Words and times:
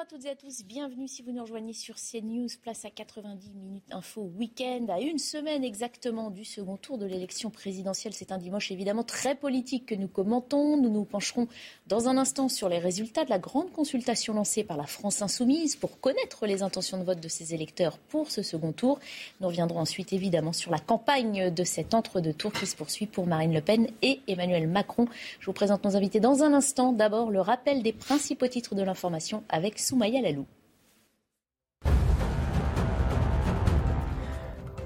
Bonjour 0.00 0.14
à 0.14 0.18
toutes 0.18 0.26
et 0.26 0.30
à 0.30 0.36
tous, 0.36 0.64
bienvenue 0.64 1.08
si 1.08 1.20
vous 1.20 1.30
nous 1.30 1.42
rejoignez 1.42 1.74
sur 1.74 1.96
CNews, 1.96 2.48
place 2.62 2.86
à 2.86 2.90
90 2.90 3.50
minutes 3.50 3.84
info 3.90 4.30
week-end, 4.38 4.86
à 4.88 4.98
une 4.98 5.18
semaine 5.18 5.62
exactement 5.62 6.30
du 6.30 6.42
second 6.46 6.78
tour 6.78 6.96
de 6.96 7.04
l'élection 7.04 7.50
présidentielle. 7.50 8.14
C'est 8.14 8.32
un 8.32 8.38
dimanche 8.38 8.70
évidemment 8.70 9.02
très 9.02 9.34
politique 9.34 9.84
que 9.84 9.94
nous 9.94 10.08
commentons. 10.08 10.78
Nous 10.78 10.88
nous 10.88 11.04
pencherons 11.04 11.48
dans 11.86 12.08
un 12.08 12.16
instant 12.16 12.48
sur 12.48 12.70
les 12.70 12.78
résultats 12.78 13.26
de 13.26 13.30
la 13.30 13.38
grande 13.38 13.72
consultation 13.72 14.32
lancée 14.32 14.64
par 14.64 14.78
la 14.78 14.86
France 14.86 15.20
Insoumise 15.20 15.76
pour 15.76 16.00
connaître 16.00 16.46
les 16.46 16.62
intentions 16.62 16.96
de 16.96 17.04
vote 17.04 17.20
de 17.20 17.28
ses 17.28 17.52
électeurs 17.52 17.98
pour 17.98 18.30
ce 18.30 18.42
second 18.42 18.72
tour. 18.72 19.00
Nous 19.42 19.48
reviendrons 19.48 19.80
ensuite 19.80 20.14
évidemment 20.14 20.54
sur 20.54 20.70
la 20.70 20.78
campagne 20.78 21.50
de 21.50 21.64
cet 21.64 21.92
entre-deux 21.92 22.32
tours 22.32 22.52
qui 22.54 22.66
se 22.66 22.76
poursuit 22.76 23.06
pour 23.06 23.26
Marine 23.26 23.52
Le 23.52 23.60
Pen 23.60 23.86
et 24.00 24.20
Emmanuel 24.28 24.66
Macron. 24.66 25.08
Je 25.40 25.46
vous 25.46 25.52
présente 25.52 25.84
nos 25.84 25.94
invités 25.94 26.20
dans 26.20 26.42
un 26.42 26.54
instant. 26.54 26.94
D'abord, 26.94 27.30
le 27.30 27.42
rappel 27.42 27.82
des 27.82 27.92
principaux 27.92 28.48
titres 28.48 28.74
de 28.74 28.82
l'information 28.82 29.42
avec 29.50 29.78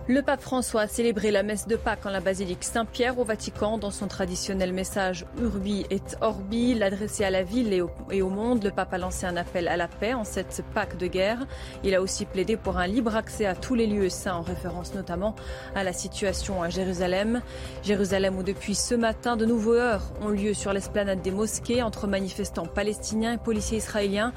Le 0.07 0.21
pape 0.21 0.43
François 0.43 0.83
a 0.83 0.87
célébré 0.87 1.31
la 1.31 1.43
messe 1.43 1.67
de 1.67 1.77
Pâques 1.77 2.05
en 2.05 2.11
la 2.11 2.21
basilique 2.21 2.63
Saint-Pierre 2.63 3.19
au 3.19 3.25
Vatican. 3.25 3.79
Dans 3.79 3.91
son 3.91 4.07
traditionnel 4.07 4.75
message 4.75 5.25
Urbi 5.41 5.87
et 5.89 6.03
Orbi, 6.21 6.75
l'adressé 6.75 7.25
à 7.25 7.31
la 7.31 7.43
ville 7.43 7.73
et 8.11 8.21
au, 8.21 8.29
monde, 8.29 8.63
le 8.63 8.71
pape 8.71 8.93
a 8.93 8.99
lancé 8.99 9.25
un 9.25 9.39
appel 9.39 9.67
à 9.67 9.79
la 9.79 9.89
paix 9.89 10.13
en 10.13 10.25
cette 10.25 10.63
Pâques 10.75 10.99
de 10.99 11.07
guerre. 11.07 11.47
Il 11.85 11.95
a 11.95 12.03
aussi 12.03 12.27
plaidé 12.27 12.59
pour 12.59 12.77
un 12.77 12.87
libre 12.87 13.17
accès 13.17 13.47
à 13.47 13.55
tous 13.55 13.75
les 13.75 13.87
lieux 13.87 14.11
saints, 14.11 14.35
en 14.35 14.43
référence 14.43 14.95
notamment 14.95 15.35
à 15.75 15.83
la 15.85 15.95
situation 15.95 16.63
à 16.63 16.69
Jérusalem. 16.69 17.41
Jérusalem 17.83 18.37
où 18.37 18.43
depuis 18.43 18.75
ce 18.75 18.95
matin, 18.95 19.39
de 19.39 19.47
nouveaux 19.47 19.73
heures 19.73 20.13
ont 20.21 20.29
lieu 20.29 20.53
sur 20.53 20.75
l'esplanade 20.75 21.23
des 21.23 21.31
mosquées 21.31 21.83
entre 21.83 22.07
manifestants 22.07 22.67
palestiniens 22.67 23.33
et 23.33 23.39
policiers 23.39 23.79
israéliens. 23.79 24.35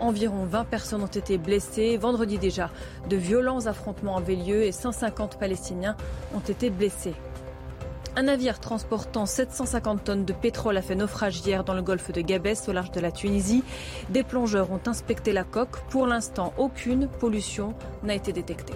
Environ 0.00 0.44
20 0.44 0.64
personnes 0.64 1.02
ont 1.02 1.06
été 1.06 1.38
blessées. 1.38 1.96
Vendredi 1.96 2.38
déjà, 2.38 2.70
de 3.08 3.16
violents 3.16 3.66
affrontements 3.66 4.16
avaient 4.16 4.34
lieu 4.34 4.64
et 4.64 4.72
150 4.72 5.38
Palestiniens 5.38 5.96
ont 6.34 6.40
été 6.40 6.70
blessés. 6.70 7.14
Un 8.16 8.24
navire 8.24 8.58
transportant 8.58 9.24
750 9.24 10.04
tonnes 10.04 10.24
de 10.24 10.32
pétrole 10.32 10.76
a 10.76 10.82
fait 10.82 10.96
naufrage 10.96 11.40
hier 11.46 11.62
dans 11.62 11.74
le 11.74 11.82
golfe 11.82 12.10
de 12.10 12.20
Gabès, 12.20 12.68
au 12.68 12.72
large 12.72 12.90
de 12.90 13.00
la 13.00 13.12
Tunisie. 13.12 13.62
Des 14.08 14.24
plongeurs 14.24 14.72
ont 14.72 14.80
inspecté 14.86 15.32
la 15.32 15.44
coque. 15.44 15.80
Pour 15.90 16.06
l'instant, 16.06 16.52
aucune 16.58 17.06
pollution 17.06 17.74
n'a 18.02 18.14
été 18.14 18.32
détectée. 18.32 18.74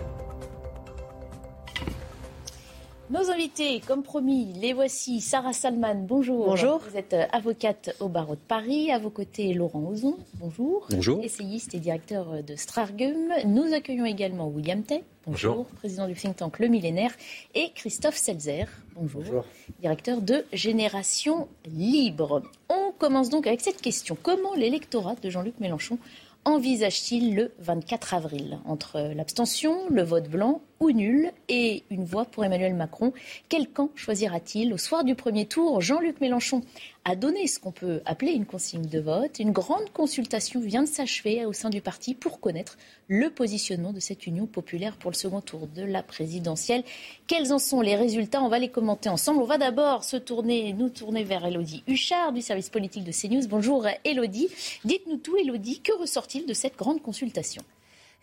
Nos 3.15 3.31
invités, 3.31 3.81
comme 3.87 4.03
promis, 4.03 4.53
les 4.61 4.73
voici. 4.73 5.21
Sarah 5.21 5.53
Salman, 5.53 6.05
bonjour. 6.05 6.47
Bonjour. 6.47 6.81
Vous 6.81 6.97
êtes 6.97 7.15
avocate 7.31 7.95
au 8.01 8.09
barreau 8.09 8.35
de 8.35 8.41
Paris. 8.41 8.91
À 8.91 8.99
vos 8.99 9.09
côtés, 9.09 9.55
Laurent 9.55 9.85
Ozon, 9.89 10.17
bonjour. 10.41 10.89
Bonjour. 10.91 11.23
Essayiste 11.23 11.77
et 11.77 11.79
directeur 11.79 12.43
de 12.43 12.57
Strargum. 12.57 13.33
Nous 13.47 13.73
accueillons 13.73 14.05
également 14.05 14.49
William 14.49 14.83
Tay. 14.83 15.05
Bonjour. 15.29 15.55
Bonjour. 15.55 15.67
Président 15.77 16.09
du 16.09 16.15
think 16.15 16.35
tank 16.35 16.59
Le 16.59 16.67
Millénaire. 16.67 17.13
Et 17.55 17.71
Christophe 17.77 18.17
Selzer. 18.17 18.65
Bonjour. 18.97 19.23
Bonjour. 19.23 19.45
Directeur 19.79 20.21
de 20.21 20.45
Génération 20.53 21.47
Libre. 21.67 22.43
On 22.69 22.91
commence 22.99 23.29
donc 23.29 23.47
avec 23.47 23.61
cette 23.61 23.81
question. 23.81 24.19
Comment 24.21 24.57
l'électorat 24.57 25.15
de 25.23 25.31
Jean-Luc 25.31 25.61
Mélenchon 25.61 25.99
envisage-t-il 26.45 27.37
le 27.37 27.53
24 27.61 28.15
avril? 28.15 28.59
Entre 28.65 28.99
l'abstention, 29.15 29.89
le 29.89 30.03
vote 30.03 30.29
blanc 30.29 30.63
ou 30.85 30.93
nul 30.93 31.33
et 31.49 31.83
une 31.91 32.05
voix 32.05 32.27
pour 32.27 32.45
Emmanuel 32.45 32.75
Macron, 32.75 33.15
quel 33.49 33.69
camp 33.69 33.89
choisira-t-il 33.95 34.73
Au 34.75 34.77
soir 34.77 35.03
du 35.03 35.15
premier 35.15 35.47
tour, 35.47 35.81
Jean-Luc 35.81 36.21
Mélenchon 36.21 36.61
a 37.07 37.17
donné 37.17 37.47
ce 37.47 37.59
qu'on 37.59 37.73
peut 37.73 38.03
appeler 38.05 38.33
une 38.33 38.45
consigne 38.45 38.87
de 38.87 39.01
vote. 39.01 39.39
Une 39.39 39.53
grande 39.53 39.91
consultation 39.95 40.61
vient 40.61 40.83
de 40.83 40.89
s'achever 40.89 41.47
au 41.47 41.55
sein 41.55 41.71
du 41.71 41.81
parti 41.81 42.15
pour 42.15 42.39
connaître 42.39 42.77
le 43.09 43.31
positionnement 43.31 43.93
de 43.93 44.01
cette 44.01 44.27
union 44.27 44.45
populaire 44.45 44.97
pour 44.97 45.11
le 45.11 45.17
second 45.17 45.41
tour 45.41 45.67
de 45.75 45.83
la 45.83 46.03
présidentielle. 46.03 46.85
Quels 47.27 47.53
en 47.53 47.59
sont 47.59 47.81
les 47.81 47.97
résultats? 47.97 48.43
On 48.43 48.49
va 48.49 48.59
les 48.59 48.69
commenter 48.69 49.09
ensemble. 49.09 49.41
On 49.41 49.47
va 49.47 49.59
d'abord 49.59 50.05
se 50.05 50.19
tourner, 50.19 50.75
nous 50.75 50.91
tourner 50.91 51.25
vers 51.25 51.47
Elodie 51.47 51.83
Huchard 51.89 52.33
du 52.33 52.43
service 52.43 52.69
politique 52.69 53.05
de 53.05 53.13
CNews. 53.13 53.49
Bonjour 53.49 53.87
Elodie. 54.05 54.49
Dites-nous 54.85 55.17
tout 55.17 55.37
Elodie, 55.39 55.81
que 55.81 55.99
ressort-il 55.99 56.45
de 56.45 56.53
cette 56.53 56.77
grande 56.77 57.01
consultation? 57.01 57.63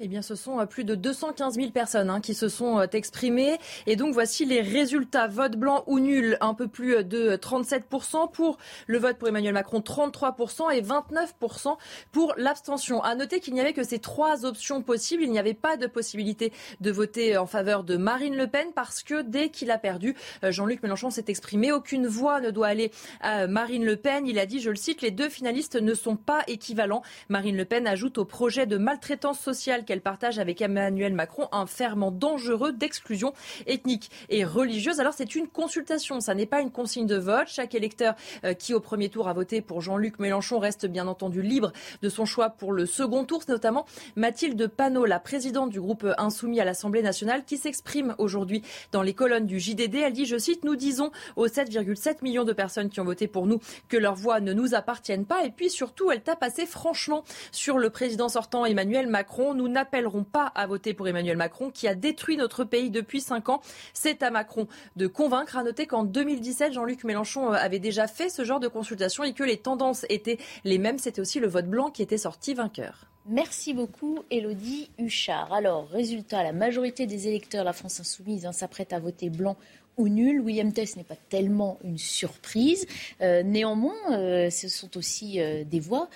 Eh 0.04 0.08
bien, 0.08 0.24
ce 0.24 0.34
sont 0.34 0.66
plus 0.66 0.84
de 0.84 0.96
215 0.96 1.56
000 1.56 1.70
personnes 1.70 2.10
hein, 2.10 2.22
qui 2.22 2.34
se 2.34 2.50
sont 2.50 2.82
exprimées. 2.82 3.60
Et 3.86 3.96
donc, 3.96 4.14
voici 4.14 4.46
les 4.46 4.62
résultats. 4.62 5.28
Vote 5.28 5.56
blanc 5.56 5.84
ou 5.86 6.00
nul, 6.00 6.38
un 6.42 6.56
peu 6.56 6.68
plus 6.68 7.04
de 7.04 7.36
37%. 7.36 8.32
Pour 8.32 8.58
le 8.88 8.98
vote 8.98 9.18
pour 9.18 9.28
Emmanuel 9.28 9.54
Macron, 9.54 9.80
33% 9.80 10.74
et 10.74 10.82
29% 10.82 11.78
pour 12.12 12.34
l'abstention. 12.38 13.04
À 13.04 13.14
noter 13.14 13.40
qu'il 13.40 13.54
n'y 13.54 13.62
avait 13.62 13.74
que 13.74 13.84
ces 13.84 14.00
trois 14.00 14.44
options 14.44 14.82
possibles. 14.82 15.22
Il 15.22 15.32
n'y 15.32 15.38
avait 15.38 15.54
pas 15.54 15.78
de 15.78 15.86
possibilité 15.86 16.52
de 16.80 16.90
voter 16.90 17.38
en 17.38 17.46
faveur 17.46 17.84
de 17.84 17.96
Marine 17.96 18.36
Le 18.36 18.48
Pen 18.48 18.70
parce 18.74 19.04
que 19.04 19.22
dès 19.22 19.50
qu'il 19.50 19.70
a 19.70 19.78
perdu, 19.78 20.16
Jean-Luc 20.42 20.82
Mélenchon 20.82 21.12
s'est 21.12 21.26
exprimé. 21.28 21.72
Aucune 21.72 22.08
voix 22.08 22.42
ne 22.42 22.50
doit 22.50 22.68
aller 22.68 22.92
à 23.20 23.46
Marine 23.46 23.86
Le 23.86 23.98
Pen. 23.98 24.26
Il 24.26 24.40
a 24.40 24.48
dit, 24.48 24.62
je 24.62 24.72
le 24.72 24.76
cite, 24.76 25.04
les 25.04 25.12
deux 25.12 25.30
finalistes 25.30 25.76
ne 25.76 25.94
sont 25.94 26.16
pas 26.16 26.42
équivalents. 26.48 27.04
Marine 27.30 27.56
Le 27.56 27.66
Pen 27.66 27.86
ajoute 27.86 28.18
au 28.18 28.26
projet 28.26 28.66
de 28.66 28.78
maltraitance 28.78 29.40
sociale 29.40 29.86
qu'elle 29.92 30.00
partage 30.00 30.40
avec 30.40 30.62
Emmanuel 30.62 31.14
Macron 31.14 31.50
un 31.52 31.66
ferment 31.66 32.12
dangereux 32.12 32.72
d'exclusion 32.72 33.34
ethnique 33.68 34.10
et 34.30 34.46
religieuse. 34.46 35.02
Alors 35.02 35.12
c'est 35.12 35.36
une 35.36 35.50
consultation, 35.50 36.22
ça 36.22 36.34
n'est 36.34 36.46
pas 36.46 36.62
une 36.62 36.72
consigne 36.72 37.08
de 37.08 37.18
vote. 37.18 37.48
Chaque 37.48 37.76
électeur 37.76 38.16
euh, 38.46 38.54
qui 38.54 38.74
au 38.74 38.80
premier 38.80 39.10
tour 39.10 39.28
a 39.28 39.34
voté 39.34 39.60
pour 39.60 39.82
Jean-Luc 39.82 40.20
Mélenchon 40.20 40.60
reste 40.60 40.86
bien 40.86 41.08
entendu 41.08 41.42
libre 41.42 41.74
de 42.02 42.08
son 42.08 42.24
choix 42.24 42.52
pour 42.52 42.72
le 42.72 42.86
second 42.86 43.26
tour. 43.26 43.44
C'est 43.46 43.52
notamment 43.52 43.86
Mathilde 44.16 44.66
Panot, 44.68 45.04
la 45.04 45.20
présidente 45.20 45.72
du 45.72 45.82
groupe 45.82 46.08
Insoumis 46.18 46.62
à 46.62 46.64
l'Assemblée 46.64 47.02
nationale, 47.02 47.44
qui 47.44 47.58
s'exprime 47.58 48.16
aujourd'hui 48.18 48.62
dans 48.94 49.02
les 49.02 49.14
colonnes 49.14 49.46
du 49.46 49.60
JDD. 49.60 49.96
Elle 49.96 50.14
dit, 50.14 50.26
je 50.26 50.38
cite, 50.38 50.64
nous 50.64 50.78
disons 50.78 51.12
aux 51.36 51.48
7,7 51.48 52.20
millions 52.22 52.46
de 52.46 52.54
personnes 52.54 52.90
qui 52.90 53.02
ont 53.02 53.06
voté 53.06 53.28
pour 53.28 53.46
nous 53.46 53.60
que 53.90 53.98
leur 53.98 54.16
voix 54.16 54.40
ne 54.40 54.54
nous 54.54 54.74
appartiennent 54.74 55.26
pas. 55.26 55.44
Et 55.44 55.52
puis 55.52 55.70
surtout, 55.70 56.12
elle 56.12 56.22
tape 56.22 56.44
assez 56.44 56.66
franchement 56.66 57.26
sur 57.52 57.78
le 57.78 57.90
président 57.90 58.30
sortant 58.30 58.66
Emmanuel 58.66 59.08
Macron. 59.08 59.54
Nous 59.54 59.68
n'appelleront 59.72 60.24
pas 60.24 60.46
à 60.56 60.68
voter 60.68 60.94
pour 60.94 61.08
Emmanuel 61.08 61.38
Macron, 61.38 61.72
qui 61.72 61.88
a 61.88 61.96
détruit 61.96 62.38
notre 62.38 62.64
pays 62.64 62.90
depuis 62.90 63.22
cinq 63.22 63.50
ans. 63.50 63.62
C'est 63.94 64.24
à 64.24 64.30
Macron 64.30 64.68
de 64.96 65.08
convaincre. 65.08 65.58
À 65.58 65.64
noter 65.64 65.88
qu'en 65.88 66.04
2017, 66.04 66.74
Jean-Luc 66.74 67.04
Mélenchon 67.04 67.52
avait 67.52 67.80
déjà 67.80 68.08
fait 68.08 68.30
ce 68.30 68.44
genre 68.44 68.60
de 68.60 68.68
consultation 68.68 69.24
et 69.24 69.34
que 69.34 69.44
les 69.44 69.58
tendances 69.58 70.06
étaient 70.10 70.38
les 70.64 70.78
mêmes. 70.78 70.98
C'était 70.98 71.22
aussi 71.22 71.40
le 71.40 71.48
vote 71.48 71.68
blanc 71.68 71.90
qui 71.90 72.02
était 72.02 72.18
sorti 72.18 72.54
vainqueur. 72.54 73.08
Merci 73.28 73.74
beaucoup, 73.74 74.20
Elodie 74.32 74.90
Huchard. 74.98 75.54
Alors, 75.54 75.88
résultat, 75.90 76.44
la 76.44 76.54
majorité 76.54 77.06
des 77.06 77.28
électeurs 77.28 77.64
la 77.64 77.74
France 77.74 78.00
Insoumise 78.00 78.48
hein, 78.48 78.52
s'apprête 78.52 78.94
à 78.94 79.00
voter 79.00 79.30
blanc 79.30 79.58
ou 79.98 80.08
nul. 80.08 80.42
William 80.42 80.74
Tess 80.74 80.96
n'est 80.96 81.04
pas 81.04 81.18
tellement 81.30 81.78
une 81.84 82.00
surprise. 82.00 82.88
Euh, 83.22 83.44
néanmoins, 83.44 83.94
euh, 84.12 84.50
ce 84.50 84.68
sont 84.68 84.98
aussi 84.98 85.40
euh, 85.40 85.64
des 85.64 85.80
voix 85.80 86.10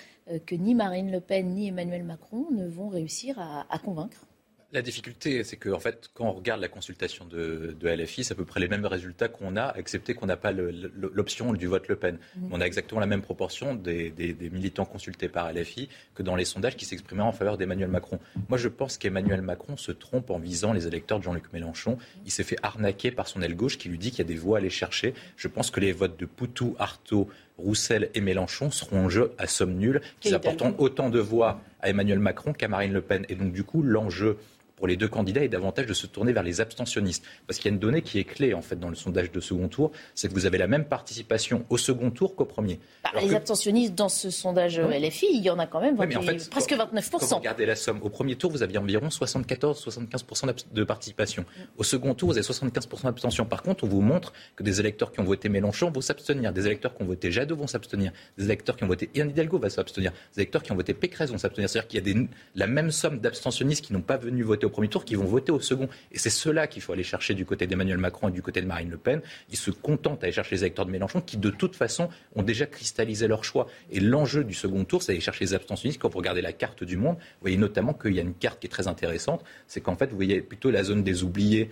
que 0.46 0.54
ni 0.54 0.74
Marine 0.74 1.10
Le 1.10 1.20
Pen 1.20 1.54
ni 1.54 1.68
Emmanuel 1.68 2.04
Macron 2.04 2.46
ne 2.50 2.66
vont 2.66 2.88
réussir 2.88 3.38
à, 3.38 3.66
à 3.70 3.78
convaincre. 3.78 4.26
La 4.72 4.82
difficulté, 4.82 5.44
c'est 5.44 5.56
qu'en 5.56 5.78
fait, 5.78 6.10
quand 6.12 6.26
on 6.26 6.32
regarde 6.32 6.60
la 6.60 6.66
consultation 6.66 7.24
de, 7.24 7.76
de 7.78 7.88
LFI, 7.88 8.24
c'est 8.24 8.32
à 8.32 8.34
peu 8.34 8.44
près 8.44 8.58
les 8.58 8.66
mêmes 8.66 8.84
résultats 8.84 9.28
qu'on 9.28 9.56
a, 9.56 9.72
excepté 9.76 10.14
qu'on 10.14 10.26
n'a 10.26 10.36
pas 10.36 10.50
l'option 10.50 11.52
du 11.52 11.68
vote 11.68 11.86
Le 11.86 11.94
Pen. 11.94 12.18
Mmh. 12.36 12.48
On 12.50 12.60
a 12.60 12.64
exactement 12.64 13.00
la 13.00 13.06
même 13.06 13.22
proportion 13.22 13.76
des, 13.76 14.10
des, 14.10 14.32
des, 14.32 14.50
militants 14.50 14.84
consultés 14.84 15.28
par 15.28 15.52
LFI 15.52 15.88
que 16.16 16.24
dans 16.24 16.34
les 16.34 16.44
sondages 16.44 16.76
qui 16.76 16.84
s'exprimaient 16.84 17.22
en 17.22 17.30
faveur 17.30 17.58
d'Emmanuel 17.58 17.88
Macron. 17.88 18.18
Moi, 18.48 18.58
je 18.58 18.66
pense 18.66 18.98
qu'Emmanuel 18.98 19.40
Macron 19.40 19.76
se 19.76 19.92
trompe 19.92 20.30
en 20.30 20.38
visant 20.38 20.72
les 20.72 20.88
électeurs 20.88 21.20
de 21.20 21.24
Jean-Luc 21.24 21.52
Mélenchon. 21.52 21.96
Il 22.24 22.32
s'est 22.32 22.44
fait 22.44 22.58
arnaquer 22.64 23.12
par 23.12 23.28
son 23.28 23.42
aile 23.42 23.54
gauche 23.54 23.78
qui 23.78 23.88
lui 23.88 23.98
dit 23.98 24.10
qu'il 24.10 24.18
y 24.18 24.22
a 24.22 24.24
des 24.24 24.34
voix 24.34 24.58
à 24.58 24.60
aller 24.60 24.68
chercher. 24.68 25.14
Je 25.36 25.46
pense 25.46 25.70
que 25.70 25.78
les 25.78 25.92
votes 25.92 26.18
de 26.18 26.26
Poutou, 26.26 26.74
Artaud, 26.80 27.28
Roussel 27.58 28.10
et 28.14 28.20
Mélenchon 28.20 28.70
seront 28.70 29.06
en 29.06 29.08
jeu 29.08 29.32
à 29.38 29.46
somme 29.46 29.74
nulle, 29.74 30.00
qu'ils 30.20 30.34
apporteront 30.34 30.74
autant 30.78 31.10
de 31.10 31.20
voix 31.20 31.60
à 31.80 31.90
Emmanuel 31.90 32.18
Macron 32.18 32.52
qu'à 32.52 32.68
Marine 32.68 32.92
Le 32.92 33.00
Pen. 33.00 33.24
Et 33.28 33.34
donc, 33.34 33.52
du 33.52 33.64
coup, 33.64 33.82
l'enjeu 33.82 34.38
pour 34.76 34.86
les 34.86 34.96
deux 34.96 35.08
candidats 35.08 35.42
est 35.42 35.48
davantage 35.48 35.86
de 35.86 35.94
se 35.94 36.06
tourner 36.06 36.32
vers 36.32 36.42
les 36.42 36.60
abstentionnistes. 36.60 37.24
Parce 37.46 37.58
qu'il 37.58 37.70
y 37.70 37.72
a 37.72 37.74
une 37.74 37.80
donnée 37.80 38.02
qui 38.02 38.18
est 38.18 38.24
clé 38.24 38.54
en 38.54 38.62
fait 38.62 38.78
dans 38.78 38.88
le 38.88 38.94
sondage 38.94 39.32
de 39.32 39.40
second 39.40 39.68
tour, 39.68 39.90
c'est 40.14 40.28
que 40.28 40.34
vous 40.34 40.46
avez 40.46 40.58
la 40.58 40.66
même 40.66 40.84
participation 40.84 41.64
au 41.70 41.78
second 41.78 42.10
tour 42.10 42.36
qu'au 42.36 42.44
premier. 42.44 42.78
Bah, 43.02 43.10
les 43.20 43.34
abstentionnistes 43.34 43.94
dans 43.94 44.08
ce 44.08 44.30
sondage 44.30 44.78
LFI, 44.78 45.28
il 45.32 45.42
y 45.42 45.50
en 45.50 45.58
a 45.58 45.66
quand 45.66 45.80
même 45.80 45.96
presque 45.96 46.72
29%. 46.72 47.10
Quand 47.10 47.26
vous 47.26 47.34
regardez 47.36 47.66
la 47.66 47.76
somme, 47.76 48.00
au 48.02 48.10
premier 48.10 48.36
tour, 48.36 48.50
vous 48.50 48.62
aviez 48.62 48.78
environ 48.78 49.08
74-75% 49.08 50.66
de 50.72 50.84
participation. 50.84 51.44
Au 51.78 51.84
second 51.84 52.14
tour, 52.14 52.30
vous 52.30 52.38
avez 52.38 52.46
75% 52.46 53.04
d'abstention. 53.04 53.46
Par 53.46 53.62
contre, 53.62 53.84
on 53.84 53.88
vous 53.88 54.02
montre 54.02 54.32
que 54.56 54.62
des 54.62 54.80
électeurs 54.80 55.12
qui 55.12 55.20
ont 55.20 55.24
voté 55.24 55.48
Mélenchon 55.48 55.90
vont 55.90 56.00
s'abstenir, 56.00 56.52
des 56.52 56.66
électeurs 56.66 56.94
qui 56.94 57.02
ont 57.02 57.06
voté 57.06 57.32
Jadot 57.32 57.56
vont 57.56 57.66
s'abstenir, 57.66 58.12
des 58.36 58.44
électeurs 58.44 58.76
qui 58.76 58.84
ont 58.84 58.88
voté 58.88 59.08
Yann 59.14 59.30
Hidalgo 59.30 59.58
vont 59.58 59.70
s'abstenir, 59.70 60.12
des 60.34 60.42
électeurs 60.42 60.62
qui 60.62 60.72
ont 60.72 60.76
voté 60.76 60.92
Pécresse 60.92 61.30
vont 61.30 61.38
s'abstenir. 61.38 61.70
C'est-à-dire 61.70 61.88
qu'il 61.88 62.06
y 62.06 62.10
a 62.10 62.14
des, 62.14 62.28
la 62.54 62.66
même 62.66 62.90
somme 62.90 63.20
d'abstentionnistes 63.20 63.84
qui 63.84 63.92
n'ont 63.92 64.02
pas 64.02 64.18
venu 64.18 64.42
voter 64.42 64.65
au 64.66 64.70
premier 64.70 64.88
tour 64.88 65.04
qui 65.04 65.14
vont 65.14 65.24
voter 65.24 65.52
au 65.52 65.60
second. 65.60 65.88
Et 66.12 66.18
c'est 66.18 66.30
cela 66.30 66.66
qu'il 66.66 66.82
faut 66.82 66.92
aller 66.92 67.02
chercher 67.02 67.34
du 67.34 67.44
côté 67.44 67.66
d'Emmanuel 67.66 67.98
Macron 67.98 68.28
et 68.28 68.32
du 68.32 68.42
côté 68.42 68.60
de 68.60 68.66
Marine 68.66 68.90
Le 68.90 68.98
Pen. 68.98 69.20
Ils 69.50 69.56
se 69.56 69.70
contentent 69.70 70.20
d'aller 70.20 70.32
chercher 70.32 70.56
les 70.56 70.62
électeurs 70.62 70.86
de 70.86 70.90
Mélenchon 70.90 71.20
qui, 71.20 71.36
de 71.36 71.50
toute 71.50 71.76
façon, 71.76 72.08
ont 72.34 72.42
déjà 72.42 72.66
cristallisé 72.66 73.28
leur 73.28 73.44
choix. 73.44 73.66
Et 73.90 74.00
l'enjeu 74.00 74.44
du 74.44 74.54
second 74.54 74.84
tour, 74.84 75.02
c'est 75.02 75.12
d'aller 75.12 75.20
chercher 75.20 75.44
les 75.44 75.54
abstentionnistes. 75.54 76.00
Quand 76.00 76.08
vous 76.08 76.18
regardez 76.18 76.42
la 76.42 76.52
carte 76.52 76.84
du 76.84 76.96
monde, 76.96 77.16
vous 77.16 77.40
voyez 77.42 77.56
notamment 77.56 77.94
qu'il 77.94 78.14
y 78.14 78.18
a 78.18 78.22
une 78.22 78.34
carte 78.34 78.60
qui 78.60 78.66
est 78.66 78.70
très 78.70 78.88
intéressante. 78.88 79.44
C'est 79.66 79.80
qu'en 79.80 79.96
fait, 79.96 80.06
vous 80.06 80.16
voyez 80.16 80.40
plutôt 80.40 80.70
la 80.70 80.84
zone 80.84 81.02
des 81.02 81.22
oubliés 81.22 81.70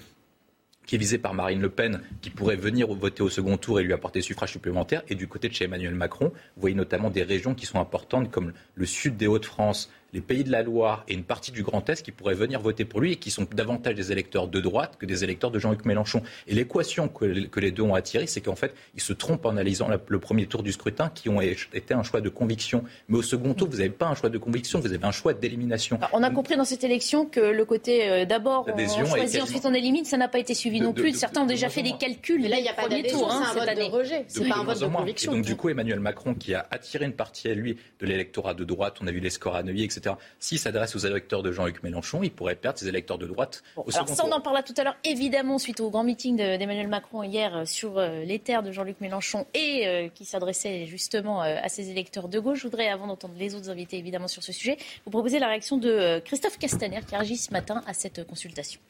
qui 0.87 0.97
est 0.97 0.99
visée 0.99 1.19
par 1.19 1.35
Marine 1.35 1.61
Le 1.61 1.71
Pen, 1.71 2.03
qui 2.21 2.31
pourrait 2.31 2.57
venir 2.57 2.93
voter 2.93 3.23
au 3.23 3.29
second 3.29 3.57
tour 3.57 3.81
et 3.81 3.83
lui 3.83 3.93
apporter 3.93 4.19
des 4.19 4.25
suffrages 4.25 4.53
supplémentaires. 4.53 5.03
Et 5.09 5.15
du 5.15 5.29
côté 5.29 5.49
de 5.49 5.55
chez 5.55 5.65
Emmanuel 5.65 5.95
Macron, 5.95 6.27
vous 6.27 6.61
voyez 6.61 6.77
notamment 6.77 7.11
des 7.11 7.23
régions 7.23 7.55
qui 7.55 7.67
sont 7.67 7.81
importantes 7.81 8.31
comme 8.31 8.53
le 8.75 8.87
sud 8.87 9.17
des 9.17 9.27
Hauts-de-France, 9.27 9.91
les 10.15 10.21
pays 10.21 10.45
de 10.45 10.51
la 10.51 10.63
Loire 10.63 11.05
et 11.09 11.15
une 11.15 11.25
partie 11.25 11.51
du 11.51 11.63
Grand 11.65 11.87
Est 11.91 12.03
qui 12.03 12.13
pourraient 12.13 12.35
venir 12.35 12.61
voter 12.61 12.85
pour 12.85 13.01
lui 13.01 13.13
et 13.13 13.17
qui 13.17 13.33
sont 13.33 13.47
davantage 13.53 13.97
des 13.97 14.13
électeurs 14.13 14.47
de 14.47 14.61
droite 14.61 14.97
que 14.99 15.07
des 15.07 15.25
électeurs 15.25 15.51
de 15.51 15.59
Jean-Luc 15.59 15.85
Mélenchon. 15.85 16.23
Et 16.47 16.55
l'équation 16.55 17.09
que, 17.09 17.25
les 17.25 17.71
deux 17.73 17.83
ont 17.83 17.95
attirée, 17.95 18.29
c'est 18.29 18.41
qu'en 18.41 18.55
fait, 18.55 18.73
ils 18.95 19.03
se 19.03 19.13
trompent 19.13 19.45
en 19.45 19.51
analysant 19.51 19.89
le 20.07 20.19
premier 20.21 20.47
tour 20.47 20.63
du 20.63 20.73
scrutin 20.73 21.11
qui 21.13 21.29
ont 21.29 21.41
été 21.41 21.95
un 21.95 22.05
choix 22.05 22.21
de 22.21 22.29
conviction. 22.29 22.85
Mais 23.09 23.19
au 23.19 23.23
second 23.23 23.55
tour, 23.55 23.69
vous 23.69 23.79
n'avez 23.79 23.91
pas 23.91 24.07
un 24.07 24.15
choix 24.15 24.31
de 24.31 24.39
conviction, 24.39 24.79
vous 24.79 24.93
avez 24.93 25.05
un 25.05 25.11
choix 25.11 25.35
d'élimination. 25.35 25.99
On 26.13 26.23
a 26.23 26.31
compris 26.31 26.57
dans 26.57 26.65
cette 26.65 26.85
élection 26.85 27.27
que 27.27 27.41
le 27.41 27.65
côté 27.65 28.09
euh, 28.09 28.25
d'abord 28.25 28.67
on 28.69 29.07
choisit, 29.07 29.43
ensuite 29.43 29.67
on 29.67 29.75
élimine, 29.75 30.05
ça 30.05 30.17
n'a 30.17 30.29
pas 30.29 30.39
été 30.39 30.55
suivi 30.55 30.81
non 30.81 30.93
plus. 30.93 31.13
Certains 31.15 31.43
ont 31.43 31.47
déjà 31.47 31.69
fait 31.69 31.83
des 31.83 31.97
calculs. 31.99 32.41
Mais 32.41 32.49
là, 32.49 32.59
il 32.59 32.63
n'y 32.63 32.69
a 32.69 32.75
pas 32.75 32.89
d'adhésion, 32.89 33.29
hein, 33.29 33.43
c'est 33.53 33.61
un 33.61 33.65
vote 33.65 33.77
de 33.77 33.83
rejet, 33.83 34.25
c'est 34.29 34.49
pas 34.49 34.59
un 34.59 34.65
vote 34.65 34.81
de 34.81 34.87
conviction. 34.87 35.33
Et 35.33 35.35
donc 35.35 35.45
du 35.45 35.57
coup, 35.57 35.69
Emmanuel 35.69 35.99
Macron, 35.99 36.35
qui 36.35 36.55
a 36.55 36.67
attiré 36.71 37.05
une 37.05 37.13
partie 37.13 37.49
à 37.49 37.55
lui 37.55 37.77
de 37.99 38.07
l'électorat 38.07 38.55
de 38.55 38.63
droite, 38.65 38.99
on 39.01 39.07
a 39.09 39.11
vu 39.11 39.19
les 39.21 39.31
scores 39.31 39.57
à 39.57 39.63
Neuilly, 39.63 39.85
etc. 39.85 40.04
S'il 40.39 40.59
s'adresse 40.59 40.95
aux 40.97 41.01
électeurs 41.01 41.43
de 41.43 41.53
Jean-Luc 41.53 41.83
Mélenchon, 41.83 42.23
il 42.23 42.31
pourrait 42.31 42.55
perdre 42.55 42.79
ses 42.79 42.89
électeurs 42.89 43.19
de 43.19 43.27
droite. 43.27 43.63
Bon, 43.77 43.85
alors 43.93 44.09
ça, 44.09 44.25
on 44.27 44.33
en 44.33 44.41
parlera 44.41 44.63
tout 44.63 44.75
à 44.77 44.85
l'heure, 44.85 44.97
évidemment, 45.05 45.59
suite 45.59 45.81
au 45.81 45.91
grand 45.91 46.05
meeting 46.05 46.37
d'Emmanuel 46.37 46.89
Macron 46.89 47.23
hier 47.23 47.57
euh, 47.57 47.65
sur 47.65 47.99
euh, 47.99 48.25
les 48.25 48.39
terres 48.39 48.63
de 48.63 48.73
Jean-Luc 48.73 49.01
Mélenchon 49.01 49.47
et 49.55 49.87
euh, 49.87 50.09
qui 50.09 50.25
s'adressait 50.25 50.87
justement 50.87 51.41
à 51.41 51.69
ses 51.69 51.91
électeurs 51.91 52.29
de 52.29 52.39
gauche. 52.39 52.59
Je 52.59 52.65
voudrais, 52.65 52.89
avant 52.89 53.07
d'entendre 53.07 53.35
les 53.37 53.55
autres 53.55 53.71
invités, 53.71 53.99
évidemment, 53.99 54.29
sur 54.29 54.43
ce 54.43 54.53
sujet, 54.53 54.77
vous 55.05 55.11
proposer 55.11 55.39
la 55.39 55.49
réaction 55.49 55.77
de 55.77 56.21
Christophe 56.25 56.59
Castaner 56.59 57.01
qui 57.07 57.15
a 57.15 57.19
réagi 57.19 57.37
ce 57.37 57.53
matin 57.53 57.83
à 57.87 57.95
cette 57.95 58.27
consultation. 58.27 58.81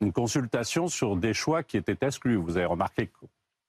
Une 0.00 0.12
consultation 0.12 0.88
sur 0.88 1.16
des 1.16 1.34
choix 1.34 1.62
qui 1.62 1.76
étaient 1.76 1.96
exclus. 2.00 2.36
Vous 2.36 2.56
avez 2.56 2.66
remarqué 2.66 3.10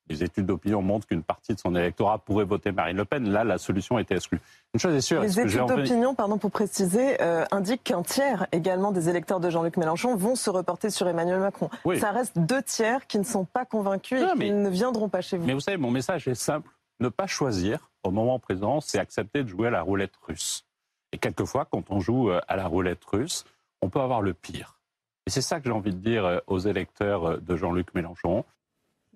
les 0.09 0.23
études 0.23 0.47
d'opinion 0.47 0.81
montrent 0.81 1.07
qu'une 1.07 1.23
partie 1.23 1.53
de 1.53 1.59
son 1.59 1.75
électorat 1.75 2.17
pourrait 2.17 2.45
voter 2.45 2.71
Marine 2.71 2.97
Le 2.97 3.05
Pen. 3.05 3.29
Là, 3.29 3.43
la 3.43 3.57
solution 3.57 3.99
était 3.99 4.15
exclue. 4.15 4.39
Une 4.73 4.79
chose 4.79 4.95
est 4.95 5.01
sûre. 5.01 5.21
Les 5.21 5.39
études 5.39 5.65
d'opinion, 5.65 6.15
pardon 6.15 6.37
pour 6.37 6.51
préciser, 6.51 7.21
euh, 7.21 7.45
indiquent 7.51 7.83
qu'un 7.83 8.01
tiers 8.01 8.47
également 8.51 8.91
des 8.91 9.09
électeurs 9.09 9.39
de 9.39 9.49
Jean-Luc 9.49 9.77
Mélenchon 9.77 10.15
vont 10.15 10.35
se 10.35 10.49
reporter 10.49 10.89
sur 10.89 11.07
Emmanuel 11.07 11.39
Macron. 11.39 11.69
Ça 11.99 12.11
reste 12.11 12.37
deux 12.37 12.61
tiers 12.63 13.05
qui 13.07 13.19
ne 13.19 13.23
sont 13.23 13.45
pas 13.45 13.65
convaincus 13.65 14.21
et 14.21 14.39
qui 14.39 14.51
ne 14.51 14.69
viendront 14.69 15.09
pas 15.09 15.21
chez 15.21 15.37
vous. 15.37 15.45
Mais 15.45 15.53
vous 15.53 15.59
savez, 15.59 15.77
mon 15.77 15.91
message 15.91 16.27
est 16.27 16.35
simple. 16.35 16.69
Ne 16.99 17.09
pas 17.09 17.27
choisir 17.27 17.91
au 18.03 18.11
moment 18.11 18.39
présent, 18.39 18.81
c'est 18.81 18.99
accepter 18.99 19.43
de 19.43 19.47
jouer 19.47 19.67
à 19.67 19.71
la 19.71 19.81
roulette 19.81 20.13
russe. 20.27 20.65
Et 21.11 21.17
quelquefois, 21.17 21.65
quand 21.65 21.91
on 21.91 21.99
joue 21.99 22.29
euh, 22.29 22.41
à 22.47 22.55
la 22.55 22.67
roulette 22.67 23.03
russe, 23.05 23.45
on 23.81 23.89
peut 23.89 24.01
avoir 24.01 24.21
le 24.21 24.33
pire. 24.33 24.79
Et 25.25 25.29
c'est 25.29 25.41
ça 25.41 25.59
que 25.59 25.65
j'ai 25.65 25.71
envie 25.71 25.93
de 25.93 25.99
dire 25.99 26.25
euh, 26.25 26.39
aux 26.47 26.59
électeurs 26.59 27.39
de 27.39 27.55
Jean-Luc 27.55 27.93
Mélenchon. 27.93 28.43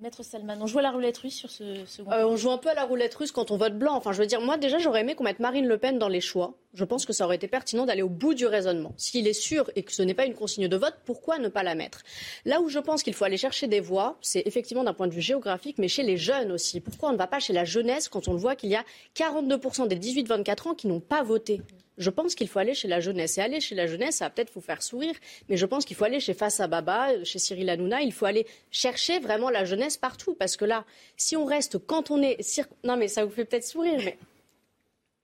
Maître 0.01 0.23
Salman, 0.23 0.57
on 0.59 0.65
joue 0.65 0.79
à 0.79 0.81
la 0.81 0.91
roulette 0.91 1.17
russe 1.19 1.35
sur 1.35 1.49
ce 1.49 1.85
second 1.85 2.11
euh, 2.11 2.27
On 2.27 2.35
joue 2.35 2.49
un 2.49 2.57
peu 2.57 2.67
à 2.67 2.73
la 2.73 2.83
roulette 2.83 3.13
russe 3.13 3.31
quand 3.31 3.51
on 3.51 3.57
vote 3.57 3.77
blanc. 3.77 3.95
Enfin, 3.95 4.11
je 4.11 4.19
veux 4.19 4.25
dire, 4.25 4.41
moi 4.41 4.57
déjà, 4.57 4.79
j'aurais 4.79 5.01
aimé 5.01 5.13
qu'on 5.15 5.23
mette 5.23 5.39
Marine 5.39 5.67
Le 5.67 5.77
Pen 5.77 5.99
dans 5.99 6.09
les 6.09 6.19
choix. 6.19 6.55
Je 6.73 6.83
pense 6.83 7.05
que 7.05 7.13
ça 7.13 7.25
aurait 7.25 7.35
été 7.35 7.47
pertinent 7.47 7.85
d'aller 7.85 8.01
au 8.01 8.09
bout 8.09 8.33
du 8.33 8.47
raisonnement. 8.47 8.93
S'il 8.97 9.27
est 9.27 9.33
sûr 9.33 9.69
et 9.75 9.83
que 9.83 9.93
ce 9.93 10.01
n'est 10.01 10.15
pas 10.15 10.25
une 10.25 10.33
consigne 10.33 10.67
de 10.67 10.75
vote, 10.75 10.95
pourquoi 11.05 11.37
ne 11.37 11.47
pas 11.47 11.63
la 11.63 11.75
mettre? 11.75 12.01
Là 12.43 12.59
où 12.59 12.69
je 12.69 12.79
pense 12.79 13.03
qu'il 13.03 13.13
faut 13.13 13.23
aller 13.23 13.37
chercher 13.37 13.67
des 13.67 13.79
voix, 13.79 14.17
c'est 14.21 14.41
effectivement 14.45 14.83
d'un 14.83 14.93
point 14.93 15.07
de 15.07 15.13
vue 15.13 15.21
géographique, 15.21 15.77
mais 15.77 15.87
chez 15.87 16.03
les 16.03 16.17
jeunes 16.17 16.51
aussi. 16.51 16.81
Pourquoi 16.81 17.09
on 17.09 17.13
ne 17.13 17.17
va 17.17 17.27
pas 17.27 17.39
chez 17.39 17.53
la 17.53 17.63
jeunesse 17.63 18.09
quand 18.09 18.27
on 18.27 18.33
le 18.33 18.39
voit 18.39 18.55
qu'il 18.55 18.71
y 18.71 18.75
a 18.75 18.83
42% 19.15 19.87
des 19.87 19.95
18-24 19.95 20.69
ans 20.69 20.73
qui 20.73 20.87
n'ont 20.87 21.01
pas 21.01 21.21
voté? 21.21 21.61
Je 21.97 22.09
pense 22.09 22.35
qu'il 22.35 22.47
faut 22.47 22.59
aller 22.59 22.73
chez 22.73 22.87
la 22.87 22.99
jeunesse. 22.99 23.37
Et 23.37 23.41
aller 23.41 23.59
chez 23.59 23.75
la 23.75 23.87
jeunesse, 23.87 24.17
ça 24.17 24.25
va 24.25 24.29
peut-être 24.29 24.53
vous 24.53 24.61
faire 24.61 24.81
sourire, 24.81 25.15
mais 25.49 25.57
je 25.57 25.65
pense 25.65 25.85
qu'il 25.85 25.95
faut 25.95 26.05
aller 26.05 26.19
chez 26.19 26.33
Fassa 26.33 26.67
Baba, 26.67 27.23
chez 27.23 27.39
Cyril 27.39 27.69
Hanouna. 27.69 28.01
Il 28.01 28.13
faut 28.13 28.25
aller 28.25 28.45
chercher 28.71 29.19
vraiment 29.19 29.49
la 29.49 29.65
jeunesse 29.65 29.97
partout. 29.97 30.35
Parce 30.35 30.57
que 30.57 30.65
là, 30.65 30.85
si 31.17 31.35
on 31.35 31.45
reste 31.45 31.77
quand 31.77 32.11
on 32.11 32.21
est. 32.21 32.37
Non, 32.83 32.97
mais 32.97 33.07
ça 33.07 33.25
vous 33.25 33.31
fait 33.31 33.45
peut-être 33.45 33.65
sourire, 33.65 33.99
mais. 34.03 34.17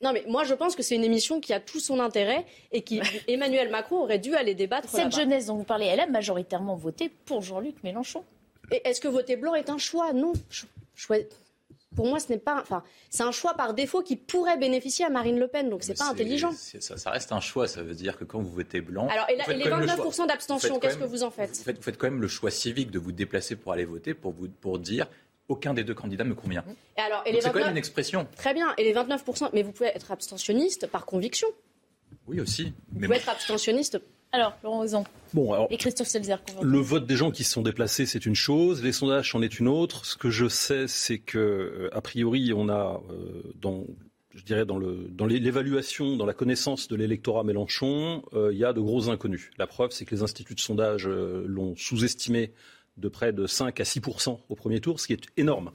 Non, 0.01 0.13
mais 0.13 0.24
moi, 0.27 0.45
je 0.45 0.54
pense 0.54 0.77
que 0.77 0.81
c'est 0.81 0.95
une 0.95 1.04
émission 1.04 1.42
qui 1.42 1.51
a 1.51 1.60
tout 1.60 1.81
son 1.81 2.00
intérêt 2.00 2.45
et 2.71 2.83
qui 2.83 3.01
Emmanuel 3.27 3.69
Macron 3.69 3.98
aurait 3.98 4.18
dû 4.18 4.33
aller 4.33 4.56
débattre. 4.56 4.88
Cette 4.88 5.13
jeunesse 5.13 5.48
dont 5.48 5.56
vous 5.56 5.66
parlez, 5.66 5.88
elle 5.88 6.00
a 6.00 6.07
majoritairement 6.07 6.75
voté 6.75 7.10
pour 7.25 7.42
Jean-Luc 7.42 7.83
Mélenchon. 7.83 8.24
Et 8.71 8.81
est-ce 8.88 9.01
que 9.01 9.10
voter 9.10 9.36
blanc 9.36 9.56
est 9.56 9.69
un 9.69 9.77
choix? 9.77 10.13
Non 10.13 10.31
pour 11.95 12.07
moi, 12.07 12.19
ce 12.19 12.31
n'est 12.31 12.39
pas. 12.39 12.59
Enfin, 12.62 12.83
c'est 13.09 13.24
un 13.24 13.31
choix 13.31 13.56
par 13.56 13.74
défaut 13.74 14.01
qui 14.01 14.15
pourrait 14.15 14.57
bénéficier 14.57 15.06
à 15.06 15.09
Marine 15.09 15.39
Le 15.39 15.47
Pen, 15.47 15.69
donc 15.69 15.83
c'est 15.83 15.97
pas 15.97 16.09
intelligent. 16.09 16.51
Ça, 16.51 17.12
reste 17.12 17.31
un 17.31 17.39
choix. 17.39 17.68
Ça 17.68 17.81
veut 17.81 17.95
dire 17.95 18.18
que 18.18 18.24
quand 18.24 18.39
vous 18.39 18.51
votez 18.51 18.81
blanc. 18.81 19.07
Alors, 19.07 19.27
et, 19.30 19.36
les 19.53 19.65
29% 19.65 20.27
d'abstention, 20.27 20.80
qu'est-ce 20.80 20.97
que 20.97 21.03
vous 21.03 21.24
en 21.24 21.31
faites 21.31 21.57
vous, 21.57 21.63
faites 21.63 21.77
vous 21.77 21.83
faites 21.83 21.97
quand 21.97 22.09
même 22.09 22.21
le 22.21 22.27
choix 22.27 22.51
civique 22.51 22.91
de 22.91 23.00
vous 23.00 23.12
déplacer 23.12 23.56
pour 23.56 23.74
aller 23.74 23.86
voter, 23.86 24.13
pour, 24.13 24.31
vous, 24.33 24.47
pour 24.47 24.77
dire 24.77 25.07
aucun 25.47 25.74
des 25.74 25.83
deux 25.83 25.95
candidats 25.95 26.24
me 26.24 26.36
convient. 26.36 26.63
Et 26.97 27.01
alors, 27.01 27.24
et 27.25 27.41
c'est 27.41 27.51
quand 27.51 27.59
même 27.59 27.71
une 27.71 27.77
expression. 27.77 28.27
Très 28.38 28.53
bien. 28.53 28.74
Et 28.77 28.83
les 28.83 28.94
29%, 28.94 29.50
mais 29.53 29.63
vous 29.63 29.71
pouvez 29.71 29.89
être 29.89 30.12
abstentionniste 30.12 30.88
par 30.88 31.06
conviction. 31.06 31.47
Oui, 32.27 32.39
aussi. 32.39 32.74
Vous 32.92 33.01
pouvez 33.01 33.18
être 33.18 33.30
abstentionniste 33.30 34.00
alors, 34.31 34.57
Laurent 34.63 34.81
Ozan. 34.81 35.03
Bon, 35.33 35.53
alors, 35.53 35.67
et 35.71 35.77
Christophe 35.77 36.07
Selzer. 36.07 36.37
Le 36.61 36.79
vote 36.79 37.07
des 37.07 37.15
gens 37.15 37.31
qui 37.31 37.43
se 37.43 37.51
sont 37.51 37.63
déplacés, 37.63 38.05
c'est 38.05 38.25
une 38.25 38.35
chose. 38.35 38.83
Les 38.83 38.91
sondages, 38.91 39.31
c'en 39.31 39.41
est 39.41 39.59
une 39.59 39.67
autre. 39.67 40.05
Ce 40.05 40.15
que 40.15 40.29
je 40.29 40.47
sais, 40.47 40.87
c'est 40.87 41.17
que, 41.17 41.37
euh, 41.37 41.89
a 41.93 42.01
priori, 42.01 42.53
on 42.53 42.69
a, 42.69 43.01
euh, 43.09 43.41
dans, 43.55 43.85
je 44.35 44.43
dirais, 44.43 44.65
dans, 44.65 44.77
le, 44.77 45.07
dans 45.09 45.25
l'évaluation, 45.25 46.15
dans 46.15 46.27
la 46.27 46.33
connaissance 46.33 46.87
de 46.87 46.95
l'électorat 46.95 47.44
Mélenchon, 47.44 48.23
euh, 48.33 48.51
il 48.54 48.59
y 48.59 48.65
a 48.65 48.71
de 48.71 48.81
gros 48.81 49.09
inconnus. 49.09 49.49
La 49.57 49.65
preuve, 49.65 49.92
c'est 49.92 50.06
que 50.06 50.13
les 50.13 50.21
instituts 50.21 50.56
de 50.56 50.59
sondage 50.59 51.07
l'ont 51.07 51.75
sous-estimé 51.75 52.54
de 52.97 53.09
près 53.09 53.33
de 53.33 53.47
5 53.47 53.80
à 53.80 53.85
6 53.85 54.01
au 54.49 54.56
premier 54.56 54.80
tour, 54.80 54.99
ce 54.99 55.07
qui 55.07 55.13
est 55.13 55.23
énorme. 55.37 55.71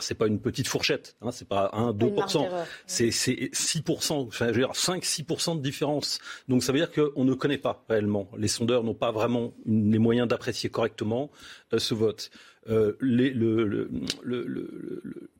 C'est 0.00 0.14
pas 0.14 0.26
une 0.26 0.40
petite 0.40 0.66
fourchette, 0.68 1.16
hein, 1.22 1.30
c'est 1.30 1.46
pas 1.48 1.70
1, 1.72 1.92
2%, 1.92 2.48
c'est 2.86 3.08
6%, 3.08 4.12
enfin, 4.12 4.48
je 4.48 4.52
veux 4.52 4.58
dire 4.58 4.72
5-6% 4.72 5.56
de 5.56 5.62
différence. 5.62 6.18
Donc 6.48 6.62
ça 6.62 6.72
veut 6.72 6.78
dire 6.78 6.90
qu'on 6.90 7.24
ne 7.24 7.34
connaît 7.34 7.58
pas 7.58 7.84
réellement. 7.88 8.28
Les 8.36 8.48
sondeurs 8.48 8.82
n'ont 8.82 8.94
pas 8.94 9.12
vraiment 9.12 9.54
les 9.64 9.98
moyens 9.98 10.28
d'apprécier 10.28 10.70
correctement 10.70 11.30
euh, 11.72 11.78
ce 11.78 11.94
vote. 11.94 12.30
Euh, 12.68 12.96
les, 13.00 13.30
le, 13.30 13.64
le, 13.64 13.88
le, 14.22 15.30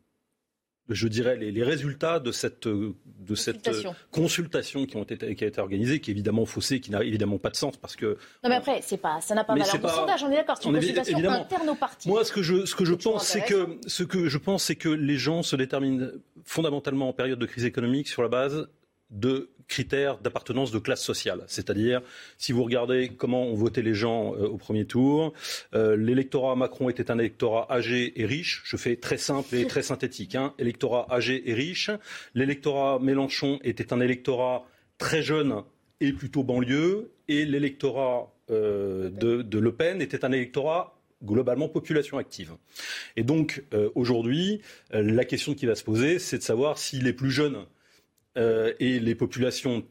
je 0.88 1.08
dirais, 1.08 1.36
les, 1.36 1.62
résultats 1.62 2.20
de 2.20 2.30
cette, 2.32 2.68
de 2.68 3.34
cette 3.34 3.68
consultation 4.10 4.86
qui, 4.86 4.96
ont 4.96 5.02
été, 5.02 5.34
qui 5.34 5.44
a 5.44 5.46
été 5.46 5.60
organisée, 5.60 6.00
qui 6.00 6.10
est 6.10 6.14
évidemment 6.14 6.46
faussée, 6.46 6.80
qui 6.80 6.90
n'a 6.90 7.02
évidemment 7.02 7.38
pas 7.38 7.50
de 7.50 7.56
sens 7.56 7.76
parce 7.76 7.96
que. 7.96 8.16
Non, 8.44 8.50
mais 8.50 8.56
après, 8.56 8.80
c'est 8.82 8.96
pas, 8.96 9.20
ça 9.20 9.34
n'a 9.34 9.44
pas 9.44 9.54
valeur 9.54 9.78
de 9.78 9.88
sondage, 9.88 10.22
on 10.22 10.30
est 10.30 10.36
d'accord, 10.36 10.56
c'est 10.60 10.68
une 10.68 10.74
consultation 10.74 11.30
interne 11.30 11.68
au 11.68 11.74
parti. 11.74 12.08
Moi, 12.08 12.24
ce 12.24 12.32
que 12.32 12.42
je, 12.42 12.64
ce 12.64 12.74
que 12.74 12.84
je 12.84 12.94
pense, 12.94 13.26
c'est 13.26 13.42
que, 13.42 13.78
ce 13.86 14.04
que 14.04 14.28
je 14.28 14.38
pense, 14.38 14.64
c'est 14.64 14.76
que 14.76 14.88
les 14.88 15.16
gens 15.16 15.42
se 15.42 15.56
déterminent 15.56 16.08
fondamentalement 16.44 17.08
en 17.08 17.12
période 17.12 17.38
de 17.38 17.46
crise 17.46 17.64
économique 17.64 18.08
sur 18.08 18.22
la 18.22 18.28
base 18.28 18.68
de 19.10 19.50
critères 19.68 20.18
d'appartenance 20.18 20.70
de 20.70 20.78
classe 20.78 21.02
sociale. 21.02 21.44
C'est-à-dire, 21.48 22.02
si 22.38 22.52
vous 22.52 22.62
regardez 22.62 23.08
comment 23.08 23.46
ont 23.46 23.54
voté 23.54 23.82
les 23.82 23.94
gens 23.94 24.34
euh, 24.34 24.46
au 24.46 24.56
premier 24.56 24.84
tour, 24.84 25.32
euh, 25.74 25.96
l'électorat 25.96 26.56
Macron 26.56 26.88
était 26.88 27.10
un 27.10 27.18
électorat 27.18 27.66
âgé 27.70 28.20
et 28.20 28.26
riche. 28.26 28.62
Je 28.64 28.76
fais 28.76 28.96
très 28.96 29.18
simple 29.18 29.54
et 29.54 29.66
très 29.66 29.82
synthétique. 29.82 30.34
Hein. 30.34 30.54
Électorat 30.58 31.06
âgé 31.10 31.50
et 31.50 31.54
riche. 31.54 31.90
L'électorat 32.34 32.98
Mélenchon 33.00 33.58
était 33.62 33.92
un 33.92 34.00
électorat 34.00 34.66
très 34.98 35.22
jeune 35.22 35.62
et 36.00 36.12
plutôt 36.12 36.44
banlieue. 36.44 37.10
Et 37.28 37.44
l'électorat 37.44 38.32
euh, 38.50 39.10
de, 39.10 39.58
Le 39.58 39.72
Pen 39.74 40.00
était 40.00 40.24
un 40.24 40.32
électorat 40.32 40.92
globalement 41.24 41.68
population 41.68 42.18
active. 42.18 42.52
Et 43.16 43.24
donc 43.24 43.64
aujourd'hui, 43.94 44.60
la 44.90 45.24
question 45.24 45.54
qui 45.54 45.64
va 45.64 45.74
se 45.74 45.82
poser, 45.82 46.18
c'est 46.18 46.36
de 46.36 46.42
savoir 46.42 46.76
si 46.76 47.00
les 47.00 47.14
plus 47.14 47.30
jeunes 47.30 47.64
et 48.36 49.00
les 49.00 49.14
populations 49.14 49.84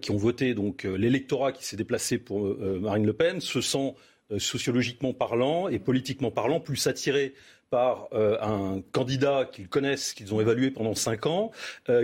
qui 0.00 0.10
ont 0.10 0.16
voté, 0.16 0.54
donc 0.54 0.84
l'électorat 0.84 1.52
qui 1.52 1.64
s'est 1.64 1.76
déplacé 1.76 2.18
pour 2.18 2.42
Marine 2.42 3.06
Le 3.06 3.12
Pen, 3.12 3.40
se 3.40 3.60
sent 3.60 3.94
sociologiquement 4.38 5.12
parlant 5.12 5.68
et 5.68 5.78
politiquement 5.78 6.30
parlant 6.30 6.60
plus 6.60 6.86
attiré 6.86 7.34
par 7.70 8.08
un 8.12 8.82
candidat 8.92 9.48
qu'ils 9.50 9.68
connaissent, 9.68 10.14
qu'ils 10.14 10.34
ont 10.34 10.40
évalué 10.40 10.70
pendant 10.70 10.94
cinq 10.94 11.26
ans, 11.26 11.50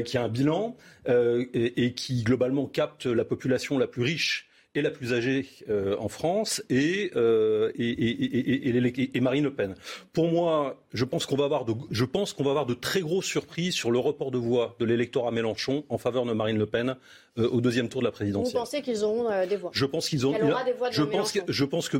qui 0.04 0.18
a 0.18 0.22
un 0.22 0.28
bilan 0.28 0.76
et, 1.08 1.84
et, 1.84 1.94
qui 1.94 2.22
globalement 2.22 2.66
capte 2.66 3.06
la 3.06 3.24
population 3.24 3.78
la 3.78 3.86
plus 3.86 4.02
riche 4.02 4.48
et 4.74 4.82
la 4.82 4.90
plus 4.90 5.12
âgée 5.12 5.46
euh, 5.68 5.96
en 5.98 6.08
France 6.08 6.62
et, 6.68 7.12
euh, 7.16 7.70
et, 7.76 9.16
et, 9.16 9.20
Marine 9.20 9.44
Le 9.44 9.54
Pen. 9.54 9.74
Pour 10.12 10.28
moi, 10.28 10.82
je 10.92 11.04
pense 11.04 11.26
qu'on 11.26 11.36
va 11.36 11.44
avoir 11.44 11.64
de, 11.64 11.74
je 11.90 12.04
pense 12.04 12.32
qu'on 12.32 12.42
va 12.42 12.50
avoir 12.50 12.66
de 12.66 12.74
très 12.74 13.00
grosses 13.00 13.26
surprises 13.26 13.74
sur 13.74 13.90
le 13.90 13.98
report 13.98 14.30
de 14.30 14.38
voix 14.38 14.74
de 14.80 14.84
l'électorat 14.84 15.30
Mélenchon 15.30 15.84
en 15.88 15.98
faveur 15.98 16.24
de 16.24 16.32
Marine 16.32 16.58
Le 16.58 16.66
Pen 16.66 16.96
euh, 17.38 17.48
au 17.48 17.60
deuxième 17.60 17.88
tour 17.88 18.00
de 18.00 18.06
la 18.06 18.12
présidentielle. 18.12 18.52
Vous 18.52 18.58
pensez 18.58 18.80
qu'ils 18.80 19.02
auront 19.02 19.28
euh, 19.28 19.44
des 19.46 19.56
voix 19.56 19.70
Je 19.72 19.84
pense 19.84 20.08
qu'ils 20.08 20.24
auront. 20.24 20.38
des 20.38 20.72
voix 20.72 20.90
je 20.92 21.02
pense 21.02 21.32
que 21.32 21.40
je 21.48 21.64
pense 21.64 21.88
que 21.88 21.98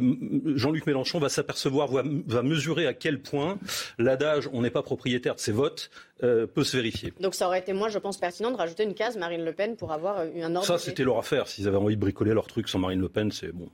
Jean-Luc 0.55 0.87
Mélenchon 0.87 1.19
va 1.19 1.29
s'apercevoir, 1.29 1.89
va, 1.89 2.05
va, 2.05 2.43
mesurer 2.43 2.87
à 2.87 2.95
quel 2.95 3.21
point 3.21 3.59
l'adage 3.99 4.49
"on 4.53 4.63
n'est 4.63 4.71
pas 4.71 4.83
propriétaire 4.83 5.35
de 5.35 5.41
ses 5.41 5.51
votes" 5.51 5.91
euh, 6.23 6.47
peut 6.47 6.63
se 6.63 6.77
vérifier. 6.77 7.13
Donc 7.19 7.35
ça 7.35 7.49
aurait 7.49 7.59
été 7.59 7.73
moi, 7.73 7.89
je 7.89 7.99
pense, 7.99 8.17
pertinent 8.17 8.53
de 8.53 8.57
rajouter 8.57 8.85
une 8.85 8.95
case 8.95 9.17
Marine 9.17 9.45
Le 9.45 9.53
Pen 9.53 9.77
pour 9.77 9.91
avoir 9.91 10.25
eu 10.25 10.43
un 10.43 10.55
ordre. 10.55 10.67
Ça, 10.67 10.79
c'était 10.79 11.03
leur 11.03 11.19
affaire. 11.19 11.49
S'ils 11.49 11.67
avaient 11.67 11.77
envie 11.79 11.97
de 11.97 12.01
bricoler 12.01 12.33
leur 12.33 12.47
truc 12.47 12.69
sans 12.69 12.79
Marine 12.79 13.01
Le 13.01 13.09
Pen, 13.09 13.33
c'est 13.33 13.53
bon. 13.53 13.69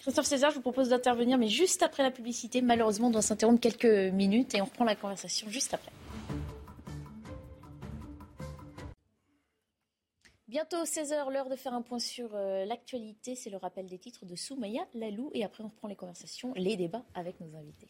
Christophe 0.00 0.26
César, 0.26 0.50
je 0.50 0.56
vous 0.56 0.60
propose 0.60 0.88
d'intervenir, 0.88 1.38
mais 1.38 1.48
juste 1.48 1.82
après 1.82 2.02
la 2.02 2.10
publicité. 2.10 2.62
Malheureusement, 2.62 3.08
on 3.08 3.10
doit 3.10 3.22
s'interrompre 3.22 3.60
quelques 3.60 4.12
minutes 4.12 4.54
et 4.54 4.60
on 4.60 4.64
reprend 4.64 4.84
la 4.84 4.94
conversation 4.94 5.48
juste 5.48 5.72
après. 5.74 5.90
Bientôt 10.48 10.84
16h, 10.84 11.32
l'heure 11.32 11.48
de 11.48 11.56
faire 11.56 11.74
un 11.74 11.82
point 11.82 11.98
sur 11.98 12.28
euh, 12.36 12.64
l'actualité. 12.66 13.34
C'est 13.34 13.50
le 13.50 13.56
rappel 13.56 13.88
des 13.88 13.98
titres 13.98 14.24
de 14.24 14.36
Soumaya 14.36 14.82
Lalou. 14.94 15.32
Et 15.34 15.42
après, 15.42 15.64
on 15.64 15.68
reprend 15.68 15.88
les 15.88 15.96
conversations, 15.96 16.52
les 16.54 16.76
débats 16.76 17.02
avec 17.14 17.40
nos 17.40 17.56
invités. 17.56 17.88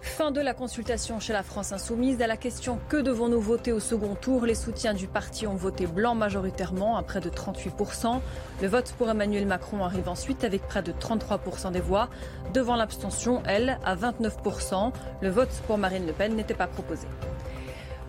Fin 0.00 0.30
de 0.30 0.40
la 0.40 0.54
consultation 0.54 1.20
chez 1.20 1.34
la 1.34 1.42
France 1.42 1.72
insoumise. 1.72 2.22
À 2.22 2.26
la 2.26 2.38
question 2.38 2.78
que 2.88 2.96
devons-nous 2.96 3.40
voter 3.42 3.72
au 3.72 3.80
second 3.80 4.14
tour? 4.14 4.46
Les 4.46 4.54
soutiens 4.54 4.94
du 4.94 5.06
parti 5.06 5.46
ont 5.46 5.54
voté 5.54 5.86
blanc 5.86 6.14
majoritairement 6.14 6.96
à 6.96 7.02
près 7.02 7.20
de 7.20 7.28
38%. 7.28 8.20
Le 8.62 8.68
vote 8.68 8.94
pour 8.96 9.10
Emmanuel 9.10 9.46
Macron 9.46 9.84
arrive 9.84 10.08
ensuite 10.08 10.44
avec 10.44 10.62
près 10.62 10.82
de 10.82 10.92
33% 10.92 11.72
des 11.72 11.80
voix. 11.80 12.08
Devant 12.54 12.76
l'abstention, 12.76 13.42
elle, 13.46 13.78
à 13.84 13.96
29%. 13.96 14.92
Le 15.20 15.28
vote 15.28 15.52
pour 15.66 15.76
Marine 15.76 16.06
Le 16.06 16.14
Pen 16.14 16.34
n'était 16.34 16.54
pas 16.54 16.68
proposé. 16.68 17.06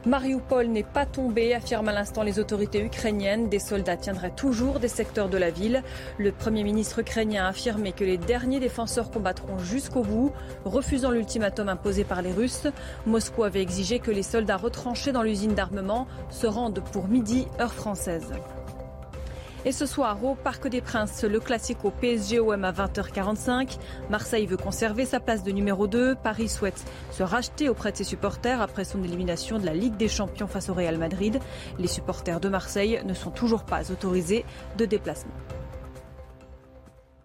Mariupol 0.06 0.68
n'est 0.68 0.84
pas 0.84 1.06
tombé, 1.06 1.54
affirment 1.54 1.88
à 1.88 1.94
l'instant 1.94 2.24
les 2.24 2.38
autorités 2.38 2.84
ukrainiennes. 2.84 3.48
Des 3.48 3.60
soldats 3.60 3.96
tiendraient 3.96 4.36
toujours 4.36 4.80
des 4.80 4.90
secteurs 4.90 5.30
de 5.30 5.38
la 5.38 5.50
ville. 5.50 5.82
Le 6.18 6.34
Premier 6.34 6.64
ministre 6.64 7.00
ukrainien 7.00 7.46
a 7.46 7.48
affirmé 7.48 7.94
que 7.94 8.04
les 8.04 8.18
derniers 8.18 8.60
défenseurs 8.60 9.12
combattront 9.12 9.60
jusqu'au 9.60 10.02
bout, 10.02 10.34
refusant 10.66 11.12
l'ultimatum 11.12 11.70
imposé 11.70 12.04
par 12.04 12.22
les 12.22 12.34
Russes. 12.34 12.68
Moscou 13.06 13.44
avait 13.44 13.62
exigé 13.62 14.00
que 14.00 14.12
les 14.12 14.24
soldats 14.24 14.58
retranchés 14.58 15.14
dans 15.14 15.24
l'usine 15.24 15.56
d'armement 15.56 16.06
se 16.30 16.48
rendent 16.48 16.84
pour 16.92 17.08
midi, 17.08 17.48
heure 17.62 17.74
française. 17.74 18.34
Et 19.66 19.72
ce 19.72 19.86
soir, 19.86 20.22
au 20.26 20.36
Parc 20.36 20.68
des 20.68 20.82
Princes, 20.82 21.24
le 21.24 21.40
classique 21.40 21.86
au 21.86 21.90
PSG-OM 21.90 22.66
à 22.66 22.74
20h45. 22.74 23.78
Marseille 24.10 24.46
veut 24.46 24.58
conserver 24.58 25.06
sa 25.06 25.22
place 25.22 25.42
de 25.42 25.52
numéro 25.52 25.88
2. 25.88 26.16
Paris 26.16 26.50
souhaite 26.50 26.84
se 27.12 27.24
racheter 27.24 27.70
auprès 27.70 27.94
de 27.94 27.98
ses 27.98 28.04
supporters 28.04 28.62
après 28.62 28.84
son 28.84 29.02
élimination 29.06 29.60
de 29.60 29.66
la 29.66 29.74
Ligue 29.74 29.96
des 29.96 30.10
Champions 30.10 30.48
face 30.48 30.68
au 30.68 30.74
Real 30.74 30.98
Madrid. 30.98 31.40
Les 31.80 31.88
supporters 31.88 32.42
de 32.42 32.50
Marseille 32.50 33.00
ne 33.06 33.14
sont 33.14 33.32
toujours 33.32 33.64
pas 33.64 33.90
autorisés 33.90 34.44
de 34.78 34.84
déplacement. 34.84 35.32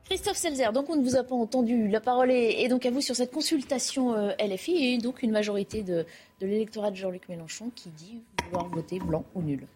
Christophe 0.04 0.37
Selzer, 0.37 0.73
donc 0.73 0.88
on 0.90 0.97
ne 0.97 1.02
vous 1.02 1.16
a 1.16 1.25
pas 1.25 1.35
entendu. 1.35 1.88
La 1.88 2.00
parole 2.00 2.30
est, 2.30 2.68
donc 2.68 2.87
à 2.87 2.92
vous 2.92 3.00
sur 3.00 3.16
cette 3.16 3.33
consultation 3.33 4.14
euh, 4.14 4.30
LFI 4.38 4.95
et 4.95 4.99
donc 4.99 5.25
une 5.25 5.33
majorité 5.33 5.83
de, 5.83 6.07
de 6.40 6.47
l'électorat 6.47 6.92
de 6.92 6.97
Jean-Luc 6.97 7.28
Mélenchon 7.28 7.73
qui 7.75 7.90
dit 7.90 8.23
vouloir 8.45 8.68
voter 8.68 9.00
blanc 9.00 9.25
ou 9.35 9.42
nul. 9.42 9.66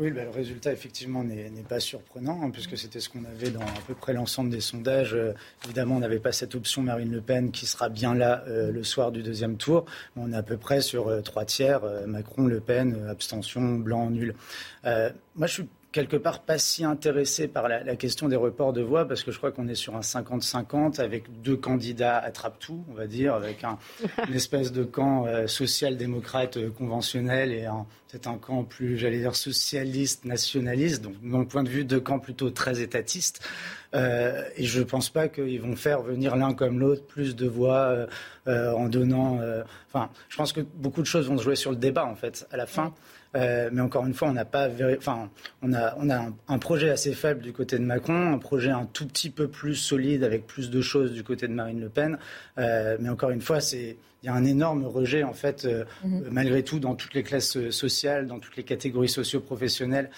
Oui, 0.00 0.10
bah, 0.12 0.24
le 0.24 0.30
résultat, 0.30 0.72
effectivement, 0.72 1.22
n'est 1.22 1.50
pas 1.68 1.78
surprenant, 1.78 2.40
hein, 2.42 2.48
puisque 2.50 2.78
c'était 2.78 3.00
ce 3.00 3.10
qu'on 3.10 3.22
avait 3.26 3.50
dans 3.50 3.60
à 3.60 3.80
peu 3.86 3.92
près 3.92 4.14
l'ensemble 4.14 4.48
des 4.48 4.62
sondages. 4.62 5.12
Euh, 5.12 5.34
évidemment, 5.66 5.96
on 5.96 6.00
n'avait 6.00 6.18
pas 6.18 6.32
cette 6.32 6.54
option 6.54 6.80
Marine 6.80 7.12
Le 7.12 7.20
Pen 7.20 7.50
qui 7.50 7.66
sera 7.66 7.90
bien 7.90 8.14
là 8.14 8.42
euh, 8.48 8.72
le 8.72 8.82
soir 8.82 9.12
du 9.12 9.22
deuxième 9.22 9.58
tour. 9.58 9.84
On 10.16 10.32
est 10.32 10.36
à 10.36 10.42
peu 10.42 10.56
près 10.56 10.80
sur 10.80 11.08
euh, 11.08 11.20
trois 11.20 11.44
tiers, 11.44 11.82
Macron, 12.06 12.46
Le 12.46 12.60
Pen, 12.60 13.08
abstention, 13.10 13.60
blanc, 13.74 14.08
nul. 14.08 14.34
moi, 14.84 15.46
je 15.46 15.52
suis 15.52 15.68
quelque 15.92 16.16
part 16.16 16.42
pas 16.42 16.58
si 16.58 16.84
intéressé 16.84 17.48
par 17.48 17.68
la, 17.68 17.96
question 17.96 18.28
des 18.28 18.36
reports 18.36 18.72
de 18.72 18.80
voix 18.80 19.06
parce 19.06 19.24
que 19.24 19.32
je 19.32 19.38
crois 19.38 19.50
qu'on 19.50 19.66
est 19.68 19.74
sur 19.74 19.96
un 19.96 20.00
50-50 20.00 21.00
avec 21.00 21.42
deux 21.42 21.56
candidats 21.56 22.18
attrape-tout, 22.18 22.84
on 22.90 22.94
va 22.94 23.06
dire, 23.06 23.34
avec 23.34 23.64
un, 23.64 23.78
une 24.28 24.34
espèce 24.34 24.72
de 24.72 24.84
camp 24.84 25.26
euh, 25.26 25.46
social-démocrate 25.46 26.56
euh, 26.58 26.70
conventionnel 26.70 27.52
et 27.52 27.66
peut-être 28.08 28.28
un 28.28 28.38
camp 28.38 28.62
plus, 28.64 28.98
j'allais 28.98 29.18
dire, 29.18 29.34
socialiste, 29.34 30.24
nationaliste. 30.24 31.02
Donc, 31.02 31.14
mon 31.22 31.44
point 31.44 31.64
de 31.64 31.68
vue, 31.68 31.84
deux 31.84 32.00
camps 32.00 32.18
plutôt 32.18 32.50
très 32.50 32.80
étatistes. 32.80 33.40
Euh, 33.92 34.44
et 34.56 34.64
je 34.64 34.78
ne 34.78 34.84
pense 34.84 35.10
pas 35.10 35.28
qu'ils 35.28 35.60
vont 35.60 35.74
faire 35.74 36.02
venir 36.02 36.36
l'un 36.36 36.54
comme 36.54 36.78
l'autre 36.78 37.04
plus 37.04 37.34
de 37.34 37.48
voix 37.48 38.06
en 38.46 38.88
donnant. 38.88 39.40
Enfin, 39.88 40.10
je 40.28 40.36
pense 40.36 40.52
que 40.52 40.60
beaucoup 40.60 41.02
de 41.02 41.06
choses 41.06 41.28
vont 41.28 41.38
se 41.38 41.44
jouer 41.44 41.56
sur 41.56 41.70
le 41.70 41.76
débat, 41.76 42.04
en 42.04 42.16
fait, 42.16 42.46
à 42.50 42.56
la 42.56 42.66
fin. 42.66 42.92
Euh, 43.36 43.70
mais 43.72 43.80
encore 43.80 44.06
une 44.06 44.14
fois, 44.14 44.28
on 44.28 44.32
n'a 44.32 44.44
pas, 44.44 44.68
enfin, 44.96 45.30
on 45.62 45.72
a, 45.72 45.94
on 45.98 46.10
a 46.10 46.32
un, 46.48 46.58
projet 46.58 46.90
assez 46.90 47.12
faible 47.12 47.42
du 47.42 47.52
côté 47.52 47.78
de 47.78 47.84
Macron, 47.84 48.32
un 48.32 48.38
projet 48.38 48.70
un 48.70 48.86
tout 48.86 49.06
petit 49.06 49.30
peu 49.30 49.48
plus 49.48 49.76
solide 49.76 50.24
avec 50.24 50.46
plus 50.46 50.70
de 50.70 50.80
choses 50.80 51.12
du 51.12 51.22
côté 51.22 51.46
de 51.46 51.52
Marine 51.52 51.80
Le 51.80 51.88
Pen. 51.88 52.18
Euh, 52.58 52.96
mais 53.00 53.08
encore 53.08 53.30
une 53.30 53.40
fois, 53.40 53.60
c'est 53.60 53.96
il 54.22 54.26
y 54.26 54.28
a 54.28 54.34
un 54.34 54.44
énorme 54.44 54.84
rejet, 54.84 55.22
en 55.22 55.32
fait, 55.32 55.64
euh, 55.64 55.84
mhm. 56.04 56.28
malgré 56.30 56.62
tout, 56.62 56.78
dans 56.78 56.94
toutes 56.94 57.14
les 57.14 57.22
classes 57.22 57.70
sociales, 57.70 58.26
dans 58.26 58.38
toutes 58.38 58.56
les 58.56 58.64
catégories 58.64 59.08
socio-professionnelles. 59.08 60.10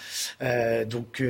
Donc, 0.89 1.23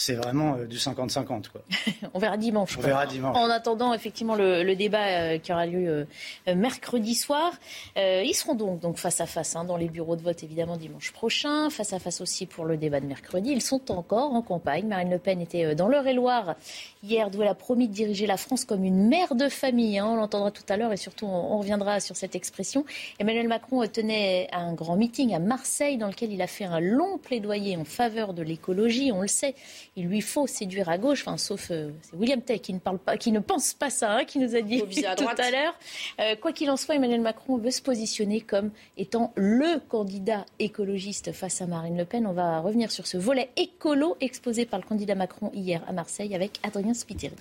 c'est 0.00 0.14
vraiment 0.14 0.56
du 0.58 0.76
50-50. 0.76 1.46
On 2.14 2.18
verra 2.18 2.36
dimanche. 2.36 2.78
On 2.78 2.80
verra 2.80 3.04
dimanche. 3.04 3.36
En 3.36 3.50
attendant, 3.50 3.92
effectivement, 3.92 4.36
le, 4.36 4.74
débat 4.74 5.38
qui 5.38 5.52
aura 5.52 5.66
lieu 5.66 6.06
mercredi 6.46 7.14
soir. 7.14 7.52
ils 7.96 8.34
seront 8.34 8.54
donc, 8.54 8.78
donc 8.78 8.96
face 8.96 9.20
à 9.20 9.26
face 9.26 9.56
hein, 9.56 9.64
dans 9.64 9.76
les 9.76 9.88
bureaux 9.88 10.14
de 10.14 10.22
vote, 10.22 10.42
évidemment, 10.44 10.76
dimanche 10.76 11.12
prochain. 11.12 11.68
Face 11.68 11.92
à 11.92 11.98
face 11.98 12.20
aussi 12.20 12.46
pour 12.46 12.64
le 12.64 12.76
débat 12.76 13.00
de 13.00 13.06
mercredi. 13.06 13.50
Ils 13.50 13.60
sont 13.60 13.90
encore 13.90 14.32
en 14.32 14.42
campagne. 14.42 14.86
Marine 14.86 15.10
Le 15.10 15.18
Pen 15.18 15.40
était 15.40 15.74
dans 15.74 15.88
l'Eure-et-Loire 15.88 16.54
hier, 17.02 17.30
d'où 17.30 17.42
elle 17.42 17.48
a 17.48 17.54
promis 17.54 17.88
de 17.88 17.92
diriger 17.92 18.26
la 18.26 18.36
France 18.36 18.64
comme 18.64 18.84
une 18.84 19.08
mère 19.08 19.34
de 19.34 19.48
famille. 19.48 19.98
Hein. 19.98 20.06
On 20.06 20.16
l'entendra 20.16 20.50
tout 20.50 20.62
à 20.68 20.76
l'heure 20.76 20.92
et 20.92 20.96
surtout, 20.96 21.26
on 21.26 21.58
reviendra 21.58 22.00
sur 22.00 22.16
cette 22.16 22.36
expression. 22.36 22.84
Emmanuel 23.18 23.48
Macron 23.48 23.86
tenait 23.86 24.48
un 24.52 24.72
grand 24.74 24.96
meeting 24.96 25.34
à 25.34 25.38
Marseille 25.38 25.98
dans 25.98 26.08
lequel 26.08 26.32
il 26.32 26.42
a 26.42 26.46
fait 26.46 26.64
un 26.64 26.80
long 26.80 27.18
plaidoyer 27.18 27.76
en 27.76 27.84
faveur 27.84 28.34
de 28.34 28.42
l'écologie. 28.42 29.10
On 29.12 29.22
le 29.22 29.28
sait, 29.28 29.54
il 29.98 30.06
lui 30.06 30.20
faut 30.20 30.46
séduire 30.46 30.88
à 30.88 30.96
gauche, 30.96 31.22
enfin, 31.22 31.36
sauf 31.36 31.72
euh, 31.72 31.90
c'est 32.02 32.14
William 32.14 32.40
Tay 32.40 32.60
qui 32.60 32.72
ne, 32.72 32.78
parle 32.78 33.00
pas, 33.00 33.16
qui 33.16 33.32
ne 33.32 33.40
pense 33.40 33.74
pas 33.74 33.90
ça, 33.90 34.18
hein, 34.18 34.24
qui 34.24 34.38
nous 34.38 34.54
a 34.54 34.60
dit 34.60 34.80
tout 34.80 35.26
à 35.26 35.50
l'heure. 35.50 35.74
Euh, 36.20 36.36
quoi 36.36 36.52
qu'il 36.52 36.70
en 36.70 36.76
soit, 36.76 36.94
Emmanuel 36.94 37.20
Macron 37.20 37.58
veut 37.58 37.72
se 37.72 37.82
positionner 37.82 38.40
comme 38.40 38.70
étant 38.96 39.32
le 39.34 39.80
candidat 39.88 40.46
écologiste 40.60 41.32
face 41.32 41.60
à 41.62 41.66
Marine 41.66 41.98
Le 41.98 42.04
Pen. 42.04 42.28
On 42.28 42.32
va 42.32 42.60
revenir 42.60 42.92
sur 42.92 43.08
ce 43.08 43.18
volet 43.18 43.50
écolo 43.56 44.16
exposé 44.20 44.66
par 44.66 44.78
le 44.78 44.84
candidat 44.86 45.16
Macron 45.16 45.50
hier 45.52 45.82
à 45.88 45.92
Marseille 45.92 46.32
avec 46.32 46.60
Adrien 46.62 46.94
Spiteri. 46.94 47.34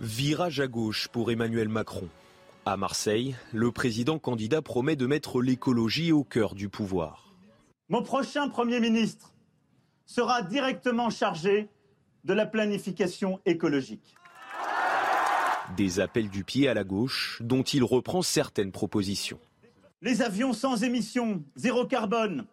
Virage 0.00 0.60
à 0.60 0.66
gauche 0.66 1.08
pour 1.08 1.30
Emmanuel 1.30 1.68
Macron. 1.68 2.08
À 2.64 2.78
Marseille, 2.78 3.36
le 3.52 3.70
président 3.70 4.18
candidat 4.18 4.62
promet 4.62 4.96
de 4.96 5.04
mettre 5.04 5.42
l'écologie 5.42 6.10
au 6.10 6.24
cœur 6.24 6.54
du 6.54 6.70
pouvoir. 6.70 7.34
Mon 7.90 8.02
prochain 8.02 8.48
Premier 8.48 8.80
ministre 8.80 9.34
sera 10.08 10.42
directement 10.42 11.10
chargé 11.10 11.68
de 12.24 12.32
la 12.32 12.46
planification 12.46 13.40
écologique. 13.46 14.16
Des 15.76 16.00
appels 16.00 16.30
du 16.30 16.42
pied 16.42 16.66
à 16.66 16.74
la 16.74 16.82
gauche 16.82 17.40
dont 17.44 17.62
il 17.62 17.84
reprend 17.84 18.22
certaines 18.22 18.72
propositions. 18.72 19.38
Les 20.00 20.22
avions 20.22 20.54
sans 20.54 20.82
émissions, 20.82 21.44
zéro 21.56 21.84
carbone, 21.84 22.46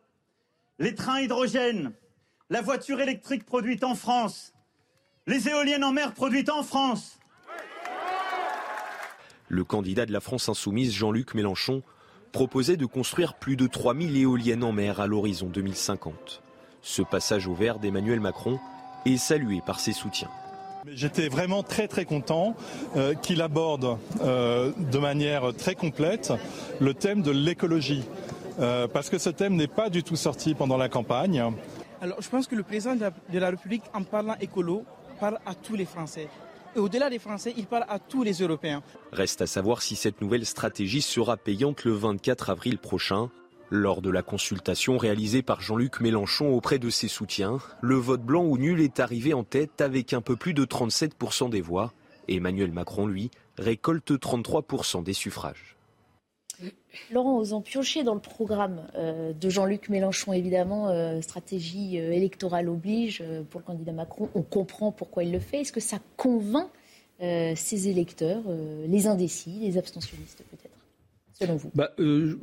les 0.79 0.93
trains 0.93 1.21
hydrogène, 1.21 1.93
la 2.49 2.61
voiture 2.61 2.99
électrique 2.99 3.45
produite 3.45 3.83
en 3.83 3.95
France, 3.95 4.53
les 5.25 5.47
éoliennes 5.47 5.83
en 5.83 5.93
mer 5.93 6.13
produites 6.13 6.49
en 6.49 6.61
France, 6.61 7.19
le 9.47 9.63
candidat 9.63 10.05
de 10.05 10.11
la 10.11 10.19
France 10.19 10.49
insoumise, 10.49 10.93
Jean-Luc 10.93 11.35
Mélenchon, 11.35 11.83
proposait 12.31 12.77
de 12.77 12.85
construire 12.85 13.35
plus 13.35 13.55
de 13.55 13.67
3000 13.67 14.17
éoliennes 14.17 14.63
en 14.63 14.73
mer 14.73 14.99
à 14.99 15.07
l'horizon 15.07 15.47
2050. 15.47 16.41
Ce 16.87 17.01
passage 17.01 17.47
au 17.47 17.55
vert 17.55 17.79
d'Emmanuel 17.79 18.19
Macron 18.19 18.59
est 19.07 19.17
salué 19.17 19.59
par 19.65 19.79
ses 19.79 19.91
soutiens. 19.91 20.29
J'étais 20.87 21.29
vraiment 21.29 21.63
très 21.63 21.87
très 21.87 22.05
content 22.05 22.55
euh, 22.95 23.15
qu'il 23.15 23.41
aborde 23.41 23.97
euh, 24.21 24.71
de 24.77 24.99
manière 24.99 25.51
très 25.57 25.73
complète 25.73 26.31
le 26.79 26.93
thème 26.93 27.23
de 27.23 27.31
l'écologie. 27.31 28.03
parce 28.93 29.09
que 29.09 29.17
ce 29.17 29.31
thème 29.31 29.55
n'est 29.55 29.67
pas 29.67 29.89
du 29.89 30.03
tout 30.03 30.15
sorti 30.15 30.53
pendant 30.53 30.77
la 30.77 30.87
campagne. 30.87 31.43
Alors, 32.01 32.21
je 32.21 32.29
pense 32.29 32.47
que 32.47 32.55
le 32.55 32.63
président 32.63 32.95
de 32.95 33.39
la 33.39 33.49
République, 33.49 33.83
en 33.93 34.03
parlant 34.03 34.35
écolo, 34.39 34.85
parle 35.19 35.39
à 35.45 35.55
tous 35.55 35.75
les 35.75 35.85
Français. 35.85 36.29
Et 36.75 36.79
au-delà 36.79 37.09
des 37.09 37.19
Français, 37.19 37.53
il 37.57 37.65
parle 37.65 37.85
à 37.89 37.99
tous 37.99 38.23
les 38.23 38.33
Européens. 38.33 38.83
Reste 39.11 39.41
à 39.41 39.47
savoir 39.47 39.81
si 39.81 39.95
cette 39.95 40.21
nouvelle 40.21 40.45
stratégie 40.45 41.01
sera 41.01 41.35
payante 41.35 41.83
le 41.83 41.93
24 41.93 42.51
avril 42.51 42.77
prochain. 42.77 43.29
Lors 43.71 44.01
de 44.01 44.11
la 44.11 44.21
consultation 44.21 44.97
réalisée 44.97 45.41
par 45.41 45.59
Jean-Luc 45.59 45.99
Mélenchon 45.99 46.53
auprès 46.53 46.77
de 46.77 46.91
ses 46.91 47.07
soutiens, 47.07 47.57
le 47.81 47.95
vote 47.95 48.21
blanc 48.21 48.43
ou 48.45 48.57
nul 48.59 48.79
est 48.79 48.99
arrivé 48.99 49.33
en 49.33 49.43
tête 49.43 49.81
avec 49.81 50.13
un 50.13 50.21
peu 50.21 50.35
plus 50.35 50.53
de 50.53 50.65
37% 50.65 51.49
des 51.49 51.61
voix. 51.61 51.91
Emmanuel 52.27 52.71
Macron, 52.71 53.07
lui, 53.07 53.31
récolte 53.57 54.11
33% 54.11 55.03
des 55.03 55.13
suffrages. 55.13 55.75
Laurent, 57.11 57.37
osant 57.37 57.61
piocher 57.61 58.03
dans 58.03 58.13
le 58.13 58.21
programme 58.21 58.87
euh, 58.95 59.33
de 59.33 59.49
Jean-Luc 59.49 59.89
Mélenchon, 59.89 60.31
évidemment, 60.31 60.89
euh, 60.89 61.19
stratégie 61.21 61.99
euh, 61.99 62.11
électorale 62.11 62.69
oblige 62.69 63.23
pour 63.49 63.59
le 63.59 63.65
candidat 63.65 63.91
Macron. 63.91 64.29
On 64.35 64.41
comprend 64.41 64.91
pourquoi 64.91 65.23
il 65.23 65.31
le 65.31 65.39
fait. 65.39 65.61
Est-ce 65.61 65.73
que 65.73 65.79
ça 65.79 65.97
convainc 66.17 66.69
ses 67.19 67.87
électeurs, 67.87 68.43
les 68.87 69.07
indécis, 69.07 69.59
les 69.61 69.77
abstentionnistes 69.77 70.43
peut-être? 70.51 70.74
Selon 71.39 71.57
vous 71.57 71.71
bah, 71.75 71.91
euh, 71.99 72.37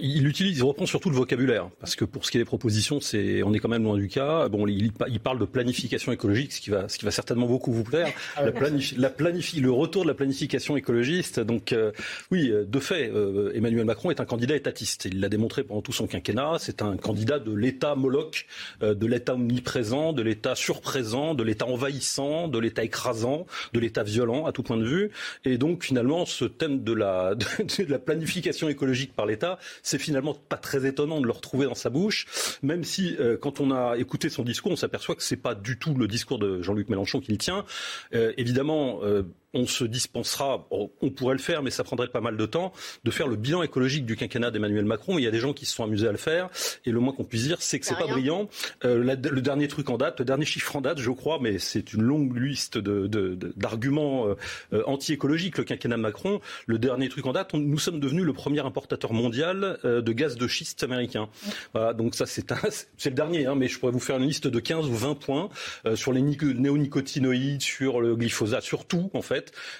il 0.00 0.26
utilise, 0.26 0.58
il 0.58 0.64
reprend 0.64 0.86
surtout 0.86 1.10
le 1.10 1.16
vocabulaire, 1.16 1.70
parce 1.80 1.94
que 1.94 2.04
pour 2.04 2.24
ce 2.24 2.30
qui 2.30 2.38
est 2.38 2.40
des 2.40 2.46
propositions, 2.46 3.00
c'est, 3.00 3.42
on 3.42 3.52
est 3.52 3.58
quand 3.58 3.68
même 3.68 3.84
loin 3.84 3.96
du 3.96 4.08
cas. 4.08 4.48
Bon, 4.48 4.66
il, 4.66 4.90
il, 5.08 5.20
parle 5.20 5.38
de 5.38 5.44
planification 5.44 6.10
écologique, 6.10 6.52
ce 6.52 6.60
qui 6.60 6.70
va, 6.70 6.88
ce 6.88 6.98
qui 6.98 7.04
va 7.04 7.10
certainement 7.10 7.46
beaucoup 7.46 7.72
vous 7.72 7.84
plaire. 7.84 8.12
Ah 8.36 8.44
la 8.44 8.50
le 8.50 9.70
retour 9.70 10.02
de 10.02 10.08
la 10.08 10.14
planification 10.14 10.76
écologiste. 10.76 11.40
Donc, 11.40 11.72
euh, 11.72 11.92
oui, 12.30 12.50
de 12.50 12.78
fait, 12.80 13.10
euh, 13.10 13.52
Emmanuel 13.54 13.84
Macron 13.84 14.10
est 14.10 14.20
un 14.20 14.24
candidat 14.24 14.56
étatiste. 14.56 15.04
Il 15.04 15.20
l'a 15.20 15.28
démontré 15.28 15.62
pendant 15.62 15.82
tout 15.82 15.92
son 15.92 16.06
quinquennat. 16.06 16.56
C'est 16.58 16.82
un 16.82 16.96
candidat 16.96 17.38
de 17.38 17.52
l'État 17.52 17.94
moloch, 17.94 18.46
de 18.80 19.06
l'État 19.06 19.34
omniprésent, 19.34 20.12
de 20.12 20.22
l'État 20.22 20.54
surprésent, 20.54 21.34
de 21.34 21.42
l'État 21.42 21.66
envahissant, 21.66 22.48
de 22.48 22.58
l'État 22.58 22.82
écrasant, 22.82 23.46
de 23.72 23.80
l'État 23.80 24.02
violent 24.02 24.46
à 24.46 24.52
tout 24.52 24.62
point 24.62 24.76
de 24.76 24.86
vue. 24.86 25.10
Et 25.44 25.58
donc, 25.58 25.84
finalement, 25.84 26.26
ce 26.26 26.44
thème 26.44 26.82
de 26.82 26.92
la, 26.92 27.34
de, 27.36 27.84
de 27.84 27.90
la 27.90 27.98
planification 27.98 28.37
écologique 28.46 29.14
par 29.14 29.26
l'État, 29.26 29.58
c'est 29.82 29.98
finalement 29.98 30.34
pas 30.34 30.56
très 30.56 30.86
étonnant 30.86 31.20
de 31.20 31.26
le 31.26 31.32
retrouver 31.32 31.66
dans 31.66 31.74
sa 31.74 31.90
bouche, 31.90 32.26
même 32.62 32.84
si 32.84 33.16
euh, 33.20 33.36
quand 33.36 33.60
on 33.60 33.70
a 33.70 33.96
écouté 33.96 34.28
son 34.28 34.42
discours, 34.42 34.72
on 34.72 34.76
s'aperçoit 34.76 35.14
que 35.14 35.22
c'est 35.22 35.36
pas 35.36 35.54
du 35.54 35.78
tout 35.78 35.94
le 35.94 36.08
discours 36.08 36.38
de 36.38 36.62
Jean-Luc 36.62 36.88
Mélenchon 36.88 37.20
qu'il 37.20 37.38
tient. 37.38 37.64
Euh, 38.14 38.32
évidemment, 38.36 39.00
euh, 39.02 39.22
on 39.54 39.66
se 39.66 39.84
dispensera, 39.84 40.66
on 40.70 41.10
pourrait 41.10 41.34
le 41.34 41.40
faire, 41.40 41.62
mais 41.62 41.70
ça 41.70 41.82
prendrait 41.82 42.08
pas 42.08 42.20
mal 42.20 42.36
de 42.36 42.46
temps, 42.46 42.72
de 43.04 43.10
faire 43.10 43.26
le 43.26 43.36
bilan 43.36 43.62
écologique 43.62 44.04
du 44.04 44.14
quinquennat 44.14 44.50
d'Emmanuel 44.50 44.84
Macron. 44.84 45.18
Il 45.18 45.24
y 45.24 45.26
a 45.26 45.30
des 45.30 45.38
gens 45.38 45.54
qui 45.54 45.64
se 45.64 45.74
sont 45.74 45.84
amusés 45.84 46.06
à 46.06 46.12
le 46.12 46.18
faire, 46.18 46.50
et 46.84 46.90
le 46.90 47.00
moins 47.00 47.14
qu'on 47.14 47.24
puisse 47.24 47.44
dire, 47.44 47.56
c'est 47.60 47.80
que 47.80 47.86
c'est 47.86 47.96
pas 47.96 48.06
brillant. 48.06 48.48
Euh, 48.84 49.16
le 49.16 49.40
dernier 49.40 49.66
truc 49.66 49.88
en 49.88 49.96
date, 49.96 50.18
le 50.18 50.26
dernier 50.26 50.44
chiffre 50.44 50.76
en 50.76 50.82
date, 50.82 50.98
je 50.98 51.10
crois, 51.10 51.38
mais 51.40 51.58
c'est 51.58 51.94
une 51.94 52.02
longue 52.02 52.36
liste 52.36 52.76
d'arguments 52.76 54.26
de, 54.26 54.36
euh, 54.74 54.82
anti-écologiques, 54.86 55.56
le 55.56 55.64
quinquennat 55.64 55.96
de 55.96 56.02
Macron. 56.02 56.40
Le 56.66 56.78
dernier 56.78 57.08
truc 57.08 57.24
en 57.24 57.32
date, 57.32 57.54
nous 57.54 57.78
sommes 57.78 58.00
devenus 58.00 58.24
le 58.24 58.34
premier 58.34 58.60
importateur 58.60 59.14
mondial 59.14 59.78
euh, 59.84 60.02
de 60.02 60.12
gaz 60.12 60.36
de 60.36 60.46
schiste 60.46 60.82
américain. 60.82 61.28
Voilà, 61.72 61.94
donc 61.94 62.14
ça 62.14 62.26
c'est 62.26 62.48
c'est 62.96 63.10
le 63.10 63.14
dernier, 63.14 63.46
hein, 63.46 63.54
mais 63.54 63.68
je 63.68 63.78
pourrais 63.78 63.92
vous 63.92 64.00
faire 64.00 64.16
une 64.16 64.26
liste 64.26 64.46
de 64.46 64.60
15 64.60 64.86
ou 64.86 64.94
20 64.94 65.14
points 65.14 65.48
sur 65.94 66.12
les 66.12 66.22
néonicotinoïdes, 66.22 67.62
sur 67.62 68.00
le 68.00 68.16
glyphosate, 68.16 68.62
sur 68.62 68.86
tout 68.86 69.10
en 69.14 69.22
fait 69.22 69.37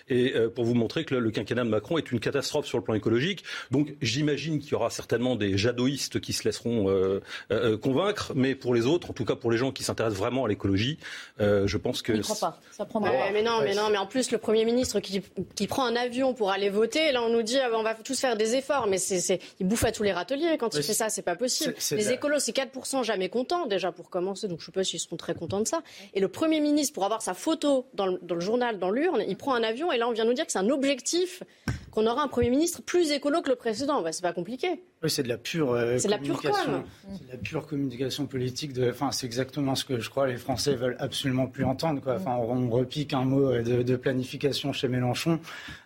et 0.08 0.34
euh, 0.34 0.48
pour 0.48 0.64
vous 0.64 0.74
montrer 0.74 1.04
que 1.04 1.14
le, 1.14 1.30
quinquennat 1.30 1.64
de 1.64 1.68
Macron 1.68 1.98
est 1.98 2.10
une 2.10 2.20
catastrophe 2.20 2.66
sur 2.66 2.78
le 2.78 2.84
plan 2.84 2.94
écologique. 2.94 3.44
Donc 3.70 3.94
j'imagine 4.00 4.58
qu'il 4.60 4.72
y 4.72 4.74
aura 4.74 4.90
certainement 4.90 5.36
des 5.36 5.56
jadoïstes 5.56 6.20
qui 6.20 6.32
se 6.32 6.44
laisseront 6.44 6.88
euh, 6.88 7.20
euh, 7.50 7.76
convaincre, 7.76 8.32
mais 8.34 8.54
pour 8.54 8.74
les 8.74 8.86
autres, 8.86 9.10
en 9.10 9.12
tout 9.12 9.24
cas 9.24 9.36
pour 9.36 9.50
les 9.50 9.58
gens 9.58 9.72
qui 9.72 9.82
s'intéressent 9.82 10.18
vraiment 10.18 10.44
à 10.44 10.48
l'écologie, 10.48 10.98
je 11.38 11.76
pense 11.76 12.02
que... 12.02 12.16
Je 12.16 12.22
crois 12.22 12.36
pas, 12.36 12.60
ça 12.70 12.84
prend 12.84 13.00
mais 13.00 13.42
non, 13.42 13.60
mais 13.62 13.74
non, 13.74 13.88
mais 13.90 13.98
en 13.98 14.06
plus 14.06 14.30
le 14.30 14.38
Premier 14.38 14.64
ministre 14.64 15.00
qui, 15.00 15.20
prend 15.66 15.84
un 15.84 15.96
avion 15.96 16.34
pour 16.34 16.50
aller 16.50 16.70
voter, 16.70 17.12
là 17.12 17.22
on 17.22 17.28
nous 17.28 17.42
dit 17.42 17.58
ah, 17.58 17.68
on 17.74 17.82
va 17.82 17.94
tous 17.94 18.18
faire 18.18 18.36
des 18.36 18.54
efforts, 18.54 18.86
mais 18.86 18.98
c'est, 18.98 19.40
il 19.60 19.66
bouffe 19.66 19.84
à 19.84 19.92
tous 19.92 20.02
les 20.02 20.12
râteliers 20.12 20.56
quand 20.58 20.74
il 20.74 20.82
fait 20.82 20.94
ça, 20.94 21.08
c'est 21.08 21.22
pas 21.22 21.36
possible. 21.36 21.74
les 21.92 22.12
écolos, 22.12 22.38
c'est 22.38 22.56
4% 22.56 23.04
jamais 23.04 23.28
contents 23.28 23.66
déjà 23.66 23.92
pour 23.92 24.10
commencer, 24.10 24.48
donc 24.48 24.60
je 24.60 24.66
sais 24.66 24.72
pas 24.72 24.84
s'ils 24.84 25.00
seront 25.00 25.16
très 25.16 25.34
contents 25.34 25.60
de 25.60 25.68
ça. 25.68 25.82
Et 26.14 26.20
le 26.20 26.28
Premier 26.28 26.60
ministre, 26.60 26.94
pour 26.94 27.04
avoir 27.04 27.22
sa 27.22 27.34
photo 27.34 27.86
dans 27.94 28.06
le, 28.06 28.18
dans 28.22 28.34
le 28.34 28.40
journal, 28.40 28.78
dans 28.78 28.90
l'urne, 28.90 29.22
il 29.26 29.36
prend 29.36 29.47
un 29.54 29.62
avion 29.62 29.92
et 29.92 29.98
là 29.98 30.08
on 30.08 30.12
vient 30.12 30.24
nous 30.24 30.34
dire 30.34 30.46
que 30.46 30.52
c'est 30.52 30.58
un 30.58 30.70
objectif 30.70 31.42
qu'on 31.90 32.06
aura 32.06 32.22
un 32.22 32.28
Premier 32.28 32.50
ministre 32.50 32.82
plus 32.82 33.10
écolo 33.10 33.42
que 33.42 33.50
le 33.50 33.56
précédent. 33.56 34.02
Bah, 34.02 34.12
c'est 34.12 34.22
pas 34.22 34.32
compliqué. 34.32 34.82
Oui, 35.02 35.10
c'est 35.10 35.22
de 35.22 35.28
la 35.28 35.38
pure 35.38 35.72
euh, 35.74 35.96
c'est 35.98 36.08
communication. 36.08 36.84
C'est 37.12 37.26
de 37.26 37.32
la 37.32 37.38
pure 37.38 37.66
communication 37.66 38.26
politique. 38.26 38.72
De... 38.72 38.90
Enfin, 38.90 39.12
c'est 39.12 39.26
exactement 39.26 39.76
ce 39.76 39.84
que 39.84 40.00
je 40.00 40.10
crois 40.10 40.26
les 40.26 40.36
Français 40.36 40.74
veulent 40.74 40.96
absolument 40.98 41.46
plus 41.46 41.64
entendre. 41.64 42.00
Quoi. 42.02 42.16
Enfin, 42.16 42.36
on, 42.36 42.68
repique 42.68 43.12
un 43.12 43.24
mot 43.24 43.52
euh, 43.52 43.62
de, 43.62 43.96
planification 43.96 44.72
chez 44.72 44.88
Mélenchon. 44.88 45.40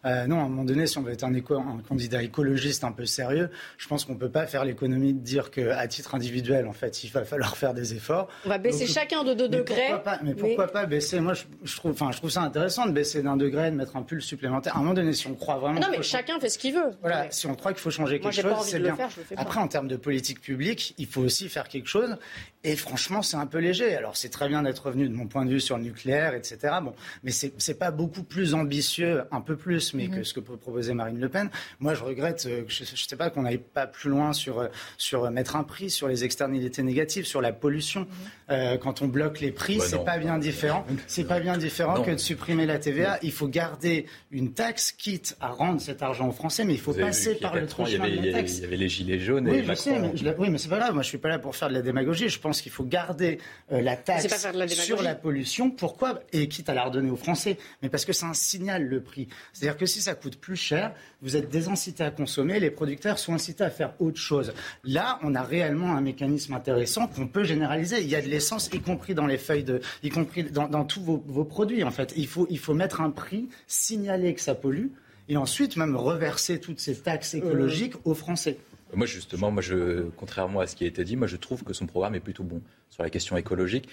Euh, 0.05 0.27
non, 0.27 0.41
à 0.41 0.45
un 0.45 0.49
moment 0.49 0.65
donné, 0.65 0.87
si 0.87 0.99
on 0.99 1.03
veut 1.03 1.13
être 1.13 1.25
un, 1.25 1.35
un 1.35 1.83
candidat 1.87 2.23
écologiste 2.23 2.85
un 2.85 2.93
peu 2.93 3.05
sérieux, 3.05 3.51
je 3.77 3.87
pense 3.87 4.05
qu'on 4.05 4.17
peut 4.17 4.31
pas 4.31 4.47
faire 4.47 4.65
l'économie 4.65 5.13
de 5.13 5.21
dire 5.21 5.51
qu'à 5.51 5.87
titre 5.89 6.15
individuel, 6.15 6.67
en 6.67 6.73
fait, 6.73 7.05
il 7.05 7.11
va 7.11 7.25
falloir 7.25 7.57
faire 7.57 7.75
des 7.75 7.95
efforts. 7.95 8.29
On 8.47 8.49
va 8.49 8.59
baisser 8.59 8.87
chacun 8.87 9.25
de 9.25 9.35
2 9.35 9.49
degrés. 9.49 9.89
Pourquoi 9.91 9.99
pas, 9.99 10.19
mais 10.23 10.35
pourquoi 10.35 10.69
pas 10.69 10.87
baisser? 10.87 11.21
Moi, 11.21 11.35
je, 11.35 11.77
trouve, 11.77 11.93
enfin, 11.93 12.11
je 12.13 12.17
trouve 12.17 12.31
ça 12.31 12.43
intéressant 12.43 12.87
de 12.87 12.93
baisser 12.93 13.23
d'un 13.23 13.37
degré, 13.37 13.71
de 13.71 13.77
mettre 13.77 13.97
un 13.97 14.03
pull 14.03 14.23
supplémentaire. 14.23 14.75
À 14.75 14.79
un 14.79 14.83
moment 14.83 14.95
donné, 14.95 15.13
si 15.13 15.27
on 15.27 15.35
croit 15.35 15.57
vraiment. 15.57 15.81
Non, 15.81 15.89
mais 15.91 16.02
chacun 16.03 16.41
fait 16.41 16.49
ce 16.49 16.59
qu'il 16.59 16.75
veut. 16.75 16.91
Voilà, 17.01 17.31
si 17.31 17.47
on 17.47 17.55
croit 17.55 17.73
qu'il 17.73 17.81
faut 17.81 17.91
changer 17.91 18.21
quelque 18.21 18.41
chose, 18.41 18.65
c'est 18.65 18.81
bien. 18.81 18.97
Après, 19.37 19.61
en 19.61 19.69
termes 19.69 19.89
de 19.89 19.97
politique 19.97 20.41
publique, 20.41 20.95
il 20.99 21.07
faut 21.07 21.23
aussi 21.23 21.49
faire 21.49 21.69
quelque 21.69 21.89
chose. 21.89 22.17
Et 22.65 22.77
franchement, 22.77 23.23
c'est 23.23 23.37
un 23.37 23.47
peu 23.47 23.59
léger. 23.59 23.97
Alors, 23.97 24.17
c'est 24.17 24.29
très 24.29 24.49
bien 24.49 24.63
d'être 24.63 24.87
revenu 24.87 25.09
de 25.09 25.15
mon 25.15 25.27
point 25.27 25.45
de 25.45 25.51
vue 25.51 25.61
sur 25.61 25.77
le 25.77 25.83
nucléaire, 25.83 26.35
etc. 26.35 26.75
Bon, 26.81 26.95
mais 27.25 27.33
c'est 27.33 27.53
n'est 27.69 27.75
pas 27.75 27.91
beaucoup 27.91 28.23
plus 28.23 28.55
ambitieux, 28.55 29.23
un 29.33 29.41
peu 29.41 29.57
plus, 29.57 29.95
mais 29.95 30.07
que 30.07 30.19
mhm. 30.19 30.25
ce 30.25 30.35
que 30.35 30.41
peut 30.41 30.57
proposer 30.57 30.95
Marine 30.95 31.19
Le 31.19 31.29
Pen. 31.29 31.51
Moi, 31.81 31.95
je 31.95 32.05
regrette, 32.05 32.47
euh, 32.47 32.63
je, 32.69 32.83
ne 32.83 32.97
sais 32.97 33.17
pas 33.17 33.31
qu'on 33.31 33.43
n'aille 33.43 33.59
pas 33.59 33.89
plus 33.89 34.11
loin 34.11 34.33
sur 34.33 34.61
euh, 34.61 34.69
sur 34.97 35.29
mettre 35.33 35.57
un 35.57 35.65
prix 35.65 35.91
sur 35.91 36.07
les 36.07 36.23
externalités 36.23 36.85
négatives, 36.85 37.25
sur 37.25 37.41
la 37.41 37.53
pollution. 37.53 38.01
Mhm. 38.01 38.07
Euh, 38.51 38.77
quand 38.77 39.03
on 39.03 39.09
bloque 39.09 39.41
les 39.41 39.51
prix, 39.51 39.79
bah 39.79 39.85
c'est 39.89 40.05
pas 40.05 40.19
bien 40.19 40.39
différent. 40.39 40.87
C'est 41.09 41.25
pas 41.25 41.41
bien 41.41 41.57
différent 41.57 42.03
que 42.03 42.13
de 42.13 42.17
supprimer 42.17 42.67
la 42.67 42.79
TVA. 42.79 43.19
Il 43.23 43.33
faut 43.33 43.49
garder 43.49 44.07
une 44.31 44.53
taxe, 44.53 44.93
quitte 44.93 45.37
à 45.41 45.49
rendre 45.49 45.81
cet 45.81 46.03
argent 46.03 46.29
aux 46.29 46.33
Français, 46.33 46.65
mais 46.65 46.75
il 46.75 46.81
faut 46.81 46.93
passer 46.93 47.35
par 47.37 47.57
le 47.57 47.67
trou. 47.67 47.85
Il 47.87 47.95
y 47.95 48.65
avait 48.65 48.77
les 48.77 48.89
gilets 48.89 49.19
jaunes 49.19 49.49
oui, 49.49 49.59
et 49.59 49.65
je 49.65 49.75
sais, 49.75 49.99
mais 49.99 50.35
oui, 50.39 50.51
mais 50.51 50.59
c'est 50.59 50.69
pas 50.69 50.79
grave. 50.79 50.95
Moi, 50.95 51.03
je 51.03 51.09
suis 51.09 51.19
pas 51.19 51.29
là 51.29 51.39
pour 51.39 51.57
faire 51.57 51.69
de 51.69 51.75
la 51.75 51.83
démagogie. 51.83 52.29
Je 52.29 52.39
pense 52.39 52.52
qu'il 52.61 52.73
faut 52.73 52.85
garder 52.85 53.39
euh, 53.73 53.81
la 53.81 53.97
taxe 53.97 54.29
sur 54.69 55.03
la 55.03 55.15
pollution. 55.15 55.71
Pourquoi 55.71 56.21
Et 56.33 56.49
quitte 56.49 56.69
à 56.69 56.75
la 56.75 56.85
redonner 56.85 57.11
aux 57.11 57.17
Français? 57.17 57.59
Mais 57.83 57.89
parce 57.89 58.05
que 58.05 58.13
c'est 58.13 58.27
un 58.27 58.35
signal, 58.35 58.85
le 58.85 59.01
prix. 59.01 59.29
C'est-à-dire 59.53 59.79
que 59.79 59.87
si 59.87 60.01
ça 60.01 60.15
coûte 60.15 60.37
plus 60.37 60.57
cher, 60.57 60.93
vous 61.23 61.37
êtes 61.37 61.49
désincités 61.49 62.05
à 62.05 62.11
consommer, 62.11 62.61
les 62.61 62.71
producteurs 62.71 63.19
sont 63.19 63.35
incités 63.35 63.65
à 63.65 63.71
faire 63.71 63.95
autre 63.99 64.19
chose. 64.19 64.53
Là, 64.85 65.19
on 65.23 65.35
a 65.35 65.43
réellement 65.43 65.97
un 65.97 66.01
mécanisme 66.01 66.55
intéressant 66.55 67.07
qu'on 67.07 67.27
peut 67.27 67.45
généraliser. 67.45 68.03
Il 68.03 68.09
y 68.09 68.17
a 68.17 68.23
de 68.23 68.29
l'essence, 68.29 68.69
y 68.73 68.81
compris 68.81 69.15
dans 69.15 69.27
les 69.27 69.39
feuilles 69.39 69.65
de, 69.65 69.81
y 70.03 70.11
compris 70.11 70.45
dans, 70.45 70.85
tous 70.85 71.03
vos, 71.03 71.23
vos, 71.27 71.45
produits, 71.45 71.85
en 71.85 71.91
fait. 71.91 72.13
Il 72.17 72.27
faut, 72.27 72.47
il 72.51 72.59
faut 72.59 72.75
mettre 72.75 73.01
un 73.01 73.11
prix, 73.11 73.49
signaler 73.67 74.35
que 74.35 74.41
ça 74.41 74.55
pollue, 74.55 74.89
et 75.29 75.37
ensuite 75.37 75.77
même 75.77 75.97
reverser 75.97 76.61
toutes 76.61 76.81
ces 76.81 76.97
taxes 76.97 77.35
écologiques 77.35 77.95
aux 78.05 78.15
Français. 78.15 78.59
Moi, 78.95 79.07
justement, 79.07 79.51
moi, 79.51 79.63
je, 79.63 80.11
contrairement 80.17 80.61
à 80.61 80.67
ce 80.67 80.77
qui 80.77 80.85
a 80.85 80.87
été 80.87 81.03
dit, 81.05 81.17
moi, 81.17 81.27
je 81.27 81.37
trouve 81.37 81.65
que 81.65 81.73
son 81.73 81.87
programme 81.87 82.15
est 82.15 82.21
plutôt 82.21 82.45
bon 82.45 82.61
sur 82.91 83.03
la 83.03 83.11
question 83.11 83.37
écologique. 83.37 83.89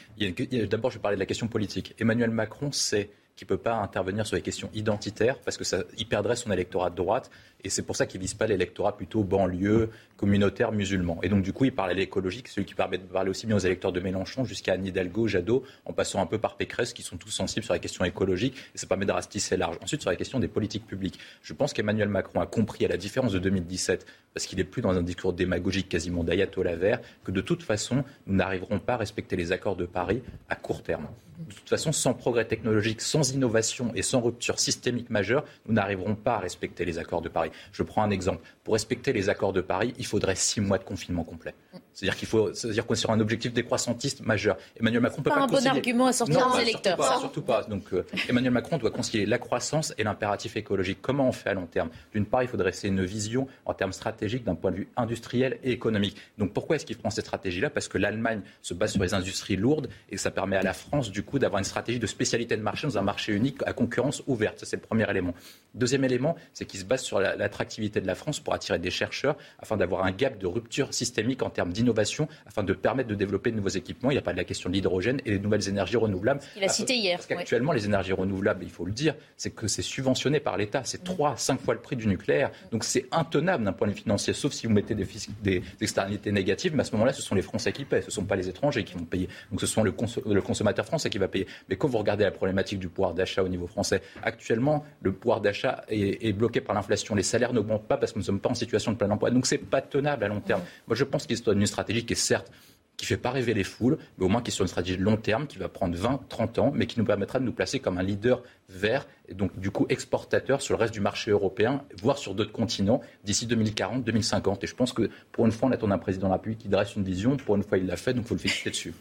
D'abord, 0.70 0.92
je 0.92 0.98
vais 0.98 1.02
parler 1.02 1.16
de 1.16 1.22
la 1.22 1.26
question 1.26 1.48
politique. 1.48 1.96
Emmanuel 2.00 2.32
Macron 2.32 2.72
sait 2.72 3.10
qu'il 3.40 3.46
ne 3.46 3.56
peut 3.56 3.58
pas 3.58 3.76
intervenir 3.76 4.28
sur 4.28 4.36
les 4.36 4.42
questions 4.42 4.70
identitaires 4.74 5.40
parce 5.40 5.56
que 5.56 5.64
ça, 5.64 5.84
il 5.98 6.06
perdrait 6.06 6.36
son 6.36 6.52
électorat 6.52 6.90
de 6.90 6.96
droite. 6.96 7.32
Et 7.64 7.70
c'est 7.70 7.82
pour 7.84 7.96
ça 7.96 8.06
qu'il 8.06 8.20
ne 8.20 8.24
vise 8.24 8.34
pas 8.34 8.48
l'électorat 8.48 8.96
plutôt 8.96 9.24
banlieue, 9.24 9.90
communautaire, 10.18 10.72
musulman. 10.72 11.20
Et 11.24 11.30
donc, 11.30 11.44
du 11.44 11.52
coup, 11.52 11.66
il 11.66 11.74
parle 11.74 11.92
à 11.92 11.94
l'écologique, 11.94 12.48
celui 12.48 12.66
qui 12.66 12.74
permet 12.74 12.98
de 12.98 13.04
parler 13.04 13.30
aussi 13.30 13.48
bien 13.48 13.56
aux 13.56 13.60
électeurs 13.60 13.92
de 13.92 14.00
Mélenchon 14.00 14.46
jusqu'à 14.46 14.74
Anne 14.74 14.86
Hidalgo, 14.86 15.28
Jadot, 15.28 15.64
en 15.86 15.92
passant 15.92 16.22
un 16.22 16.26
peu 16.26 16.38
par 16.38 16.56
Pécresse, 16.56 16.94
qui 16.94 17.02
sont 17.02 17.18
tous 17.18 17.32
sensibles 17.32 17.66
sur 17.66 17.74
la 17.74 17.80
question 17.80 18.06
écologique. 18.06 18.56
Et 18.76 18.78
ça 18.78 18.88
permet 18.88 19.06
de 19.06 19.12
ratisser 19.12 19.58
large. 19.58 19.78
Ensuite, 19.82 20.02
sur 20.02 20.10
la 20.10 20.16
question 20.16 20.40
des 20.40 20.48
politiques 20.48 20.86
publiques. 20.86 21.20
Je 21.42 21.54
pense 21.54 21.74
qu'Emmanuel 21.74 22.08
Macron 22.08 22.40
a 22.40 22.46
compris, 22.46 22.86
à 22.86 22.88
la 22.88 22.98
différence 22.98 23.34
de 23.34 23.40
2017, 23.40 24.06
parce 24.34 24.46
qu'il 24.46 24.58
n'est 24.58 24.64
plus 24.64 24.82
dans 24.82 24.92
un 24.92 25.04
discours 25.04 25.34
démagogique 25.34 25.90
quasiment 25.90 26.24
d'ayatollah 26.24 26.76
vert, 26.76 27.02
que 27.26 27.32
de 27.32 27.42
toute 27.42 27.64
façon, 27.64 28.04
nous 28.26 28.36
n'arriverons 28.36 28.80
pas 28.80 28.94
à 28.94 28.98
respecter 28.98 29.36
les 29.36 29.52
accords 29.52 29.76
de 29.76 29.86
Paris 29.86 30.22
à 30.48 30.56
court 30.56 30.82
terme. 30.82 31.08
De 31.40 31.54
toute 31.54 31.70
façon, 31.70 31.92
sans 31.92 32.14
progrès 32.14 32.46
technologique, 32.46 33.02
sans 33.02 33.29
innovation 33.34 33.92
et 33.96 34.02
sans 34.02 34.22
rupture 34.22 34.60
systémique 34.60 35.10
majeure, 35.10 35.44
nous 35.66 35.74
n'arriverons 35.74 36.16
pas 36.16 36.36
à 36.36 36.40
respecter 36.40 36.86
les 36.86 36.98
accords 36.98 37.22
de 37.22 37.30
Paris. 37.30 37.52
Je 37.72 37.84
prends 37.84 38.04
un 38.04 38.10
exemple. 38.10 38.44
Pour 38.64 38.74
respecter 38.74 39.14
les 39.14 39.30
accords 39.30 39.54
de 39.54 39.62
Paris, 39.62 39.94
il 39.98 40.06
faudrait 40.06 40.36
six 40.36 40.62
mois 40.62 40.78
de 40.78 40.84
confinement 40.84 41.24
complet. 41.24 41.54
C'est-à-dire 41.94 42.16
qu'il 42.16 42.28
faut, 42.28 42.54
c'est-à-dire 42.54 42.86
qu'on 42.86 42.94
est 42.94 42.98
sur 42.98 43.12
un 43.12 43.20
objectif 43.20 43.52
décroissantiste 43.52 44.26
majeur. 44.26 44.58
Emmanuel 44.80 45.02
Macron 45.02 45.22
peut 45.22 45.30
pas, 45.30 45.36
pas 45.38 45.44
un 45.44 45.48
bon 45.48 45.68
argument 45.68 46.08
à 46.08 46.14
sortir 46.14 46.48
aux 46.54 46.60
électeurs. 46.60 46.98
Surtout 46.98 47.12
pas, 47.12 47.20
surtout 47.20 47.42
pas. 47.42 47.64
Donc 47.64 47.94
euh, 47.94 48.06
Emmanuel 48.30 48.52
Macron 48.52 48.78
doit 48.78 48.92
concilier 48.92 49.26
la 49.26 49.38
croissance 49.38 49.94
et 49.98 50.04
l'impératif 50.04 50.56
écologique. 50.56 51.00
Comment 51.02 51.28
on 51.28 51.32
fait 51.32 51.50
à 51.50 51.54
long 51.54 51.66
terme? 51.66 51.90
D'une 52.14 52.26
part, 52.26 52.44
il 52.44 52.48
faudrait 52.48 52.72
c'est 52.72 52.88
une 52.88 53.04
vision 53.04 53.48
en 53.66 53.74
termes 53.74 53.92
stratégiques 53.92 54.44
d'un 54.44 54.56
point 54.56 54.72
de 54.72 54.78
vue 54.78 54.88
industriel 54.96 55.60
et 55.64 55.72
économique. 55.72 56.16
Donc 56.38 56.54
pourquoi 56.54 56.76
est-ce 56.76 56.86
qu'il 56.86 56.98
prend 56.98 57.10
cette 57.10 57.26
stratégie-là? 57.26 57.70
Parce 57.70 57.88
que 57.88 57.98
l'Allemagne 57.98 58.42
se 58.62 58.74
base 58.74 58.94
sur 58.94 59.04
les 59.04 59.14
industries 59.14 59.58
lourdes 59.58 59.90
et 60.10 60.18
ça 60.18 60.32
permet 60.32 60.56
à 60.56 60.64
la 60.64 60.74
France 60.74 61.12
du 61.12 61.24
coup 61.24 61.40
d'avoir 61.40 61.60
une 61.60 61.66
stratégie 61.66 62.00
de 62.00 62.08
spécialité 62.08 62.56
de 62.56 62.62
marché 62.62 62.88
dans 62.88 62.98
un 62.98 63.02
marché 63.02 63.19
unique 63.28 63.58
à 63.66 63.74
concurrence 63.74 64.24
ouverte. 64.28 64.60
Ça 64.60 64.66
c'est 64.66 64.78
le 64.78 64.82
premier 64.82 65.10
élément. 65.10 65.34
Deuxième 65.76 66.04
élément, 66.04 66.36
c'est 66.54 66.66
qu'il 66.66 66.80
se 66.80 66.86
base 66.86 67.04
sur 67.04 67.20
l'attractivité 67.20 68.02
de 68.02 68.08
la 68.08 68.16
France 68.16 68.40
pour 68.40 68.54
attirer 68.54 68.80
des 68.80 68.90
chercheurs 68.90 69.38
afin 69.60 69.78
d'avoir 69.78 70.04
un 70.04 70.12
gap 70.12 70.40
de 70.40 70.48
rupture 70.48 70.94
systémique 70.94 71.44
en 71.44 71.52
termes 71.52 71.72
d'innovation, 71.72 72.28
afin 72.48 72.64
de 72.64 72.74
permettre 72.74 73.10
de 73.10 73.16
développer 73.16 73.52
de 73.52 73.58
nouveaux 73.58 73.70
équipements. 73.70 74.10
Il 74.10 74.16
n'y 74.16 74.20
a 74.20 74.24
pas 74.24 74.32
de 74.32 74.38
la 74.38 74.44
question 74.44 74.70
de 74.70 74.74
l'hydrogène 74.74 75.22
et 75.26 75.32
des 75.32 75.40
nouvelles 75.40 75.70
énergies 75.70 75.98
renouvelables. 75.98 76.40
Il 76.58 76.64
a 76.64 76.70
cité 76.70 76.96
hier. 76.96 77.18
Parce 77.18 77.28
qu'actuellement, 77.28 77.72
les 77.72 77.86
énergies 77.86 78.14
renouvelables, 78.14 78.64
il 78.64 78.72
faut 78.72 78.86
le 78.86 78.92
dire, 78.92 79.16
c'est 79.38 79.52
que 79.52 79.68
c'est 79.68 79.84
subventionné 79.84 80.40
par 80.40 80.58
l'État. 80.58 80.82
C'est 80.86 81.04
3 81.04 81.34
à 81.34 81.38
5 81.38 81.62
fois 81.62 81.76
le 81.76 81.82
prix 81.82 81.96
du 81.96 82.08
nucléaire. 82.08 82.52
Donc 82.72 82.84
c'est 82.84 83.06
intenable 83.12 83.64
d'un 83.64 83.74
point 83.74 83.88
de 83.88 83.94
vue 83.94 84.00
financier, 84.00 84.34
sauf 84.34 84.54
si 84.54 84.66
vous 84.66 84.74
mettez 84.74 84.96
des, 84.96 85.08
des, 85.44 85.62
externalités 85.82 86.32
négatives. 86.32 86.76
Mais 86.76 86.82
à 86.82 86.86
ce 86.86 86.94
moment-là, 86.94 87.14
ce 87.14 87.22
sont 87.22 87.36
les 87.36 87.44
Français 87.44 87.72
qui 87.72 87.86
paient. 87.86 88.02
Ce 88.02 88.08
ne 88.08 88.12
sont 88.12 88.26
pas 88.26 88.36
les 88.36 88.50
étrangers 88.50 88.84
qui 88.84 88.96
vont 88.96 89.06
payer. 89.06 89.30
Donc 89.52 89.62
ce 89.62 89.68
sont 89.68 89.84
le, 89.84 89.94
le 90.26 90.42
consommateur 90.42 90.86
français 90.86 91.12
qui 91.12 91.20
va 91.20 91.28
payer. 91.28 91.46
Mais 91.70 91.76
quand 91.76 91.88
vous 91.88 92.00
regardez 92.00 92.24
la 92.24 92.32
problématique 92.32 92.80
du 92.80 92.90
pouvoir 93.00 93.14
d'achat 93.14 93.44
au 93.44 93.48
niveau 93.48 93.66
français, 93.66 94.02
actuellement, 94.24 94.84
le 95.02 95.14
pouvoir 95.14 95.40
d'achat 95.40 95.86
est, 95.88 96.34
bloqué 96.34 96.60
par 96.60 96.76
l'inflation. 96.76 97.16
Les 97.16 97.24
salaires 97.24 97.54
n'augmentent 97.54 97.88
pas 97.88 97.96
parce 97.96 98.12
que 98.12 98.20
nous 98.20 98.24
ne 98.24 98.26
sommes 98.26 98.42
pas 98.42 98.50
en 98.50 98.54
situation 98.54 98.92
de 98.92 98.98
plein 98.98 99.10
emploi. 99.10 99.32
Donc 99.32 99.46
c'est 99.46 99.58
pas 99.58 99.82
tenable 99.82 100.26
à 100.26 100.28
long 100.28 100.42
terme. 100.42 100.62
Moi, 100.86 100.98
je 100.98 101.06
pense 101.06 101.26
qu'il 101.26 101.42
donne 101.42 101.62
une 101.62 101.66
stratégie 101.66 102.06
qui 102.06 102.12
est 102.12 102.18
certes 102.18 102.52
qui 102.98 103.06
ne 103.06 103.08
fait 103.08 103.18
pas 103.18 103.32
rêver 103.32 103.54
les 103.54 103.64
foules, 103.64 103.98
mais 104.18 104.26
au 104.26 104.28
moins 104.28 104.42
qui 104.42 104.52
est 104.52 104.60
une 104.60 104.68
stratégie 104.68 104.98
de 104.98 105.04
long 105.04 105.16
terme, 105.16 105.48
qui 105.48 105.58
va 105.58 105.70
prendre 105.70 105.96
20, 105.96 106.20
30 106.28 106.60
ans, 106.60 106.72
mais 106.76 106.86
qui 106.86 107.00
nous 107.00 107.06
permettra 107.06 107.40
de 107.40 107.46
nous 107.46 107.54
placer 107.54 107.80
comme 107.80 107.98
un 107.98 108.04
leader 108.04 108.44
vert, 108.68 109.08
et 109.30 109.34
donc 109.34 109.58
du 109.58 109.72
coup 109.72 109.86
exportateur 109.88 110.62
sur 110.62 110.76
le 110.76 110.82
reste 110.82 110.94
du 110.94 111.00
marché 111.00 111.32
européen, 111.32 111.82
voire 112.02 112.18
sur 112.18 112.36
d'autres 112.36 112.52
continents, 112.52 113.00
d'ici 113.24 113.48
2040, 113.48 114.04
2050. 114.04 114.66
Et 114.66 114.68
je 114.68 114.76
pense 114.76 114.92
que 114.92 115.10
pour 115.32 115.46
une 115.46 115.54
fois, 115.54 115.70
on 115.70 115.72
attend 115.72 115.90
un 115.90 115.98
président 115.98 116.28
de 116.28 116.32
la 116.32 116.36
République 116.36 116.60
qui 116.60 116.68
dresse 116.68 116.98
une 116.98 117.06
vision, 117.06 117.38
pour 117.38 117.56
une 117.56 117.64
fois, 117.64 117.78
il 117.78 117.86
l'a 117.86 117.96
fait, 117.96 118.14
donc 118.14 118.26
il 118.26 118.28
faut 118.28 118.36
le 118.36 118.42
féliciter 118.42 118.72
dessus. 118.72 118.94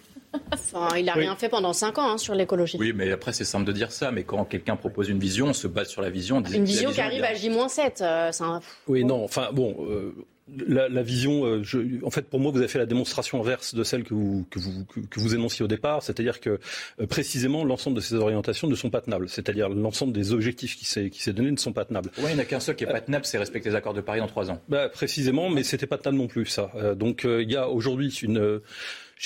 Enfin, 0.52 0.96
il 0.96 1.06
n'a 1.06 1.14
rien 1.14 1.36
fait 1.36 1.48
pendant 1.48 1.72
5 1.72 1.98
ans 1.98 2.10
hein, 2.10 2.18
sur 2.18 2.34
l'écologie. 2.34 2.76
Oui, 2.78 2.92
mais 2.94 3.10
après, 3.10 3.32
c'est 3.32 3.44
simple 3.44 3.64
de 3.64 3.72
dire 3.72 3.92
ça. 3.92 4.10
Mais 4.10 4.24
quand 4.24 4.44
quelqu'un 4.44 4.76
propose 4.76 5.08
une 5.08 5.18
vision, 5.18 5.48
on 5.48 5.52
se 5.52 5.66
base 5.66 5.88
sur 5.88 6.02
la 6.02 6.10
vision. 6.10 6.42
Une 6.42 6.64
vision, 6.64 6.92
qui 6.92 7.00
arrive 7.00 7.24
à 7.24 7.34
J-7. 7.34 8.02
Euh, 8.02 8.30
un... 8.40 8.60
Oui, 8.86 9.04
non, 9.04 9.24
enfin, 9.24 9.50
bon. 9.52 9.76
Euh, 9.88 10.14
la, 10.66 10.88
la, 10.88 11.02
vision, 11.02 11.44
euh, 11.44 11.62
je, 11.62 12.02
en 12.02 12.10
fait, 12.10 12.22
pour 12.22 12.40
moi, 12.40 12.50
vous 12.50 12.58
avez 12.58 12.68
fait 12.68 12.78
la 12.78 12.86
démonstration 12.86 13.38
inverse 13.38 13.74
de 13.74 13.84
celle 13.84 14.02
que 14.02 14.14
vous, 14.14 14.46
que 14.50 14.58
vous, 14.58 14.86
que, 14.86 15.20
vous 15.20 15.34
énonciez 15.34 15.62
au 15.62 15.68
départ, 15.68 16.02
c'est-à-dire 16.02 16.40
que 16.40 16.58
précisément 17.06 17.64
l'ensemble 17.64 17.96
de 17.96 18.00
ces 18.00 18.14
orientations 18.14 18.66
ne 18.66 18.74
sont 18.74 18.88
pas 18.88 19.02
tenables, 19.02 19.28
c'est-à-dire 19.28 19.68
l'ensemble 19.68 20.14
des 20.14 20.32
objectifs 20.32 20.78
qui 20.78 20.86
s'est 20.86 21.10
qui 21.10 21.20
s'est 21.20 21.34
donné 21.34 21.50
ne 21.50 21.58
sont 21.58 21.74
pas 21.74 21.84
tenables. 21.84 22.10
Oui, 22.16 22.24
il 22.28 22.34
n'y 22.34 22.36
en 22.36 22.38
a 22.38 22.44
qu'un 22.46 22.60
seul 22.60 22.76
qui 22.76 22.84
est 22.84 22.86
pas 22.86 23.02
tenable, 23.02 23.26
c'est 23.26 23.36
respecter 23.36 23.68
les 23.68 23.74
accords 23.74 23.92
de 23.92 24.00
Paris 24.00 24.22
en 24.22 24.26
trois 24.26 24.50
ans. 24.50 24.58
Bah, 24.70 24.88
précisément, 24.88 25.50
mais 25.50 25.64
c'était 25.64 25.86
pas 25.86 25.98
tenable 25.98 26.16
non 26.16 26.28
plus 26.28 26.46
ça. 26.46 26.72
Donc 26.96 27.26
il 27.26 27.50
y 27.50 27.56
a 27.56 27.68
aujourd'hui 27.68 28.08
une 28.22 28.62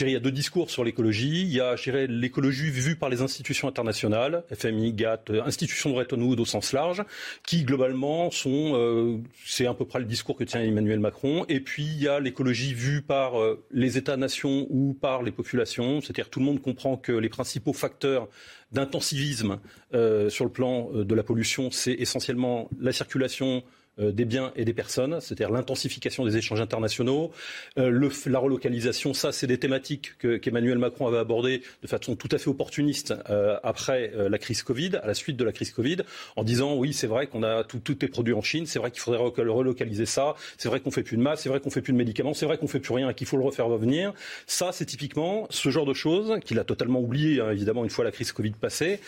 il 0.01 0.11
y 0.11 0.17
a 0.17 0.21
deux 0.21 0.31
discours 0.31 0.71
sur 0.71 0.85
l'écologie. 0.85 1.43
Il 1.43 1.53
y 1.53 1.61
a 1.61 1.77
l'écologie 2.07 2.71
vue 2.71 2.97
par 2.97 3.09
les 3.09 3.23
institutions 3.23 3.69
internationales, 3.69 4.45
FMI, 4.53 4.93
GATT, 4.93 5.31
institutions 5.45 5.91
de 5.91 5.95
Bretton 5.95 6.21
au 6.23 6.45
sens 6.45 6.73
large, 6.73 7.05
qui 7.47 7.65
globalement 7.65 8.31
sont, 8.31 8.73
euh, 8.75 9.19
c'est 9.45 9.67
à 9.67 9.75
peu 9.75 9.85
près 9.85 9.99
le 9.99 10.05
discours 10.07 10.37
que 10.37 10.45
tient 10.45 10.61
Emmanuel 10.61 11.01
Macron. 11.01 11.45
Et 11.49 11.61
puis 11.61 11.85
il 11.85 12.03
y 12.03 12.09
a 12.09 12.21
l'écologie 12.21 12.75
vue 12.75 13.03
par 13.03 13.41
euh, 13.41 13.65
les 13.71 13.99
États-nations 13.99 14.67
ou 14.71 14.95
par 14.95 15.23
les 15.23 15.33
populations, 15.33 16.01
c'est-à-dire 16.01 16.31
tout 16.31 16.41
le 16.41 16.47
monde 16.47 16.61
comprend 16.61 16.97
que 16.97 17.13
les 17.13 17.29
principaux 17.29 17.73
facteurs 17.73 18.29
d'intensivisme 18.73 19.59
euh, 19.95 20.31
sur 20.31 20.45
le 20.45 20.51
plan 20.51 20.91
de 20.93 21.15
la 21.15 21.23
pollution, 21.23 21.71
c'est 21.71 21.93
essentiellement 21.93 22.71
la 22.81 22.93
circulation 22.93 23.59
euh, 23.59 23.82
des 23.99 24.25
biens 24.25 24.53
et 24.57 24.65
des 24.65 24.73
personnes, 24.73 25.21
c'est-à-dire 25.21 25.51
l'intensification 25.51 26.25
des 26.25 26.37
échanges 26.37 26.61
internationaux, 26.61 27.31
euh, 27.79 28.11
la 28.27 28.39
relocalisation, 28.39 29.13
ça 29.13 29.33
c'est 29.33 29.47
des 29.47 29.59
thématiques 29.59 30.13
qu'Emmanuel 30.19 30.79
Macron 30.79 31.07
avait 31.07 31.19
abordées 31.19 31.63
de 31.83 31.87
façon 31.87 32.17
tout 32.17 32.29
à 32.33 32.39
fait 32.39 32.49
opportuniste 32.49 33.15
euh, 33.29 33.59
après 33.63 34.13
la 34.17 34.39
crise 34.39 34.63
Covid, 34.63 34.97
à 35.03 35.07
la 35.07 35.15
suite 35.15 35.37
de 35.37 35.45
la 35.45 35.53
crise 35.53 35.71
Covid, 35.73 35.99
en 36.37 36.45
disant 36.45 36.75
oui 36.75 36.93
c'est 36.93 37.07
vrai 37.07 37.27
qu'on 37.27 37.43
a 37.43 37.65
tout, 37.65 37.79
tout 37.79 38.03
est 38.05 38.09
produit 38.09 38.35
en 38.35 38.43
Chine, 38.43 38.67
c'est 38.67 38.79
vrai 38.79 38.91
qu'il 38.91 39.01
faudrait 39.01 39.19
relocaliser 39.19 40.07
ça, 40.07 40.35
c'est 40.57 40.69
vrai 40.69 40.81
qu'on 40.81 40.91
fait 40.91 41.03
plus 41.03 41.17
de 41.17 41.23
masques, 41.23 41.43
c'est 41.43 41.49
vrai 41.49 41.61
qu'on 41.61 41.71
fait 41.71 41.83
plus 41.83 41.93
de 41.93 41.99
médicaments, 41.99 42.35
c'est 42.35 42.47
vrai 42.47 42.59
qu'on 42.59 42.69
fait 42.69 42.81
plus 42.81 42.95
rien 42.95 43.11
et 43.11 43.15
qu'il 43.15 43.27
faut 43.27 43.37
le 43.37 43.45
refaire 43.45 43.67
revenir. 43.67 44.15
Ça 44.47 44.71
c'est 44.73 44.87
typiquement 44.87 45.47
ce 45.51 45.69
genre 45.69 45.87
de 45.87 45.95
choses 45.95 46.39
qu'il 46.45 46.59
a 46.59 46.65
totalement 46.65 47.01
oublié 47.01 47.41
hein, 47.41 47.51
évidemment 47.51 47.85
une 47.85 47.91
fois 47.91 48.05
la 48.05 48.13
crise 48.13 48.33
Covid 48.33 48.53
passée. 48.53 49.01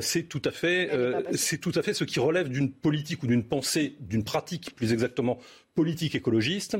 c'est 0.00 0.22
tout 0.22 0.42
à 0.44 0.50
fait 0.50 0.90
c'est 1.32 1.58
tout 1.58 1.72
à 1.74 1.82
fait 1.82 1.94
ce 1.94 2.04
qui 2.04 2.20
relève 2.20 2.48
d'une 2.48 2.70
politique 2.70 3.22
ou 3.22 3.26
d'une 3.26 3.44
pensée 3.44 3.96
d'une 4.00 4.24
pratique 4.30 4.76
plus 4.76 4.92
exactement 4.92 5.38
politique 5.74 6.14
écologiste 6.14 6.76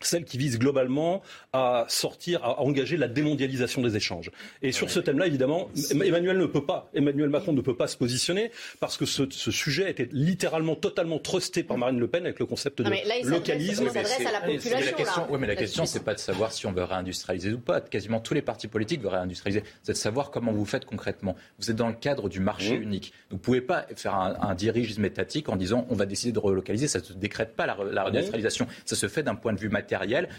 celle 0.00 0.24
qui 0.24 0.38
vise 0.38 0.58
globalement 0.58 1.22
à 1.52 1.84
sortir, 1.88 2.42
à 2.44 2.60
engager 2.60 2.96
la 2.96 3.08
démondialisation 3.08 3.82
des 3.82 3.96
échanges. 3.96 4.30
Et 4.62 4.72
sur 4.72 4.90
ce 4.90 5.00
thème-là, 5.00 5.26
évidemment, 5.26 5.68
Emmanuel 5.90 6.38
ne 6.38 6.46
peut 6.46 6.64
pas, 6.64 6.90
Emmanuel 6.94 7.28
Macron 7.28 7.52
ne 7.52 7.60
peut 7.60 7.76
pas 7.76 7.86
se 7.86 7.96
positionner 7.96 8.50
parce 8.80 8.96
que 8.96 9.04
ce, 9.04 9.24
ce 9.30 9.50
sujet 9.50 9.90
était 9.90 10.08
littéralement 10.12 10.74
totalement 10.74 11.18
trusté 11.18 11.62
par 11.62 11.76
Marine 11.76 11.98
Le 11.98 12.08
Pen 12.08 12.24
avec 12.24 12.38
le 12.38 12.46
concept 12.46 12.80
de 12.80 12.90
localisme. 13.28 13.84
Il 13.84 13.90
s'adresse 13.90 14.26
à 14.26 14.32
la 14.32 14.40
population. 14.40 14.96
question, 14.96 15.26
oui, 15.30 15.38
mais 15.38 15.46
la 15.46 15.56
question, 15.56 15.86
c'est 15.86 16.04
pas 16.04 16.14
de 16.14 16.18
savoir 16.18 16.52
si 16.52 16.66
on 16.66 16.72
veut 16.72 16.84
réindustrialiser 16.84 17.52
ou 17.52 17.58
pas. 17.58 17.80
Quasiment 17.80 18.20
tous 18.20 18.34
les 18.34 18.42
partis 18.42 18.68
politiques 18.68 19.02
veulent 19.02 19.12
réindustrialiser. 19.12 19.64
C'est 19.82 19.92
de 19.92 19.98
savoir 19.98 20.30
comment 20.30 20.52
vous 20.52 20.64
faites 20.64 20.86
concrètement. 20.86 21.36
Vous 21.58 21.70
êtes 21.70 21.76
dans 21.76 21.88
le 21.88 21.94
cadre 21.94 22.28
du 22.28 22.40
marché 22.40 22.78
mmh. 22.78 22.82
unique. 22.82 23.12
Vous 23.30 23.36
ne 23.36 23.40
pouvez 23.40 23.60
pas 23.60 23.86
faire 23.96 24.14
un, 24.14 24.36
un, 24.40 24.54
dirigisme 24.54 25.04
étatique 25.04 25.48
en 25.48 25.56
disant 25.56 25.86
on 25.90 25.94
va 25.94 26.06
décider 26.06 26.32
de 26.32 26.38
relocaliser. 26.38 26.88
Ça 26.88 27.00
ne 27.00 27.04
se 27.04 27.12
décrète 27.12 27.54
pas 27.54 27.66
la, 27.66 27.76
la 27.90 28.04
réindustrialisation. 28.04 28.66
Ça 28.84 28.96
se 28.96 29.08
fait 29.08 29.22
d'un 29.22 29.34
point 29.34 29.52
de 29.52 29.58
vue 29.58 29.68
matériel 29.68 29.89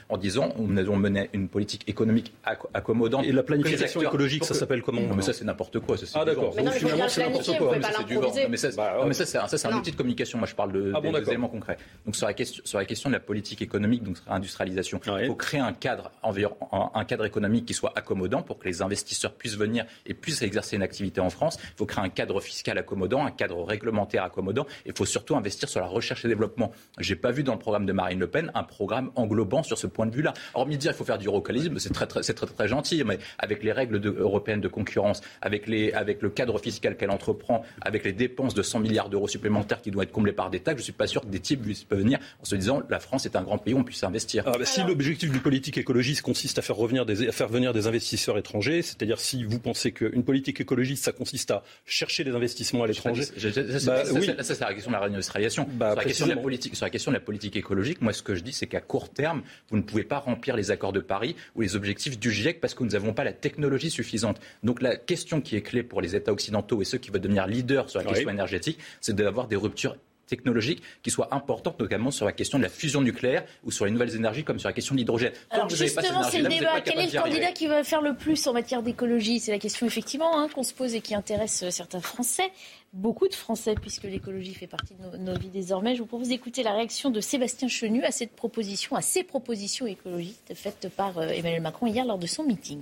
en 0.09 0.17
disant 0.17 0.49
on 0.57 0.77
a 0.77 0.83
mené 0.83 1.29
une 1.33 1.47
politique 1.47 1.87
économique 1.87 2.33
accommodante. 2.73 3.25
Et 3.25 3.31
la 3.31 3.43
planification 3.43 4.01
écologique, 4.01 4.43
ça 4.45 4.53
s'appelle 4.53 4.81
comment 4.81 5.01
Mais 5.15 5.21
ça, 5.21 5.33
c'est 5.33 5.45
n'importe 5.45 5.79
quoi. 5.79 5.97
Ça, 5.97 6.05
ah 6.19 6.25
d'accord. 6.25 6.55
Donc 6.55 6.71
finalement, 6.71 7.07
c'est 7.07 7.23
n'importe 7.23 7.57
quoi. 7.57 7.75
C'est 7.97 8.05
du 8.05 8.17
Mais 8.49 9.13
ça, 9.13 9.47
c'est 9.47 9.67
un 9.67 9.77
outil 9.77 9.91
de 9.91 9.95
communication. 9.95 10.37
Moi, 10.37 10.47
je 10.47 10.55
parle 10.55 10.71
de, 10.71 10.93
ah 10.95 11.01
des 11.01 11.29
éléments 11.29 11.49
concrets. 11.49 11.77
Donc 12.05 12.15
sur 12.15 12.27
la 12.27 12.33
question, 12.33 12.63
sur 12.65 12.77
la 12.77 12.85
question 12.85 13.09
de 13.09 13.15
la 13.15 13.19
politique 13.19 13.61
économique, 13.61 14.03
donc 14.03 14.17
industrialisation, 14.27 14.99
il 15.19 15.27
faut 15.27 15.35
créer 15.35 15.59
un 15.59 15.73
cadre, 15.73 16.11
un 16.23 17.05
cadre 17.05 17.25
économique 17.25 17.65
qui 17.65 17.73
soit 17.73 17.93
accommodant 17.95 18.41
pour 18.41 18.59
que 18.59 18.67
les 18.67 18.81
investisseurs 18.81 19.33
puissent 19.33 19.57
venir 19.57 19.85
et 20.05 20.13
puissent 20.13 20.41
exercer 20.41 20.75
une 20.75 20.83
activité 20.83 21.21
en 21.21 21.29
France. 21.29 21.57
Il 21.61 21.77
faut 21.77 21.85
créer 21.85 22.03
un 22.03 22.09
cadre 22.09 22.39
fiscal 22.41 22.77
accommodant, 22.77 23.25
un 23.25 23.31
cadre 23.31 23.63
réglementaire 23.63 24.23
accommodant. 24.23 24.65
Il 24.85 24.93
faut 24.95 25.05
surtout 25.05 25.35
investir 25.35 25.69
sur 25.69 25.79
la 25.79 25.87
recherche 25.87 26.25
et 26.25 26.27
développement. 26.27 26.71
J'ai 26.99 27.15
pas 27.15 27.31
vu 27.31 27.43
dans 27.43 27.53
le 27.53 27.59
programme 27.59 27.85
de 27.85 27.93
Marine 27.93 28.19
Le 28.19 28.27
Pen 28.27 28.51
un 28.53 28.63
programme 28.63 29.11
englobant 29.41 29.63
sur 29.63 29.77
ce 29.77 29.87
point 29.87 30.05
de 30.05 30.13
vue-là. 30.13 30.33
Hormis 30.53 30.77
dire 30.77 30.91
qu'il 30.91 30.97
faut 30.97 31.05
faire 31.05 31.17
du 31.17 31.25
localisme, 31.25 31.79
c'est 31.79 31.93
très 31.93 32.07
très, 32.07 32.21
très, 32.21 32.45
très, 32.45 32.67
gentil, 32.67 33.03
mais 33.05 33.17
avec 33.39 33.63
les 33.63 33.71
règles 33.71 33.99
européennes 34.05 34.61
de 34.61 34.67
concurrence, 34.67 35.21
avec, 35.41 35.67
les, 35.67 35.91
avec 35.93 36.21
le 36.21 36.29
cadre 36.29 36.59
fiscal 36.59 36.95
qu'elle 36.95 37.11
entreprend, 37.11 37.63
avec 37.81 38.03
les 38.03 38.13
dépenses 38.13 38.53
de 38.53 38.61
100 38.61 38.79
milliards 38.79 39.09
d'euros 39.09 39.27
supplémentaires 39.27 39.81
qui 39.81 39.91
doivent 39.91 40.05
être 40.05 40.11
comblées 40.11 40.31
par 40.31 40.49
des 40.49 40.59
taxes, 40.59 40.77
je 40.77 40.81
ne 40.81 40.83
suis 40.83 40.93
pas 40.93 41.07
sûr 41.07 41.21
que 41.21 41.27
des 41.27 41.39
types 41.39 41.61
puissent 41.61 41.85
venir 41.89 42.19
en 42.41 42.45
se 42.45 42.55
disant 42.55 42.81
la 42.89 42.99
France 42.99 43.25
est 43.25 43.35
un 43.35 43.43
grand 43.43 43.57
pays, 43.57 43.73
on 43.73 43.83
puisse 43.83 44.03
investir. 44.03 44.43
Ah, 44.45 44.53
bah, 44.57 44.65
si 44.65 44.83
l'objectif 44.83 45.31
d'une 45.31 45.41
politique 45.41 45.77
écologiste 45.77 46.21
consiste 46.21 46.59
à 46.59 46.61
faire, 46.61 46.75
revenir 46.75 47.05
des, 47.05 47.27
à 47.27 47.31
faire 47.31 47.47
venir 47.47 47.73
des 47.73 47.87
investisseurs 47.87 48.37
étrangers, 48.37 48.81
c'est-à-dire 48.81 49.19
si 49.19 49.43
vous 49.43 49.59
pensez 49.59 49.91
qu'une 49.91 50.23
politique 50.23 50.61
écologiste, 50.61 51.03
ça 51.03 51.11
consiste 51.11 51.51
à 51.51 51.63
chercher 51.85 52.23
des 52.23 52.31
investissements 52.31 52.83
à 52.83 52.87
l'étranger. 52.87 53.23
Ça, 53.23 53.33
c'est 53.33 54.59
la 54.59 54.73
question 54.73 54.91
de 54.91 54.95
la 54.95 55.01
réindustrialisation. 55.01 55.67
Bah, 55.73 55.91
sur, 55.91 55.97
la 55.97 56.03
question 56.03 56.25
de 56.27 56.31
la 56.31 56.37
politique, 56.37 56.75
sur 56.75 56.85
la 56.85 56.89
question 56.89 57.11
de 57.11 57.15
la 57.15 57.21
politique 57.21 57.55
écologique, 57.55 58.01
moi 58.01 58.13
ce 58.13 58.21
que 58.21 58.35
je 58.35 58.43
dis, 58.43 58.53
c'est 58.53 58.67
qu'à 58.67 58.81
court 58.81 59.09
terme, 59.09 59.30
vous 59.69 59.77
ne 59.77 59.81
pouvez 59.81 60.03
pas 60.03 60.19
remplir 60.19 60.55
les 60.55 60.71
accords 60.71 60.93
de 60.93 60.99
Paris 60.99 61.35
ou 61.55 61.61
les 61.61 61.75
objectifs 61.75 62.19
du 62.19 62.31
GIEC 62.31 62.59
parce 62.59 62.73
que 62.73 62.83
nous 62.83 62.91
n'avons 62.91 63.13
pas 63.13 63.23
la 63.23 63.33
technologie 63.33 63.89
suffisante. 63.89 64.39
Donc 64.63 64.81
la 64.81 64.95
question 64.95 65.41
qui 65.41 65.55
est 65.55 65.61
clé 65.61 65.83
pour 65.83 66.01
les 66.01 66.15
États 66.15 66.31
occidentaux 66.31 66.81
et 66.81 66.85
ceux 66.85 66.97
qui 66.97 67.11
veulent 67.11 67.21
devenir 67.21 67.47
leaders 67.47 67.89
sur 67.89 67.99
la 67.99 68.05
question 68.05 68.29
énergétique, 68.29 68.79
c'est 68.99 69.15
d'avoir 69.15 69.47
des 69.47 69.55
ruptures 69.55 69.95
technologiques 70.31 70.81
qui 71.03 71.11
soient 71.11 71.33
importantes, 71.35 71.79
notamment 71.79 72.09
sur 72.09 72.25
la 72.25 72.31
question 72.31 72.57
de 72.57 72.63
la 72.63 72.69
fusion 72.69 73.01
nucléaire 73.01 73.43
ou 73.63 73.71
sur 73.71 73.85
les 73.85 73.91
nouvelles 73.91 74.15
énergies 74.15 74.43
comme 74.43 74.59
sur 74.59 74.69
la 74.69 74.73
question 74.73 74.95
de 74.95 74.99
l'hydrogène. 74.99 75.33
Alors 75.51 75.69
justement, 75.69 76.23
c'est 76.23 76.41
le 76.41 76.47
débat. 76.47 76.81
Quel 76.81 76.99
est 76.99 77.13
le 77.13 77.21
candidat 77.21 77.51
qui 77.51 77.67
va 77.67 77.83
faire 77.83 78.01
le 78.01 78.15
plus 78.15 78.47
en 78.47 78.53
matière 78.53 78.81
d'écologie? 78.81 79.39
C'est 79.39 79.51
la 79.51 79.59
question 79.59 79.85
effectivement 79.85 80.39
hein, 80.39 80.47
qu'on 80.53 80.63
se 80.63 80.73
pose 80.73 80.95
et 80.95 81.01
qui 81.01 81.13
intéresse 81.13 81.63
euh, 81.63 81.69
certains 81.69 82.01
Français 82.01 82.51
beaucoup 82.93 83.27
de 83.27 83.33
Français, 83.33 83.75
puisque 83.79 84.03
l'écologie 84.03 84.53
fait 84.53 84.67
partie 84.67 84.95
de 84.95 85.17
nos, 85.17 85.37
vies 85.37 85.49
désormais. 85.49 85.95
Je 85.95 86.01
vous 86.01 86.07
propose 86.07 86.27
d'écouter 86.27 86.61
la 86.61 86.73
réaction 86.73 87.09
de 87.09 87.21
Sébastien 87.21 87.67
Chenu 87.67 88.03
à 88.03 88.11
cette 88.11 88.33
proposition, 88.33 88.95
à 88.95 89.01
ces 89.01 89.23
propositions 89.23 89.85
écologiques 89.85 90.35
faites 90.53 90.89
par 90.95 91.17
euh, 91.17 91.29
Emmanuel 91.29 91.61
Macron 91.61 91.87
hier 91.87 92.05
lors 92.05 92.17
de 92.17 92.27
son 92.27 92.43
meeting. 92.43 92.79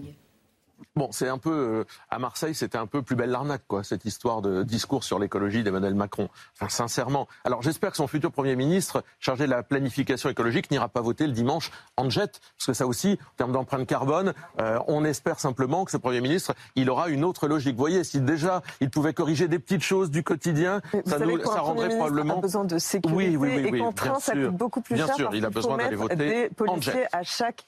Bon, 0.95 1.09
c'est 1.11 1.27
un 1.27 1.37
peu 1.37 1.51
euh, 1.51 1.83
à 2.09 2.19
Marseille, 2.19 2.55
c'était 2.55 2.77
un 2.77 2.87
peu 2.87 3.01
plus 3.01 3.15
belle 3.15 3.29
l'arnaque, 3.29 3.63
quoi, 3.67 3.83
cette 3.83 4.05
histoire 4.05 4.41
de 4.41 4.63
discours 4.63 5.03
sur 5.03 5.19
l'écologie 5.19 5.63
d'Emmanuel 5.63 5.95
Macron. 5.95 6.29
Enfin, 6.55 6.69
sincèrement. 6.69 7.27
Alors, 7.43 7.61
j'espère 7.61 7.91
que 7.91 7.97
son 7.97 8.07
futur 8.07 8.31
premier 8.31 8.55
ministre, 8.55 9.03
chargé 9.19 9.45
de 9.45 9.51
la 9.51 9.63
planification 9.63 10.29
écologique, 10.29 10.71
n'ira 10.71 10.89
pas 10.89 11.01
voter 11.01 11.27
le 11.27 11.33
dimanche 11.33 11.71
en 11.97 12.09
jet, 12.09 12.39
parce 12.57 12.67
que 12.67 12.73
ça 12.73 12.87
aussi, 12.87 13.17
en 13.21 13.35
termes 13.37 13.51
d'empreinte 13.51 13.87
carbone, 13.87 14.33
euh, 14.59 14.79
on 14.87 15.05
espère 15.05 15.39
simplement 15.39 15.85
que 15.85 15.91
ce 15.91 15.97
premier 15.97 16.21
ministre, 16.21 16.53
il 16.75 16.89
aura 16.89 17.09
une 17.09 17.23
autre 17.23 17.47
logique. 17.47 17.75
Vous 17.75 17.81
voyez, 17.81 18.03
si 18.03 18.21
déjà 18.21 18.61
il 18.81 18.89
pouvait 18.89 19.13
corriger 19.13 19.47
des 19.47 19.59
petites 19.59 19.83
choses 19.83 20.11
du 20.11 20.23
quotidien, 20.23 20.81
ça, 21.05 21.19
nous, 21.19 21.43
ça 21.43 21.61
rendrait 21.61 21.89
probablement. 21.89 22.37
A 22.37 22.41
besoin 22.41 22.63
de 22.65 22.77
sécurité 22.77 23.37
oui, 23.37 23.37
oui, 23.37 23.49
oui, 23.55 23.69
oui, 23.71 23.77
et 23.77 23.81
contraint, 23.81 24.19
ça 24.19 24.33
coûte 24.33 24.55
beaucoup 24.55 24.81
plus 24.81 24.95
bien 24.95 25.07
cher. 25.07 25.15
Sûr, 25.15 25.29
il 25.33 25.45
a 25.45 25.49
besoin 25.49 25.77
d'aller 25.77 25.95
voter 25.95 26.49
en 26.67 26.81
jet. 26.81 27.07
à 27.11 27.23
chaque 27.23 27.65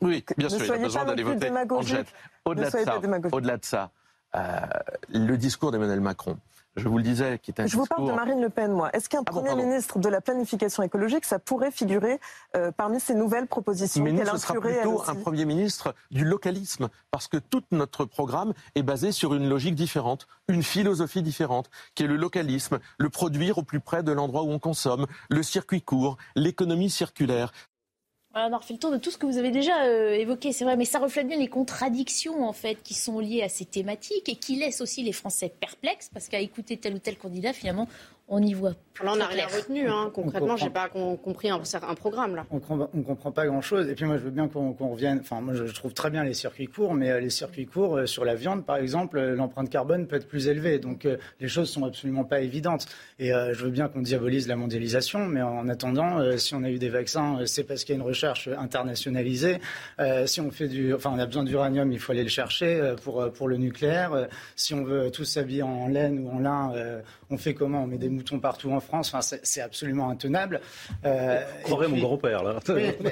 oui, 0.00 0.24
bien 0.36 0.48
sûr, 0.48 0.64
il 0.64 0.72
a 0.72 0.78
besoin 0.78 1.04
d'aller 1.04 1.22
voter 1.22 1.50
en 1.50 1.82
jet. 1.82 2.06
Au-delà 2.44 2.70
de, 2.70 2.78
ça, 2.78 3.00
au-delà 3.32 3.56
de 3.56 3.64
ça, 3.64 3.90
euh, 4.34 4.60
le 5.08 5.36
discours 5.36 5.72
d'Emmanuel 5.72 6.00
Macron, 6.00 6.38
je 6.76 6.88
vous 6.88 6.98
le 6.98 7.02
disais, 7.02 7.40
qui 7.42 7.50
est 7.50 7.60
un 7.60 7.66
Je 7.66 7.76
vous 7.76 7.84
parle 7.84 8.06
de 8.06 8.12
Marine 8.12 8.40
Le 8.40 8.48
Pen, 8.48 8.72
moi. 8.72 8.90
Est-ce 8.94 9.08
qu'un 9.08 9.22
ah 9.26 9.30
Premier 9.30 9.56
ministre 9.56 9.98
de 9.98 10.08
la 10.08 10.20
planification 10.20 10.84
écologique, 10.84 11.24
ça 11.24 11.40
pourrait 11.40 11.72
figurer 11.72 12.20
euh, 12.56 12.70
parmi 12.70 13.00
ces 13.00 13.14
nouvelles 13.14 13.48
propositions 13.48 14.04
Mais 14.04 14.12
nous, 14.12 14.24
ce 14.24 14.36
sera 14.36 14.54
plutôt 14.54 15.02
un 15.08 15.14
Premier 15.16 15.44
ministre 15.44 15.94
du 16.12 16.24
localisme, 16.24 16.88
parce 17.10 17.26
que 17.26 17.38
tout 17.38 17.62
notre 17.72 18.04
programme 18.04 18.52
est 18.76 18.84
basé 18.84 19.10
sur 19.10 19.34
une 19.34 19.48
logique 19.48 19.74
différente, 19.74 20.28
une 20.48 20.62
philosophie 20.62 21.22
différente, 21.22 21.70
qui 21.96 22.04
est 22.04 22.06
le 22.06 22.16
localisme, 22.16 22.78
le 22.98 23.10
produire 23.10 23.58
au 23.58 23.62
plus 23.62 23.80
près 23.80 24.04
de 24.04 24.12
l'endroit 24.12 24.44
où 24.44 24.50
on 24.50 24.60
consomme, 24.60 25.06
le 25.28 25.42
circuit 25.42 25.82
court, 25.82 26.18
l'économie 26.36 26.90
circulaire. 26.90 27.52
On 28.32 28.52
a 28.52 28.58
refait 28.58 28.74
le 28.74 28.78
tour 28.78 28.92
de 28.92 28.96
tout 28.96 29.10
ce 29.10 29.18
que 29.18 29.26
vous 29.26 29.38
avez 29.38 29.50
déjà 29.50 29.86
euh, 29.86 30.12
évoqué, 30.12 30.52
c'est 30.52 30.64
vrai, 30.64 30.76
mais 30.76 30.84
ça 30.84 31.00
reflète 31.00 31.26
bien 31.26 31.36
les 31.36 31.48
contradictions 31.48 32.46
en 32.46 32.52
fait 32.52 32.76
qui 32.80 32.94
sont 32.94 33.18
liées 33.18 33.42
à 33.42 33.48
ces 33.48 33.64
thématiques 33.64 34.28
et 34.28 34.36
qui 34.36 34.54
laissent 34.54 34.80
aussi 34.80 35.02
les 35.02 35.10
Français 35.10 35.52
perplexes 35.60 36.10
parce 36.12 36.28
qu'à 36.28 36.38
écouter 36.38 36.76
tel 36.76 36.94
ou 36.94 37.00
tel 37.00 37.16
candidat, 37.16 37.52
finalement, 37.52 37.88
on 38.30 38.40
y 38.40 38.54
voit 38.54 38.74
Là, 39.02 39.12
on 39.14 39.16
n'a 39.16 39.26
rien 39.26 39.46
retenu. 39.46 39.88
Hein. 39.88 40.10
Concrètement, 40.12 40.56
je 40.56 40.64
n'ai 40.64 40.70
pas 40.70 40.88
compris 40.88 41.48
un, 41.48 41.58
un, 41.58 41.94
programme. 41.94 42.36
Là. 42.36 42.44
On 42.50 42.56
ne 42.76 43.02
comprend 43.02 43.32
pas 43.32 43.46
grand-chose. 43.46 43.88
Et 43.88 43.94
puis 43.94 44.04
moi, 44.04 44.18
je 44.18 44.22
veux 44.24 44.30
bien 44.30 44.48
qu'on 44.48 44.72
revienne. 44.72 45.20
Enfin, 45.20 45.40
moi, 45.40 45.54
je, 45.54 45.64
trouve 45.72 45.94
très 45.94 46.10
bien 46.10 46.22
les 46.22 46.34
circuits 46.34 46.66
courts, 46.66 46.94
mais 46.94 47.10
euh, 47.10 47.20
les 47.20 47.30
circuits 47.30 47.66
courts, 47.66 47.96
euh, 47.96 48.06
sur 48.06 48.24
la 48.24 48.34
viande, 48.34 48.66
par 48.66 48.76
exemple, 48.76 49.18
euh, 49.18 49.34
l'empreinte 49.34 49.70
carbone 49.70 50.06
peut 50.06 50.16
être 50.16 50.28
plus 50.28 50.48
élevée. 50.48 50.78
Donc, 50.78 51.08
les 51.40 51.48
choses 51.48 51.70
sont 51.70 51.84
absolument 51.84 52.24
pas 52.24 52.40
évidentes. 52.40 52.86
Et 53.18 53.30
je 53.30 53.64
veux 53.64 53.70
bien 53.70 53.88
qu'on 53.88 54.02
diabolise 54.02 54.48
la 54.48 54.56
mondialisation, 54.56 55.26
mais 55.26 55.42
en 55.42 55.68
attendant, 55.68 56.36
si 56.36 56.54
on 56.54 56.62
a 56.62 56.70
eu 56.70 56.78
des 56.78 56.88
vaccins, 56.88 57.38
c'est 57.46 57.64
parce 57.64 57.84
qu'il 57.84 57.94
y 57.94 57.98
a 57.98 58.00
une 58.00 58.06
recherche 58.06 58.48
internationalisée. 58.48 59.58
si 60.26 60.40
on 60.40 60.50
fait 60.50 60.68
du. 60.68 60.94
Enfin, 60.94 61.10
on 61.14 61.18
a 61.18 61.26
besoin 61.26 61.44
d'uranium, 61.44 61.92
il 61.92 61.98
faut 61.98 62.12
aller 62.12 62.22
le 62.22 62.28
chercher 62.28 62.94
pour, 63.02 63.30
pour 63.32 63.48
le 63.48 63.56
nucléaire. 63.56 64.28
si 64.56 64.74
on 64.74 64.84
veut 64.84 65.10
tous 65.10 65.24
s'habiller 65.24 65.62
en 65.62 65.88
laine 65.88 66.18
ou 66.20 66.30
en 66.30 66.38
lin, 66.38 66.72
on 67.30 67.36
fait 67.36 67.54
comment? 67.54 67.84
On 67.84 67.86
met 67.86 67.98
des 67.98 68.08
moutons 68.20 68.38
partout 68.38 68.70
en 68.70 68.80
France. 68.80 69.12
Enfin, 69.12 69.36
c'est 69.42 69.60
absolument 69.60 70.10
intenable. 70.10 70.60
Euh, 71.04 71.40
Croirais 71.64 71.88
mon 71.88 71.98
grand-père, 71.98 72.42
là. 72.42 72.58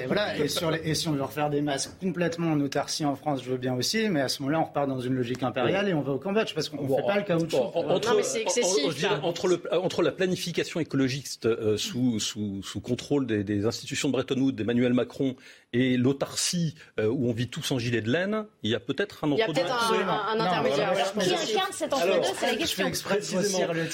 voilà, 0.07 0.37
et, 0.37 0.47
sur 0.47 0.73
et, 0.73 0.95
si 0.95 1.07
on 1.07 1.13
veut 1.13 1.23
refaire 1.23 1.49
des 1.49 1.61
masques 1.61 1.91
complètement 1.99 2.51
en 2.51 2.59
autarcie 2.61 3.05
en 3.05 3.15
France, 3.15 3.41
je 3.43 3.51
veux 3.51 3.57
bien 3.57 3.75
aussi, 3.75 4.09
mais 4.09 4.21
à 4.21 4.29
ce 4.29 4.41
moment-là, 4.41 4.61
on 4.61 4.65
repart 4.65 4.87
dans 4.87 4.99
une 4.99 5.15
logique 5.15 5.43
impériale 5.43 5.89
et 5.89 5.93
on 5.93 6.01
va 6.01 6.13
au 6.13 6.17
Cambodge 6.17 6.53
parce 6.53 6.69
qu'on 6.69 6.83
ne 6.83 6.95
fait 6.95 7.03
pas 7.05 7.17
le 7.17 7.23
caoutchouc. 7.23 7.57
Entre, 7.57 8.09
non, 8.09 8.17
mais 8.17 8.23
c'est 8.23 8.41
excessif. 8.41 9.05
entre, 9.23 9.47
le, 9.47 9.61
entre, 9.71 10.01
la 10.01 10.11
planification 10.11 10.79
écologiste 10.79 11.45
euh, 11.45 11.77
sous, 11.77 12.19
sous, 12.19 12.61
sous, 12.63 12.79
contrôle 12.79 13.25
des, 13.25 13.43
des 13.43 13.65
institutions 13.65 14.07
de 14.09 14.13
Bretton 14.13 14.39
Woods, 14.39 14.53
d'Emmanuel 14.53 14.93
Macron 14.93 15.35
et 15.73 15.97
l'autarcie 15.97 16.75
euh, 16.99 17.07
où 17.07 17.29
on 17.29 17.33
vit 17.33 17.49
tous 17.49 17.71
en 17.71 17.79
gilet 17.79 18.01
de 18.01 18.11
laine, 18.11 18.45
il 18.63 18.71
y 18.71 18.75
a 18.75 18.79
peut-être 18.79 19.23
un 19.23 19.31
entre-deux. 19.31 19.53
Il 19.53 19.57
y 19.57 19.59
a 19.59 19.65
peut-être 19.65 20.09
un, 20.27 20.39
intermédiaire. 20.39 20.93
Qui 21.19 21.33
incarne 21.33 21.71
cet 21.71 21.93
entre-deux 21.93 22.27
C'est 22.35 22.47
la 22.47 22.55
question. 22.55 22.91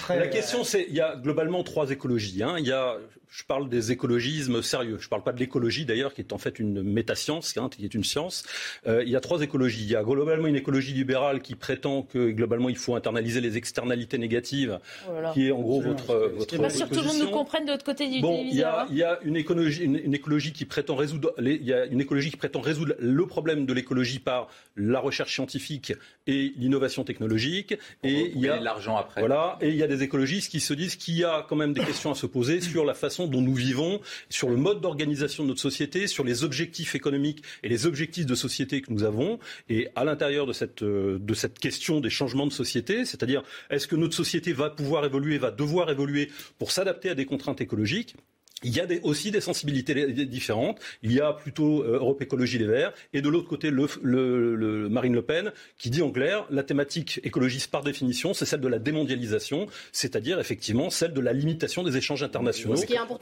La 0.09 0.27
question, 0.27 0.63
c'est 0.63 0.85
il 0.87 0.95
y 0.95 1.01
a 1.01 1.15
globalement 1.15 1.63
trois 1.63 1.91
écologies. 1.91 2.43
Hein. 2.43 2.55
Il 2.59 2.67
y 2.67 2.71
a 2.71 2.97
je 3.35 3.43
parle 3.43 3.67
des 3.67 3.91
écologismes 3.91 4.61
sérieux. 4.61 4.97
Je 4.99 5.07
ne 5.07 5.09
parle 5.09 5.23
pas 5.23 5.33
de 5.33 5.39
l'écologie 5.39 5.85
d'ailleurs, 5.85 6.13
qui 6.13 6.21
est 6.21 6.31
en 6.31 6.37
fait 6.37 6.57
une 6.57 6.81
métascience, 6.81 7.53
hein, 7.57 7.69
qui 7.69 7.83
est 7.83 7.93
une 7.93 8.05
science. 8.05 8.43
Euh, 8.87 9.03
il 9.03 9.09
y 9.09 9.15
a 9.17 9.19
trois 9.19 9.41
écologies. 9.41 9.83
Il 9.83 9.89
y 9.89 9.95
a 9.95 10.03
globalement 10.03 10.47
une 10.47 10.55
écologie 10.55 10.93
libérale 10.93 11.41
qui 11.41 11.55
prétend 11.55 12.03
que 12.03 12.31
globalement 12.31 12.69
il 12.69 12.77
faut 12.77 12.95
internaliser 12.95 13.41
les 13.41 13.57
externalités 13.57 14.17
négatives, 14.17 14.79
oh 15.07 15.11
qui 15.33 15.47
est 15.47 15.51
en 15.51 15.61
gros 15.61 15.81
votre. 15.81 16.15
votre 16.37 16.57
pas 16.57 16.69
sûr 16.69 16.87
que 16.87 16.95
tout 16.95 17.01
le 17.01 17.07
monde 17.07 17.19
nous 17.19 17.31
comprenne 17.31 17.65
de 17.65 17.71
l'autre 17.71 17.83
côté 17.83 18.07
du 18.07 18.21
bon, 18.21 18.41
il 18.49 18.55
y, 18.55 18.63
a, 18.63 18.87
il 18.89 18.97
y 18.97 19.03
a 19.03 19.19
une 19.23 19.35
écologie, 19.35 19.83
une, 19.83 20.13
écologie 20.13 20.53
qui 20.53 20.63
prétend 20.63 20.95
résoudre. 20.95 21.33
Les, 21.37 21.59
y 21.65 21.73
a 21.73 21.85
une 21.85 22.01
écologie 22.01 22.31
qui 22.31 22.37
prétend 22.37 22.61
résoudre 22.61 22.95
le 22.99 23.25
problème 23.27 23.65
de 23.65 23.73
l'écologie 23.73 24.19
par 24.19 24.47
la 24.75 24.99
recherche 24.99 25.33
scientifique 25.33 25.93
et 26.27 26.53
l'innovation 26.57 27.03
technologique. 27.03 27.75
Et 28.03 28.31
il 28.35 28.41
y 28.41 28.49
a 28.49 28.59
l'argent 28.59 28.97
après. 28.97 29.21
Voilà. 29.21 29.57
Et 29.61 29.69
il 29.69 29.75
y 29.75 29.83
a 29.83 29.87
des 29.87 30.03
écologistes 30.03 30.51
qui 30.51 30.59
se 30.59 30.73
disent 30.73 30.95
qu'il 30.95 31.15
y 31.15 31.23
a 31.23 31.45
quand 31.47 31.55
même 31.55 31.73
des 31.73 31.83
questions 31.83 32.11
à 32.11 32.15
se 32.15 32.25
poser 32.25 32.61
sur 32.61 32.85
la 32.85 32.93
façon 32.93 33.27
dont 33.27 33.41
nous 33.41 33.55
vivons, 33.55 34.01
sur 34.29 34.49
le 34.49 34.57
mode 34.57 34.81
d'organisation 34.81 35.43
de 35.43 35.49
notre 35.49 35.61
société, 35.61 36.07
sur 36.07 36.23
les 36.23 36.43
objectifs 36.43 36.95
économiques 36.95 37.43
et 37.63 37.69
les 37.69 37.85
objectifs 37.85 38.25
de 38.25 38.35
société 38.35 38.81
que 38.81 38.91
nous 38.91 39.03
avons. 39.03 39.39
Et 39.69 39.89
à 39.95 40.03
l'intérieur 40.03 40.45
de 40.45 40.53
cette, 40.53 40.83
euh, 40.83 41.17
de 41.19 41.33
cette 41.33 41.59
question 41.59 41.99
des 41.99 42.09
changements 42.09 42.47
de 42.47 42.53
société, 42.53 43.05
c'est-à-dire 43.05 43.43
est-ce 43.69 43.87
que 43.87 43.95
notre 43.95 44.15
société 44.15 44.53
va 44.53 44.69
pouvoir 44.69 45.05
évoluer, 45.05 45.37
va 45.37 45.51
devoir 45.51 45.89
évoluer 45.89 46.31
pour 46.57 46.71
s'adapter 46.71 47.09
à 47.09 47.15
des 47.15 47.25
contraintes 47.25 47.61
écologiques? 47.61 48.15
Il 48.63 48.75
y 48.75 48.79
a 48.79 48.85
aussi 49.03 49.31
des 49.31 49.41
sensibilités 49.41 50.25
différentes. 50.25 50.79
Il 51.03 51.11
y 51.11 51.19
a 51.19 51.33
plutôt 51.33 51.83
euh, 51.83 51.99
Europe 51.99 52.21
Écologie 52.21 52.57
Les 52.57 52.65
Verts 52.65 52.93
et 53.13 53.21
de 53.21 53.29
l'autre 53.29 53.47
côté 53.47 53.69
le, 53.69 54.89
Marine 54.89 55.13
Le 55.13 55.21
Pen 55.21 55.51
qui 55.77 55.89
dit 55.89 56.01
en 56.01 56.11
clair 56.11 56.45
la 56.49 56.63
thématique 56.63 57.19
écologiste 57.23 57.69
par 57.69 57.83
définition 57.83 58.33
c'est 58.33 58.45
celle 58.45 58.61
de 58.61 58.67
la 58.67 58.79
démondialisation, 58.79 59.67
c'est-à-dire 59.91 60.39
effectivement 60.39 60.89
celle 60.89 61.13
de 61.13 61.21
la 61.21 61.33
limitation 61.33 61.83
des 61.83 61.97
échanges 61.97 62.23
internationaux 62.23 62.75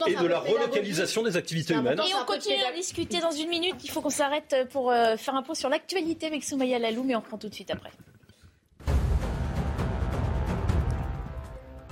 et 0.06 0.14
de 0.14 0.26
la 0.26 0.38
relocalisation 0.38 1.22
des 1.22 1.36
activités 1.36 1.74
humaines. 1.74 1.98
Et 1.98 2.14
on 2.20 2.24
continue 2.24 2.62
à 2.62 2.72
discuter 2.72 3.20
dans 3.20 3.32
une 3.32 3.48
minute. 3.48 3.76
Il 3.82 3.90
faut 3.90 4.00
qu'on 4.00 4.10
s'arrête 4.10 4.56
pour 4.70 4.90
euh, 4.90 5.16
faire 5.16 5.34
un 5.34 5.42
point 5.42 5.54
sur 5.54 5.68
l'actualité 5.68 6.26
avec 6.26 6.44
Soumaya 6.44 6.78
Lalou, 6.78 7.02
mais 7.04 7.16
on 7.16 7.20
prend 7.20 7.38
tout 7.38 7.48
de 7.48 7.54
suite 7.54 7.70
après. 7.70 7.90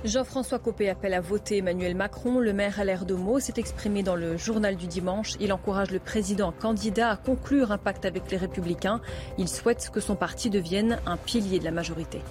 Jean-François 0.03 0.59
Copé 0.59 0.89
appelle 0.89 1.13
à 1.13 1.21
voter 1.21 1.59
Emmanuel 1.59 1.95
Macron. 1.95 2.39
Le 2.39 2.51
maire 2.51 2.77
à 2.77 2.83
l'air 2.83 3.05
de 3.05 3.13
mots 3.13 3.39
s'est 3.39 3.53
exprimé 3.55 4.03
dans 4.03 4.17
le 4.17 4.35
journal 4.35 4.75
du 4.75 4.85
dimanche. 4.85 5.35
Il 5.39 5.53
encourage 5.53 5.91
le 5.91 5.99
président 5.99 6.51
candidat 6.51 7.11
à 7.11 7.15
conclure 7.15 7.71
un 7.71 7.77
pacte 7.77 8.03
avec 8.03 8.29
les 8.29 8.35
Républicains. 8.35 8.99
Il 9.37 9.47
souhaite 9.47 9.89
que 9.93 10.01
son 10.01 10.15
parti 10.15 10.49
devienne 10.49 10.99
un 11.05 11.15
pilier 11.15 11.57
de 11.59 11.63
la 11.63 11.71
majorité. 11.71 12.21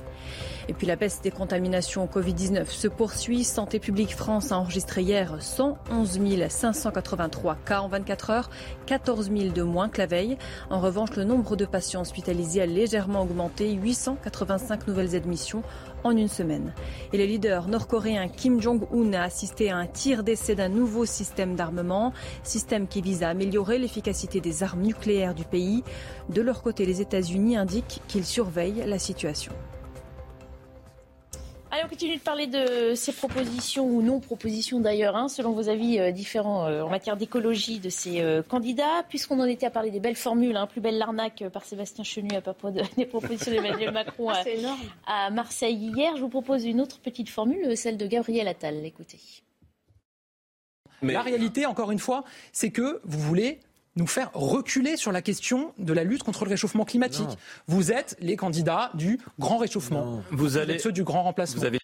Et 0.68 0.74
puis 0.74 0.86
la 0.86 0.96
baisse 0.96 1.22
des 1.22 1.30
contaminations 1.30 2.04
au 2.04 2.06
Covid-19 2.06 2.66
se 2.68 2.88
poursuit. 2.88 3.42
Santé 3.42 3.80
publique 3.80 4.14
France 4.14 4.52
a 4.52 4.58
enregistré 4.58 5.02
hier 5.02 5.36
111 5.40 6.20
583 6.48 7.56
cas 7.64 7.80
en 7.80 7.88
24 7.88 8.30
heures, 8.30 8.50
14 8.86 9.30
000 9.34 9.52
de 9.52 9.62
moins 9.62 9.88
que 9.88 9.98
la 9.98 10.06
veille. 10.06 10.36
En 10.70 10.80
revanche, 10.80 11.16
le 11.16 11.24
nombre 11.24 11.56
de 11.56 11.64
patients 11.64 12.02
hospitalisés 12.02 12.62
a 12.62 12.66
légèrement 12.66 13.22
augmenté, 13.22 13.72
885 13.72 14.86
nouvelles 14.86 15.16
admissions 15.16 15.62
en 16.04 16.16
une 16.16 16.28
semaine. 16.28 16.74
Et 17.12 17.18
le 17.18 17.24
leader 17.24 17.68
nord-coréen 17.68 18.28
Kim 18.28 18.60
Jong-un 18.60 19.12
a 19.12 19.22
assisté 19.22 19.70
à 19.70 19.76
un 19.76 19.86
tir 19.86 20.22
d'essai 20.22 20.54
d'un 20.54 20.68
nouveau 20.68 21.04
système 21.04 21.56
d'armement, 21.56 22.12
système 22.42 22.86
qui 22.86 23.00
vise 23.00 23.22
à 23.22 23.28
améliorer 23.28 23.78
l'efficacité 23.78 24.40
des 24.40 24.62
armes 24.62 24.82
nucléaires 24.82 25.34
du 25.34 25.44
pays. 25.44 25.84
De 26.28 26.42
leur 26.42 26.62
côté, 26.62 26.86
les 26.86 27.00
États-Unis 27.00 27.56
indiquent 27.56 28.00
qu'ils 28.08 28.24
surveillent 28.24 28.84
la 28.86 28.98
situation. 28.98 29.52
Allez, 31.72 31.84
on 31.86 31.88
continue 31.88 32.16
de 32.16 32.20
parler 32.20 32.46
de 32.46 32.94
ces 32.94 33.12
propositions 33.12 33.86
ou 33.86 34.02
non-propositions 34.02 34.78
d'ailleurs, 34.78 35.16
hein, 35.16 35.28
selon 35.28 35.52
vos 35.52 35.70
avis 35.70 35.98
euh, 35.98 36.12
différents 36.12 36.66
euh, 36.66 36.82
en 36.82 36.90
matière 36.90 37.16
d'écologie 37.16 37.78
de 37.78 37.88
ces 37.88 38.20
euh, 38.20 38.42
candidats. 38.42 39.02
Puisqu'on 39.08 39.40
en 39.40 39.46
était 39.46 39.64
à 39.64 39.70
parler 39.70 39.90
des 39.90 39.98
belles 39.98 40.16
formules, 40.16 40.54
hein, 40.54 40.66
plus 40.66 40.82
belle 40.82 40.98
l'arnaque 40.98 41.42
par 41.50 41.64
Sébastien 41.64 42.04
Chenu 42.04 42.36
à 42.36 42.42
propos 42.42 42.70
des 42.98 43.06
propositions 43.06 43.52
d'Emmanuel 43.52 43.90
Macron 43.94 44.28
à, 44.28 44.42
à, 45.06 45.30
Marseille 45.30 45.90
hier, 45.96 46.14
je 46.16 46.20
vous 46.20 46.28
propose 46.28 46.66
une 46.66 46.78
autre 46.78 47.00
petite 47.00 47.30
formule, 47.30 47.74
celle 47.74 47.96
de 47.96 48.06
Gabriel 48.06 48.48
Attal. 48.48 48.84
Écoutez. 48.84 49.18
Mais... 51.00 51.14
La 51.14 51.22
réalité, 51.22 51.64
encore 51.64 51.90
une 51.90 51.98
fois, 51.98 52.22
c'est 52.52 52.70
que 52.70 53.00
vous 53.04 53.18
voulez 53.18 53.60
nous 53.96 54.06
faire 54.06 54.30
reculer 54.32 54.96
sur 54.96 55.12
la 55.12 55.22
question 55.22 55.74
de 55.78 55.92
la 55.92 56.04
lutte 56.04 56.22
contre 56.22 56.44
le 56.44 56.50
réchauffement 56.50 56.84
climatique. 56.84 57.28
Vous 57.66 57.92
êtes 57.92 58.16
les 58.20 58.36
candidats 58.36 58.90
du 58.94 59.18
grand 59.38 59.58
réchauffement. 59.58 60.22
Vous, 60.30 60.56
allez 60.56 60.78
ceux 60.78 60.92
du 60.92 61.04
grand 61.04 61.22
remplacement. 61.22 61.62
vous 61.62 61.81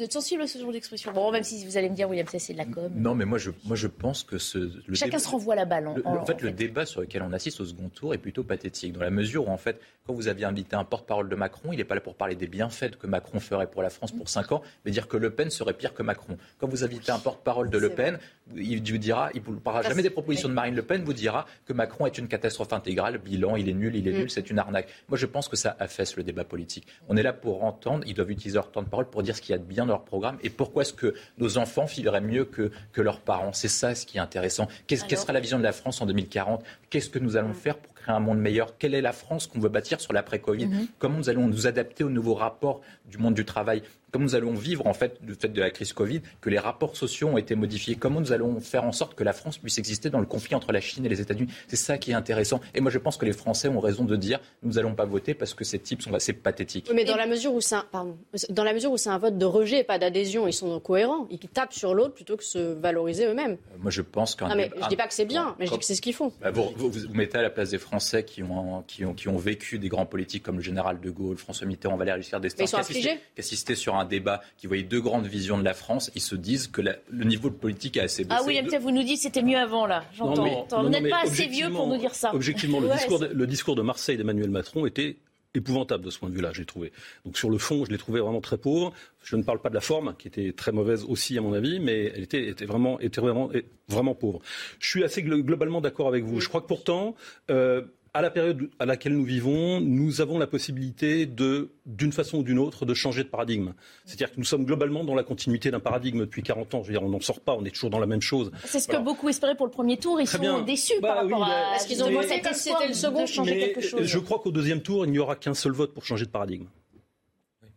êtes 0.00 0.12
sensible 0.12 0.42
à 0.42 0.46
ce 0.46 0.58
genre 0.58 0.72
d'expression 0.72 1.12
Bon, 1.12 1.30
même 1.32 1.42
si 1.42 1.64
vous 1.64 1.76
allez 1.76 1.88
me 1.88 1.94
dire, 1.94 2.08
William, 2.08 2.26
c'est 2.28 2.52
de 2.52 2.58
la 2.58 2.66
com. 2.66 2.90
Non, 2.94 3.14
mais 3.14 3.24
moi, 3.24 3.38
je, 3.38 3.50
moi, 3.64 3.76
je 3.76 3.86
pense 3.86 4.22
que 4.22 4.38
ce. 4.38 4.70
Chacun 4.92 5.18
se 5.18 5.28
renvoie 5.28 5.54
la 5.54 5.64
balle. 5.64 5.88
En, 5.88 5.96
en, 6.04 6.26
fait, 6.26 6.42
le 6.42 6.50
débat 6.52 6.86
sur 6.86 7.00
lequel 7.00 7.22
on 7.22 7.32
assiste 7.32 7.60
au 7.60 7.64
second 7.64 7.88
tour 7.88 8.14
est 8.14 8.18
plutôt 8.18 8.44
pathétique, 8.44 8.92
dans 8.92 9.00
la 9.00 9.10
mesure 9.10 9.48
où, 9.48 9.50
en 9.50 9.56
fait, 9.56 9.80
quand 10.06 10.12
vous 10.12 10.28
aviez 10.28 10.44
invité 10.44 10.76
un 10.76 10.84
porte-parole 10.84 11.28
de 11.28 11.36
Macron, 11.36 11.72
il 11.72 11.78
n'est 11.78 11.84
pas 11.84 11.94
là 11.94 12.00
pour 12.02 12.14
parler 12.14 12.34
des 12.34 12.46
bienfaits 12.46 12.96
que 12.96 13.06
Macron 13.06 13.40
ferait 13.40 13.70
pour 13.70 13.82
la 13.82 13.88
France 13.88 14.12
pour 14.12 14.28
5 14.28 14.52
ans, 14.52 14.62
mais 14.84 14.90
dire 14.90 15.08
que 15.08 15.16
Le 15.16 15.30
Pen 15.30 15.48
serait 15.50 15.72
pire 15.72 15.94
que 15.94 16.02
Macron. 16.02 16.36
Quand 16.58 16.68
vous 16.68 16.84
invitez 16.84 17.10
un 17.10 17.18
porte-parole 17.18 17.70
de 17.70 17.78
Le 17.78 17.88
Pen, 17.88 18.18
il 18.54 18.82
vous 18.92 18.98
dira, 18.98 19.30
il 19.34 19.42
ne 19.46 19.58
parlera 19.58 19.82
jamais 19.82 20.02
des 20.02 20.10
propositions 20.10 20.48
de 20.48 20.54
Marine 20.54 20.74
Le 20.74 20.82
Pen, 20.82 21.02
vous 21.04 21.14
dira 21.14 21.46
que 21.64 21.72
Macron 21.72 22.04
est 22.04 22.18
une 22.18 22.28
catastrophe 22.28 22.74
intégrale, 22.74 23.18
bilan, 23.18 23.56
il 23.56 23.68
est 23.68 23.72
nul, 23.72 23.96
il 23.96 24.06
est 24.06 24.12
mm. 24.12 24.18
nul, 24.18 24.30
c'est 24.30 24.50
une 24.50 24.58
arnaque. 24.58 24.88
Moi, 25.08 25.16
je 25.16 25.26
pense 25.26 25.48
que 25.48 25.56
ça 25.56 25.74
affaisse 25.78 26.16
le 26.16 26.22
débat 26.22 26.44
politique. 26.44 26.86
On 27.08 27.16
est 27.16 27.22
là 27.22 27.32
pour 27.32 27.64
entendre, 27.64 28.04
ils 28.06 28.14
doivent 28.14 28.30
utiliser 28.30 28.56
leur 28.56 28.70
temps 28.70 28.82
de 28.82 28.88
parole 28.88 29.08
pour 29.08 29.22
dire 29.22 29.34
ce 29.34 29.40
qu'il 29.54 29.60
y 29.60 29.62
a 29.62 29.66
de 29.66 29.68
bien 29.68 29.86
dans 29.86 29.92
leur 29.92 30.04
programme 30.04 30.38
et 30.42 30.50
pourquoi 30.50 30.82
est-ce 30.82 30.92
que 30.92 31.14
nos 31.38 31.58
enfants 31.58 31.84
vivraient 31.84 32.20
mieux 32.20 32.44
que, 32.44 32.70
que 32.92 33.00
leurs 33.00 33.20
parents? 33.20 33.52
C'est 33.52 33.68
ça 33.68 33.94
ce 33.94 34.06
qui 34.06 34.18
est 34.18 34.20
intéressant. 34.20 34.68
Qu'est-ce, 34.86 35.04
quelle 35.04 35.18
sera 35.18 35.32
la 35.32 35.40
vision 35.40 35.58
de 35.58 35.62
la 35.62 35.72
France 35.72 36.00
en 36.00 36.06
2040 36.06 36.64
Qu'est-ce 36.90 37.10
que 37.10 37.18
nous 37.18 37.36
allons 37.36 37.50
mm. 37.50 37.54
faire 37.54 37.76
pour 37.78 37.94
créer 37.94 38.14
un 38.14 38.20
monde 38.20 38.38
meilleur? 38.38 38.76
Quelle 38.78 38.94
est 38.94 39.00
la 39.00 39.12
France 39.12 39.46
qu'on 39.46 39.60
veut 39.60 39.68
bâtir 39.68 40.00
sur 40.00 40.12
l'après-Covid? 40.12 40.66
Mm-hmm. 40.66 40.88
Comment 40.98 41.18
nous 41.18 41.28
allons 41.28 41.46
nous 41.46 41.66
adapter 41.66 42.04
aux 42.04 42.10
nouveaux 42.10 42.34
rapports 42.34 42.80
du 43.06 43.18
monde 43.18 43.34
du 43.34 43.44
travail 43.44 43.82
Comment 44.14 44.26
nous 44.26 44.36
allons 44.36 44.54
vivre 44.54 44.86
en 44.86 44.94
fait 44.94 45.18
du 45.24 45.34
fait 45.34 45.48
de 45.48 45.60
la 45.60 45.70
crise 45.70 45.92
Covid, 45.92 46.20
que 46.40 46.48
les 46.48 46.60
rapports 46.60 46.96
sociaux 46.96 47.26
ont 47.26 47.36
été 47.36 47.56
modifiés 47.56 47.96
Comment 47.96 48.20
nous 48.20 48.30
allons 48.30 48.60
faire 48.60 48.84
en 48.84 48.92
sorte 48.92 49.16
que 49.16 49.24
la 49.24 49.32
France 49.32 49.58
puisse 49.58 49.76
exister 49.78 50.08
dans 50.08 50.20
le 50.20 50.24
conflit 50.24 50.54
entre 50.54 50.70
la 50.70 50.80
Chine 50.80 51.04
et 51.04 51.08
les 51.08 51.20
États-Unis 51.20 51.50
C'est 51.66 51.74
ça 51.74 51.98
qui 51.98 52.12
est 52.12 52.14
intéressant. 52.14 52.60
Et 52.76 52.80
moi, 52.80 52.92
je 52.92 52.98
pense 52.98 53.16
que 53.16 53.24
les 53.24 53.32
Français 53.32 53.66
ont 53.66 53.80
raison 53.80 54.04
de 54.04 54.14
dire 54.14 54.38
nous 54.62 54.74
n'allons 54.74 54.94
pas 54.94 55.04
voter 55.04 55.34
parce 55.34 55.52
que 55.52 55.64
ces 55.64 55.80
types 55.80 56.00
sont 56.00 56.14
assez 56.14 56.32
pathétiques. 56.32 56.88
mais 56.94 57.04
dans 57.04 57.16
la 57.16 57.26
mesure 57.26 57.54
où 57.54 57.60
c'est 57.60 57.74
un, 57.74 58.14
dans 58.50 58.62
la 58.62 58.72
mesure 58.72 58.92
où 58.92 58.96
c'est 58.98 59.10
un 59.10 59.18
vote 59.18 59.36
de 59.36 59.46
rejet 59.46 59.80
et 59.80 59.84
pas 59.84 59.98
d'adhésion, 59.98 60.46
ils 60.46 60.52
sont 60.52 60.78
cohérents. 60.78 61.26
Ils 61.32 61.40
tapent 61.48 61.72
sur 61.72 61.92
l'autre 61.92 62.14
plutôt 62.14 62.36
que 62.36 62.44
se 62.44 62.58
valoriser 62.58 63.26
eux-mêmes. 63.26 63.56
Euh, 63.72 63.78
moi, 63.80 63.90
je 63.90 64.02
pense 64.02 64.36
qu'un. 64.36 64.46
Non, 64.46 64.54
mais 64.54 64.70
je 64.80 64.88
dis 64.90 64.96
pas 64.96 65.08
que 65.08 65.14
c'est 65.14 65.24
bien, 65.24 65.56
mais 65.58 65.66
je 65.66 65.72
dis 65.72 65.78
que 65.78 65.84
c'est 65.84 65.96
ce 65.96 66.02
qu'ils 66.02 66.14
font. 66.14 66.32
Bah, 66.40 66.52
vous, 66.52 66.72
vous, 66.76 66.88
vous, 66.88 67.14
mettez 67.14 67.38
à 67.38 67.42
la 67.42 67.50
place 67.50 67.70
des 67.70 67.78
Français 67.78 68.22
qui 68.22 68.44
ont, 68.44 68.84
qui 68.86 69.04
ont, 69.04 69.12
qui 69.12 69.26
ont 69.26 69.38
vécu 69.38 69.80
des 69.80 69.88
grands 69.88 70.06
politiques 70.06 70.44
comme 70.44 70.58
le 70.58 70.62
général 70.62 71.00
de 71.00 71.10
Gaulle, 71.10 71.36
François 71.36 71.66
Mitterrand, 71.66 71.96
Valéry 71.96 72.22
Giscard 72.22 72.40
d'Estaing, 72.40 72.80
qui, 72.84 73.08
assistaient 73.36 73.74
sur 73.74 73.96
un 73.96 74.03
débat 74.04 74.40
qui 74.56 74.66
voyait 74.66 74.82
deux 74.82 75.00
grandes 75.00 75.26
visions 75.26 75.58
de 75.58 75.64
la 75.64 75.74
France, 75.74 76.10
ils 76.14 76.20
se 76.20 76.34
disent 76.34 76.68
que 76.68 76.80
le 76.80 77.24
niveau 77.24 77.50
politique 77.50 77.96
est 77.96 78.00
assez 78.00 78.24
baissé. 78.24 78.40
Ah 78.40 78.44
oui, 78.46 78.60
vous 78.80 78.90
nous 78.90 79.02
dites 79.02 79.18
c'était 79.18 79.42
mieux 79.42 79.58
avant 79.58 79.86
là. 79.86 80.04
J'entends. 80.14 80.82
Vous 80.82 80.88
n'êtes 80.88 81.08
pas 81.10 81.22
assez 81.22 81.46
vieux 81.46 81.70
pour 81.70 81.86
nous 81.86 81.98
dire 81.98 82.14
ça. 82.14 82.34
Objectivement, 82.34 82.80
le, 82.80 82.90
discours, 82.90 83.18
de, 83.18 83.26
le 83.26 83.46
discours 83.46 83.74
de 83.74 83.82
Marseille 83.82 84.16
d'Emmanuel 84.16 84.50
Macron 84.50 84.86
était 84.86 85.16
épouvantable 85.54 86.04
de 86.04 86.10
ce 86.10 86.18
point 86.18 86.28
de 86.28 86.34
vue-là, 86.34 86.50
j'ai 86.52 86.64
trouvé. 86.64 86.92
Donc 87.24 87.38
sur 87.38 87.48
le 87.48 87.58
fond, 87.58 87.84
je 87.84 87.90
l'ai 87.90 87.98
trouvé 87.98 88.20
vraiment 88.20 88.40
très 88.40 88.58
pauvre. 88.58 88.92
Je 89.22 89.36
ne 89.36 89.42
parle 89.42 89.60
pas 89.60 89.68
de 89.68 89.74
la 89.74 89.80
forme, 89.80 90.14
qui 90.18 90.28
était 90.28 90.52
très 90.52 90.72
mauvaise 90.72 91.04
aussi 91.04 91.38
à 91.38 91.40
mon 91.40 91.52
avis, 91.52 91.78
mais 91.78 92.12
elle 92.14 92.24
était, 92.24 92.48
était 92.48 92.66
vraiment, 92.66 92.98
était 93.00 93.20
vraiment, 93.20 93.50
vraiment 93.88 94.14
pauvre. 94.14 94.40
Je 94.80 94.88
suis 94.88 95.04
assez 95.04 95.22
globalement 95.22 95.80
d'accord 95.80 96.08
avec 96.08 96.24
vous. 96.24 96.40
Je 96.40 96.48
crois 96.48 96.60
que 96.60 96.66
pourtant, 96.66 97.14
euh, 97.50 97.82
à 98.14 98.22
la 98.22 98.30
période 98.30 98.70
à 98.78 98.86
laquelle 98.86 99.12
nous 99.12 99.24
vivons, 99.24 99.80
nous 99.80 100.20
avons 100.20 100.38
la 100.38 100.46
possibilité 100.46 101.26
de, 101.26 101.70
d'une 101.84 102.12
façon 102.12 102.38
ou 102.38 102.42
d'une 102.44 102.60
autre, 102.60 102.86
de 102.86 102.94
changer 102.94 103.24
de 103.24 103.28
paradigme. 103.28 103.72
C'est-à-dire 104.04 104.30
que 104.30 104.38
nous 104.38 104.44
sommes 104.44 104.64
globalement 104.64 105.02
dans 105.02 105.16
la 105.16 105.24
continuité 105.24 105.72
d'un 105.72 105.80
paradigme 105.80 106.20
depuis 106.20 106.44
40 106.44 106.74
ans. 106.74 106.82
Je 106.82 106.86
veux 106.86 106.92
dire, 106.92 107.02
on 107.02 107.08
n'en 107.08 107.20
sort 107.20 107.40
pas, 107.40 107.54
on 107.54 107.64
est 107.64 107.70
toujours 107.70 107.90
dans 107.90 107.98
la 107.98 108.06
même 108.06 108.22
chose. 108.22 108.52
C'est 108.64 108.78
ce 108.78 108.86
que 108.86 108.96
beaucoup 108.96 109.28
espéraient 109.28 109.56
pour 109.56 109.66
le 109.66 109.72
premier 109.72 109.96
tour. 109.96 110.20
Ils 110.20 110.28
sont 110.28 110.62
déçus 110.62 111.00
par 111.00 111.16
bah 111.16 111.22
rapport 111.22 111.44
à. 111.44 111.48
Bah, 111.48 111.54
Parce 111.72 111.86
qu'ils 111.86 112.04
ont 112.04 112.12
pensé 112.12 112.40
que 112.40 112.54
c'était 112.54 112.88
le 112.88 112.94
second 112.94 113.26
changer 113.26 113.58
quelque 113.58 113.80
chose. 113.80 114.04
Je 114.04 114.18
crois 114.20 114.38
qu'au 114.38 114.52
deuxième 114.52 114.80
tour, 114.80 115.04
il 115.04 115.10
n'y 115.10 115.18
aura 115.18 115.34
qu'un 115.34 115.54
seul 115.54 115.72
vote 115.72 115.92
pour 115.92 116.04
changer 116.04 116.24
de 116.24 116.30
paradigme. 116.30 116.66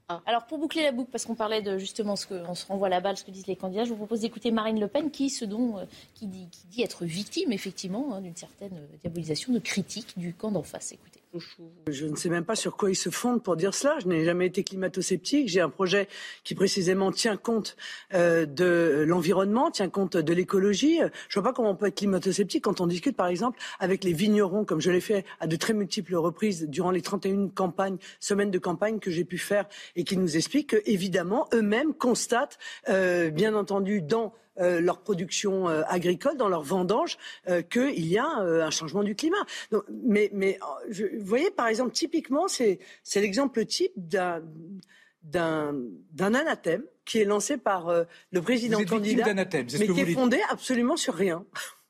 Ah. 0.10 0.22
Alors 0.26 0.46
pour 0.46 0.58
boucler 0.58 0.84
la 0.84 0.94
boucle, 0.94 1.10
parce 1.12 1.26
qu'on 1.26 1.36
parlait 1.36 1.62
de 1.62 1.78
justement 1.78 2.16
ce 2.16 2.28
qu'on 2.28 2.56
se 2.56 2.66
renvoie 2.66 2.88
la 2.88 3.02
balle, 3.02 3.18
ce 3.18 3.26
que 3.26 3.32
disent 3.32 3.48
les 3.48 3.58
candidats, 3.58 3.84
je 3.84 3.90
vous 3.90 3.98
propose 3.98 4.22
d'écouter 4.22 4.52
Marine 4.52 4.80
Le 4.80 4.88
Pen 4.88 5.12
qui, 5.12 5.30
dont, 5.46 5.80
euh, 5.80 5.86
qui, 6.14 6.28
dit, 6.28 6.82
être 6.82 7.04
victime 7.04 7.52
effectivement 7.52 8.14
hein, 8.14 8.22
d'une 8.22 8.36
certaine 8.36 8.80
diabolisation, 9.02 9.52
de 9.52 9.60
critique 9.60 10.18
du 10.18 10.34
camp 10.34 10.52
d'en 10.52 10.64
face. 10.64 10.94
Je 11.88 12.06
ne 12.06 12.16
sais 12.16 12.30
même 12.30 12.46
pas 12.46 12.56
sur 12.56 12.78
quoi 12.78 12.90
ils 12.90 12.96
se 12.96 13.10
fondent 13.10 13.44
pour 13.44 13.56
dire 13.56 13.74
cela. 13.74 14.00
Je 14.00 14.08
n'ai 14.08 14.26
jamais 14.26 14.48
été 14.48 14.64
climato-sceptique. 14.64 15.50
J'ai 15.50 15.62
un 15.62 15.70
projet 15.70 16.08
qui 16.44 16.56
précisément 16.56 17.12
tient 17.12 17.38
compte 17.38 17.76
euh, 18.14 18.46
de 18.46 19.04
l'environnement, 19.08 19.72
tient 19.72 19.90
compte 19.90 20.18
de 20.18 20.34
l'écologie. 20.34 21.00
Je 21.30 21.40
ne 21.40 21.42
vois 21.42 21.52
pas 21.52 21.54
comment 21.54 21.72
on 21.72 21.76
peut 21.76 21.88
être 21.88 21.96
climato-sceptique 21.96 22.64
quand 22.64 22.82
on 22.82 22.88
discute, 22.88 23.16
par 23.16 23.28
exemple, 23.28 23.60
avec 23.80 24.04
les 24.04 24.14
vignerons, 24.14 24.66
comme 24.66 24.82
je 24.82 24.92
l'ai 24.92 25.02
fait 25.02 25.26
à 25.40 25.48
de 25.48 25.56
très 25.56 25.74
multiples 25.74 26.16
reprises 26.16 26.68
durant 26.68 26.92
les 26.92 27.02
31 27.02 27.50
campagnes, 27.50 27.98
semaines 28.20 28.52
de 28.52 28.60
campagne 28.60 29.00
que 29.00 29.12
j'ai 29.12 29.26
pu 29.26 29.38
faire, 29.38 29.66
et 29.96 30.04
qui 30.04 30.18
nous 30.18 30.38
expliquent 30.38 30.84
qu'évidemment, 30.84 31.48
eux-mêmes 31.54 31.94
constatent, 31.94 32.58
euh, 32.90 33.30
bien 33.30 33.54
entendu, 33.54 34.02
dans 34.02 34.34
euh, 34.60 34.82
leur 34.82 35.00
production 35.00 35.70
euh, 35.70 35.84
agricole, 35.88 36.38
dans 36.38 36.50
leur 36.50 36.64
vendange, 36.64 37.18
euh, 37.48 37.62
qu'il 37.62 38.08
y 38.08 38.18
a 38.18 38.28
un 38.28 38.72
changement 38.72 39.04
du 39.04 39.16
climat. 39.16 39.46
mais, 40.04 40.30
mais 40.34 40.60
vous 40.90 41.26
voyez, 41.26 41.52
par 41.52 41.68
exemple, 41.68 41.92
typiquement, 41.92 42.48
c'est 42.48 42.80
l'exemple 43.16 43.66
type 43.66 43.94
d'un 43.96 44.42
d'un 45.24 46.34
anathème 46.34 46.84
qui 47.04 47.20
est 47.20 47.26
lancé 47.26 47.58
par 47.58 47.92
le 48.32 48.42
président 48.42 48.82
candidat, 48.86 49.34
mais 49.34 49.88
qui 49.88 50.00
est 50.00 50.14
fondé 50.14 50.40
absolument 50.50 50.96
sur 50.96 51.16
rien. 51.16 51.46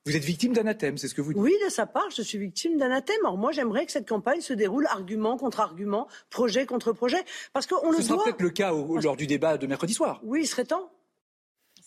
Vous 0.08 0.16
êtes 0.16 0.24
victime 0.24 0.54
d'anathème, 0.54 0.98
c'est 0.98 1.10
ce 1.10 1.14
que 1.14 1.20
vous 1.20 1.34
dites 1.34 1.42
Oui, 1.42 1.54
de 1.66 1.70
sa 1.70 1.86
part, 1.86 2.10
je 2.16 2.22
suis 2.22 2.38
victime 2.38 2.78
d'anathème. 2.78 3.18
Or, 3.26 3.38
moi, 3.38 3.52
j'aimerais 3.52 3.86
que 3.86 3.92
cette 3.92 4.08
campagne 4.08 4.40
se 4.40 4.54
déroule 4.54 4.88
argument 4.88 5.38
contre 5.38 5.60
argument, 5.60 6.08
projet 6.30 6.66
contre 6.66 6.94
projet. 6.94 7.18
Parce 7.52 7.68
qu'on 7.68 7.92
le 7.92 7.98
Ce 7.98 8.04
sera 8.04 8.24
peut-être 8.24 8.42
le 8.42 8.50
cas 8.50 8.72
lors 8.72 9.18
du 9.18 9.28
débat 9.28 9.58
de 9.58 9.68
mercredi 9.68 9.94
soir. 9.94 10.22
Oui, 10.24 10.44
il 10.44 10.48
serait 10.48 10.64
temps. 10.64 10.90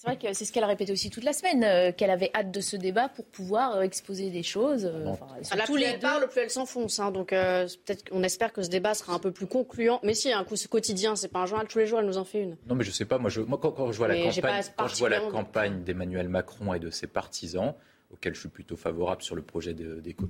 C'est 0.01 0.07
vrai 0.07 0.17
que 0.17 0.33
c'est 0.33 0.47
ce 0.47 0.53
qu'elle 0.53 0.65
a 0.65 0.67
répété 0.67 0.93
aussi 0.93 1.11
toute 1.11 1.25
la 1.25 1.35
semaine, 1.35 1.63
euh, 1.63 1.93
qu'elle 1.93 2.09
avait 2.09 2.31
hâte 2.35 2.51
de 2.51 2.63
ce 2.63 2.75
débat 2.75 3.11
pour 3.11 3.27
pouvoir 3.27 3.77
euh, 3.77 3.83
exposer 3.83 4.31
des 4.31 4.43
choses. 4.43 4.87
Euh, 4.87 5.13
la 5.55 5.65
plus 5.65 5.83
elle 5.83 5.99
parle, 5.99 6.27
plus 6.27 6.41
elle 6.41 6.49
s'enfonce. 6.49 6.99
Hein, 7.01 7.11
donc 7.11 7.29
peut-être 7.33 8.09
qu'on 8.09 8.23
espère 8.23 8.55
que 8.55 8.63
ce 8.63 8.71
débat 8.71 8.95
sera 8.95 9.13
un 9.13 9.19
peu 9.19 9.31
plus 9.31 9.47
concluant. 9.47 10.01
Mais 10.03 10.15
si, 10.15 10.33
un 10.33 10.43
coup, 10.43 10.57
ce 10.57 10.69
quotidien, 10.69 11.17
c'est 11.17 11.29
pas 11.29 11.41
un 11.41 11.47
journal 11.47 11.69
tous 11.69 11.81
les 11.81 11.87
jours, 11.87 11.99
elle 12.01 12.07
nous 12.07 12.17
en 12.17 12.25
fait 12.25 12.41
une. 12.41 12.57
Non, 12.67 12.77
mais 12.77 12.85
je 12.85 12.93
sais 12.93 13.05
pas. 13.05 13.19
Moi, 13.19 13.29
je, 13.29 13.43
moi 13.43 13.59
quand, 13.61 13.93
je 13.93 13.99
vois 13.99 14.09
la 14.09 14.15
campagne, 14.17 14.65
quand 14.75 14.89
je 14.89 14.97
vois 14.97 15.11
la 15.11 15.21
campagne 15.21 15.85
d'Emmanuel 15.85 16.31
Macron 16.31 16.73
et 16.73 16.79
de 16.79 16.89
ses 16.89 17.07
partisans, 17.07 17.75
auquel 18.13 18.35
je 18.35 18.41
suis 18.41 18.49
plutôt 18.49 18.77
favorable 18.77 19.23
sur 19.23 19.35
le 19.35 19.43
projet 19.43 19.75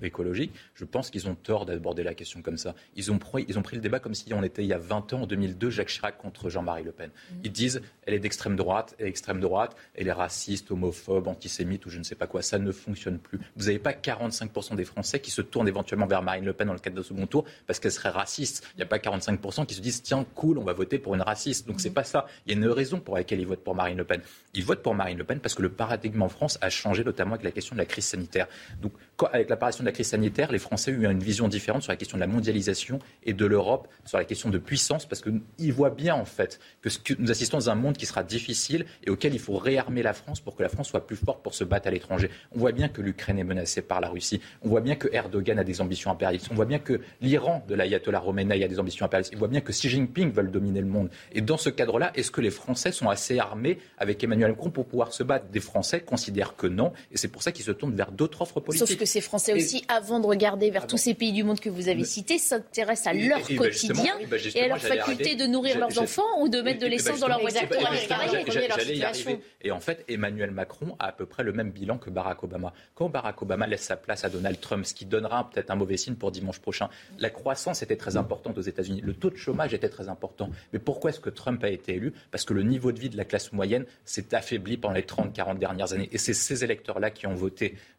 écologique, 0.03 0.53
je 0.75 0.85
pense 0.85 1.11
qu'ils 1.11 1.29
ont 1.29 1.35
tort 1.35 1.67
d'aborder 1.67 2.03
la 2.03 2.15
question 2.15 2.43
comme 2.43 2.57
ça. 2.57 2.75
Ils 2.97 3.11
ont, 3.11 3.19
pris, 3.19 3.45
ils 3.49 3.59
ont 3.59 3.63
pris 3.63 3.77
le 3.77 3.83
débat 3.83 3.99
comme 3.99 4.15
si 4.15 4.33
on 4.35 4.43
était 4.43 4.63
il 4.63 4.69
y 4.69 4.73
a 4.73 4.79
20 4.79 5.13
ans, 5.15 5.23
en 5.23 5.27
2002, 5.27 5.71
Jacques 5.71 5.89
Chirac 5.89 6.19
contre 6.19 6.51
Jean-Marie 6.51 6.85
Le 6.85 6.93
Pen. 6.93 7.11
Mm. 7.11 7.35
Ils 7.45 7.53
disent, 7.53 7.83
elle 8.07 8.15
est 8.15 8.19
d'extrême 8.19 8.57
droite, 8.57 8.95
elle 8.99 9.07
est 9.07 9.09
extrême 9.09 9.41
droite, 9.41 9.77
elle 9.95 10.09
est 10.09 10.13
raciste, 10.13 10.71
homophobe, 10.71 11.29
antisémite 11.29 11.87
ou 11.87 11.91
je 11.91 11.99
ne 11.99 12.05
sais 12.05 12.15
pas 12.15 12.27
quoi. 12.27 12.43
Ça 12.43 12.59
ne 12.59 12.73
fonctionne 12.73 13.19
plus. 13.19 13.39
Vous 13.57 13.67
n'avez 13.67 13.79
pas 13.79 13.93
45% 13.93 14.77
des 14.77 14.85
Français 14.85 15.21
qui 15.21 15.31
se 15.31 15.43
tournent 15.43 15.69
éventuellement 15.69 16.07
vers 16.07 16.23
Marine 16.23 16.45
Le 16.45 16.53
Pen 16.53 16.67
dans 16.67 16.75
le 16.75 16.79
cadre 16.79 16.97
de 16.97 17.03
second 17.03 17.27
tour 17.27 17.45
parce 17.67 17.81
qu'elle 17.81 17.93
serait 17.93 18.11
raciste. 18.11 18.67
Il 18.75 18.79
n'y 18.79 18.83
a 18.83 18.87
pas 18.87 18.99
45% 18.99 19.67
qui 19.67 19.75
se 19.75 19.81
disent, 19.81 20.03
tiens, 20.03 20.25
cool, 20.35 20.59
on 20.59 20.65
va 20.65 20.73
voter 20.73 20.99
pour 20.99 21.15
une 21.15 21.23
raciste. 21.23 21.67
Donc 21.67 21.81
c'est 21.81 21.91
mm. 21.91 21.95
pas 21.95 22.05
ça. 22.05 22.27
Il 22.47 22.53
y 22.53 22.55
a 22.55 22.59
une 22.59 22.69
raison 22.69 23.01
pour 23.01 23.17
laquelle 23.17 23.41
ils 23.41 23.47
votent 23.47 23.65
pour 23.65 23.75
Marine 23.75 23.97
Le 23.97 24.05
Pen. 24.05 24.21
Ils 24.55 24.65
votent 24.65 24.83
pour 24.83 24.95
Marine 24.95 25.19
Le 25.19 25.25
Pen 25.25 25.41
parce 25.41 25.55
que 25.55 25.63
le 25.63 25.71
paradigme 25.71 26.23
en 26.23 26.29
France 26.29 26.59
a 26.61 26.71
changé, 26.71 27.05
notamment 27.05 27.35
avec 27.35 27.45
la 27.45 27.53
question 27.53 27.70
de 27.75 27.81
la 27.81 27.87
crise 27.87 28.05
sanitaire. 28.05 28.47
Donc, 28.81 28.93
avec 29.33 29.51
l'apparition 29.51 29.83
de 29.83 29.89
la 29.89 29.93
crise 29.93 30.09
sanitaire, 30.09 30.51
les 30.51 30.59
Français 30.59 30.93
ont 30.93 31.01
eu 31.01 31.07
une 31.07 31.23
vision 31.23 31.49
différente 31.49 31.83
sur 31.83 31.93
la 31.93 31.97
question 31.97 32.17
de 32.17 32.21
la 32.21 32.27
mondialisation 32.27 32.99
et 33.25 33.33
de 33.33 33.47
l'Europe, 33.47 33.89
sur 34.05 34.19
la 34.19 34.25
question 34.25 34.49
de 34.51 34.59
puissance, 34.59 35.07
parce 35.07 35.23
qu'ils 35.23 35.73
voient 35.73 35.91
bien, 35.91 36.15
en 36.15 36.25
fait, 36.25 36.59
que, 36.83 36.89
nous 37.19 37.31
assistons 37.31 37.59
dans 37.59 37.71
un 37.71 37.75
monde 37.75 37.97
qui 37.97 38.07
sera 38.07 38.23
difficile 38.23 38.87
et 39.05 39.11
auquel 39.11 39.35
il 39.35 39.41
faut 39.41 39.57
réarmer 39.57 40.03
la 40.03 40.13
France 40.13 40.41
pour 40.41 40.57
que 40.57 40.63
la 40.63 40.69
France 40.69 40.89
soit 40.89 41.07
plus 41.07 41.17
forte 41.17 41.43
pour 41.43 41.55
se 41.55 41.65
battre 41.65 41.89
à 41.89 41.91
l'étranger. 41.91 42.31
On 42.53 42.59
voit 42.59 42.73
bien 42.73 42.89
que 42.89 43.03
l'Ukraine 43.03 43.39
est 43.39 43.45
menacée 43.45 43.83
par 43.83 44.01
la 44.01 44.09
Russie. 44.09 44.41
On 44.63 44.69
voit 44.69 44.81
bien 44.81 44.97
que 44.97 45.09
Erdogan 45.13 45.59
a 45.59 45.65
des 45.65 45.81
ambitions 45.81 46.11
impérialistes. 46.11 46.49
On 46.51 46.55
voit 46.55 46.65
bien 46.65 46.79
que 46.79 47.01
l'Iran 47.21 47.65
de 47.69 47.75
l'ayatollah 47.75 48.21
Khomeini 48.21 48.65
a 48.65 48.69
des 48.69 48.81
ambitions 48.81 49.07
impérialistes. 49.07 49.35
On 49.35 49.39
voit 49.39 49.49
bien 49.49 49.61
que 49.61 49.73
Xi 49.73 49.89
Jinping 49.89 50.33
veut 50.33 50.43
dominer 50.45 50.81
le 50.81 50.87
monde. 50.87 51.11
Et 51.33 51.41
dans 51.41 51.57
ce 51.57 51.71
cadre-là, 51.71 52.13
est-ce 52.15 52.31
que 52.31 52.41
les 52.41 52.51
Français 52.51 52.93
sont 52.93 53.09
assez 53.09 53.39
armés 53.39 53.79
avec 53.99 54.23
Emmanuel 54.25 54.51
Macron 54.51 54.71
pour 54.71 54.87
pouvoir 54.87 55.13
se 55.13 55.23
battre? 55.23 55.47
Des 55.47 55.61
Français 55.61 56.01
considèrent 56.01 56.57
que 56.57 56.67
non. 56.67 56.93
Et 57.13 57.17
c'est 57.17 57.29
pour 57.29 57.43
ça 57.43 57.53
qu'ils 57.53 57.60
se 57.63 57.71
tournent 57.73 57.95
vers 57.95 58.13
d'autres 58.13 58.43
offres 58.43 58.61
politiques. 58.61 58.89
Sauf 58.89 58.97
que 58.97 59.05
ces 59.05 59.21
Français 59.21 59.53
aussi, 59.53 59.85
avant 59.89 60.21
de 60.21 60.27
regarder 60.27 60.71
vers 60.71 60.85
ah 60.85 60.87
tous 60.87 60.97
ces 60.97 61.15
pays 61.15 61.33
du 61.33 61.45
monde 61.45 61.61
que 61.61 61.71
vous 61.71 61.89
avez 61.89 62.05
cités, 62.05 62.39
s'intéressent 62.39 63.09
à 63.09 63.13
leur 63.13 63.41
bah, 63.41 63.57
quotidien 63.57 64.15
bah, 64.31 64.37
et 64.55 64.63
à 64.63 64.69
leur 64.69 64.79
faculté 64.79 65.37
de 65.37 65.47
nourrir 65.47 65.79
leurs 65.79 65.99
enfants 66.01 66.41
ou 66.41 66.49
de 66.49 66.61
mettre 66.61 66.81
de 66.81 66.87
l'essence 66.87 67.21
dans 67.21 67.29
leur 67.29 67.41
voiture 67.41 67.69
pour 67.69 67.87
aller 67.87 68.07
travailler. 68.07 69.41
Et 69.63 69.71
en 69.71 69.81
fait, 69.81 70.05
Emmanuel 70.09 70.51
Macron 70.51 70.97
a 70.99 71.07
à 71.07 71.13
peu 71.13 71.27
près 71.27 71.43
le 71.43 71.53
même 71.53 71.71
bilan 71.71 71.99
que 71.99 72.11
Barack 72.11 72.43
Obama. 72.43 72.73
Quand 72.95 73.09
Barack 73.09 73.43
Obama 73.43 73.67
laisse 73.67 73.83
sa 73.83 73.97
place 73.97 74.25
à 74.25 74.31
Donald 74.31 74.61
Trump, 74.61 74.85
ce 74.87 74.95
qui 74.95 75.05
donnera 75.05 75.49
peut-être 75.51 75.71
un 75.71 75.77
mauvais 75.77 75.97
signe 75.97 76.15
pour 76.15 76.31
dimanche 76.31 76.61
prochain, 76.61 76.89
la 77.19 77.31
croissance 77.31 77.83
était 77.83 77.97
très 77.97 78.17
importante 78.17 78.59
aux 78.59 78.63
États-Unis, 78.63 79.01
le 79.03 79.15
taux 79.15 79.31
de 79.31 79.37
chômage 79.37 79.75
était 79.75 79.89
très 79.89 80.09
important. 80.09 80.51
Mais 80.73 80.79
pourquoi 80.79 81.11
est-ce 81.11 81.21
que 81.21 81.31
Trump 81.31 81.63
a 81.65 81.69
été 81.69 81.95
élu? 81.95 82.13
Parce 82.31 82.45
que 82.45 82.55
le 82.55 82.63
niveau 82.63 82.93
de 82.93 83.01
vie 83.01 83.11
de 83.11 83.17
la 83.17 83.25
classe 83.25 83.53
moyenne 83.53 83.85
s'est 84.05 84.35
affaibli 84.35 84.77
pendant 84.77 84.95
les 84.95 85.03
30-40 85.03 85.59
dernières 85.59 85.93
années. 85.93 86.09
Et 86.13 86.19
c'est 86.19 86.35
ces 86.35 86.65
électeurs-là 86.65 87.11
qui 87.11 87.27
ont 87.27 87.35
voté 87.35 87.50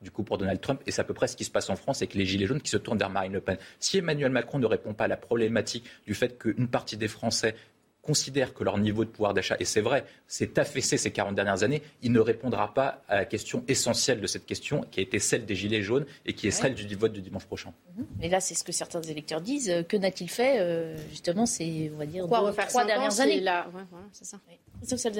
du 0.01 0.11
coup 0.11 0.23
pour 0.23 0.37
Donald 0.37 0.59
Trump. 0.61 0.81
Et 0.87 0.91
c'est 0.91 1.01
à 1.01 1.03
peu 1.03 1.13
près 1.13 1.27
ce 1.27 1.35
qui 1.35 1.43
se 1.43 1.51
passe 1.51 1.69
en 1.69 1.75
France 1.75 2.01
avec 2.01 2.13
les 2.13 2.25
Gilets 2.25 2.47
jaunes 2.47 2.61
qui 2.61 2.71
se 2.71 2.77
tournent 2.77 2.97
vers 2.97 3.09
Marine 3.09 3.33
Le 3.33 3.41
Pen. 3.41 3.57
Si 3.79 3.97
Emmanuel 3.97 4.31
Macron 4.31 4.59
ne 4.59 4.65
répond 4.65 4.93
pas 4.93 5.05
à 5.05 5.07
la 5.07 5.17
problématique 5.17 5.85
du 6.05 6.13
fait 6.13 6.37
qu'une 6.37 6.67
partie 6.67 6.97
des 6.97 7.07
Français 7.07 7.55
considèrent 8.01 8.53
que 8.53 8.63
leur 8.63 8.77
niveau 8.77 9.05
de 9.05 9.09
pouvoir 9.09 9.33
d'achat, 9.33 9.55
et 9.59 9.65
c'est 9.65 9.81
vrai, 9.81 10.05
s'est 10.27 10.59
affaissé 10.59 10.97
ces 10.97 11.11
40 11.11 11.35
dernières 11.35 11.63
années, 11.63 11.81
il 12.01 12.11
ne 12.11 12.19
répondra 12.19 12.73
pas 12.73 13.03
à 13.07 13.15
la 13.15 13.25
question 13.25 13.63
essentielle 13.67 14.21
de 14.21 14.27
cette 14.27 14.45
question, 14.45 14.85
qui 14.91 14.99
a 14.99 15.03
été 15.03 15.19
celle 15.19 15.45
des 15.45 15.55
Gilets 15.55 15.81
jaunes 15.81 16.05
et 16.25 16.33
qui 16.33 16.47
est 16.47 16.51
celle 16.51 16.75
du 16.75 16.95
vote 16.95 17.13
du 17.13 17.21
dimanche 17.21 17.45
prochain. 17.45 17.73
Et 18.21 18.29
là, 18.29 18.39
c'est 18.39 18.55
ce 18.55 18.63
que 18.63 18.71
certains 18.71 19.01
électeurs 19.01 19.41
disent. 19.41 19.85
Que 19.87 19.97
n'a-il 19.97 20.29
fait 20.29 20.59
euh, 20.59 20.95
Justement, 21.09 21.45
c'est, 21.45 21.91
on 21.93 21.97
va 21.97 22.05
dire, 22.05 22.27
deux, 22.27 22.53
trois 22.67 22.85
dernières 22.85 23.19
années. 23.19 23.39
Là. 23.39 23.67
Ouais, 23.73 23.83
voilà, 23.89 24.05
c'est 24.11 24.25
ça. 24.25 24.39
Christophe 24.81 25.13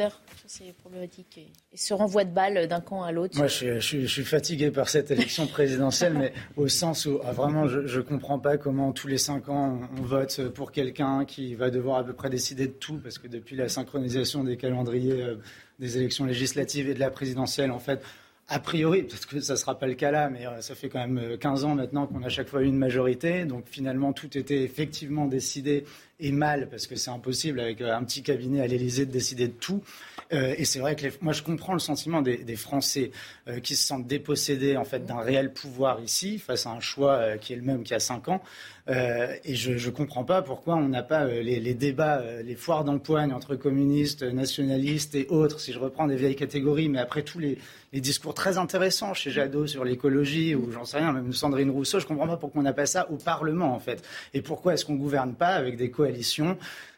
c'est 0.47 0.73
problématique. 0.79 1.37
Et 1.71 1.77
ce 1.77 1.93
renvoi 1.93 2.23
de 2.23 2.31
balles 2.31 2.67
d'un 2.67 2.81
camp 2.81 3.03
à 3.03 3.11
l'autre. 3.11 3.37
Moi, 3.37 3.47
je 3.47 3.79
suis, 3.79 4.01
je, 4.01 4.07
suis, 4.07 4.23
fatigué 4.23 4.71
par 4.71 4.89
cette 4.89 5.11
élection 5.11 5.45
présidentielle, 5.45 6.13
mais 6.13 6.33
au 6.57 6.67
sens 6.67 7.05
où 7.05 7.19
ah, 7.23 7.31
vraiment, 7.31 7.67
je 7.67 7.79
ne 7.79 8.01
comprends 8.01 8.39
pas 8.39 8.57
comment 8.57 8.91
tous 8.91 9.07
les 9.07 9.19
cinq 9.19 9.49
ans, 9.49 9.79
on, 9.97 10.01
vote 10.01 10.49
pour 10.49 10.71
quelqu'un 10.71 11.25
qui 11.25 11.53
va 11.53 11.69
devoir 11.69 11.99
à 11.99 12.03
peu 12.03 12.13
près 12.13 12.29
décider 12.29 12.70
tout, 12.79 12.97
parce 12.97 13.17
que 13.17 13.27
depuis 13.27 13.55
la 13.55 13.69
synchronisation 13.69 14.43
des 14.43 14.57
calendriers 14.57 15.21
euh, 15.21 15.35
des 15.79 15.97
élections 15.97 16.25
législatives 16.25 16.89
et 16.89 16.93
de 16.93 16.99
la 16.99 17.09
présidentielle, 17.09 17.71
en 17.71 17.79
fait, 17.79 18.03
a 18.47 18.59
priori, 18.59 19.03
peut-être 19.03 19.27
que 19.27 19.39
ça 19.39 19.53
ne 19.53 19.57
sera 19.57 19.79
pas 19.79 19.87
le 19.87 19.93
cas 19.93 20.11
là, 20.11 20.29
mais 20.29 20.45
euh, 20.45 20.59
ça 20.59 20.75
fait 20.75 20.89
quand 20.89 20.99
même 20.99 21.37
15 21.37 21.63
euh, 21.63 21.67
ans 21.67 21.75
maintenant 21.75 22.05
qu'on 22.05 22.21
a 22.21 22.29
chaque 22.29 22.49
fois 22.49 22.61
eu 22.61 22.65
une 22.65 22.77
majorité. 22.77 23.45
Donc 23.45 23.63
finalement, 23.69 24.11
tout 24.11 24.37
était 24.37 24.63
effectivement 24.63 25.25
décidé 25.25 25.85
et 26.21 26.31
mal, 26.31 26.69
parce 26.69 26.87
que 26.87 26.95
c'est 26.95 27.09
impossible 27.09 27.59
avec 27.59 27.81
euh, 27.81 27.93
un 27.93 28.03
petit 28.03 28.21
cabinet 28.21 28.61
à 28.61 28.67
l'Élysée 28.67 29.05
de 29.05 29.11
décider 29.11 29.47
de 29.47 29.53
tout. 29.53 29.83
Euh, 30.31 30.53
et 30.57 30.63
c'est 30.63 30.79
vrai 30.79 30.95
que 30.95 31.07
moi, 31.21 31.33
je 31.33 31.41
comprends 31.41 31.73
le 31.73 31.79
sentiment 31.79 32.21
des, 32.21 32.55
Français 32.55 33.11
euh, 33.47 33.59
qui 33.59 33.75
se 33.75 33.85
sentent 33.85 34.07
dépossédés 34.07 34.77
en 34.77 34.85
fait 34.85 35.05
d'un 35.05 35.19
réel 35.19 35.51
pouvoir 35.51 35.99
ici 36.01 36.37
face 36.37 36.67
à 36.67 36.69
un 36.69 36.79
choix 36.79 37.37
qui 37.37 37.53
est 37.53 37.55
le 37.55 37.63
même 37.63 37.83
qu'il 37.83 37.93
y 37.93 37.95
a 37.95 37.99
cinq 37.99 38.27
ans. 38.27 38.41
et 38.87 39.55
je 39.55 39.71
ne 39.71 39.91
comprends 39.91 40.23
pas 40.23 40.41
pourquoi 40.41 40.75
on 40.75 40.89
n'a 40.89 41.01
pas 41.01 41.25
les, 41.25 41.73
débats, 41.73 42.23
les 42.43 42.55
foires 42.55 42.83
d'empoigne 42.83 43.33
entre 43.33 43.55
communistes, 43.55 44.23
nationalistes 44.23 45.15
et 45.15 45.27
autres, 45.29 45.59
si 45.59 45.71
je 45.71 45.79
reprends 45.79 46.07
des 46.07 46.17
vieilles 46.17 46.35
catégories, 46.35 46.89
mais 46.89 46.99
après 46.99 47.23
tous 47.23 47.39
les, 47.39 47.57
les 47.93 47.99
discours 47.99 48.33
très 48.33 48.57
intéressants 48.57 49.13
chez 49.13 49.31
Jadot 49.31 49.67
sur 49.67 49.83
l'écologie 49.83 50.55
ou 50.55 50.71
j'en 50.71 50.85
sais 50.85 50.97
rien, 50.97 51.11
même 51.11 51.33
Sandrine 51.33 51.69
Rousseau, 51.69 51.99
je 51.99 52.05
ne 52.05 52.09
comprends 52.09 52.27
pas 52.27 52.37
pourquoi 52.37 52.61
on 52.61 52.63
n'a 52.63 52.73
pas 52.73 52.85
ça 52.85 53.09
au 53.11 53.17
Parlement 53.17 53.73
en 53.73 53.79
fait. 53.79 54.03
Et 54.33 54.41
pourquoi 54.41 54.73
est-ce 54.73 54.85
qu'on 54.85 54.93
ne 54.93 54.99
gouverne 54.99 55.33
pas 55.33 55.55
avec 55.55 55.77
des 55.77 55.91
coalitions 55.91 56.10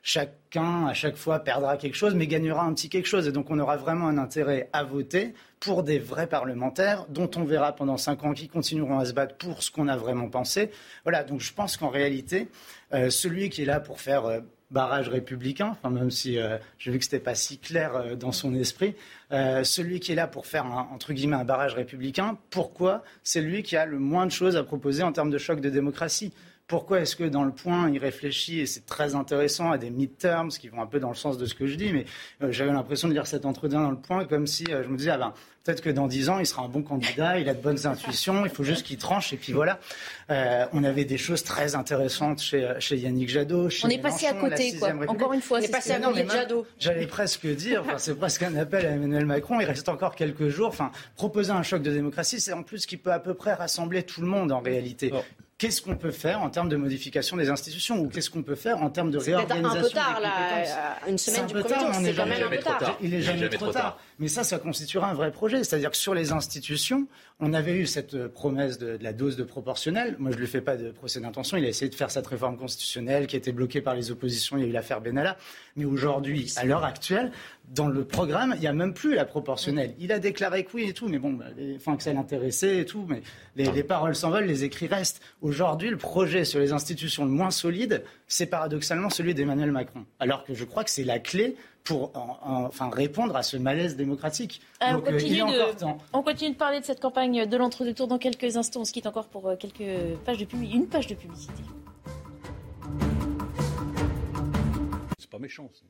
chacun, 0.04 0.88
à 0.88 0.94
chaque 0.94 1.16
fois, 1.16 1.40
perdra 1.40 1.78
quelque 1.78 1.96
chose, 1.96 2.14
mais 2.14 2.28
gagnera 2.28 2.64
un 2.64 2.74
petit 2.74 2.90
quelque 2.90 3.08
chose. 3.08 3.28
Et 3.28 3.32
donc, 3.32 3.50
on 3.50 3.58
aura 3.58 3.78
vraiment 3.78 4.08
un 4.08 4.18
intérêt 4.18 4.70
à 4.74 4.84
voter 4.84 5.34
pour 5.62 5.84
des 5.84 5.98
vrais 5.98 6.28
parlementaires, 6.28 7.06
dont 7.08 7.32
on 7.38 7.46
verra 7.46 7.74
pendant 7.74 7.96
cinq 7.96 8.26
ans 8.26 8.34
qui 8.34 8.50
continueront 8.50 9.00
à 9.00 9.06
se 9.06 9.14
battre 9.14 9.36
pour 9.38 9.64
ce 9.64 9.72
qu'on 9.72 9.88
a 9.88 9.96
vraiment 9.96 10.28
pensé. 10.28 10.72
Voilà, 11.04 11.24
donc 11.24 11.40
je 11.40 11.54
pense 11.54 11.78
qu'en 11.78 11.88
réalité, 11.88 12.50
euh, 12.94 13.10
celui 13.10 13.50
qui 13.50 13.62
est 13.62 13.66
là 13.66 13.80
pour 13.80 14.02
faire 14.02 14.26
euh, 14.26 14.42
barrage 14.72 15.08
républicain, 15.08 15.70
enfin, 15.70 15.90
même 15.90 16.12
si 16.12 16.38
euh, 16.38 16.58
j'ai 16.80 16.92
vu 16.92 17.00
que 17.00 17.06
ce 17.06 17.12
n'était 17.12 17.24
pas 17.24 17.36
si 17.36 17.60
clair 17.60 18.18
dans 18.18 18.34
son 18.34 18.54
esprit, 18.56 18.96
celui 19.32 20.00
qui 20.00 20.12
est 20.12 20.16
là 20.16 20.28
pour 20.28 20.46
faire, 20.48 20.66
un, 20.66 20.90
entre 20.92 21.14
guillemets, 21.14 21.36
un 21.38 21.44
barrage 21.44 21.76
républicain, 21.76 22.38
pourquoi? 22.50 23.04
C'est 23.24 23.42
lui 23.42 23.64
qui 23.64 23.78
a 23.78 23.86
le 23.86 24.00
moins 24.00 24.26
de 24.26 24.32
choses 24.32 24.58
à 24.58 24.64
proposer 24.64 25.04
en 25.04 25.12
termes 25.12 25.30
de 25.30 25.38
choc 25.38 25.62
de 25.62 25.70
démocratie. 25.70 26.34
Pourquoi 26.68 27.02
est-ce 27.02 27.18
que 27.18 27.26
dans 27.26 27.44
le 27.44 27.52
point, 27.52 27.90
il 27.90 28.00
réfléchit, 28.00 28.62
et 28.62 28.66
c'est 28.66 28.86
très 28.86 29.16
intéressant, 29.16 29.72
à 29.72 29.78
des 29.78 29.90
midterms 29.90 30.48
qui 30.48 30.70
vont 30.70 30.82
un 30.82 30.88
peu 30.88 31.00
dans 31.00 31.10
le 31.10 31.16
sens 31.16 31.38
de 31.38 31.46
ce 31.46 31.54
que 31.54 31.68
je 31.68 31.76
dis, 31.76 31.92
mais 31.92 32.06
euh, 32.42 32.54
j'avais 32.54 32.72
l'impression 32.72 33.10
de 33.10 33.14
lire 33.14 33.28
cet 33.28 33.46
entretien 33.46 33.82
dans 33.82 33.92
le 33.92 33.98
point 33.98 34.24
comme 34.24 34.48
si 34.48 34.66
euh, 34.70 34.82
je 34.82 34.88
me 34.88 34.96
disais, 34.96 35.12
ah 35.12 35.18
ben, 35.18 35.34
peut-être 35.66 35.82
que 35.82 35.90
dans 35.90 36.08
dix 36.08 36.30
ans, 36.30 36.40
il 36.40 36.46
sera 36.46 36.64
un 36.64 36.70
bon 36.70 36.82
candidat, 36.82 37.38
il 37.38 37.50
a 37.50 37.54
de 37.54 37.62
bonnes 37.62 37.86
intuitions, 37.86 38.46
il 38.46 38.50
faut 38.50 38.64
juste 38.64 38.86
qu'il 38.86 38.98
tranche, 38.98 39.34
et 39.34 39.38
puis 39.38 39.52
voilà. 39.52 39.78
Euh, 40.30 40.66
on 40.72 40.86
avait 40.86 41.04
des 41.04 41.18
choses 41.18 41.44
très 41.44 41.76
intéressantes 41.76 42.42
chez, 42.42 42.74
chez 42.80 42.96
Yannick 42.96 43.28
Jadot. 43.28 43.70
Chez 43.70 43.86
on 43.86 43.90
est 43.90 44.02
passé 44.02 44.28
à 44.28 44.34
côté, 44.34 44.78
quoi. 44.78 44.94
Encore 45.10 45.34
une 45.34 45.42
fois, 45.42 45.60
c'est 45.60 45.70
passé 45.70 45.92
à 45.92 46.00
côté 46.00 46.24
de 46.24 46.32
Jadot. 46.32 46.66
J'allais 46.80 47.08
presque 47.08 47.46
dire, 47.46 47.84
c'est 47.98 48.16
presque 48.16 48.42
un 48.42 48.56
appel 48.56 48.86
à 48.86 48.92
Emmanuel 48.92 49.26
Macron, 49.26 49.60
il 49.60 49.66
reste 49.66 49.90
encore 49.90 50.16
quelques 50.16 50.48
jours. 50.48 50.70
Enfin, 50.70 50.92
proposer 51.18 51.52
un 51.52 51.64
choc 51.64 51.82
de 51.82 51.92
démocratie, 51.92 52.40
c'est 52.40 52.54
en 52.54 52.64
plus 52.64 52.86
qui 52.86 52.96
peut 52.96 53.12
à 53.12 53.20
peu 53.20 53.34
près 53.34 53.54
rassembler 53.54 54.04
tout 54.04 54.22
le 54.22 54.28
monde 54.28 54.54
en 54.54 54.62
réalité 54.62 55.12
qu'est-ce 55.64 55.82
qu'on 55.82 55.96
peut 55.96 56.12
faire 56.12 56.42
en 56.42 56.50
termes 56.50 56.68
de 56.68 56.76
modification 56.76 57.38
des 57.38 57.50
institutions 57.50 57.98
ou 58.02 58.10
qu'est-ce 58.10 58.30
qu'on 58.30 58.44
peut 58.44 58.56
faire 58.56 58.84
en 58.84 58.90
termes 58.90 59.12
de 59.12 59.18
réorganisation 59.18 59.80
un 59.80 59.82
peu 59.82 59.90
tard, 59.92 60.20
là, 60.20 60.32
euh, 60.58 61.10
une 61.10 61.18
semaine 61.18 61.46
du 61.46 61.54
premier 61.54 61.74
tour, 61.74 61.90
c'est 61.94 62.14
quand 62.14 62.26
même 62.26 62.44
un 62.44 62.50
peu 62.50 62.58
tard. 62.58 62.98
Il 63.02 63.14
est 63.14 63.22
jamais, 63.22 63.48
trop, 63.48 63.72
tard. 63.72 63.98
Mais 64.20 64.28
ça, 64.28 64.44
ça 64.44 64.60
constituera 64.60 65.10
un 65.10 65.14
vrai 65.14 65.32
projet. 65.32 65.64
C'est-à-dire 65.64 65.92
que 65.92 65.96
sur 65.96 66.14
les 66.14 66.34
institutions, 66.34 67.08
on 67.40 67.54
avait 67.54 67.76
eu 67.76 67.86
cette 67.86 68.14
euh, 68.14 68.28
promesse 68.28 68.78
de, 68.78 68.98
la 69.02 69.14
dose 69.14 69.38
de 69.38 69.44
proportionnel. 69.44 70.18
Moi, 70.20 70.32
je 70.32 70.36
ne 70.36 70.42
lui 70.42 70.48
fais 70.48 70.60
pas 70.60 70.76
de 70.76 70.92
procès 70.92 71.22
d'intention. 71.22 71.56
Il 71.56 71.64
a 71.64 71.70
essayé 71.70 71.90
de 71.90 71.96
faire 71.96 72.12
cette 72.12 72.28
réforme 72.28 72.58
constitutionnelle 72.58 73.26
qui 73.28 73.38
a 73.38 73.40
été 73.40 73.54
bloquée 73.54 73.80
par 73.80 73.96
les 73.96 74.12
oppositions. 74.12 74.58
Il 74.58 74.64
y 74.64 74.66
a 74.66 74.70
eu 74.70 74.74
l'affaire 74.74 75.00
Benalla. 75.00 75.38
Mais 75.78 75.86
aujourd'hui, 75.86 76.52
à 76.58 76.66
l'heure 76.66 76.84
actuelle, 76.84 77.32
dans 77.74 77.88
le 77.88 78.06
programme, 78.06 78.54
il 78.56 78.62
n'y 78.62 78.68
a 78.68 78.74
même 78.74 78.94
plus 78.94 79.16
la 79.16 79.26
proportionnelle. 79.26 79.96
Il 80.00 80.12
a 80.12 80.20
déclaré 80.20 80.64
que 80.64 80.76
oui 80.76 80.90
et 80.90 80.94
tout, 80.94 81.08
mais 81.08 81.18
bon, 81.18 81.34
bah, 81.34 81.46
enfin, 81.76 81.98
que 81.98 82.04
ça 82.04 82.14
l'intéressait 82.14 82.80
et 82.80 82.86
tout, 82.86 83.06
mais 83.10 83.24
les, 83.56 83.72
les 83.72 83.84
paroles 83.84 84.16
s'envolent, 84.16 84.46
les 84.46 84.64
écrits 84.64 84.88
restent. 84.88 85.22
Aujourd'hui, 85.42 85.90
le 85.90 85.98
projet 85.98 86.46
sur 86.46 86.60
les 86.60 86.72
institutions 86.72 87.26
le 87.26 87.32
moins 87.32 87.52
solide, 87.52 88.04
c'est 88.28 88.46
paradoxalement 88.46 89.10
celui 89.10 89.34
d'Emmanuel 89.34 89.72
Macron. 89.72 90.06
Alors 90.20 90.44
que 90.44 90.54
je 90.54 90.66
crois 90.66 90.84
que 90.84 90.92
c'est 90.92 91.04
la 91.04 91.20
clé 91.20 91.56
pour 91.84 92.12
enfin, 92.16 92.90
répondre 92.90 93.36
à 93.36 93.44
ce 93.44 93.58
malaise 93.58 93.96
démocratique. 93.96 94.62
on, 94.80 94.96
euh, 94.96 95.00
continue 95.00 95.40
de, 95.40 95.86
on, 96.14 96.24
continue 96.24 96.52
de, 96.52 96.58
parler 96.58 96.80
de 96.80 96.86
cette 96.86 97.02
campagne 97.02 97.46
de 97.46 97.58
l'entre-deux-tours 97.58 98.08
dans 98.08 98.20
quelques 98.20 98.56
instants. 98.56 98.82
On 98.82 98.86
se 98.86 98.94
quitte 98.94 99.08
encore 99.08 99.28
pour 99.28 99.50
euh, 99.50 99.56
quelques 99.56 100.18
pages 100.26 100.38
de 100.38 100.46
publicité, 100.46 100.78
une 100.78 100.88
page 100.88 101.08
de 101.08 101.16
publicité. 101.16 101.64
C'est 105.20 105.30
pas 105.30 105.40
méchant. 105.40 105.70
Ça. 105.74 105.84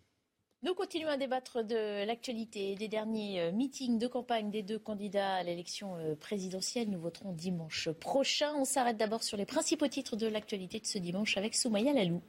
Nous 0.63 0.73
continuons 0.75 1.09
à 1.09 1.17
débattre 1.17 1.61
de 1.61 2.05
l'actualité 2.05 2.75
des 2.75 2.87
derniers 2.87 3.41
euh, 3.41 3.51
meetings 3.51 3.99
de 3.99 4.07
campagne 4.07 4.49
des 4.49 4.63
deux 4.63 4.79
candidats 4.79 5.35
à 5.35 5.43
l'élection 5.43 5.97
présidentielle. 6.21 6.89
Nous 6.89 7.01
voterons 7.01 7.33
dimanche 7.33 7.89
prochain. 7.89 8.53
On 8.55 8.63
s'arrête 8.63 8.95
d'abord 8.95 9.23
sur 9.23 9.35
les 9.35 9.45
principaux 9.45 9.89
titres 9.89 10.15
de 10.15 10.25
l'actualité 10.25 10.79
de 10.79 10.85
ce 10.85 10.99
dimanche 10.99 11.35
avec 11.35 11.53
Soumaya 11.53 11.91
Lalou. 11.91 12.21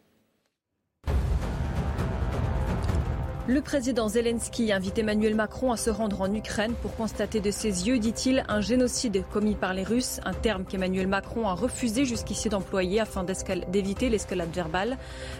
Le 3.47 3.61
président 3.61 4.09
Zelensky 4.09 4.73
invite 4.73 4.99
Emmanuel 4.99 5.35
Macron 5.35 5.71
à 5.71 5.77
se 5.77 5.91
rendre 5.91 6.23
en 6.23 6.33
Ukraine 6.33 6.73
pour 6.81 6.97
constater 6.97 7.41
de 7.41 7.51
ses 7.51 7.87
yeux, 7.87 7.99
dit-il, 7.99 8.43
un 8.49 8.63
génocide 8.63 9.23
commis 9.31 9.55
par 9.55 9.75
les 9.75 9.83
Russes, 9.83 10.19
un 10.25 10.33
terme 10.33 10.65
qu'Emmanuel 10.65 11.09
Macron 11.09 11.47
a 11.47 11.53
refusé 11.53 12.07
jusqu'ici 12.07 12.49
d'employer 12.49 13.01
afin 13.01 13.23
d'éviter 13.23 14.09
l'escalade 14.09 14.49
verbale. 14.49 14.97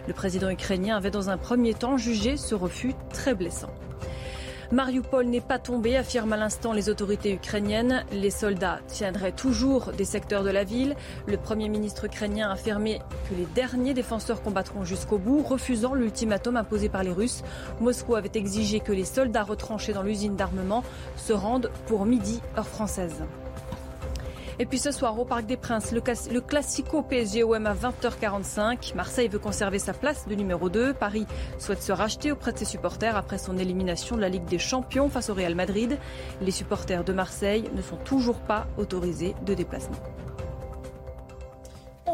Le 0.07 0.13
président 0.13 0.51
ukrainien 0.51 0.99
avait 0.99 1.11
dans 1.11 1.31
un 1.31 1.39
premier 1.39 1.73
temps 1.73 1.97
jugé 1.97 2.37
ce 2.37 2.55
refus 2.55 2.93
très 3.09 3.35
blessant. 3.35 3.71
Mariupol 4.75 5.27
n'est 5.27 5.41
pas 5.41 5.61
tombé, 5.61 5.97
affirment 5.97 6.33
à 6.33 6.37
l'instant 6.37 6.73
les 6.73 6.89
autorités 6.89 7.33
ukrainiennes. 7.33 8.05
Les 8.11 8.31
soldats 8.31 8.81
tiendraient 8.89 9.31
toujours 9.31 9.93
des 9.93 10.05
secteurs 10.05 10.43
de 10.43 10.51
la 10.51 10.65
ville. 10.65 10.97
Le 11.29 11.37
Premier 11.37 11.69
ministre 11.69 12.07
ukrainien 12.07 12.49
a 12.49 12.55
affirmé 12.55 12.99
que 13.31 13.37
les 13.37 13.47
derniers 13.55 13.95
défenseurs 13.95 14.43
combattront 14.43 14.85
jusqu'au 14.85 15.19
bout, 15.19 15.45
refusant 15.45 15.95
l'ultimatum 15.95 16.57
imposé 16.57 16.89
par 16.89 17.05
les 17.05 17.13
Russes. 17.13 17.45
Moscou 17.81 18.17
avait 18.17 18.33
exigé 18.35 18.81
que 18.81 18.91
les 18.91 19.05
soldats 19.05 19.45
retranchés 19.45 19.93
dans 19.93 20.03
l'usine 20.03 20.35
d'armement 20.35 20.83
se 21.17 21.33
rendent 21.33 21.71
pour 21.87 22.05
midi, 22.05 22.41
heure 22.59 22.67
française. 22.67 23.23
Et 24.59 24.67
puis 24.67 24.79
ce 24.79 24.93
soir 24.93 25.19
au 25.19 25.25
Parc 25.25 25.47
des 25.47 25.57
Princes, 25.57 25.91
le, 25.91 26.41
Classico 26.41 27.03
PSG-OM 27.03 27.67
à 27.67 27.75
20h45. 27.75 28.95
Marseille 28.95 29.29
veut 29.29 29.39
conserver 29.39 29.79
sa 29.79 29.93
place 29.93 30.29
de 30.29 30.35
numéro 30.35 30.69
2. 30.69 30.95
Paris 30.95 31.27
souhaite 31.59 31.83
se 31.83 31.93
racheter 31.93 32.31
auprès 32.31 32.53
de 32.53 32.59
ses 32.59 32.65
supporters 32.65 33.17
après 33.17 33.39
son 33.39 33.59
élimination 33.59 34.17
de 34.17 34.21
la 34.21 34.29
Ligue 34.29 34.45
des 34.45 34.59
Champions 34.59 35.09
face 35.09 35.29
au 35.29 35.35
Real 35.35 35.55
Madrid. 35.55 35.99
Les 36.41 36.53
supporters 36.53 37.03
de 37.03 37.13
Marseille 37.13 37.69
ne 37.75 37.83
sont 37.83 37.97
toujours 37.97 38.39
pas 38.39 38.67
autorisés 38.79 39.35
de 39.45 39.55
déplacement. 39.55 39.99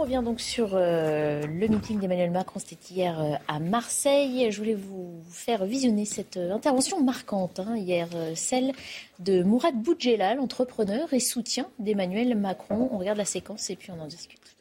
Revient 0.01 0.23
donc 0.25 0.41
sur 0.41 0.71
euh, 0.73 1.43
le 1.43 1.69
meeting 1.69 2.01
d'Emmanuel 2.01 2.31
Macron, 2.31 2.59
c'était 2.59 2.95
hier 2.95 3.21
euh, 3.21 3.35
à 3.49 3.61
Marseille. 3.61 4.51
Je 4.51 4.57
voulais 4.57 4.75
vous 4.75 5.23
faire 5.29 5.67
visionner 5.67 6.07
cette 6.07 6.39
euh, 6.39 6.55
intervention 6.55 7.03
marquante 7.03 7.61
hein, 7.61 7.77
hier, 7.77 8.09
celle 8.35 8.73
de 9.19 9.43
Mourad 9.43 9.75
Boudjelal, 9.75 10.41
entrepreneur 10.41 11.13
et 11.13 11.21
soutien 11.21 11.69
d'Emmanuel 11.79 12.35
Macron. 12.35 12.89
On 12.91 12.97
regarde 12.97 13.19
la 13.19 13.27
séquence 13.27 13.69
et 13.69 13.77
puis 13.77 13.91
on 13.91 14.01
en 14.01 14.07
discute. 14.07 14.57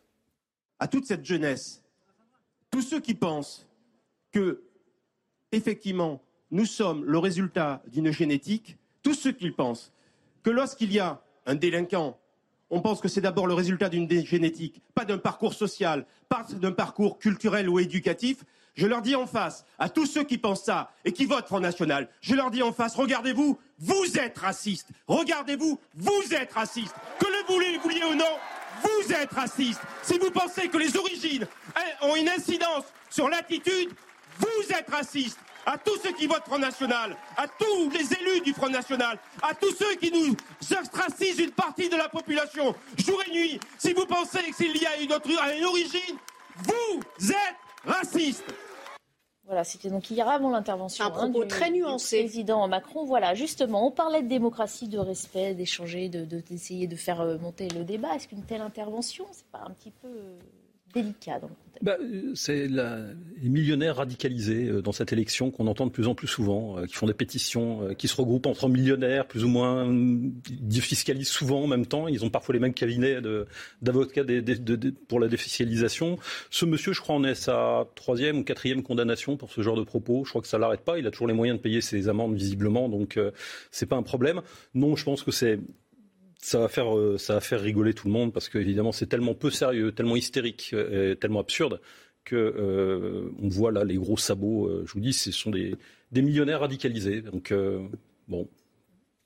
À 0.77 0.89
toute 0.89 1.05
cette 1.05 1.23
jeunesse, 1.23 1.81
tous 2.69 2.81
ceux 2.81 2.99
qui 2.99 3.13
pensent 3.13 3.65
que, 4.33 4.61
effectivement, 5.53 6.19
nous 6.51 6.65
sommes 6.65 7.05
le 7.05 7.17
résultat 7.17 7.81
d'une 7.87 8.11
génétique, 8.11 8.75
tous 9.03 9.13
ceux 9.13 9.31
qui 9.31 9.51
pensent 9.51 9.93
que 10.43 10.49
lorsqu'il 10.49 10.91
y 10.91 10.99
a 10.99 11.21
un 11.45 11.55
délinquant 11.55 12.19
on 12.69 12.81
pense 12.81 13.01
que 13.01 13.07
c'est 13.07 13.21
d'abord 13.21 13.47
le 13.47 13.53
résultat 13.53 13.89
d'une 13.89 14.09
génétique, 14.25 14.81
pas 14.93 15.05
d'un 15.05 15.17
parcours 15.17 15.53
social, 15.53 16.05
pas 16.27 16.45
d'un 16.53 16.71
parcours 16.71 17.19
culturel 17.19 17.69
ou 17.69 17.79
éducatif. 17.79 18.43
Je 18.75 18.87
leur 18.87 19.01
dis 19.01 19.15
en 19.15 19.25
face, 19.27 19.65
à 19.77 19.89
tous 19.89 20.05
ceux 20.05 20.23
qui 20.23 20.37
pensent 20.37 20.63
ça 20.63 20.91
et 21.03 21.11
qui 21.11 21.25
votent 21.25 21.47
Front 21.47 21.59
National, 21.59 22.07
je 22.21 22.35
leur 22.35 22.51
dis 22.51 22.61
en 22.61 22.71
face, 22.71 22.95
regardez-vous, 22.95 23.57
vous 23.79 24.17
êtes 24.17 24.37
racistes. 24.37 24.89
Regardez-vous, 25.07 25.79
vous 25.95 26.33
êtes 26.33 26.53
racistes. 26.53 26.95
Que 27.19 27.25
le 27.25 27.53
vouliez, 27.53 27.77
vouliez 27.79 28.03
ou 28.03 28.15
non, 28.15 28.37
vous 28.83 29.13
êtes 29.13 29.31
racistes. 29.31 29.81
Si 30.03 30.17
vous 30.17 30.31
pensez 30.31 30.69
que 30.69 30.77
les 30.77 30.95
origines 30.95 31.47
ont 32.01 32.15
une 32.15 32.29
incidence 32.29 32.85
sur 33.09 33.27
l'attitude, 33.27 33.89
vous 34.37 34.71
êtes 34.71 34.89
racistes. 34.89 35.39
À 35.65 35.77
tous 35.77 35.97
ceux 36.03 36.13
qui 36.13 36.27
votent 36.27 36.45
Front 36.45 36.59
National, 36.59 37.15
à 37.37 37.47
tous 37.47 37.89
les 37.89 38.13
élus 38.13 38.41
du 38.41 38.53
Front 38.53 38.69
National, 38.69 39.17
à 39.41 39.53
tous 39.53 39.73
ceux 39.75 39.95
qui 39.95 40.11
nous 40.11 40.35
ostracisent 40.77 41.39
une 41.39 41.51
partie 41.51 41.89
de 41.89 41.95
la 41.95 42.09
population, 42.09 42.75
jour 42.97 43.21
et 43.27 43.31
nuit, 43.31 43.59
si 43.77 43.93
vous 43.93 44.05
pensez 44.05 44.51
qu'il 44.57 44.75
y 44.77 44.85
a 44.85 44.97
une, 44.97 45.13
autre, 45.13 45.29
une 45.29 45.65
origine, 45.65 46.17
vous 46.57 47.31
êtes 47.31 47.55
raciste. 47.85 48.43
Voilà, 49.49 49.63
c'était 49.63 49.89
donc 49.89 50.11
hier 50.11 50.29
avant 50.29 50.51
l'intervention. 50.51 51.05
Un 51.05 51.09
propos 51.09 51.43
très 51.43 51.71
nuancé. 51.71 52.19
président 52.19 52.67
Macron. 52.67 53.03
Voilà, 53.03 53.33
justement, 53.33 53.87
on 53.87 53.89
parlait 53.89 54.21
de 54.21 54.27
démocratie, 54.27 54.87
de 54.87 54.99
respect, 54.99 55.55
d'échanger, 55.55 56.07
d'essayer 56.07 56.85
de, 56.85 56.91
de, 56.93 56.99
faire 56.99 57.21
euh, 57.21 57.39
monter 57.39 57.67
le 57.69 57.83
débat. 57.83 58.15
Est-ce 58.15 58.27
qu'une 58.27 58.43
telle 58.43 58.61
intervention, 58.61 59.25
c'est 59.31 59.47
pas 59.47 59.63
un 59.65 59.71
petit 59.71 59.89
peu 59.89 60.07
euh, 60.07 60.37
délicat 60.93 61.39
dans 61.39 61.49
bah, 61.81 61.95
c'est 62.33 62.67
les 62.67 63.49
millionnaires 63.49 63.97
radicalisés 63.97 64.67
euh, 64.67 64.81
dans 64.81 64.91
cette 64.91 65.13
élection 65.13 65.49
qu'on 65.49 65.67
entend 65.67 65.85
de 65.85 65.91
plus 65.91 66.07
en 66.07 66.15
plus 66.15 66.27
souvent, 66.27 66.77
euh, 66.77 66.85
qui 66.85 66.95
font 66.95 67.07
des 67.07 67.13
pétitions, 67.13 67.83
euh, 67.83 67.93
qui 67.93 68.09
se 68.09 68.17
regroupent 68.17 68.47
entre 68.47 68.67
millionnaires, 68.67 69.25
plus 69.25 69.45
ou 69.45 69.47
moins, 69.47 69.87
ils 69.87 70.81
fiscalisent 70.81 71.29
souvent 71.29 71.61
en 71.61 71.67
même 71.67 71.85
temps. 71.85 72.09
Ils 72.09 72.25
ont 72.25 72.29
parfois 72.29 72.53
les 72.53 72.59
mêmes 72.59 72.73
cabinets 72.73 73.19
d'avocats 73.81 74.23
pour 75.07 75.21
la 75.21 75.29
défiscalisation. 75.29 76.17
Ce 76.49 76.65
monsieur, 76.65 76.91
je 76.91 76.99
crois, 76.99 77.15
en 77.15 77.23
est 77.23 77.35
sa 77.35 77.87
troisième 77.95 78.39
ou 78.39 78.43
quatrième 78.43 78.83
condamnation 78.83 79.37
pour 79.37 79.51
ce 79.51 79.61
genre 79.61 79.77
de 79.77 79.83
propos. 79.83 80.25
Je 80.25 80.31
crois 80.31 80.41
que 80.41 80.47
ça 80.47 80.57
l'arrête 80.57 80.81
pas. 80.81 80.99
Il 80.99 81.07
a 81.07 81.11
toujours 81.11 81.27
les 81.27 81.33
moyens 81.33 81.59
de 81.59 81.63
payer 81.63 81.79
ses 81.79 82.09
amendes 82.09 82.35
visiblement, 82.35 82.89
donc 82.89 83.17
c'est 83.71 83.85
pas 83.85 83.95
un 83.95 84.03
problème. 84.03 84.41
Non, 84.73 84.95
je 84.95 85.05
pense 85.05 85.23
que 85.23 85.31
c'est 85.31 85.59
ça 86.41 86.59
va 86.59 86.67
faire 86.67 86.95
euh, 86.97 87.17
ça 87.17 87.35
va 87.35 87.41
faire 87.41 87.61
rigoler 87.61 87.93
tout 87.93 88.07
le 88.07 88.13
monde 88.13 88.33
parce 88.33 88.49
qu'évidemment 88.49 88.91
c'est 88.91 89.07
tellement 89.07 89.35
peu 89.35 89.51
sérieux, 89.51 89.91
tellement 89.91 90.15
hystérique, 90.15 90.71
euh, 90.73 91.11
et 91.11 91.15
tellement 91.15 91.41
absurde 91.41 91.81
que 92.23 92.35
euh, 92.35 93.31
on 93.41 93.49
voit 93.49 93.71
là 93.71 93.83
les 93.83 93.95
gros 93.95 94.17
sabots. 94.17 94.85
je 94.85 94.91
vous 94.91 94.99
dis, 94.99 95.13
ce 95.13 95.31
sont 95.31 95.51
des, 95.51 95.75
des 96.11 96.21
millionnaires 96.21 96.59
radicalisés. 96.59 97.21
Donc 97.21 97.53
bon, 98.27 98.47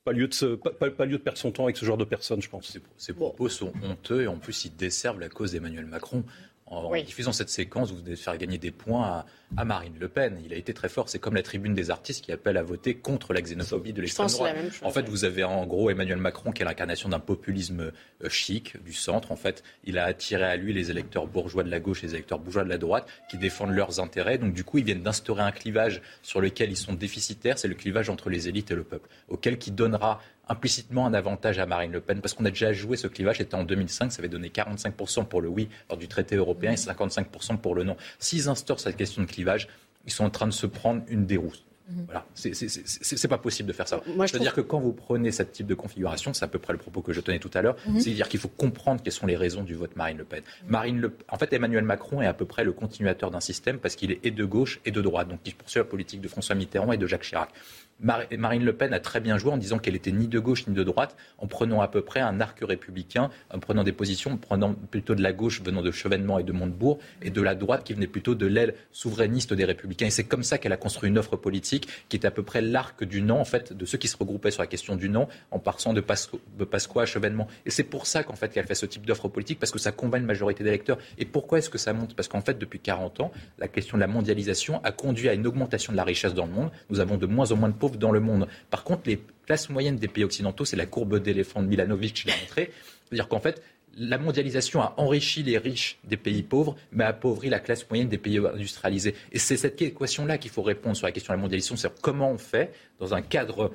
pas 0.05 0.13
lieu, 0.13 0.27
de 0.27 0.55
pas, 0.55 1.05
lieu 1.05 1.17
de 1.17 1.23
perdre 1.23 1.39
son 1.39 1.51
temps 1.51 1.63
avec 1.63 1.75
ce 1.75 1.85
genre 1.85 1.97
de 1.97 2.05
personnes, 2.05 2.41
je 2.41 2.49
pense. 2.49 2.77
Ces, 2.97 3.13
propos 3.13 3.49
sont 3.49 3.73
honteux 3.83 4.21
et 4.21 4.27
en 4.27 4.37
plus 4.37 4.65
ils 4.65 4.75
desservent 4.75 5.19
la 5.19 5.29
cause 5.29 5.51
d'Emmanuel 5.51 5.85
Macron. 5.85 6.23
En 6.65 6.95
diffusant 7.01 7.33
cette 7.33 7.49
séquence, 7.49 7.91
vous 7.91 7.97
venez 7.97 8.11
de 8.11 8.15
faire 8.15 8.37
gagner 8.37 8.57
des 8.57 8.71
points 8.71 9.03
à, 9.03 9.25
à, 9.57 9.65
Marine 9.65 9.93
Le 9.99 10.07
Pen. 10.07 10.39
Il 10.45 10.53
a 10.53 10.55
été 10.55 10.73
très 10.73 10.89
fort. 10.89 11.09
C'est 11.09 11.19
comme 11.19 11.35
la 11.35 11.43
tribune 11.43 11.73
des 11.73 11.91
artistes 11.91 12.23
qui 12.23 12.31
appelle 12.31 12.57
à 12.57 12.63
voter 12.63 12.95
contre 12.95 13.33
la 13.33 13.41
xénophobie 13.41 13.93
de 13.93 14.01
l'extrême 14.01 14.27
droite. 14.27 14.55
En 14.81 14.89
fait, 14.89 15.07
vous 15.07 15.25
avez 15.25 15.43
en 15.43 15.65
gros 15.65 15.89
Emmanuel 15.89 16.17
Macron 16.17 16.51
qui 16.51 16.61
est 16.61 16.65
l'incarnation 16.65 17.09
d'un 17.09 17.19
populisme 17.19 17.91
euh, 18.23 18.29
chic 18.29 18.81
du 18.83 18.93
centre. 18.93 19.31
En 19.31 19.35
fait, 19.35 19.63
il 19.83 19.97
a 19.97 20.05
attiré 20.05 20.43
à 20.43 20.55
lui 20.55 20.73
les 20.73 20.89
électeurs 20.89 21.27
bourgeois 21.27 21.63
de 21.63 21.69
la 21.69 21.79
gauche 21.79 22.03
et 22.03 22.07
les 22.07 22.13
électeurs 22.13 22.39
bourgeois 22.39 22.63
de 22.63 22.69
la 22.69 22.77
droite 22.77 23.07
qui 23.29 23.37
défendent 23.37 23.71
leurs 23.71 23.99
intérêts. 23.99 24.37
Donc 24.37 24.53
du 24.53 24.63
coup, 24.63 24.77
ils 24.77 24.85
viennent 24.85 25.03
d'instaurer 25.03 25.43
un 25.43 25.51
clivage 25.51 26.01
sur 26.21 26.41
lequel 26.41 26.71
ils 26.71 26.77
sont 26.77 26.93
déficitaires. 26.93 27.59
C'est 27.59 27.67
le 27.67 27.75
clivage 27.75 28.09
entre 28.09 28.29
les 28.29 28.47
élites 28.47 28.71
et 28.71 28.75
le 28.75 28.83
peuple, 28.83 29.09
auquel 29.27 29.57
qui 29.57 29.71
donnera 29.71 30.21
implicitement 30.49 31.05
un 31.05 31.13
avantage 31.13 31.59
à 31.59 31.65
Marine 31.65 31.91
Le 31.91 32.01
Pen, 32.01 32.21
parce 32.21 32.33
qu'on 32.33 32.45
a 32.45 32.49
déjà 32.49 32.73
joué 32.73 32.97
ce 32.97 33.07
clivage, 33.07 33.37
c'était 33.37 33.55
en 33.55 33.63
2005, 33.63 34.11
ça 34.11 34.19
avait 34.19 34.29
donné 34.29 34.49
45% 34.49 35.25
pour 35.25 35.41
le 35.41 35.47
oui 35.47 35.69
lors 35.89 35.97
du 35.97 36.07
traité 36.07 36.35
européen 36.35 36.71
et 36.71 36.75
55% 36.75 37.57
pour 37.57 37.75
le 37.75 37.83
non. 37.83 37.95
S'ils 38.19 38.49
instaurent 38.49 38.79
cette 38.79 38.97
question 38.97 39.21
de 39.21 39.27
clivage, 39.27 39.67
ils 40.05 40.11
sont 40.11 40.25
en 40.25 40.29
train 40.29 40.47
de 40.47 40.51
se 40.51 40.65
prendre 40.65 41.01
une 41.07 41.25
déroute. 41.25 41.63
Mhm. 41.89 42.05
Voilà, 42.05 42.25
c'est 42.33 43.27
pas 43.27 43.37
possible 43.37 43.67
de 43.67 43.73
faire 43.73 43.87
ça. 43.87 44.01
C'est-à-dire 44.05 44.53
que 44.53 44.61
quand 44.61 44.79
vous 44.79 44.93
prenez 44.93 45.31
ce 45.31 45.43
type 45.43 45.67
de 45.67 45.75
configuration, 45.75 46.33
c'est 46.33 46.45
à 46.45 46.47
peu 46.47 46.59
près 46.59 46.71
le 46.71 46.79
propos 46.79 47.01
que 47.01 47.11
je 47.11 47.19
tenais 47.19 47.39
tout 47.39 47.51
à 47.53 47.61
l'heure, 47.61 47.75
mhm. 47.85 47.99
c'est-à-dire 47.99 48.29
qu'il 48.29 48.39
faut 48.39 48.47
comprendre 48.47 49.01
quelles 49.03 49.13
sont 49.13 49.27
les 49.27 49.35
raisons 49.35 49.63
du 49.63 49.75
vote 49.75 49.95
Marine 49.95 50.17
Le 50.17 50.23
Pen. 50.23 50.43
Marine 50.67 50.99
Le... 50.99 51.13
En 51.27 51.37
fait, 51.37 51.51
Emmanuel 51.51 51.83
Macron 51.83 52.21
est 52.21 52.25
à 52.25 52.33
peu 52.33 52.45
près 52.45 52.63
le 52.63 52.71
continuateur 52.71 53.31
d'un 53.31 53.41
système 53.41 53.79
parce 53.79 53.95
qu'il 53.95 54.11
est 54.11 54.19
et 54.23 54.31
de 54.31 54.45
gauche 54.45 54.79
et 54.85 54.91
de 54.91 55.01
droite. 55.01 55.27
Donc 55.27 55.39
il 55.45 55.55
poursuit 55.55 55.79
la 55.79 55.85
politique 55.85 56.21
de 56.21 56.27
François 56.27 56.55
Mitterrand 56.55 56.91
et 56.93 56.97
de 56.97 57.07
Jacques 57.07 57.23
Chirac. 57.23 57.49
Marine 57.99 58.65
Le 58.65 58.73
Pen 58.73 58.93
a 58.93 58.99
très 58.99 59.19
bien 59.19 59.37
joué 59.37 59.51
en 59.51 59.57
disant 59.57 59.79
qu'elle 59.79 59.95
était 59.95 60.11
ni 60.11 60.27
de 60.27 60.39
gauche 60.39 60.67
ni 60.67 60.73
de 60.73 60.83
droite, 60.83 61.15
en 61.37 61.47
prenant 61.47 61.81
à 61.81 61.87
peu 61.87 62.01
près 62.01 62.19
un 62.19 62.41
arc 62.41 62.59
républicain, 62.61 63.29
en 63.53 63.59
prenant 63.59 63.83
des 63.83 63.91
positions, 63.91 64.31
en 64.31 64.37
prenant 64.37 64.73
plutôt 64.73 65.15
de 65.15 65.21
la 65.21 65.31
gauche 65.31 65.61
venant 65.61 65.81
de 65.81 65.91
Chevènement 65.91 66.39
et 66.39 66.43
de 66.43 66.51
Montebourg, 66.51 66.99
et 67.21 67.29
de 67.29 67.41
la 67.41 67.55
droite 67.55 67.83
qui 67.83 67.93
venait 67.93 68.07
plutôt 68.07 68.35
de 68.35 68.45
l'aile 68.45 68.75
souverainiste 68.91 69.53
des 69.53 69.65
républicains. 69.65 70.07
Et 70.07 70.11
c'est 70.11 70.25
comme 70.25 70.43
ça 70.43 70.57
qu'elle 70.57 70.73
a 70.73 70.77
construit 70.77 71.09
une 71.09 71.17
offre 71.17 71.37
politique 71.37 71.87
qui 72.09 72.17
est 72.17 72.25
à 72.25 72.31
peu 72.31 72.43
près 72.43 72.61
l'arc 72.61 73.03
du 73.03 73.21
non, 73.21 73.39
en 73.39 73.45
fait, 73.45 73.73
de 73.73 73.85
ceux 73.85 73.97
qui 73.97 74.07
se 74.07 74.17
regroupaient 74.17 74.51
sur 74.51 74.61
la 74.61 74.67
question 74.67 74.95
du 74.95 75.09
non, 75.09 75.27
en 75.51 75.59
partant 75.59 75.93
de, 75.93 76.01
Pasqua 76.01 77.01
à 77.01 77.05
Chevènement. 77.05 77.47
Et 77.65 77.71
c'est 77.71 77.83
pour 77.83 78.05
ça 78.05 78.23
qu'en 78.23 78.35
fait 78.35 78.51
qu'elle 78.51 78.65
fait 78.65 78.75
ce 78.75 78.85
type 78.85 79.05
d'offre 79.05 79.27
politique, 79.27 79.59
parce 79.59 79.71
que 79.71 79.79
ça 79.79 79.91
combat 79.91 80.17
une 80.17 80.25
majorité 80.25 80.63
d'électeurs. 80.63 80.97
Et 81.17 81.25
pourquoi 81.25 81.59
est-ce 81.59 81.69
que 81.69 81.77
ça 81.77 81.93
monte? 81.93 82.15
Parce 82.15 82.27
qu'en 82.27 82.41
fait, 82.41 82.57
depuis 82.57 82.79
40 82.79 83.21
ans, 83.21 83.31
la 83.59 83.67
question 83.67 83.97
de 83.97 84.01
la 84.01 84.07
mondialisation 84.07 84.81
a 84.83 84.91
conduit 84.91 85.29
à 85.29 85.33
une 85.33 85.47
augmentation 85.47 85.93
de 85.93 85.97
la 85.97 86.03
richesse 86.03 86.33
dans 86.33 86.45
le 86.45 86.51
monde. 86.51 86.71
Nous 86.89 86.99
avons 86.99 87.17
de 87.17 87.25
moins 87.25 87.51
en 87.51 87.55
moins 87.55 87.69
de 87.69 87.75
dans 87.91 88.11
le 88.11 88.19
monde. 88.19 88.47
Par 88.69 88.83
contre, 88.83 89.03
les 89.05 89.21
classes 89.45 89.69
moyennes 89.69 89.97
des 89.97 90.07
pays 90.07 90.23
occidentaux, 90.23 90.65
c'est 90.65 90.75
la 90.75 90.85
courbe 90.85 91.19
d'éléphant 91.19 91.61
de 91.61 91.67
Milanovic 91.67 92.25
l'a 92.25 92.33
montré. 92.41 92.71
C'est-à-dire 93.05 93.27
qu'en 93.27 93.39
fait, 93.39 93.61
la 93.97 94.17
mondialisation 94.17 94.81
a 94.81 94.93
enrichi 94.97 95.43
les 95.43 95.57
riches 95.57 95.97
des 96.03 96.17
pays 96.17 96.41
pauvres, 96.41 96.75
mais 96.91 97.03
a 97.03 97.09
appauvri 97.09 97.49
la 97.49 97.59
classe 97.59 97.87
moyenne 97.89 98.09
des 98.09 98.17
pays 98.17 98.39
industrialisés. 98.39 99.15
Et 99.31 99.39
c'est 99.39 99.57
cette 99.57 99.81
équation-là 99.81 100.37
qu'il 100.37 100.51
faut 100.51 100.63
répondre 100.63 100.95
sur 100.95 101.05
la 101.05 101.11
question 101.11 101.33
de 101.33 101.37
la 101.37 101.41
mondialisation, 101.41 101.75
c'est 101.75 102.01
comment 102.01 102.31
on 102.31 102.37
fait, 102.37 102.73
dans 102.99 103.13
un 103.13 103.21
cadre 103.21 103.71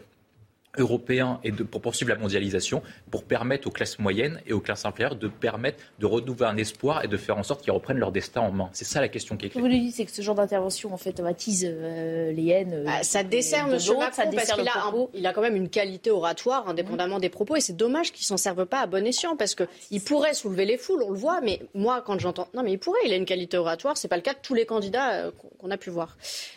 européen 0.78 1.40
et 1.44 1.50
de, 1.50 1.62
pour 1.62 1.80
poursuivre 1.80 2.10
la 2.10 2.18
mondialisation, 2.18 2.82
pour 3.10 3.24
permettre 3.24 3.68
aux 3.68 3.70
classes 3.70 3.98
moyennes 3.98 4.40
et 4.46 4.52
aux 4.52 4.60
classes 4.60 4.84
inférieures 4.84 5.16
de 5.16 5.28
permettre 5.28 5.78
de 5.98 6.06
renouveler 6.06 6.46
un 6.46 6.56
espoir 6.56 7.04
et 7.04 7.08
de 7.08 7.16
faire 7.16 7.36
en 7.36 7.42
sorte 7.42 7.62
qu'ils 7.62 7.72
reprennent 7.72 7.98
leur 7.98 8.12
destin 8.12 8.40
en 8.40 8.52
main. 8.52 8.70
C'est 8.72 8.84
ça 8.84 9.00
la 9.00 9.08
question 9.08 9.36
qui 9.36 9.46
est 9.46 9.48
claire. 9.50 9.62
Vous 9.62 9.68
nous 9.68 9.78
dites, 9.78 9.94
c'est 9.94 10.04
que 10.04 10.10
ce 10.10 10.22
genre 10.22 10.34
d'intervention 10.34 10.92
en 10.92 10.96
fait 10.96 11.20
attise 11.20 11.66
euh, 11.68 12.32
les 12.32 12.48
haines. 12.48 12.84
Bah, 12.84 13.02
ça 13.02 13.22
dessert 13.22 13.66
M. 13.66 13.72
Macron 13.72 14.00
ça 14.12 14.26
parce 14.26 14.52
qu'il 14.52 14.68
a, 14.68 14.92
il 15.14 15.26
a 15.26 15.32
quand 15.32 15.42
même 15.42 15.56
une 15.56 15.68
qualité 15.68 16.10
oratoire 16.10 16.68
indépendamment 16.68 17.18
des 17.18 17.28
propos 17.28 17.56
et 17.56 17.60
c'est 17.60 17.76
dommage 17.76 18.12
qu'il 18.12 18.26
s'en 18.26 18.36
serve 18.36 18.66
pas 18.66 18.80
à 18.80 18.86
bon 18.86 19.06
escient 19.06 19.36
parce 19.36 19.54
qu'il 19.54 20.00
pourrait 20.02 20.34
soulever 20.34 20.64
les 20.64 20.78
foules, 20.78 21.02
on 21.02 21.10
le 21.10 21.18
voit, 21.18 21.40
mais 21.40 21.60
moi 21.74 22.02
quand 22.04 22.18
j'entends, 22.18 22.48
non 22.54 22.62
mais 22.62 22.72
il 22.72 22.78
pourrait, 22.78 23.00
il 23.04 23.12
a 23.12 23.16
une 23.16 23.24
qualité 23.24 23.56
oratoire, 23.56 23.96
c'est 23.96 24.08
pas 24.08 24.16
le 24.16 24.22
cas 24.22 24.34
de 24.34 24.38
tous 24.42 24.54
les 24.54 24.66
candidats 24.66 25.12
euh, 25.12 25.30
qu'on 25.58 25.70
a 25.70 25.76
pu 25.76 25.90
voir. 25.90 26.16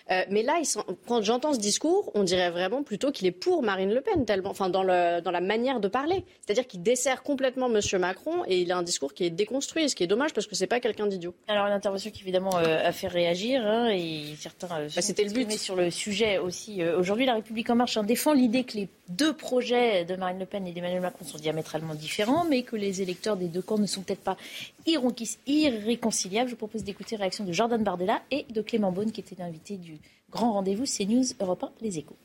mais 0.09 0.43
là, 0.43 0.61
quand 1.07 1.21
j'entends 1.21 1.53
ce 1.53 1.59
discours, 1.59 2.11
on 2.13 2.23
dirait 2.23 2.51
vraiment 2.51 2.83
plutôt 2.83 3.11
qu'il 3.11 3.27
est 3.27 3.31
pour 3.31 3.63
Marine 3.63 3.93
Le 3.93 4.01
Pen 4.01 4.10
tellement, 4.25 4.49
enfin 4.49 4.69
dans, 4.69 4.83
le, 4.83 5.21
dans 5.21 5.31
la 5.31 5.41
manière 5.41 5.79
de 5.79 5.87
parler. 5.87 6.23
C'est-à-dire 6.41 6.67
qu'il 6.67 6.81
dessert 6.81 7.23
complètement 7.23 7.67
M. 7.73 7.79
Macron 7.99 8.43
et 8.47 8.61
il 8.61 8.71
a 8.71 8.77
un 8.77 8.83
discours 8.83 9.13
qui 9.13 9.25
est 9.25 9.29
déconstruit, 9.29 9.89
ce 9.89 9.95
qui 9.95 10.03
est 10.03 10.07
dommage 10.07 10.33
parce 10.33 10.47
que 10.47 10.55
c'est 10.55 10.67
pas 10.67 10.79
quelqu'un 10.79 11.07
d'idiot. 11.07 11.33
Alors 11.47 11.67
une 11.67 11.73
intervention 11.73 12.11
qui 12.11 12.21
évidemment 12.21 12.57
euh, 12.57 12.87
a 12.87 12.91
fait 12.91 13.07
réagir 13.07 13.65
hein, 13.65 13.89
et 13.89 14.35
certains 14.37 14.67
euh, 14.79 14.89
bah, 14.95 15.01
c'était 15.01 15.23
le 15.23 15.31
but 15.31 15.51
sur 15.51 15.75
le 15.75 15.89
sujet 15.91 16.37
aussi. 16.37 16.81
Euh, 16.81 16.99
aujourd'hui, 16.99 17.25
la 17.25 17.35
République 17.35 17.69
en 17.69 17.75
marche 17.75 17.97
hein, 17.97 18.03
défend 18.03 18.33
l'idée 18.33 18.63
que 18.63 18.77
les 18.77 18.89
deux 19.09 19.33
projets 19.33 20.05
de 20.05 20.15
Marine 20.15 20.39
Le 20.39 20.45
Pen 20.45 20.65
et 20.67 20.71
d'Emmanuel 20.71 21.01
Macron 21.01 21.25
sont 21.25 21.37
diamétralement 21.37 21.95
différents, 21.95 22.45
mais 22.45 22.63
que 22.63 22.75
les 22.75 23.01
électeurs 23.01 23.37
des 23.37 23.47
deux 23.47 23.61
camps 23.61 23.77
ne 23.77 23.85
sont 23.85 24.01
peut-être 24.01 24.23
pas 24.23 24.37
irréconciliables. 24.85 26.49
Je 26.49 26.53
vous 26.53 26.57
propose 26.57 26.83
d'écouter 26.83 27.17
la 27.17 27.21
réaction 27.21 27.43
de 27.43 27.51
Jordan 27.51 27.83
Bardella 27.83 28.21
et 28.31 28.45
de 28.49 28.61
Clément 28.61 28.91
Beaune, 28.91 29.11
qui 29.11 29.21
était 29.21 29.35
l'invité 29.37 29.77
du 29.77 29.97
grand 30.29 30.53
rendez-vous 30.53 30.85
CNews 30.85 31.25
Europe 31.39 31.63
1 31.63 31.71
Les 31.81 31.97
Échos. 31.97 32.15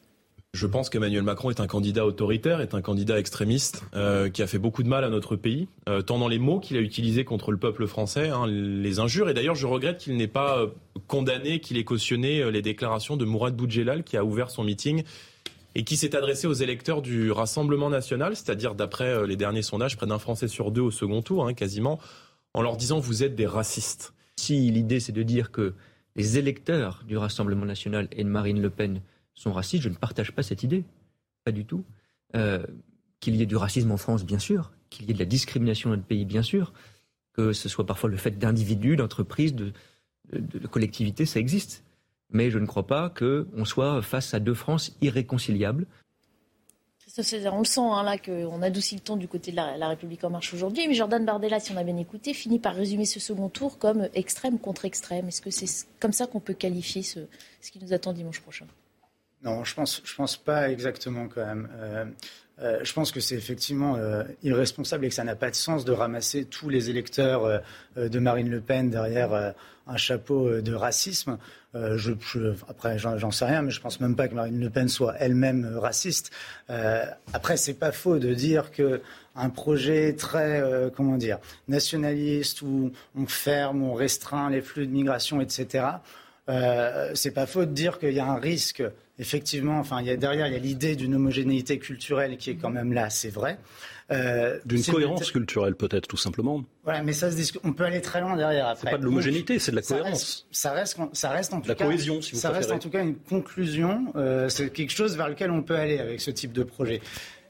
Je 0.56 0.66
pense 0.66 0.88
qu'Emmanuel 0.88 1.22
Macron 1.22 1.50
est 1.50 1.60
un 1.60 1.66
candidat 1.66 2.06
autoritaire, 2.06 2.62
est 2.62 2.72
un 2.72 2.80
candidat 2.80 3.18
extrémiste 3.18 3.82
euh, 3.94 4.30
qui 4.30 4.42
a 4.42 4.46
fait 4.46 4.58
beaucoup 4.58 4.82
de 4.82 4.88
mal 4.88 5.04
à 5.04 5.10
notre 5.10 5.36
pays, 5.36 5.68
euh, 5.86 6.00
tant 6.00 6.18
dans 6.18 6.28
les 6.28 6.38
mots 6.38 6.60
qu'il 6.60 6.78
a 6.78 6.80
utilisés 6.80 7.26
contre 7.26 7.52
le 7.52 7.58
peuple 7.58 7.86
français, 7.86 8.30
hein, 8.30 8.46
les 8.46 8.98
injures. 8.98 9.28
Et 9.28 9.34
d'ailleurs, 9.34 9.54
je 9.54 9.66
regrette 9.66 9.98
qu'il 9.98 10.16
n'ait 10.16 10.26
pas 10.26 10.58
euh, 10.58 10.68
condamné, 11.08 11.60
qu'il 11.60 11.76
ait 11.76 11.84
cautionné 11.84 12.50
les 12.50 12.62
déclarations 12.62 13.18
de 13.18 13.26
Mourad 13.26 13.54
Boudjelal 13.54 14.02
qui 14.02 14.16
a 14.16 14.24
ouvert 14.24 14.50
son 14.50 14.64
meeting 14.64 15.04
et 15.74 15.84
qui 15.84 15.98
s'est 15.98 16.16
adressé 16.16 16.46
aux 16.46 16.54
électeurs 16.54 17.02
du 17.02 17.30
Rassemblement 17.30 17.90
national, 17.90 18.34
c'est-à-dire 18.34 18.74
d'après 18.74 19.26
les 19.26 19.36
derniers 19.36 19.60
sondages, 19.60 19.98
près 19.98 20.06
d'un 20.06 20.18
Français 20.18 20.48
sur 20.48 20.70
deux 20.70 20.80
au 20.80 20.90
second 20.90 21.20
tour, 21.20 21.46
hein, 21.46 21.52
quasiment, 21.52 22.00
en 22.54 22.62
leur 22.62 22.78
disant 22.78 22.98
vous 22.98 23.24
êtes 23.24 23.34
des 23.34 23.46
racistes. 23.46 24.14
Si 24.36 24.70
l'idée 24.70 25.00
c'est 25.00 25.12
de 25.12 25.22
dire 25.22 25.50
que 25.50 25.74
les 26.14 26.38
électeurs 26.38 27.04
du 27.06 27.18
Rassemblement 27.18 27.66
national 27.66 28.08
et 28.10 28.24
de 28.24 28.28
Marine 28.30 28.62
Le 28.62 28.70
Pen 28.70 29.02
sont 29.36 29.52
racistes, 29.52 29.84
je 29.84 29.88
ne 29.88 29.94
partage 29.94 30.32
pas 30.32 30.42
cette 30.42 30.62
idée. 30.62 30.84
Pas 31.44 31.52
du 31.52 31.64
tout. 31.64 31.84
Euh, 32.34 32.66
qu'il 33.20 33.36
y 33.36 33.42
ait 33.42 33.46
du 33.46 33.56
racisme 33.56 33.92
en 33.92 33.96
France, 33.96 34.24
bien 34.24 34.38
sûr. 34.38 34.72
Qu'il 34.90 35.06
y 35.06 35.10
ait 35.10 35.14
de 35.14 35.18
la 35.18 35.24
discrimination 35.24 35.90
dans 35.90 35.96
notre 35.96 36.08
pays, 36.08 36.24
bien 36.24 36.42
sûr. 36.42 36.72
Que 37.32 37.52
ce 37.52 37.68
soit 37.68 37.86
parfois 37.86 38.10
le 38.10 38.16
fait 38.16 38.38
d'individus, 38.38 38.96
d'entreprises, 38.96 39.54
de, 39.54 39.72
collectivités, 40.70 41.26
ça 41.26 41.38
existe. 41.38 41.84
Mais 42.30 42.50
je 42.50 42.58
ne 42.58 42.66
crois 42.66 42.86
pas 42.86 43.10
qu'on 43.10 43.64
soit 43.64 44.02
face 44.02 44.34
à 44.34 44.40
deux 44.40 44.54
France 44.54 44.96
irréconciliables. 45.00 45.86
On 47.18 47.58
le 47.60 47.64
sent 47.64 47.80
hein, 47.80 48.02
là 48.02 48.18
qu'on 48.18 48.60
adoucit 48.60 48.96
le 48.96 49.00
ton 49.00 49.16
du 49.16 49.28
côté 49.28 49.50
de 49.50 49.56
la, 49.56 49.88
République 49.88 50.24
en 50.24 50.30
marche 50.30 50.52
aujourd'hui. 50.52 50.86
Mais 50.88 50.94
Jordan 50.94 51.24
Bardella, 51.24 51.60
si 51.60 51.72
on 51.72 51.76
a 51.76 51.84
bien 51.84 51.96
écouté, 51.96 52.34
finit 52.34 52.58
par 52.58 52.74
résumer 52.74 53.06
ce 53.06 53.20
second 53.20 53.48
tour 53.48 53.78
comme 53.78 54.08
extrême 54.12 54.58
contre 54.58 54.84
extrême. 54.84 55.28
Est-ce 55.28 55.40
que 55.40 55.50
c'est 55.50 55.86
comme 56.00 56.12
ça 56.12 56.26
qu'on 56.26 56.40
peut 56.40 56.52
qualifier 56.52 57.02
ce 57.02 57.20
qui 57.70 57.78
nous 57.78 57.92
attend 57.92 58.12
dimanche 58.12 58.40
prochain? 58.40 58.66
Non, 59.42 59.64
je 59.64 59.74
pense, 59.74 60.02
je 60.04 60.14
pense 60.14 60.36
pas 60.36 60.70
exactement 60.70 61.28
quand 61.28 61.44
même. 61.44 61.68
Euh, 61.74 62.04
euh, 62.58 62.80
je 62.82 62.92
pense 62.94 63.12
que 63.12 63.20
c'est 63.20 63.34
effectivement 63.34 63.96
euh, 63.96 64.24
irresponsable 64.42 65.04
et 65.04 65.08
que 65.10 65.14
ça 65.14 65.24
n'a 65.24 65.36
pas 65.36 65.50
de 65.50 65.54
sens 65.54 65.84
de 65.84 65.92
ramasser 65.92 66.46
tous 66.46 66.70
les 66.70 66.88
électeurs 66.88 67.62
de 67.96 68.18
Marine 68.18 68.48
Le 68.48 68.62
Pen 68.62 68.90
derrière 68.90 69.54
un 69.86 69.96
chapeau 69.96 70.60
de 70.60 70.74
racisme. 70.74 71.38
Je, 71.74 72.12
après, 72.66 72.98
j'en 72.98 73.30
sais 73.30 73.44
rien, 73.44 73.60
mais 73.60 73.70
je 73.70 73.80
pense 73.80 74.00
même 74.00 74.16
pas 74.16 74.26
que 74.28 74.34
Marine 74.34 74.58
Le 74.58 74.70
Pen 74.70 74.88
soit 74.88 75.14
elle-même 75.18 75.76
raciste. 75.76 76.32
après, 77.34 77.58
c'est 77.58 77.74
pas 77.74 77.92
faux 77.92 78.18
de 78.18 78.32
dire 78.32 78.70
que 78.70 79.02
un 79.34 79.50
projet 79.50 80.14
très, 80.14 80.62
comment 80.96 81.18
dire, 81.18 81.38
nationaliste 81.68 82.62
où 82.62 82.90
on 83.14 83.26
ferme, 83.26 83.82
on 83.82 83.92
restreint 83.92 84.48
les 84.48 84.62
flux 84.62 84.86
de 84.86 84.92
migration, 84.92 85.42
etc. 85.42 85.84
Euh, 86.48 87.10
c'est 87.14 87.32
pas 87.32 87.46
faux 87.46 87.64
de 87.64 87.72
dire 87.72 87.98
qu'il 87.98 88.12
y 88.12 88.20
a 88.20 88.26
un 88.26 88.38
risque 88.38 88.82
effectivement, 89.18 89.78
enfin, 89.78 90.00
il 90.00 90.06
y 90.06 90.10
a, 90.10 90.16
derrière, 90.16 90.46
il 90.46 90.52
y 90.52 90.56
a 90.56 90.60
l'idée 90.60 90.96
d'une 90.96 91.14
homogénéité 91.14 91.78
culturelle 91.78 92.36
qui 92.36 92.50
est 92.50 92.56
quand 92.56 92.70
même 92.70 92.92
là, 92.92 93.10
c'est 93.10 93.30
vrai. 93.30 93.58
Euh, 94.12 94.60
d'une 94.64 94.84
cohérence 94.84 95.32
culturelle 95.32 95.74
peut-être 95.74 96.06
tout 96.06 96.16
simplement. 96.16 96.62
Voilà, 96.84 97.02
mais 97.02 97.12
ça 97.12 97.30
se 97.30 97.36
dit, 97.36 97.50
on 97.64 97.72
peut 97.72 97.84
aller 97.84 98.00
très 98.00 98.20
loin 98.20 98.36
derrière. 98.36 98.74
C'est 98.78 98.88
pas 98.88 98.98
de 98.98 99.04
l'homogénéité, 99.04 99.58
c'est 99.58 99.72
de 99.72 99.76
la 99.76 99.82
cohérence. 99.82 100.46
Ça 100.52 100.72
reste, 100.72 100.98
ça 101.12 101.30
reste, 101.30 101.52
en 101.52 101.60
tout 101.60 101.68
la 101.68 101.74
cas, 101.74 101.86
cohésion, 101.86 102.22
si 102.22 102.32
vous 102.32 102.38
ça 102.38 102.50
reste 102.50 102.70
en 102.70 102.78
tout 102.78 102.90
cas 102.90 103.02
une 103.02 103.16
conclusion. 103.16 104.12
Euh, 104.14 104.48
c'est 104.48 104.70
quelque 104.70 104.92
chose 104.92 105.16
vers 105.16 105.28
lequel 105.28 105.50
on 105.50 105.62
peut 105.62 105.76
aller 105.76 105.98
avec 105.98 106.20
ce 106.20 106.30
type 106.30 106.52
de 106.52 106.62
projet. 106.62 107.00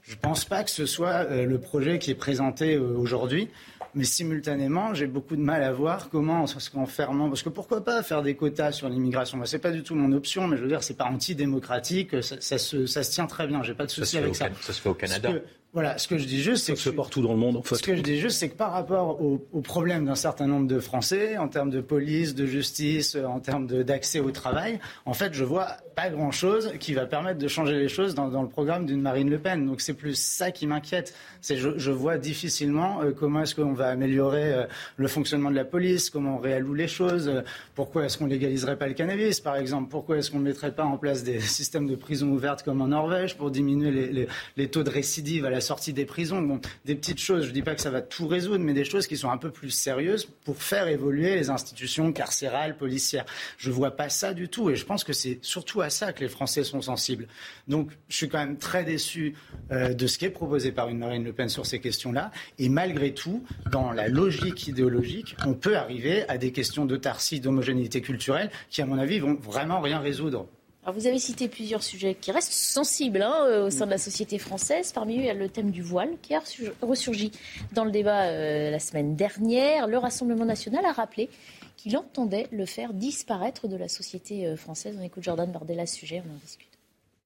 Je 0.02 0.14
pense 0.14 0.44
pas 0.44 0.62
que 0.62 0.70
ce 0.70 0.86
soit 0.86 1.26
euh, 1.30 1.44
le 1.44 1.58
projet 1.58 1.98
qui 1.98 2.12
est 2.12 2.14
présenté 2.14 2.78
aujourd'hui. 2.78 3.48
Mais 3.96 4.04
simultanément, 4.04 4.92
j'ai 4.92 5.06
beaucoup 5.06 5.36
de 5.36 5.40
mal 5.40 5.62
à 5.62 5.72
voir 5.72 6.10
comment, 6.10 6.44
qu'en 6.72 6.84
fermant, 6.84 7.28
parce 7.28 7.42
que 7.42 7.48
pourquoi 7.48 7.82
pas 7.82 8.02
faire 8.02 8.22
des 8.22 8.36
quotas 8.36 8.72
sur 8.72 8.90
l'immigration? 8.90 9.42
Ce 9.46 9.56
n'est 9.56 9.60
pas 9.60 9.70
du 9.70 9.82
tout 9.82 9.94
mon 9.94 10.12
option, 10.12 10.46
mais 10.46 10.58
je 10.58 10.62
veux 10.62 10.68
dire, 10.68 10.82
c'est 10.82 10.98
pas 10.98 11.06
antidémocratique, 11.06 12.22
ça, 12.22 12.36
ça, 12.38 12.58
se, 12.58 12.84
ça 12.84 13.02
se 13.02 13.10
tient 13.10 13.26
très 13.26 13.46
bien, 13.46 13.62
j'ai 13.62 13.72
pas 13.72 13.86
de 13.86 13.90
souci 13.90 14.18
avec 14.18 14.36
ça. 14.36 14.50
Ça 14.60 14.74
se 14.74 14.82
fait 14.82 14.90
au 14.90 14.94
Canada. 14.94 15.30
Voilà, 15.72 15.98
ce 15.98 16.08
que 16.08 16.16
je 16.16 16.24
dis 16.26 16.40
juste, 16.40 16.64
c'est 16.64 16.74
que. 16.74 16.96
Partout 16.96 17.20
dans 17.20 17.32
le 17.32 17.38
monde, 17.38 17.56
en 17.56 17.62
fait. 17.62 17.74
Ce 17.74 17.82
que 17.82 17.94
je 17.94 18.00
dis 18.00 18.18
juste, 18.18 18.38
c'est 18.38 18.48
que 18.48 18.56
par 18.56 18.72
rapport 18.72 19.20
aux 19.20 19.46
au 19.52 19.60
problèmes 19.60 20.06
d'un 20.06 20.14
certain 20.14 20.46
nombre 20.46 20.66
de 20.66 20.80
Français, 20.80 21.36
en 21.36 21.48
termes 21.48 21.70
de 21.70 21.80
police, 21.80 22.34
de 22.34 22.46
justice, 22.46 23.16
en 23.16 23.40
termes 23.40 23.66
d'accès 23.66 24.20
au 24.20 24.30
travail, 24.30 24.78
en 25.04 25.12
fait, 25.12 25.34
je 25.34 25.44
vois 25.44 25.76
pas 25.96 26.10
grand-chose 26.10 26.74
qui 26.78 26.92
va 26.92 27.06
permettre 27.06 27.38
de 27.38 27.48
changer 27.48 27.78
les 27.78 27.88
choses 27.88 28.14
dans, 28.14 28.28
dans 28.28 28.42
le 28.42 28.50
programme 28.50 28.84
d'une 28.84 29.00
Marine 29.00 29.30
Le 29.30 29.38
Pen. 29.38 29.66
Donc 29.66 29.80
c'est 29.80 29.94
plus 29.94 30.14
ça 30.14 30.50
qui 30.50 30.66
m'inquiète. 30.66 31.14
C'est 31.40 31.56
je, 31.56 31.78
je, 31.78 31.90
vois 31.90 32.18
difficilement 32.18 33.00
euh, 33.00 33.12
comment 33.12 33.40
est-ce 33.40 33.54
qu'on 33.54 33.72
va 33.72 33.88
améliorer 33.88 34.52
euh, 34.52 34.64
le 34.98 35.08
fonctionnement 35.08 35.50
de 35.50 35.56
la 35.56 35.64
police, 35.64 36.10
comment 36.10 36.36
on 36.36 36.38
réalloue 36.38 36.74
les 36.74 36.86
choses, 36.86 37.28
euh, 37.28 37.40
pourquoi 37.74 38.04
est-ce 38.04 38.18
qu'on 38.18 38.26
légaliserait 38.26 38.76
pas 38.76 38.88
le 38.88 38.92
cannabis, 38.92 39.40
par 39.40 39.56
exemple, 39.56 39.88
pourquoi 39.88 40.18
est-ce 40.18 40.30
qu'on 40.30 40.38
ne 40.38 40.44
mettrait 40.44 40.74
pas 40.74 40.84
en 40.84 40.98
place 40.98 41.24
des 41.24 41.40
systèmes 41.58 41.86
de 41.86 41.96
prison 41.96 42.28
ouvertes 42.28 42.62
comme 42.62 42.82
en 42.82 42.88
Norvège 42.88 43.38
pour 43.38 43.50
diminuer 43.50 43.90
les, 43.90 44.12
les, 44.12 44.28
les 44.58 44.68
taux 44.68 44.82
de 44.82 44.90
récidive 44.90 45.46
à 45.46 45.50
la 45.50 45.55
sortie 45.60 45.92
des 45.92 46.04
prisons. 46.04 46.60
Des 46.84 46.94
petites 46.94 47.20
choses, 47.20 47.44
je 47.44 47.48
ne 47.48 47.54
dis 47.54 47.62
pas 47.62 47.74
que 47.74 47.80
ça 47.80 47.90
va 47.90 48.02
tout 48.02 48.26
résoudre, 48.26 48.64
mais 48.64 48.72
des 48.72 48.84
choses 48.84 49.06
qui 49.06 49.16
sont 49.16 49.30
un 49.30 49.36
peu 49.36 49.50
plus 49.50 49.70
sérieuses 49.70 50.26
pour 50.44 50.62
faire 50.62 50.88
évoluer 50.88 51.34
les 51.34 51.50
institutions 51.50 52.12
carcérales, 52.12 52.76
policières. 52.76 53.24
Je 53.58 53.70
ne 53.70 53.74
vois 53.74 53.92
pas 53.92 54.08
ça 54.08 54.34
du 54.34 54.48
tout 54.48 54.70
et 54.70 54.76
je 54.76 54.84
pense 54.84 55.04
que 55.04 55.12
c'est 55.12 55.38
surtout 55.42 55.80
à 55.80 55.90
ça 55.90 56.12
que 56.12 56.20
les 56.20 56.28
Français 56.28 56.64
sont 56.64 56.82
sensibles. 56.82 57.26
Donc 57.68 57.90
je 58.08 58.16
suis 58.16 58.28
quand 58.28 58.38
même 58.38 58.58
très 58.58 58.84
déçu 58.84 59.34
euh, 59.70 59.94
de 59.94 60.06
ce 60.06 60.18
qui 60.18 60.24
est 60.24 60.30
proposé 60.30 60.72
par 60.72 60.88
une 60.88 60.98
Marine 60.98 61.24
Le 61.24 61.32
Pen 61.32 61.48
sur 61.48 61.66
ces 61.66 61.80
questions-là. 61.80 62.30
Et 62.58 62.68
malgré 62.68 63.14
tout, 63.14 63.44
dans 63.70 63.92
la 63.92 64.08
logique 64.08 64.66
idéologique, 64.66 65.36
on 65.46 65.54
peut 65.54 65.76
arriver 65.76 66.28
à 66.28 66.38
des 66.38 66.52
questions 66.52 66.84
d'autarcie, 66.84 67.40
d'homogénéité 67.40 68.00
culturelle 68.00 68.50
qui, 68.70 68.82
à 68.82 68.86
mon 68.86 68.98
avis, 68.98 69.18
vont 69.18 69.34
vraiment 69.34 69.80
rien 69.80 70.00
résoudre 70.00 70.46
vous 70.92 71.06
avez 71.06 71.18
cité 71.18 71.48
plusieurs 71.48 71.82
sujets 71.82 72.14
qui 72.14 72.30
restent 72.30 72.52
sensibles 72.52 73.22
hein, 73.22 73.34
euh, 73.46 73.66
au 73.66 73.70
sein 73.70 73.86
de 73.86 73.90
la 73.90 73.98
société 73.98 74.38
française. 74.38 74.92
Parmi 74.92 75.16
eux, 75.16 75.20
il 75.20 75.26
y 75.26 75.30
a 75.30 75.34
le 75.34 75.48
thème 75.48 75.70
du 75.70 75.82
voile 75.82 76.10
qui 76.22 76.34
a 76.34 76.42
ressurgi 76.80 77.32
dans 77.72 77.84
le 77.84 77.90
débat 77.90 78.26
euh, 78.26 78.70
la 78.70 78.78
semaine 78.78 79.16
dernière. 79.16 79.88
Le 79.88 79.98
Rassemblement 79.98 80.44
national 80.44 80.84
a 80.84 80.92
rappelé 80.92 81.28
qu'il 81.76 81.96
entendait 81.96 82.46
le 82.52 82.66
faire 82.66 82.94
disparaître 82.94 83.68
de 83.68 83.76
la 83.76 83.88
société 83.88 84.46
euh, 84.46 84.56
française. 84.56 84.96
On 85.00 85.02
écoute 85.02 85.24
Jordan 85.24 85.50
Bardella 85.50 85.86
ce 85.86 85.96
sujet, 85.96 86.22
on 86.26 86.32
en 86.32 86.38
discute. 86.38 86.78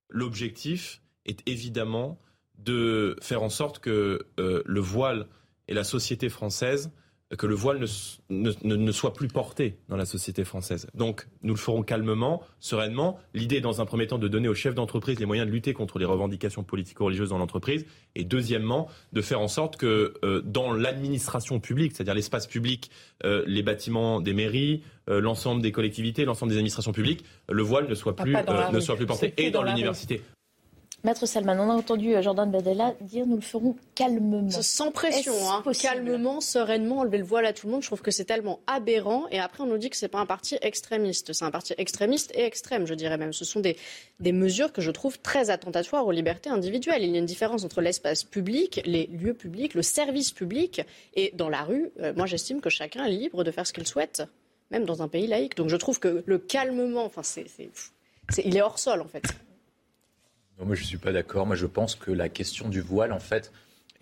L'objectif 0.08 1.00
est 1.26 1.46
évidemment 1.46 2.18
de 2.58 3.16
faire 3.22 3.42
en 3.42 3.50
sorte 3.50 3.78
que 3.78 4.26
le 4.36 4.80
voile 4.80 5.26
et 5.68 5.72
la 5.72 5.84
société 5.84 6.28
française 6.28 6.90
que 7.36 7.46
le 7.46 7.54
voile 7.54 7.84
ne, 8.28 8.50
ne, 8.62 8.92
soit 8.92 9.12
plus 9.12 9.28
porté 9.28 9.78
dans 9.88 9.96
la 9.96 10.04
société 10.04 10.44
française. 10.44 10.88
Donc 10.94 11.28
nous 11.42 11.54
le 11.54 11.58
ferons 11.58 11.82
calmement, 11.82 12.42
sereinement. 12.58 13.18
L'idée 13.34 13.56
est 13.56 13.60
dans 13.60 13.80
un 13.80 13.86
premier 13.86 14.08
temps 14.08 14.18
de 14.18 14.26
donner 14.26 14.48
aux 14.48 14.54
chefs 14.54 14.74
d'entreprise 14.74 15.20
les 15.20 15.26
moyens 15.26 15.46
de 15.46 15.52
lutter 15.52 15.72
contre 15.72 15.98
les 15.98 16.04
revendications 16.04 16.64
politico-religieuses 16.64 17.30
dans 17.30 17.38
l'entreprise. 17.38 17.86
Et 18.16 18.24
deuxièmement, 18.24 18.88
de 19.12 19.22
faire 19.22 19.40
en 19.40 19.48
sorte 19.48 19.76
que 19.76 20.14
euh, 20.24 20.42
dans 20.42 20.72
l'administration 20.72 21.60
publique, 21.60 21.92
c'est-à-dire 21.94 22.14
l'espace 22.14 22.48
public, 22.48 22.90
euh, 23.24 23.44
les 23.46 23.62
bâtiments 23.62 24.20
des 24.20 24.34
mairies, 24.34 24.82
euh, 25.08 25.20
l'ensemble 25.20 25.62
des 25.62 25.72
collectivités, 25.72 26.24
l'ensemble 26.24 26.50
des 26.50 26.56
administrations 26.56 26.92
publiques, 26.92 27.24
le 27.48 27.62
voile 27.62 27.88
ne 27.88 27.94
soit 27.94 28.16
plus, 28.16 28.34
ne 28.34 28.80
soit 28.80 28.96
plus 28.96 29.06
porté. 29.06 29.34
Et 29.36 29.50
dans 29.50 29.62
l'université. 29.62 30.22
Maître 31.02 31.24
Salman, 31.24 31.56
on 31.58 31.70
a 31.70 31.74
entendu 31.74 32.14
euh, 32.14 32.20
Jordan 32.20 32.50
Badella 32.50 32.94
dire 33.00 33.26
nous 33.26 33.36
le 33.36 33.40
ferons 33.40 33.74
calmement. 33.94 34.50
Sans 34.50 34.90
pression, 34.90 35.32
hein. 35.48 35.62
calmement, 35.80 36.42
sereinement, 36.42 36.98
enlever 36.98 37.16
le 37.16 37.24
voile 37.24 37.46
à 37.46 37.54
tout 37.54 37.66
le 37.66 37.72
monde. 37.72 37.82
Je 37.82 37.86
trouve 37.86 38.02
que 38.02 38.10
c'est 38.10 38.26
tellement 38.26 38.60
aberrant. 38.66 39.26
Et 39.30 39.38
après, 39.38 39.62
on 39.62 39.66
nous 39.66 39.78
dit 39.78 39.88
que 39.88 39.96
c'est 39.96 40.08
pas 40.08 40.18
un 40.18 40.26
parti 40.26 40.58
extrémiste. 40.60 41.32
C'est 41.32 41.44
un 41.44 41.50
parti 41.50 41.72
extrémiste 41.78 42.32
et 42.34 42.44
extrême, 42.44 42.86
je 42.86 42.92
dirais 42.92 43.16
même. 43.16 43.32
Ce 43.32 43.46
sont 43.46 43.60
des, 43.60 43.78
des 44.18 44.32
mesures 44.32 44.74
que 44.74 44.82
je 44.82 44.90
trouve 44.90 45.18
très 45.18 45.48
attentatoires 45.48 46.06
aux 46.06 46.12
libertés 46.12 46.50
individuelles. 46.50 47.02
Il 47.02 47.10
y 47.10 47.16
a 47.16 47.18
une 47.18 47.24
différence 47.24 47.64
entre 47.64 47.80
l'espace 47.80 48.22
public, 48.22 48.82
les 48.84 49.06
lieux 49.06 49.34
publics, 49.34 49.72
le 49.72 49.82
service 49.82 50.32
public 50.32 50.82
et 51.14 51.32
dans 51.34 51.48
la 51.48 51.62
rue. 51.62 51.92
Euh, 52.00 52.12
moi, 52.14 52.26
j'estime 52.26 52.60
que 52.60 52.68
chacun 52.68 53.06
est 53.06 53.12
libre 53.12 53.42
de 53.42 53.50
faire 53.50 53.66
ce 53.66 53.72
qu'il 53.72 53.86
souhaite, 53.86 54.22
même 54.70 54.84
dans 54.84 55.02
un 55.02 55.08
pays 55.08 55.26
laïque. 55.26 55.56
Donc 55.56 55.70
je 55.70 55.76
trouve 55.76 55.98
que 55.98 56.22
le 56.26 56.38
calmement, 56.38 57.04
enfin, 57.04 57.22
c'est, 57.22 57.46
il 58.44 58.54
est 58.54 58.62
hors 58.62 58.78
sol 58.78 59.00
en 59.00 59.08
fait 59.08 59.22
moi, 60.64 60.74
je 60.74 60.82
ne 60.82 60.86
suis 60.86 60.98
pas 60.98 61.12
d'accord. 61.12 61.46
Moi, 61.46 61.56
je 61.56 61.66
pense 61.66 61.94
que 61.94 62.10
la 62.10 62.28
question 62.28 62.68
du 62.68 62.80
voile, 62.80 63.12
en 63.12 63.20
fait, 63.20 63.52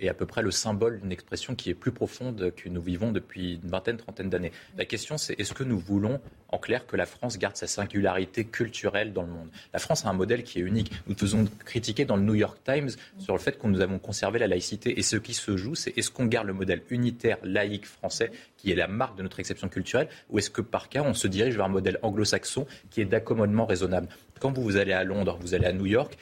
est 0.01 0.09
à 0.09 0.15
peu 0.15 0.27
près 0.27 0.43
le 0.43 0.51
symbole 0.51 1.01
d'une 1.01 1.13
expression 1.13 1.55
qui 1.55 1.71
est 1.71 1.75
plus 1.75 1.91
profonde 1.91 2.53
que 2.57 2.69
nous 2.69 2.81
vivons 2.81 3.11
depuis 3.11 3.55
une 3.63 3.69
vingtaine, 3.69 3.97
trentaine 3.97 4.31
d'années. 4.31 4.53
La 4.77 4.85
question, 4.85 5.19
c'est 5.19 5.39
est-ce 5.41 5.55
que 5.55 5.65
nous 5.65 5.79
voulons, 5.79 6.21
en 6.51 6.59
clair, 6.59 6.87
que 6.87 6.97
la 6.97 7.07
France 7.07 7.37
garde 7.39 7.57
sa 7.57 7.67
singularité 7.67 8.45
culturelle 8.45 9.13
dans 9.13 9.23
le 9.23 9.29
monde? 9.29 9.49
La 9.73 9.81
France 9.81 10.05
a 10.07 10.09
un 10.09 10.13
modèle 10.13 10.45
qui 10.45 10.61
est 10.61 10.63
unique. 10.63 10.93
Nous 11.09 11.17
faisons 11.17 11.47
critiquer 11.65 12.05
dans 12.05 12.17
le 12.17 12.23
New 12.23 12.35
York 12.35 12.59
Times 12.65 12.91
sur 13.19 13.35
le 13.35 13.41
fait 13.41 13.59
que 13.59 13.67
nous 13.67 13.81
avons 13.81 13.99
conservé 13.99 14.39
la 14.39 14.47
laïcité. 14.47 14.99
Et 14.99 15.03
ce 15.03 15.17
qui 15.17 15.35
se 15.35 15.57
joue, 15.57 15.75
c'est 15.75 15.97
est-ce 15.99 16.11
qu'on 16.11 16.27
garde 16.27 16.47
le 16.47 16.53
modèle 16.53 16.83
unitaire, 16.91 17.39
laïque, 17.43 17.87
français, 17.87 18.31
qui 18.57 18.71
est 18.71 18.77
la 18.77 18.87
marque 18.87 19.17
de 19.17 19.23
notre 19.23 19.41
exception 19.41 19.69
culturelle, 19.69 20.09
ou 20.31 20.39
est-ce 20.39 20.51
que 20.51 20.61
par 20.61 20.89
cas, 20.89 21.03
on 21.03 21.15
se 21.15 21.27
dirige 21.27 21.57
vers 21.57 21.67
un 21.67 21.71
modèle 21.71 21.99
anglo-saxon 22.03 22.67
qui 22.91 23.01
est 23.01 23.05
d'accommodement 23.05 23.67
raisonnable? 23.67 24.09
Quand 24.39 24.53
vous, 24.53 24.63
vous 24.63 24.77
allez 24.77 24.93
à 24.93 25.03
Londres, 25.03 25.39
vous 25.41 25.55
allez 25.55 25.67
à 25.67 25.73
New 25.73 25.87
York, 25.87 26.17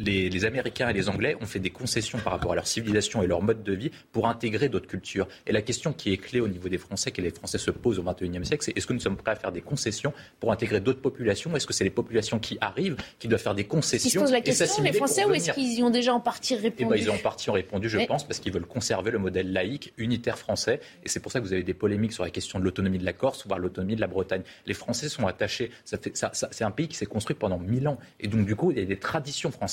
les, 0.00 0.44
Américains 0.44 0.88
et 0.88 0.92
les 0.92 1.08
Anglais 1.08 1.36
ont 1.40 1.46
fait 1.46 1.58
des 1.58 1.70
concessions 1.70 2.18
par 2.18 2.32
rapport 2.32 2.52
à 2.52 2.54
leur 2.54 2.66
civilisation 2.66 3.22
et 3.22 3.26
leur 3.26 3.42
mode 3.42 3.62
de 3.62 3.72
vie 3.72 3.90
pour 4.12 4.28
intégrer 4.28 4.68
d'autres 4.68 4.86
cultures. 4.86 5.28
Et 5.46 5.52
la 5.52 5.62
question 5.62 5.92
qui 5.92 6.12
est 6.12 6.16
clé 6.16 6.40
au 6.40 6.48
niveau 6.48 6.68
des 6.68 6.78
Français, 6.78 7.10
que 7.10 7.20
les 7.20 7.30
Français 7.30 7.58
se 7.58 7.70
posent 7.70 7.98
au 7.98 8.02
XXIe 8.02 8.44
siècle, 8.44 8.64
c'est 8.64 8.76
est-ce 8.76 8.86
que 8.86 8.92
nous 8.92 9.00
sommes 9.00 9.16
prêts 9.16 9.32
à 9.32 9.36
faire 9.36 9.52
des 9.52 9.60
concessions 9.60 10.12
pour 10.38 10.52
intégrer 10.52 10.80
d'autres 10.80 11.00
populations? 11.00 11.54
Est-ce 11.54 11.66
que 11.66 11.72
c'est 11.72 11.84
les 11.84 11.90
populations 11.90 12.38
qui 12.38 12.58
arrivent 12.60 12.96
qui 13.18 13.28
doivent 13.28 13.42
faire 13.42 13.54
des 13.54 13.64
concessions 13.64 14.08
Ils 14.08 14.12
se 14.12 14.18
posent 14.18 14.32
la 14.32 14.40
question, 14.40 14.82
les 14.82 14.92
Français, 14.92 15.24
ou 15.24 15.32
est-ce 15.32 15.52
qu'ils 15.52 15.78
y 15.78 15.82
ont 15.82 15.90
déjà 15.90 16.14
en 16.14 16.20
partie 16.20 16.54
répondu 16.54 16.76
eh 16.80 16.84
ben, 16.84 16.96
Ils 16.96 17.10
ont 17.10 17.14
en 17.14 17.18
partie 17.18 17.50
répondu, 17.50 17.88
je 17.88 17.98
pense, 18.06 18.24
parce 18.24 18.40
qu'ils 18.40 18.52
veulent 18.52 18.66
conserver 18.66 19.10
le 19.10 19.18
modèle 19.18 19.52
laïque, 19.52 19.92
unitaire 19.98 20.38
français. 20.38 20.80
Et 21.04 21.08
c'est 21.08 21.20
pour 21.20 21.32
ça 21.32 21.40
que 21.40 21.44
vous 21.44 21.52
avez 21.52 21.62
des 21.62 21.74
polémiques 21.74 22.12
sur 22.12 22.24
la 22.24 22.30
question 22.30 22.58
de 22.58 22.64
l'autonomie 22.64 22.98
de 22.98 23.04
la 23.04 23.12
Corse, 23.12 23.46
voire 23.46 23.58
l'autonomie 23.58 23.96
de 23.96 24.00
la 24.00 24.06
Bretagne. 24.06 24.42
Les 24.66 24.74
Français 24.74 25.08
sont 25.08 25.26
attachés. 25.26 25.70
Ça 25.84 25.98
ça, 26.14 26.48
c'est 26.50 26.64
un 26.64 26.70
pays 26.70 26.88
qui 26.88 26.96
s'est 26.96 27.06
construit 27.06 27.36
pendant 27.36 27.58
mille 27.58 27.86
ans. 27.88 27.98
Et 28.18 28.28
donc, 28.28 28.46
du 28.46 28.56
coup, 28.56 28.70
il 28.70 28.78
y 28.78 28.82
a 28.82 28.84
des 28.84 28.98
traditions 28.98 29.50
françaises. 29.50 29.69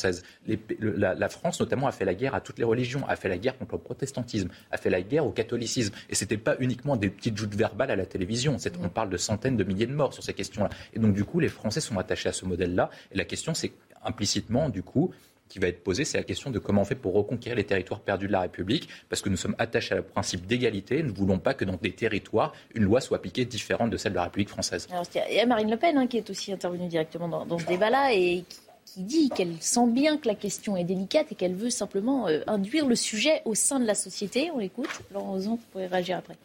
La, 0.80 1.30
France, 1.30 1.60
notamment, 1.60 1.88
a 1.88 1.92
fait 1.92 2.06
la 2.06 2.14
guerre 2.14 2.36
à 2.36 2.42
toutes 2.42 2.60
les 2.60 2.64
religions, 2.64 3.08
a 3.08 3.16
fait 3.16 3.30
la 3.30 3.38
guerre 3.38 3.58
contre 3.58 3.76
le 3.76 3.82
protestantisme, 3.82 4.50
a 4.72 4.78
fait 4.78 4.90
la 4.90 5.02
guerre 5.02 5.26
au 5.26 5.32
catholicisme. 5.32 5.94
Et 6.10 6.16
ce 6.16 6.24
n'était 6.24 6.38
pas 6.38 6.56
uniquement 6.60 6.96
des 6.96 7.10
petites 7.10 7.38
joutes 7.38 7.56
verbales 7.56 7.92
à 7.92 7.96
la 7.96 8.06
télévision. 8.06 8.58
On 8.82 8.90
parle 8.90 9.10
de 9.10 9.18
centaines 9.18 9.58
de 9.58 9.64
milliers 9.64 9.88
de 9.88 9.94
morts 9.94 10.14
sur 10.14 10.24
ces 10.24 10.34
questions-là. 10.34 10.70
Et 10.94 11.00
donc, 11.00 11.14
du 11.14 11.24
coup, 11.24 11.40
les 11.40 11.50
Français 11.50 11.82
sont 11.82 11.98
attachés 11.98 12.30
à 12.30 12.34
ce 12.34 12.46
modèle-là. 12.46 12.90
Et 13.12 13.18
la 13.18 13.26
question, 13.26 13.54
c'est 13.54 13.72
implicitement, 14.04 14.70
du 14.70 14.84
coup, 14.84 15.12
qui 15.48 15.60
va 15.60 15.68
être 15.68 15.84
posée, 15.84 16.06
c'est 16.06 16.18
la 16.18 16.24
question 16.24 16.52
de 16.52 16.60
comment 16.60 16.82
on 16.82 16.86
fait 16.86 16.96
pour 16.96 17.14
reconquérir 17.14 17.56
les 17.56 17.64
territoires 17.64 18.02
perdus 18.02 18.28
de 18.28 18.32
la 18.32 18.42
République, 18.42 18.90
parce 19.10 19.22
que 19.22 19.30
nous 19.30 19.38
sommes 19.38 19.56
attachés 19.58 19.98
au 20.00 20.04
principe 20.04 20.46
d'égalité. 20.46 21.02
Nous 21.04 21.12
ne 21.12 21.18
voulons 21.18 21.40
pas 21.40 21.54
que 21.54 21.66
dans 21.66 21.76
des 21.76 21.94
territoires, 21.94 22.54
une 22.76 22.84
loi 22.84 23.02
soit 23.02 23.18
appliquée 23.18 23.46
différente 23.46 23.90
de 23.90 23.98
celle 23.98 24.14
de 24.14 24.18
la 24.18 24.24
République 24.24 24.50
française. 24.50 24.88
il 25.30 25.36
y 25.36 25.40
a 25.40 25.46
Marine 25.46 25.72
Le 25.72 25.78
Pen 25.78 25.98
hein, 25.98 26.08
qui 26.08 26.18
est 26.18 26.30
aussi 26.30 26.52
intervenue 26.52 26.88
directement 26.88 27.28
dans, 27.28 27.46
dans 27.46 27.58
ce 27.58 27.66
débat-là 27.66 28.14
et 28.14 28.44
qui 28.48 28.60
qui 28.98 29.04
dit 29.04 29.30
qu'elle 29.30 29.62
sent 29.62 29.92
bien 29.92 30.18
que 30.18 30.28
la 30.28 30.34
question 30.34 30.76
est 30.76 30.84
délicate 30.84 31.32
et 31.32 31.36
qu'elle 31.36 31.54
veut 31.54 31.70
simplement 31.70 32.28
euh, 32.28 32.42
induire 32.48 32.88
le 32.88 32.96
sujet 32.96 33.44
au 33.46 33.54
sein 33.54 33.80
de 33.80 33.86
la 33.86 33.94
société. 33.94 34.50
On 34.50 34.58
l'écoute. 34.58 34.90
Laurent 35.12 35.36
Ozon, 35.36 35.52
vous 35.52 35.66
pourrez 35.72 35.86
réagir 35.86 36.18
après. 36.18 36.36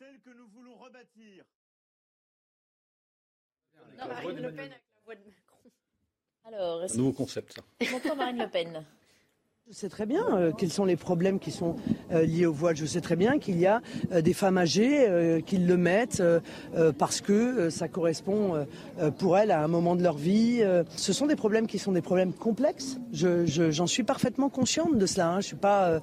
Celle 0.00 0.18
que 0.18 0.30
nous 0.30 0.48
voulons 0.48 0.74
rebâtir. 0.74 1.44
Marine 3.96 4.40
Le 4.40 4.52
Pen 4.52 4.72
avec 4.72 4.82
la 4.92 5.00
voix 5.04 5.14
de 5.14 5.20
Macron. 5.20 5.70
Alors, 6.44 6.82
un 6.82 6.96
nouveau 6.96 7.12
concept, 7.12 7.52
ça. 7.52 8.14
Marine 8.16 8.38
Le 8.38 8.50
Pen. 8.50 8.84
Je 9.70 9.74
sais 9.74 9.90
très 9.90 10.06
bien 10.06 10.24
euh, 10.32 10.50
quels 10.50 10.70
sont 10.70 10.86
les 10.86 10.96
problèmes 10.96 11.38
qui 11.38 11.50
sont 11.50 11.76
euh, 12.10 12.22
liés 12.22 12.46
au 12.46 12.54
voile. 12.54 12.74
Je 12.74 12.86
sais 12.86 13.02
très 13.02 13.16
bien 13.16 13.38
qu'il 13.38 13.58
y 13.58 13.66
a 13.66 13.82
euh, 14.12 14.22
des 14.22 14.32
femmes 14.32 14.56
âgées 14.56 15.42
qui 15.44 15.58
le 15.58 15.76
mettent 15.76 16.22
parce 16.96 17.20
que 17.20 17.68
ça 17.68 17.86
correspond 17.86 18.66
pour 19.18 19.36
elles 19.36 19.50
à 19.50 19.62
un 19.62 19.68
moment 19.68 19.94
de 19.94 20.02
leur 20.02 20.16
vie. 20.16 20.62
ce 20.96 21.12
sont 21.12 21.26
des 21.26 21.36
problèmes 21.36 21.66
qui 21.66 21.78
sont 21.78 21.92
des 21.92 22.00
problèmes 22.00 22.32
complexes. 22.32 22.98
J'en 23.12 23.86
suis 23.86 24.04
parfaitement 24.04 24.48
consciente 24.48 24.96
de 24.96 25.06
cela. 25.06 25.28
Hein. 25.28 25.32
Je 25.32 25.36
ne 25.38 25.42
suis 25.42 25.56
pas, 25.56 26.00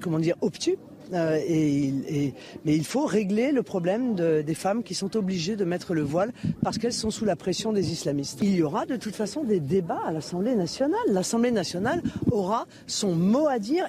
comment 0.00 0.18
dire, 0.18 0.36
obtus. 0.40 0.76
Euh, 1.12 1.38
et, 1.46 2.34
mais 2.64 2.74
il 2.76 2.84
faut 2.84 3.06
régler 3.06 3.52
le 3.52 3.62
problème 3.62 4.14
des 4.14 4.54
femmes 4.54 4.82
qui 4.82 4.94
sont 4.94 5.16
obligées 5.16 5.56
de 5.56 5.64
mettre 5.64 5.94
le 5.94 6.02
voile 6.02 6.32
parce 6.62 6.78
qu'elles 6.78 6.92
sont 6.92 7.10
sous 7.10 7.24
la 7.24 7.36
pression 7.36 7.72
des 7.72 7.92
islamistes. 7.92 8.40
Il 8.42 8.54
y 8.54 8.62
aura 8.62 8.86
de 8.86 8.96
toute 8.96 9.14
façon 9.16 9.44
des 9.44 9.60
débats 9.60 10.02
à 10.06 10.12
l'Assemblée 10.12 10.54
nationale. 10.54 11.00
L'Assemblée 11.08 11.50
nationale 11.50 12.02
aura 12.30 12.66
son 12.86 13.14
mot 13.14 13.46
à 13.46 13.58
dire. 13.58 13.86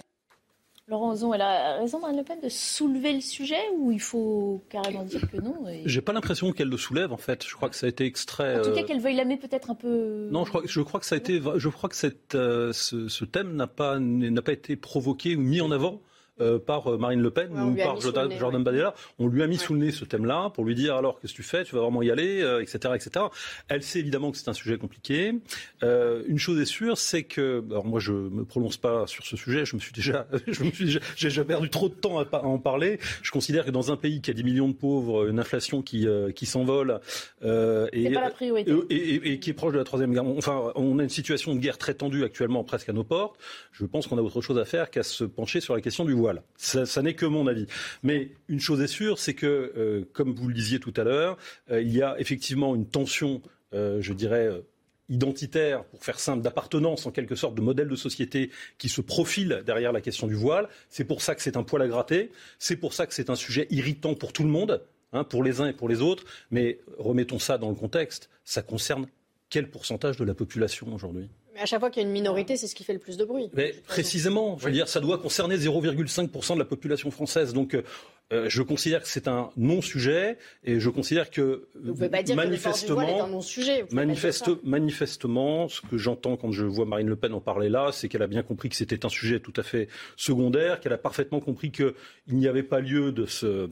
Laurent 0.88 1.14
Ozon, 1.14 1.34
elle 1.34 1.42
a 1.42 1.78
raison, 1.78 2.02
Marine 2.02 2.18
Le 2.18 2.24
Pen, 2.24 2.40
de 2.44 2.50
soulever 2.50 3.14
le 3.14 3.22
sujet 3.22 3.62
ou 3.78 3.94
il 3.94 4.02
faut 4.02 4.62
carrément 4.70 5.06
dire 5.06 5.22
que 5.32 5.38
non 5.38 5.56
J'ai 5.86 6.02
pas 6.02 6.12
l'impression 6.12 6.52
qu'elle 6.52 6.68
le 6.68 6.76
soulève 6.76 7.14
en 7.14 7.18
fait. 7.18 7.46
Je 7.48 7.56
crois 7.56 7.70
que 7.70 7.78
ça 7.78 7.86
a 7.86 7.90
été 7.90 8.04
extrait. 8.06 8.60
En 8.60 8.64
tout 8.64 8.74
cas, 8.74 8.82
euh, 8.82 8.84
qu'elle 8.84 9.00
veuille 9.00 9.16
l'amener 9.16 9.38
peut-être 9.38 9.72
un 9.72 9.76
peu. 9.76 10.28
Non, 10.32 10.44
je 10.44 10.50
crois, 10.50 10.64
je 10.66 10.82
crois 10.82 11.00
que 11.00 11.06
ça 11.06 11.16
a 11.16 11.18
été. 11.18 11.42
Je 11.56 11.70
crois 11.70 11.90
que 11.90 11.96
cette, 11.96 12.36
euh, 12.36 12.74
ce, 12.74 13.08
ce, 13.08 13.24
thème 13.24 13.56
n'a 13.56 13.68
pas 13.68 14.00
n'a 14.00 14.42
pas 14.42 14.52
été 14.52 14.76
provoqué 14.76 15.38
ou 15.38 15.42
mis 15.42 15.62
en 15.62 15.72
avant 15.72 16.02
euh, 16.42 16.60
par 16.60 16.88
euh, 16.88 16.98
Marine 16.98 17.22
Le 17.22 17.30
Pen 17.30 17.52
ou 17.52 17.76
par 17.76 18.00
Jordan, 18.02 18.64
Badella. 18.64 18.94
On 19.20 19.28
lui 19.28 19.44
a 19.44 19.48
mis 19.48 19.58
sous 19.58 19.74
le 19.74 19.80
nez 19.80 19.92
ce 19.92 20.06
thème-là 20.06 20.52
pour 20.54 20.66
lui 20.66 20.76
dire 20.76 20.96
alors 20.96 21.20
qu'est-ce 21.20 21.34
que 21.34 21.38
tu 21.38 21.44
fais, 21.44 21.64
tu 21.64 21.76
vas 21.76 21.82
vraiment 21.82 22.02
y 22.02 22.10
aller, 22.10 22.40
etc., 22.62 22.80
euh, 22.86 22.96
etc. 22.96 23.26
Elle 23.68 23.84
sait 23.84 24.00
évidemment 24.00 24.32
que 24.32 24.38
c'est 24.38 24.50
un 24.50 24.54
sujet 24.54 24.78
compliqué. 24.78 25.34
une 25.82 26.40
chose 26.40 26.60
est 26.60 26.66
sûre, 26.66 26.98
c'est 26.98 27.24
que 27.24 27.64
alors 27.70 27.86
moi 27.86 28.00
je 28.00 28.14
me 28.14 28.44
prononce 28.44 28.78
pas 28.78 29.08
sur 29.08 29.26
ce 29.26 29.38
sujet, 29.38 29.66
je 29.66 29.76
me 29.76 29.82
suis 29.82 29.94
déjà, 29.94 30.28
je 30.48 30.64
me 30.64 30.72
suis 30.72 30.86
déjà, 30.86 31.00
j'ai 31.16 31.28
déjà 31.28 31.44
perdu 31.44 31.70
trop 31.70 31.90
de 31.90 31.94
temps 31.94 32.20
à, 32.20 32.44
en 32.44 32.58
parler. 32.58 33.00
Je 33.22 33.32
considère 33.32 33.66
que 33.66 33.72
dans 33.72 33.92
un 33.92 33.98
pays 33.98 34.22
qui 34.22 34.32
a 34.32 34.34
des 34.34 34.44
millions 34.44 34.68
de 34.68 34.74
pauvres, 34.74 35.30
une 35.30 35.40
inflation 35.40 35.82
qui 35.82 36.08
qui 36.36 36.46
s'envole 36.46 37.00
et, 37.44 38.14
et, 38.90 39.40
qui 39.40 39.50
est 39.50 39.54
proche 39.54 39.74
de 39.74 39.78
la 39.78 39.84
troisième 39.84 40.14
guerre, 40.14 40.26
enfin 40.26 40.72
on 40.76 41.00
a 41.00 41.04
une 41.04 41.10
situation 41.10 41.54
de 41.54 41.60
guerre 41.60 41.78
très 41.78 41.94
tendue 41.94 42.24
actuellement 42.24 42.64
presque 42.64 42.90
à 42.90 42.94
nos 42.94 43.04
portes. 43.04 43.36
Je 43.72 43.86
pense 43.86 44.08
qu'on 44.08 44.18
a 44.18 44.22
autre 44.22 44.42
chose 44.42 44.58
à 44.58 44.66
faire 44.66 44.90
qu'à 44.90 45.04
se 45.04 45.24
pencher 45.24 45.62
sur 45.62 45.76
la 45.76 45.82
question 45.82 46.06
du 46.06 46.14
voile. 46.14 46.31
Ça, 46.58 47.02
n'est 47.02 47.14
que 47.14 47.26
mon 47.26 47.48
avis. 47.48 47.68
Mais 48.04 48.32
une 48.48 48.60
chose 48.60 48.82
est 48.82 48.88
sûre, 48.88 49.20
c'est 49.20 49.34
que, 49.34 49.74
euh, 49.76 50.06
comme 50.14 50.34
vous 50.34 50.48
le 50.48 50.54
disiez 50.54 50.80
tout 50.80 50.94
à 50.98 51.04
l'heure, 51.04 51.38
euh, 51.72 51.82
il 51.82 51.96
y 51.96 52.02
a 52.02 52.20
effectivement 52.20 52.76
une 52.76 52.88
tension, 52.88 53.42
euh, 53.74 54.02
je 54.02 54.14
dirais, 54.14 54.50
identitaire, 55.10 55.84
pour 55.86 56.04
faire 56.04 56.20
simple, 56.20 56.42
d'appartenance 56.42 57.06
en 57.06 57.12
quelque 57.12 57.36
sorte 57.36 57.56
de 57.56 57.62
modèle 57.62 57.90
de 57.90 57.96
société 57.96 58.50
qui 58.78 58.90
se 58.90 59.02
profile 59.02 59.62
derrière 59.66 59.92
la 59.92 60.02
question 60.02 60.28
du 60.28 60.36
voile. 60.36 60.70
C'est 60.90 61.04
pour 61.04 61.22
ça 61.22 61.36
que 61.36 61.42
c'est 61.42 61.58
un 61.58 61.64
poil 61.64 61.82
à 61.82 61.88
gratter. 61.88 62.32
C'est 62.60 62.78
pour 62.78 62.94
ça 62.94 63.06
que 63.06 63.14
c'est 63.14 63.30
un 63.30 63.36
sujet 63.36 63.68
irritant 63.70 64.16
pour 64.16 64.32
tout 64.32 64.44
le 64.44 64.50
monde, 64.50 64.82
hein, 65.12 65.24
pour 65.26 65.44
les 65.44 65.60
uns 65.60 65.68
et 65.68 65.74
pour 65.74 65.90
les 65.90 66.02
autres. 66.02 66.24
Mais 66.50 66.80
remettons 66.98 67.40
ça 67.40 67.58
dans 67.58 67.70
le 67.70 67.76
contexte. 67.76 68.30
Ça 68.46 68.62
concerne 68.62 69.06
quel 69.50 69.70
pourcentage 69.70 70.16
de 70.16 70.24
la 70.24 70.34
population 70.34 70.94
aujourd'hui? 70.94 71.30
Mais 71.54 71.62
à 71.62 71.66
chaque 71.66 71.80
fois 71.80 71.90
qu'il 71.90 72.02
y 72.02 72.06
a 72.06 72.08
une 72.08 72.14
minorité, 72.14 72.58
c'est 72.58 72.68
ce 72.68 72.76
qui 72.76 72.84
fait 72.84 72.94
le 72.94 73.00
plus 73.00 73.18
de 73.18 73.26
bruit. 73.26 73.50
Mais 73.54 73.74
précisément, 73.88 74.58
je 74.58 74.66
veux 74.66 74.72
dire, 74.72 74.88
ça 74.88 75.00
doit 75.00 75.18
concerner 75.18 75.58
0,5% 75.58 76.54
de 76.54 76.60
la 76.60 76.66
population 76.66 77.12
française. 77.12 77.54
Donc, 77.54 77.76
euh, 78.32 78.46
je 78.48 78.62
considère 78.62 79.02
que 79.02 79.10
c'est 79.10 79.28
un 79.28 79.50
non-sujet 79.58 80.38
et 80.64 80.80
je 80.80 80.90
considère 80.90 81.30
que 81.30 81.68
manifestement, 82.34 83.28
non-sujet. 83.28 83.86
manifestement, 84.64 85.68
ce 85.68 85.82
que 85.82 85.98
j'entends 85.98 86.38
quand 86.38 86.52
je 86.52 86.64
vois 86.66 86.86
Marine 86.86 87.10
Le 87.10 87.18
Pen 87.18 87.34
en 87.34 87.42
parler 87.42 87.68
là, 87.68 87.90
c'est 87.92 88.08
qu'elle 88.08 88.24
a 88.24 88.28
bien 88.28 88.44
compris 88.44 88.70
que 88.70 88.76
c'était 88.76 89.06
un 89.06 89.10
sujet 89.10 89.40
tout 89.42 89.54
à 89.58 89.64
fait 89.64 89.90
secondaire, 90.16 90.80
qu'elle 90.80 90.94
a 90.94 90.98
parfaitement 90.98 91.42
compris 91.42 91.72
qu'il 91.72 91.94
n'y 92.30 92.48
avait 92.48 92.64
pas 92.64 92.80
lieu 92.80 93.12
de 93.12 93.26
se 93.26 93.70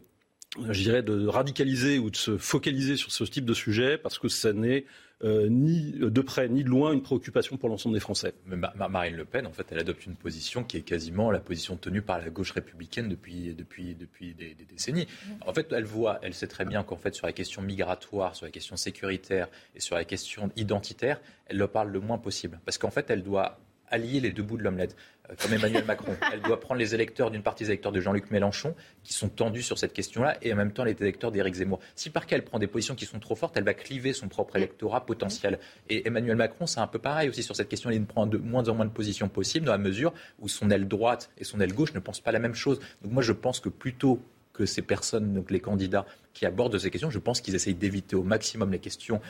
je 0.58 0.82
dirais, 0.82 1.04
de 1.04 1.28
radicaliser 1.28 2.00
ou 2.00 2.10
de 2.10 2.16
se 2.16 2.38
focaliser 2.38 2.98
sur 2.98 3.12
ce 3.12 3.24
type 3.24 3.46
de 3.46 3.54
sujet 3.54 3.98
parce 3.98 4.18
que 4.18 4.28
ça 4.28 4.52
n'est 4.52 4.86
euh, 5.24 5.48
ni 5.50 5.92
de 5.92 6.22
près 6.22 6.48
ni 6.48 6.64
de 6.64 6.70
loin 6.70 6.94
une 6.94 7.02
préoccupation 7.02 7.58
pour 7.58 7.70
l'ensemble 7.70 7.94
des 7.94 8.00
Français. 8.00 8.34
Mais 8.46 8.56
Marine 8.90 9.16
Le 9.16 9.26
Pen, 9.26 9.46
en 9.46 9.52
fait, 9.52 9.68
elle 9.72 9.80
adopte 9.80 10.06
une 10.06 10.16
position 10.16 10.64
qui 10.64 10.78
est 10.78 10.82
quasiment 10.82 11.30
la 11.30 11.40
position 11.40 11.76
tenue 11.76 12.02
par 12.02 12.20
la 12.20 12.30
gauche 12.30 12.52
républicaine 12.52 13.10
depuis, 13.10 13.54
depuis, 13.54 13.96
depuis 13.96 14.34
des, 14.34 14.56
décennies. 14.56 15.08
En 15.46 15.54
fait, 15.54 15.72
elle 15.72 15.84
voit, 15.84 16.20
elle 16.24 16.34
sait 16.34 16.48
très 16.48 16.66
bien 16.66 16.84
qu'en 16.84 16.98
fait, 16.98 17.14
sur 17.14 17.28
la 17.28 17.34
question 17.34 17.62
migratoire, 17.62 18.36
sur 18.36 18.46
la 18.46 18.52
question 18.52 18.78
sécuritaire 18.78 19.50
et 19.76 19.82
sur 19.82 19.96
la 19.96 20.06
question 20.06 20.52
identitaire, 20.56 21.20
elle 21.48 21.58
le 21.58 21.68
parle 21.68 21.92
le 21.92 22.00
moins 22.00 22.18
possible. 22.18 22.60
Parce 22.66 22.78
qu'en 22.78 22.92
fait, 22.92 23.10
elle 23.10 23.24
doit 23.24 23.60
allier 23.90 24.20
les 24.20 24.32
deux 24.32 24.44
bouts 24.44 24.58
de 24.58 24.64
l'omelette. 24.64 24.96
Euh, 25.30 25.36
comme 25.42 25.54
Emmanuel 25.54 25.86
Macron. 25.86 26.16
Elle 26.34 26.42
doit 26.42 26.60
prendre 26.60 26.80
les 26.80 26.96
électeurs 26.96 27.32
d'une 27.32 27.42
partie 27.42 27.64
des 27.64 27.70
électeurs 27.70 27.92
de 27.92 28.00
Jean-Luc 28.00 28.32
Mélenchon, 28.32 28.76
qui 29.04 29.14
sont 29.14 29.30
tendus 29.30 29.62
sur 29.62 29.78
cette 29.78 29.94
question-là, 29.94 30.38
et 30.42 30.52
en 30.54 30.56
même 30.56 30.72
temps 30.72 30.84
les 30.84 30.96
électeurs 31.00 31.32
d'Éric 31.32 31.56
Zemmour. 31.56 31.80
Si 31.96 32.10
par 32.10 32.26
cas 32.26 32.36
elle 32.36 32.44
prend 32.44 32.60
des 32.60 32.68
positions 32.68 32.96
qui 32.96 33.06
sont 33.06 33.20
trop 33.20 33.36
fortes, 33.36 33.56
elle 33.58 33.64
va 33.64 33.74
cliver 33.74 34.14
son 34.14 34.28
propre 34.28 34.56
électorat 34.56 35.06
potentiel. 35.06 35.60
Et 35.90 36.08
Emmanuel 36.08 36.36
Macron, 36.36 36.66
c'est 36.66 36.80
un 36.80 36.88
peu 36.88 37.00
pareil 37.00 37.30
aussi 37.30 37.44
sur 37.44 37.56
cette 37.56 37.70
question. 37.70 37.90
Il 37.90 38.06
prend 38.06 38.26
de 38.26 38.38
moins 38.38 38.68
en 38.70 38.76
moins 38.76 38.86
de 38.86 38.92
positions 38.92 39.30
possibles 39.30 39.66
dans 39.66 39.72
la 39.72 39.78
mesure 39.78 40.14
où 40.40 40.48
son 40.48 40.70
aile 40.72 40.88
droite 40.88 41.32
et 41.38 41.44
son 41.44 41.60
aile 41.60 41.74
gauche 41.74 41.94
ne 41.94 42.00
pensent 42.00 42.22
pas 42.22 42.32
la 42.32 42.40
même 42.40 42.56
chose. 42.56 42.80
Donc 43.02 43.12
moi, 43.12 43.24
je 43.24 43.34
pense 43.34 43.60
que 43.60 43.70
plutôt 43.70 44.22
que 44.54 44.66
ces 44.66 44.82
personnes, 44.82 45.34
donc 45.34 45.52
les 45.52 45.62
candidats 45.62 46.06
qui 46.34 46.46
abordent 46.46 46.78
ces 46.78 46.90
questions, 46.90 47.10
je 47.10 47.20
pense 47.20 47.42
qu'ils 47.42 47.56
essayent 47.56 47.74
d'éviter 47.74 48.16
au 48.16 48.24
maximum 48.24 48.72
les 48.72 48.80
questions 48.80 49.22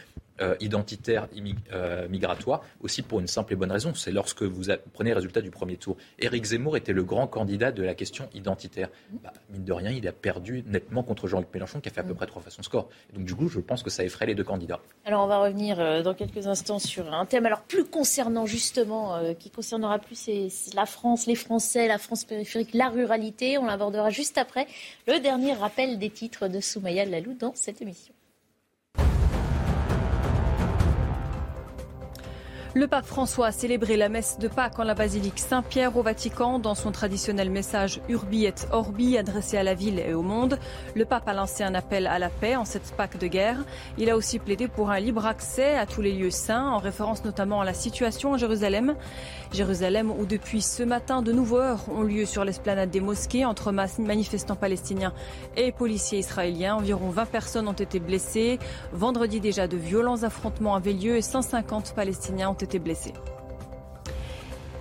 euh, 0.41 0.55
identitaire, 0.61 1.27
euh, 1.73 2.07
migratoire, 2.07 2.63
aussi 2.79 3.01
pour 3.01 3.19
une 3.19 3.27
simple 3.27 3.51
et 3.51 3.55
bonne 3.57 3.71
raison. 3.71 3.93
C'est 3.93 4.11
lorsque 4.11 4.41
vous 4.41 4.67
prenez 4.93 5.09
les 5.09 5.15
résultats 5.15 5.41
du 5.41 5.51
premier 5.51 5.75
tour. 5.75 5.97
Éric 6.17 6.45
Zemmour 6.45 6.77
était 6.77 6.93
le 6.93 7.03
grand 7.03 7.27
candidat 7.27 7.73
de 7.73 7.83
la 7.83 7.93
question 7.93 8.29
identitaire. 8.33 8.87
Bah, 9.21 9.33
mine 9.49 9.65
de 9.65 9.73
rien, 9.73 9.91
il 9.91 10.07
a 10.07 10.13
perdu 10.13 10.63
nettement 10.65 11.03
contre 11.03 11.27
Jean-Luc 11.27 11.49
Mélenchon, 11.53 11.81
qui 11.81 11.89
a 11.89 11.91
fait 11.91 11.99
à 11.99 12.05
peu 12.05 12.13
près 12.13 12.25
trois 12.25 12.41
fois 12.41 12.51
son 12.51 12.63
score. 12.63 12.87
donc, 13.13 13.25
du 13.25 13.35
coup, 13.35 13.49
je 13.49 13.59
pense 13.59 13.83
que 13.83 13.89
ça 13.89 14.05
effraie 14.05 14.27
les 14.27 14.35
deux 14.35 14.45
candidats. 14.45 14.79
Alors, 15.03 15.25
on 15.25 15.27
va 15.27 15.39
revenir 15.39 15.77
euh, 15.81 16.03
dans 16.03 16.13
quelques 16.13 16.47
instants 16.47 16.79
sur 16.79 17.13
un 17.13 17.25
thème 17.25 17.45
alors 17.45 17.63
plus 17.63 17.83
concernant 17.83 18.45
justement, 18.45 19.19
qui 19.37 19.49
concernera 19.49 19.99
plus 19.99 20.29
la 20.73 20.85
France, 20.85 21.27
les 21.27 21.35
Français, 21.35 21.87
la 21.87 21.97
France 21.97 22.23
périphérique, 22.23 22.73
la 22.73 22.87
ruralité. 22.87 23.57
On 23.57 23.65
l'abordera 23.65 24.09
juste 24.09 24.37
après 24.37 24.67
le 25.05 25.19
dernier 25.19 25.51
rappel 25.51 25.99
des 25.99 26.09
titres 26.09 26.47
de 26.47 26.61
Soumaya 26.99 27.05
Lalou 27.05 27.33
dans 27.33 27.53
cette 27.55 27.81
émission. 27.81 28.13
Le 32.76 32.86
pape 32.86 33.07
François 33.07 33.47
a 33.47 33.51
célébré 33.51 33.97
la 33.97 34.09
messe 34.09 34.38
de 34.38 34.47
Pâques 34.47 34.78
en 34.78 34.84
la 34.84 34.93
basilique 34.93 35.39
Saint-Pierre 35.39 35.97
au 35.97 36.03
Vatican. 36.03 36.59
Dans 36.59 36.76
son 36.76 36.91
traditionnel 36.91 37.49
message 37.49 37.99
Urbi 38.09 38.45
et 38.45 38.53
Orbi 38.72 39.17
adressé 39.17 39.57
à 39.57 39.63
la 39.63 39.74
ville 39.74 39.97
et 39.97 40.13
au 40.13 40.22
monde, 40.22 40.59
le 40.93 41.03
pape 41.03 41.28
a 41.28 41.34
lancé 41.34 41.63
un 41.63 41.74
appel 41.74 42.05
à 42.05 42.20
la 42.20 42.30
paix 42.30 42.55
en 42.55 42.65
cette 42.65 42.93
Pâques 42.95 43.17
de 43.17 43.26
guerre. 43.26 43.57
Il 43.97 44.07
a 44.11 44.15
aussi 44.15 44.38
plaidé 44.38 44.67
pour 44.67 44.91
un 44.91 44.99
libre 44.99 45.26
accès 45.26 45.80
à 45.80 45.88
tous 45.88 46.03
les 46.03 46.13
lieux 46.13 46.30
saints, 46.30 46.70
en 46.70 46.78
référence 46.78 47.26
notamment 47.26 47.59
à 47.59 47.65
la 47.65 47.74
situation 47.74 48.36
à 48.36 48.38
Jérusalem. 48.38 48.95
Jérusalem 49.51 50.11
où 50.11 50.28
depuis 50.28 50.61
ce 50.61 50.84
matin 50.84 51.24
de 51.24 51.32
nouveaux 51.32 51.57
heures 51.57 51.89
ont 51.89 52.03
lieu 52.03 52.26
sur 52.28 52.45
l'esplanade 52.45 52.91
des 52.91 53.01
mosquées 53.01 53.45
entre 53.45 53.72
manifestants 53.72 54.55
palestiniens 54.55 55.13
et 55.57 55.72
policiers 55.72 56.20
israéliens. 56.20 56.76
Environ 56.76 57.09
20 57.09 57.26
personnes 57.26 57.67
ont 57.67 57.74
été 57.74 57.99
blessées. 57.99 58.59
Vendredi 58.93 59.39
déjà, 59.39 59.67
de 59.67 59.78
violents 59.78 60.22
affrontements 60.22 60.76
avaient 60.76 60.93
lieu 60.93 61.17
et 61.17 61.24
150 61.24 61.93
Palestiniens 61.95 62.49
ont 62.49 62.59
été 62.64 62.80
blessés. 62.80 63.14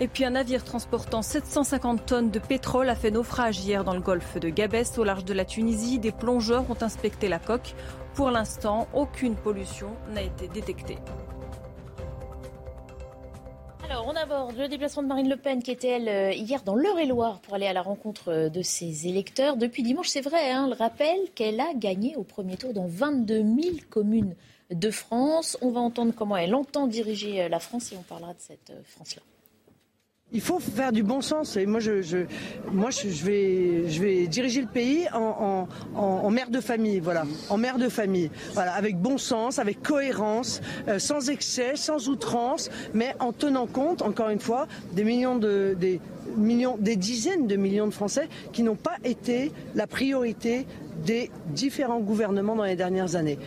Et 0.00 0.06
puis 0.06 0.24
un 0.24 0.30
navire 0.30 0.62
transportant 0.62 1.22
750 1.22 2.06
tonnes 2.06 2.30
de 2.30 2.38
pétrole 2.38 2.88
a 2.88 2.94
fait 2.94 3.10
naufrage 3.10 3.58
hier 3.58 3.82
dans 3.82 3.94
le 3.94 4.00
golfe 4.00 4.38
de 4.38 4.48
Gabès 4.48 4.96
au 4.96 5.02
large 5.02 5.24
de 5.24 5.34
la 5.34 5.44
Tunisie. 5.44 5.98
Des 5.98 6.12
plongeurs 6.12 6.70
ont 6.70 6.80
inspecté 6.80 7.28
la 7.28 7.40
coque. 7.40 7.74
Pour 8.14 8.30
l'instant, 8.30 8.86
aucune 8.94 9.34
pollution 9.34 9.88
n'a 10.12 10.22
été 10.22 10.46
détectée. 10.46 10.98
Alors, 13.90 14.06
on 14.06 14.14
aborde 14.14 14.56
le 14.56 14.68
déplacement 14.68 15.02
de 15.02 15.08
Marine 15.08 15.30
Le 15.30 15.36
Pen 15.36 15.62
qui 15.62 15.70
était, 15.70 15.88
elle, 15.88 16.08
euh, 16.08 16.32
hier 16.32 16.62
dans 16.62 16.74
l'Eure-et-Loire 16.74 17.40
pour 17.40 17.54
aller 17.54 17.66
à 17.66 17.72
la 17.72 17.80
rencontre 17.82 18.28
euh, 18.28 18.48
de 18.50 18.60
ses 18.60 19.08
électeurs. 19.08 19.56
Depuis 19.56 19.82
dimanche, 19.82 20.08
c'est 20.08 20.20
vrai, 20.20 20.50
hein, 20.50 20.68
le 20.68 20.74
rappel 20.74 21.16
qu'elle 21.34 21.58
a 21.58 21.72
gagné 21.74 22.14
au 22.14 22.22
premier 22.22 22.56
tour 22.56 22.74
dans 22.74 22.86
22 22.86 23.36
000 23.36 23.76
communes 23.88 24.36
de 24.70 24.90
France. 24.90 25.56
On 25.60 25.70
va 25.70 25.80
entendre 25.80 26.12
comment 26.16 26.36
elle 26.36 26.54
entend 26.54 26.86
diriger 26.86 27.42
euh, 27.42 27.48
la 27.48 27.60
France 27.60 27.92
et 27.92 27.96
on 27.96 28.02
parlera 28.02 28.32
de 28.32 28.40
cette 28.40 28.70
euh, 28.70 28.80
France-là. 28.84 29.22
Il 30.30 30.42
faut 30.42 30.58
faire 30.58 30.92
du 30.92 31.02
bon 31.02 31.22
sens. 31.22 31.56
Et 31.56 31.64
moi, 31.64 31.80
je, 31.80 31.92
vais, 33.24 34.26
diriger 34.26 34.60
le 34.60 34.66
pays 34.66 35.08
en, 35.14 35.66
en, 35.94 36.30
mère 36.30 36.50
de 36.50 36.60
famille, 36.60 37.00
voilà, 37.00 37.24
en 37.48 37.56
mère 37.56 37.78
de 37.78 37.88
famille, 37.88 38.30
voilà, 38.52 38.74
avec 38.74 39.00
bon 39.00 39.16
sens, 39.16 39.58
avec 39.58 39.82
cohérence, 39.82 40.60
euh, 40.86 40.98
sans 40.98 41.30
excès, 41.30 41.76
sans 41.76 42.08
outrance, 42.10 42.68
mais 42.92 43.14
en 43.20 43.32
tenant 43.32 43.66
compte, 43.66 44.02
encore 44.02 44.28
une 44.28 44.40
fois, 44.40 44.68
des 44.92 45.04
millions 45.04 45.36
de, 45.36 45.74
des 45.80 45.98
millions, 46.36 46.76
des 46.78 46.96
dizaines 46.96 47.46
de 47.46 47.56
millions 47.56 47.86
de 47.86 47.94
Français 47.94 48.28
qui 48.52 48.62
n'ont 48.62 48.76
pas 48.76 48.96
été 49.04 49.50
la 49.74 49.86
priorité 49.86 50.66
des 51.06 51.30
différents 51.46 52.00
gouvernements 52.00 52.54
dans 52.54 52.64
les 52.64 52.76
dernières 52.76 53.16
années. 53.16 53.38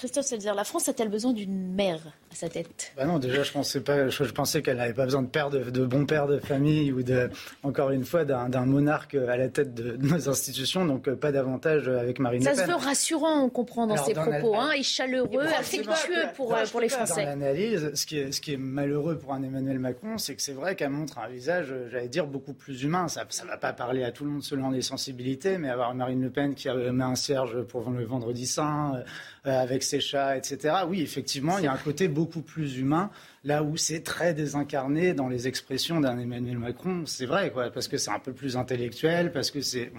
Christophe 0.00 0.24
dire 0.38 0.54
la 0.54 0.64
France 0.64 0.88
a-t-elle 0.88 1.10
besoin 1.10 1.34
d'une 1.34 1.74
mère? 1.74 2.00
À 2.30 2.34
sa 2.34 2.48
tête 2.48 2.92
bah 2.96 3.04
Non, 3.04 3.18
déjà, 3.18 3.42
je 3.42 3.52
pensais, 3.52 3.80
pas, 3.80 4.08
je, 4.08 4.24
pensais 4.24 4.62
qu'elle 4.62 4.76
n'avait 4.76 4.94
pas 4.94 5.04
besoin 5.04 5.22
de, 5.22 5.28
père 5.28 5.50
de, 5.50 5.70
de 5.70 5.84
bons 5.84 6.06
pères 6.06 6.26
de 6.26 6.38
famille 6.38 6.92
ou, 6.92 7.02
de, 7.02 7.28
encore 7.62 7.90
une 7.90 8.04
fois, 8.04 8.24
d'un 8.24 8.66
monarque 8.66 9.14
à 9.14 9.36
la 9.36 9.48
tête 9.48 9.74
de, 9.74 9.96
nos 9.96 10.28
institutions, 10.28 10.84
donc 10.84 11.08
euh, 11.08 11.16
pas 11.16 11.32
davantage 11.32 11.88
avec 11.88 12.18
Marine 12.18 12.42
Ça 12.42 12.50
Le 12.50 12.56
Pen. 12.56 12.66
Ça 12.66 12.72
se 12.72 12.78
veut 12.78 12.84
rassurant, 12.84 13.42
on 13.42 13.48
comprend 13.48 13.86
dans 13.86 13.96
ses 13.96 14.14
propos, 14.14 14.54
hein, 14.56 14.70
et 14.76 14.82
chaleureux, 14.82 15.44
affectueux 15.58 16.26
pour, 16.36 16.54
euh, 16.54 16.64
pour 16.70 16.80
les 16.80 16.88
Français. 16.88 17.24
Dans 17.24 17.30
l'analyse, 17.30 17.90
ce, 17.94 18.06
qui 18.06 18.18
est, 18.18 18.32
ce 18.32 18.40
qui 18.40 18.54
est 18.54 18.58
malheureux 18.58 19.18
pour 19.18 19.32
un 19.34 19.42
Emmanuel 19.42 19.78
Macron, 19.78 20.18
c'est 20.18 20.34
que 20.34 20.42
c'est 20.42 20.52
vrai 20.52 20.76
qu'elle 20.76 20.90
montre 20.90 21.18
un 21.18 21.28
visage, 21.28 21.74
j'allais 21.90 22.08
dire, 22.08 22.26
beaucoup 22.26 22.54
plus 22.54 22.82
humain. 22.82 23.08
Ça 23.08 23.24
ne 23.24 23.48
va 23.48 23.56
pas 23.56 23.72
parler 23.72 24.04
à 24.04 24.12
tout 24.12 24.24
le 24.24 24.30
monde 24.30 24.42
selon 24.42 24.70
les 24.70 24.82
sensibilités, 24.82 25.58
mais 25.58 25.68
avoir 25.68 25.94
Marine 25.94 26.22
Le 26.22 26.30
Pen 26.30 26.54
qui 26.54 26.68
met 26.68 27.04
un 27.04 27.14
cierge 27.14 27.62
pour 27.62 27.90
le 27.90 28.04
vendredi 28.04 28.46
saint, 28.46 29.02
euh, 29.46 29.58
avec 29.58 29.82
ses 29.82 30.00
chats, 30.00 30.36
etc. 30.36 30.74
Oui, 30.86 31.00
effectivement, 31.00 31.56
il 31.56 31.64
y 31.64 31.66
a 31.66 31.72
un 31.72 31.78
côté 31.78 32.08
beaucoup 32.08 32.19
plus 32.26 32.78
humain, 32.78 33.10
là 33.44 33.62
où 33.62 33.76
c'est 33.76 34.00
très 34.00 34.34
désincarné 34.34 35.14
dans 35.14 35.28
les 35.28 35.48
expressions 35.48 36.00
d'un 36.00 36.18
Emmanuel 36.18 36.58
Macron. 36.58 37.04
C'est 37.06 37.26
vrai, 37.26 37.52
parce 37.72 37.88
que 37.88 37.96
c'est 37.96 38.10
un 38.10 38.18
peu 38.18 38.32
plus 38.32 38.56
intellectuel, 38.56 39.32
parce 39.32 39.50
que 39.50 39.60
c'est. 39.60 39.92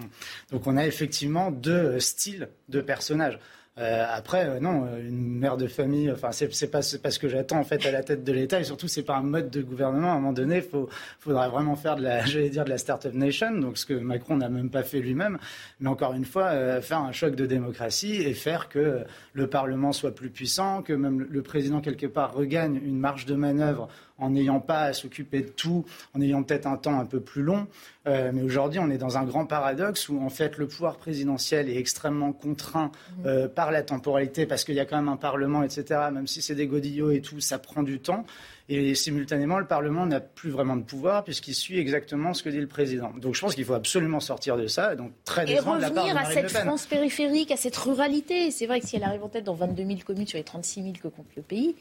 Donc 0.50 0.66
on 0.66 0.76
a 0.76 0.86
effectivement 0.86 1.50
deux 1.50 1.98
styles 2.00 2.48
de 2.68 2.80
personnages. 2.80 3.38
Euh, 3.78 4.04
après, 4.06 4.46
euh, 4.46 4.60
non, 4.60 4.84
euh, 4.86 5.08
une 5.08 5.38
mère 5.38 5.56
de 5.56 5.66
famille, 5.66 6.12
enfin, 6.12 6.30
c'est 6.30 6.70
pas, 6.70 6.80
pas 7.02 7.10
ce 7.10 7.18
que 7.18 7.28
j'attends 7.28 7.58
en 7.58 7.64
fait 7.64 7.86
à 7.86 7.90
la 7.90 8.02
tête 8.02 8.22
de 8.22 8.30
l'État, 8.30 8.60
et 8.60 8.64
surtout, 8.64 8.86
c'est 8.86 9.02
pas 9.02 9.16
un 9.16 9.22
mode 9.22 9.48
de 9.48 9.62
gouvernement. 9.62 10.08
À 10.08 10.12
un 10.12 10.16
moment 10.16 10.34
donné, 10.34 10.58
il 10.58 10.86
faudra 11.18 11.48
vraiment 11.48 11.74
faire 11.74 11.96
de 11.96 12.02
la, 12.02 12.22
j'allais 12.26 12.50
dire, 12.50 12.64
de 12.64 12.70
la 12.70 12.76
start-up 12.76 13.14
nation, 13.14 13.50
donc 13.52 13.78
ce 13.78 13.86
que 13.86 13.94
Macron 13.94 14.36
n'a 14.36 14.50
même 14.50 14.68
pas 14.68 14.82
fait 14.82 15.00
lui-même. 15.00 15.38
Mais 15.80 15.88
encore 15.88 16.12
une 16.12 16.26
fois, 16.26 16.82
faire 16.82 16.98
un 16.98 17.12
choc 17.12 17.34
de 17.34 17.46
démocratie 17.46 18.16
et 18.16 18.34
faire 18.34 18.68
que 18.68 19.04
le 19.32 19.46
Parlement 19.46 19.92
soit 19.92 20.14
plus 20.14 20.28
puissant, 20.28 20.82
que 20.82 20.92
même 20.92 21.26
le 21.30 21.42
président 21.42 21.80
quelque 21.80 22.06
part 22.06 22.34
regagne 22.34 22.78
une 22.84 22.98
marge 22.98 23.24
de 23.24 23.34
manœuvre 23.34 23.88
en 24.22 24.30
n'ayant 24.30 24.60
pas 24.60 24.82
à 24.82 24.92
s'occuper 24.92 25.40
de 25.42 25.48
tout, 25.48 25.84
en 26.14 26.20
ayant 26.20 26.42
peut-être 26.42 26.66
un 26.66 26.76
temps 26.76 26.98
un 26.98 27.04
peu 27.04 27.20
plus 27.20 27.42
long. 27.42 27.66
Euh, 28.06 28.30
mais 28.32 28.42
aujourd'hui, 28.42 28.78
on 28.78 28.90
est 28.90 28.98
dans 28.98 29.18
un 29.18 29.24
grand 29.24 29.46
paradoxe 29.46 30.08
où 30.08 30.20
en 30.20 30.28
fait 30.28 30.58
le 30.58 30.66
pouvoir 30.66 30.96
présidentiel 30.96 31.68
est 31.68 31.76
extrêmement 31.76 32.32
contraint 32.32 32.90
mmh. 32.90 33.26
euh, 33.26 33.48
par 33.48 33.70
la 33.70 33.82
temporalité 33.82 34.46
parce 34.46 34.64
qu'il 34.64 34.74
y 34.74 34.80
a 34.80 34.84
quand 34.84 34.96
même 34.96 35.08
un 35.08 35.16
Parlement, 35.16 35.62
etc. 35.62 36.00
Même 36.12 36.26
si 36.26 36.42
c'est 36.42 36.54
des 36.54 36.66
godillots 36.66 37.10
et 37.10 37.20
tout, 37.20 37.40
ça 37.40 37.58
prend 37.58 37.82
du 37.82 38.00
temps. 38.00 38.24
Et 38.68 38.94
simultanément, 38.94 39.58
le 39.58 39.66
Parlement 39.66 40.06
n'a 40.06 40.20
plus 40.20 40.50
vraiment 40.50 40.76
de 40.76 40.82
pouvoir 40.82 41.24
puisqu'il 41.24 41.54
suit 41.54 41.78
exactement 41.78 42.32
ce 42.32 42.42
que 42.42 42.48
dit 42.48 42.60
le 42.60 42.68
président. 42.68 43.12
Donc 43.20 43.34
je 43.34 43.40
pense 43.40 43.54
qu'il 43.54 43.64
faut 43.64 43.74
absolument 43.74 44.20
sortir 44.20 44.56
de 44.56 44.66
ça. 44.66 44.96
Donc 44.96 45.12
très 45.24 45.50
et 45.50 45.58
revenir 45.58 46.16
à 46.16 46.24
cette 46.32 46.50
France 46.50 46.86
périphérique, 46.86 47.50
à 47.50 47.56
cette 47.56 47.76
ruralité. 47.76 48.50
C'est 48.50 48.66
vrai 48.66 48.80
que 48.80 48.86
si 48.86 48.96
elle 48.96 49.04
arrive 49.04 49.24
en 49.24 49.28
tête 49.28 49.44
dans 49.44 49.54
22 49.54 49.84
000 49.84 49.98
communes 50.06 50.26
sur 50.26 50.38
les 50.38 50.44
36 50.44 50.82
000 50.82 50.94
que 51.02 51.08
compte 51.08 51.26
le 51.36 51.42
pays, 51.42 51.74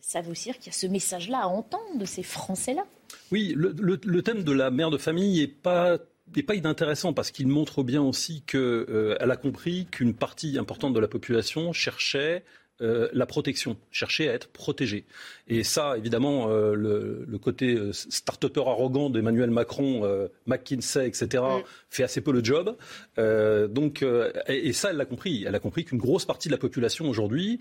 ça 0.00 0.20
veut 0.20 0.32
dire 0.32 0.56
qu'il 0.58 0.66
y 0.66 0.74
a 0.74 0.78
ce 0.78 0.86
message-là 0.86 1.40
à 1.42 1.46
entendre 1.46 1.98
de 1.98 2.04
ces 2.04 2.22
Français-là. 2.22 2.84
Oui, 3.32 3.54
le, 3.56 4.22
thème 4.22 4.44
de 4.44 4.52
la 4.52 4.70
mère 4.70 4.90
de 4.90 4.98
famille 4.98 5.40
n'est 5.40 5.46
pas 5.46 5.98
n'est 6.36 6.44
pas 6.44 6.54
inintéressant 6.54 7.12
parce 7.12 7.32
qu'il 7.32 7.48
montre 7.48 7.82
bien 7.82 8.00
aussi 8.00 8.42
qu'elle 8.42 8.60
euh, 8.60 9.16
a 9.18 9.36
compris 9.36 9.86
qu'une 9.90 10.14
partie 10.14 10.58
importante 10.58 10.94
de 10.94 11.00
la 11.00 11.08
population 11.08 11.72
cherchait 11.72 12.44
euh, 12.82 13.10
la 13.12 13.26
protection, 13.26 13.76
chercher 13.90 14.30
à 14.30 14.32
être 14.32 14.48
protégé. 14.48 15.04
Et 15.48 15.64
ça, 15.64 15.98
évidemment, 15.98 16.48
euh, 16.48 16.74
le, 16.74 17.36
côté 17.36 17.74
euh, 17.74 17.92
start-upper 17.92 18.62
arrogant 18.62 19.10
d'Emmanuel 19.10 19.50
Macron, 19.50 20.28
McKinsey, 20.46 21.06
etc.. 21.06 21.42
fait 21.90 22.02
assez 22.02 22.20
peu 22.20 22.32
le 22.32 22.42
job. 22.42 22.76
donc, 23.16 24.04
et, 24.46 24.72
ça, 24.72 24.90
elle 24.90 24.96
l'a 24.96 25.04
compris. 25.04 25.44
Elle 25.46 25.54
a 25.54 25.58
compris 25.58 25.84
qu'une 25.84 25.98
grosse 25.98 26.24
partie 26.24 26.48
de 26.48 26.52
la 26.52 26.58
population 26.58 27.08
aujourd'hui, 27.08 27.60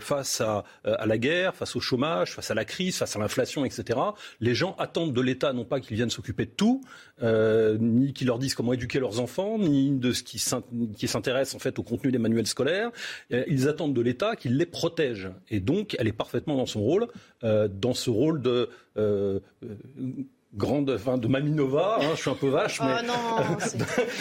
face 0.00 0.40
à, 0.40 0.64
à, 0.84 1.06
la 1.06 1.18
guerre, 1.18 1.54
face 1.54 1.76
au 1.76 1.80
chômage, 1.80 2.34
face 2.34 2.50
à 2.50 2.54
la 2.54 2.64
crise, 2.64 2.96
face 2.98 3.16
à 3.16 3.18
l'inflation, 3.18 3.64
etc., 3.64 3.98
les 4.40 4.54
gens 4.54 4.76
attendent 4.78 5.12
de 5.12 5.20
l'État 5.20 5.52
non 5.52 5.64
pas 5.64 5.80
qu'il 5.80 5.96
vienne 5.96 6.10
s'occuper 6.10 6.46
de 6.46 6.50
tout, 6.50 6.82
ni 7.22 8.12
qu'il 8.12 8.26
leur 8.26 8.38
dise 8.38 8.54
comment 8.54 8.72
éduquer 8.72 9.00
leurs 9.00 9.20
enfants, 9.20 9.58
ni 9.58 9.90
de 9.90 10.12
ce 10.12 10.22
qui 10.22 10.38
s'intéresse 11.08 11.54
en 11.54 11.58
fait 11.58 11.78
au 11.78 11.82
contenu 11.82 12.12
des 12.12 12.18
manuels 12.18 12.46
scolaires. 12.46 12.90
ils 13.30 13.68
attendent 13.68 13.94
de 13.94 14.00
l'État 14.00 14.36
qu'il 14.36 14.56
les 14.56 14.66
protège. 14.66 15.30
Et 15.48 15.60
donc, 15.60 15.96
elle 15.98 16.08
est 16.08 16.12
parfaitement 16.12 16.56
dans 16.56 16.66
son 16.66 16.80
rôle, 16.80 17.08
euh, 17.44 17.68
dans 17.68 17.94
ce 17.94 18.10
rôle 18.10 18.42
de 18.42 18.68
euh, 18.96 19.40
grande, 20.54 20.90
enfin, 20.90 21.16
de 21.16 21.28
Maminova. 21.28 21.98
Hein, 22.00 22.12
je 22.14 22.20
suis 22.20 22.30
un 22.30 22.34
peu 22.34 22.48
vache, 22.48 22.80
mais 22.80 22.92
oh 23.00 23.06
non, 23.06 23.58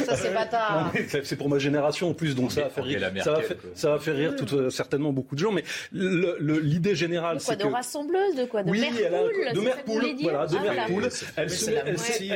ça 0.05 0.15
c'est 0.15 0.33
bâtard. 0.33 0.93
c'est 1.23 1.35
pour 1.35 1.49
ma 1.49 1.57
génération 1.57 2.09
en 2.09 2.13
plus, 2.13 2.35
donc 2.35 2.51
ça 2.51 2.61
va 2.63 2.69
faire 2.69 2.83
rire. 2.83 3.11
Ça 3.23 3.31
va, 3.31 3.41
faire, 3.41 3.57
ça 3.73 3.89
va 3.91 3.99
faire 3.99 4.15
rire 4.15 4.35
tout, 4.35 4.55
euh, 4.55 4.69
certainement 4.69 5.11
beaucoup 5.11 5.35
de 5.35 5.39
gens. 5.39 5.51
Mais 5.51 5.63
l'idée 5.91 6.95
générale, 6.95 7.41
c'est 7.41 7.57
que 7.57 7.63
de 7.63 7.67
rassembleuse, 7.67 8.35
de 8.35 8.45
quoi, 8.45 8.63
de 8.63 8.69
oui, 8.69 8.79
Merpoule, 8.79 9.53
de 9.53 9.59
Merpoule, 9.59 10.15
voilà, 10.21 10.47
de 10.47 10.57
ah, 10.57 10.73
Merpoule. 10.73 11.09
Elle 11.35 11.49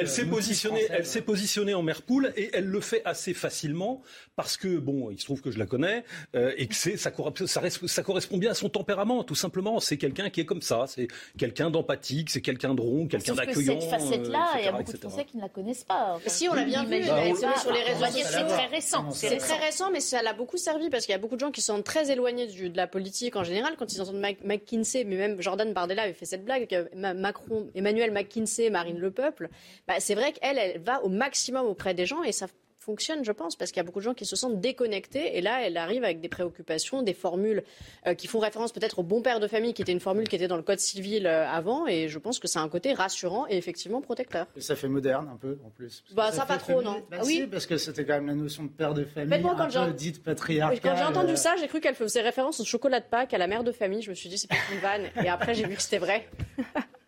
s'est 0.07 0.25
positionnée, 0.25 0.85
elle 0.89 1.05
s'est 1.05 1.21
positionnée 1.21 1.73
en 1.73 1.83
Merpoule 1.83 2.33
et 2.35 2.49
elle 2.53 2.65
le 2.65 2.81
fait 2.81 3.01
assez 3.05 3.33
facilement 3.33 4.01
parce 4.35 4.57
que 4.57 4.77
bon, 4.77 5.11
il 5.11 5.19
se 5.19 5.25
trouve 5.25 5.41
que 5.41 5.51
je 5.51 5.59
la 5.59 5.65
connais 5.65 6.03
euh, 6.35 6.51
et 6.57 6.67
que 6.67 6.75
ça, 6.75 6.89
ça 6.97 8.03
correspond 8.03 8.37
bien 8.37 8.51
à 8.51 8.55
son 8.55 8.69
tempérament, 8.69 9.23
tout 9.23 9.35
simplement. 9.35 9.79
C'est 9.79 9.97
quelqu'un 9.97 10.29
qui 10.31 10.41
est 10.41 10.45
comme 10.45 10.61
ça, 10.63 10.85
c'est 10.87 11.07
quelqu'un 11.37 11.69
d'empathique, 11.69 12.31
c'est 12.31 12.41
quelqu'un 12.41 12.73
de 12.73 12.81
rond, 12.81 13.07
quelqu'un 13.07 13.35
d'accueillant 13.35 13.82
cette 13.89 14.01
facette-là, 14.01 14.53
il 14.59 14.65
y 14.65 14.67
a 14.67 14.71
beaucoup 14.71 14.91
de 14.91 14.97
Français 14.97 15.25
qui 15.25 15.37
ne 15.37 15.41
la 15.41 15.49
connaissent 15.49 15.83
pas. 15.83 16.17
si, 16.27 16.47
on 16.49 16.53
l'a 16.53 16.63
bien 16.63 16.83
vu. 16.83 17.03
sur 17.03 17.71
les 17.71 17.83
réseaux 17.83 18.05
sociaux. 18.05 18.27
C'est 18.29 18.47
très 18.47 18.65
récent. 18.67 19.11
C'est 19.11 19.37
très 19.37 19.57
récent, 19.57 19.91
mais 19.91 19.99
ça 19.99 20.21
l'a 20.21 20.33
beaucoup 20.33 20.57
servi 20.57 20.89
parce 20.89 21.05
qu'il 21.05 21.13
y 21.13 21.15
a 21.15 21.19
beaucoup 21.19 21.35
de 21.35 21.39
gens 21.39 21.51
qui 21.51 21.61
sont 21.61 21.81
très 21.81 22.11
éloignés 22.11 22.47
de 22.47 22.77
la 22.77 22.87
politique 22.87 23.35
en 23.35 23.43
général. 23.43 23.75
Quand 23.77 23.91
ils 23.93 24.01
entendent 24.01 24.23
McKinsey, 24.43 25.03
mais 25.03 25.15
même 25.15 25.41
Jordan 25.41 25.71
Bardella 25.73 26.03
avait 26.03 26.13
fait 26.13 26.25
cette 26.25 26.45
blague, 26.45 26.89
Macron, 26.95 27.69
Emmanuel 27.75 28.11
McKinsey, 28.11 28.69
Marine 28.69 28.99
Le 28.99 29.11
Peuple, 29.11 29.49
bah, 29.87 29.95
c'est 29.99 30.15
vrai 30.15 30.33
qu'elle, 30.33 30.57
elle 30.57 30.81
va 30.81 31.03
au 31.03 31.09
maximum 31.09 31.65
auprès 31.65 31.93
des 31.93 32.05
gens 32.05 32.23
et 32.23 32.31
ça 32.31 32.47
fonctionne, 32.83 33.23
je 33.23 33.31
pense, 33.31 33.55
parce 33.55 33.71
qu'il 33.71 33.77
y 33.77 33.79
a 33.79 33.83
beaucoup 33.83 33.99
de 33.99 34.03
gens 34.03 34.13
qui 34.13 34.25
se 34.25 34.35
sentent 34.35 34.59
déconnectés. 34.59 35.37
Et 35.37 35.41
là, 35.41 35.65
elle 35.65 35.77
arrive 35.77 36.03
avec 36.03 36.19
des 36.19 36.29
préoccupations, 36.29 37.01
des 37.01 37.13
formules 37.13 37.63
euh, 38.05 38.13
qui 38.13 38.27
font 38.27 38.39
référence 38.39 38.71
peut-être 38.71 38.99
au 38.99 39.03
bon 39.03 39.21
père 39.21 39.39
de 39.39 39.47
famille, 39.47 39.73
qui 39.73 39.81
était 39.81 39.91
une 39.91 39.99
formule 39.99 40.27
qui 40.27 40.35
était 40.35 40.47
dans 40.47 40.57
le 40.57 40.63
code 40.63 40.79
civil 40.79 41.25
euh, 41.25 41.47
avant. 41.47 41.87
Et 41.87 42.09
je 42.09 42.19
pense 42.19 42.39
que 42.39 42.47
c'est 42.47 42.59
un 42.59 42.69
côté 42.69 42.93
rassurant 42.93 43.47
et 43.49 43.57
effectivement 43.57 44.01
protecteur. 44.01 44.47
Et 44.55 44.61
ça 44.61 44.75
fait 44.75 44.89
moderne 44.89 45.29
un 45.33 45.37
peu, 45.37 45.57
en 45.65 45.69
plus. 45.69 46.03
Bah, 46.13 46.31
ça, 46.31 46.45
pas 46.45 46.57
trop, 46.57 46.81
non. 46.81 47.01
Bah, 47.09 47.19
oui, 47.23 47.47
parce 47.49 47.65
que 47.65 47.77
c'était 47.77 48.05
quand 48.05 48.13
même 48.13 48.27
la 48.27 48.35
notion 48.35 48.63
de 48.63 48.69
père 48.69 48.93
de 48.93 49.05
famille, 49.05 49.41
moi, 49.41 49.55
quand 49.57 49.75
un 49.75 49.87
peu 49.87 49.93
dite 49.93 50.23
patriarcale. 50.23 50.79
Quand 50.81 50.95
j'ai 50.95 51.03
entendu 51.03 51.37
ça, 51.37 51.55
j'ai 51.59 51.67
cru 51.67 51.79
qu'elle 51.79 51.95
faisait 51.95 52.21
référence 52.21 52.59
au 52.59 52.65
chocolat 52.65 52.99
de 52.99 53.05
Pâques, 53.05 53.33
à 53.33 53.37
la 53.37 53.47
mère 53.47 53.63
de 53.63 53.71
famille. 53.71 54.01
Je 54.01 54.09
me 54.09 54.15
suis 54.15 54.29
dit, 54.29 54.37
c'est 54.37 54.49
pas 54.49 54.55
une 54.73 54.79
vanne. 54.79 55.09
Et 55.23 55.29
après, 55.29 55.53
j'ai 55.53 55.65
vu 55.65 55.75
que 55.75 55.81
c'était 55.81 55.99
vrai. 55.99 56.27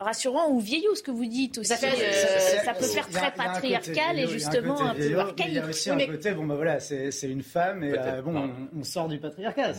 rassurant 0.00 0.50
ou 0.50 0.60
vieillot 0.60 0.94
ce 0.94 1.02
que 1.02 1.10
vous 1.10 1.26
dites 1.26 1.58
aussi. 1.58 1.68
Ça, 1.68 1.86
euh, 1.86 2.74
peut 2.78 2.84
faire 2.84 3.08
très 3.08 3.32
patriarcal 3.32 4.18
et 4.18 4.26
justement 4.26 4.80
un, 4.80 4.94
peu 4.94 5.18
archaïque. 5.18 5.44
Il 5.48 5.54
y 5.54 5.58
a 5.58 5.66
aussi 5.66 5.90
un 5.90 6.06
côté, 6.06 6.32
bon 6.32 6.46
ben 6.46 6.54
voilà, 6.54 6.80
c'est 6.80 7.10
une 7.22 7.42
femme 7.42 7.82
et 7.82 7.94
euh, 7.96 8.22
bon, 8.22 8.50
on, 8.76 8.84
sort 8.84 9.08
du 9.08 9.18
patriarcat. 9.18 9.72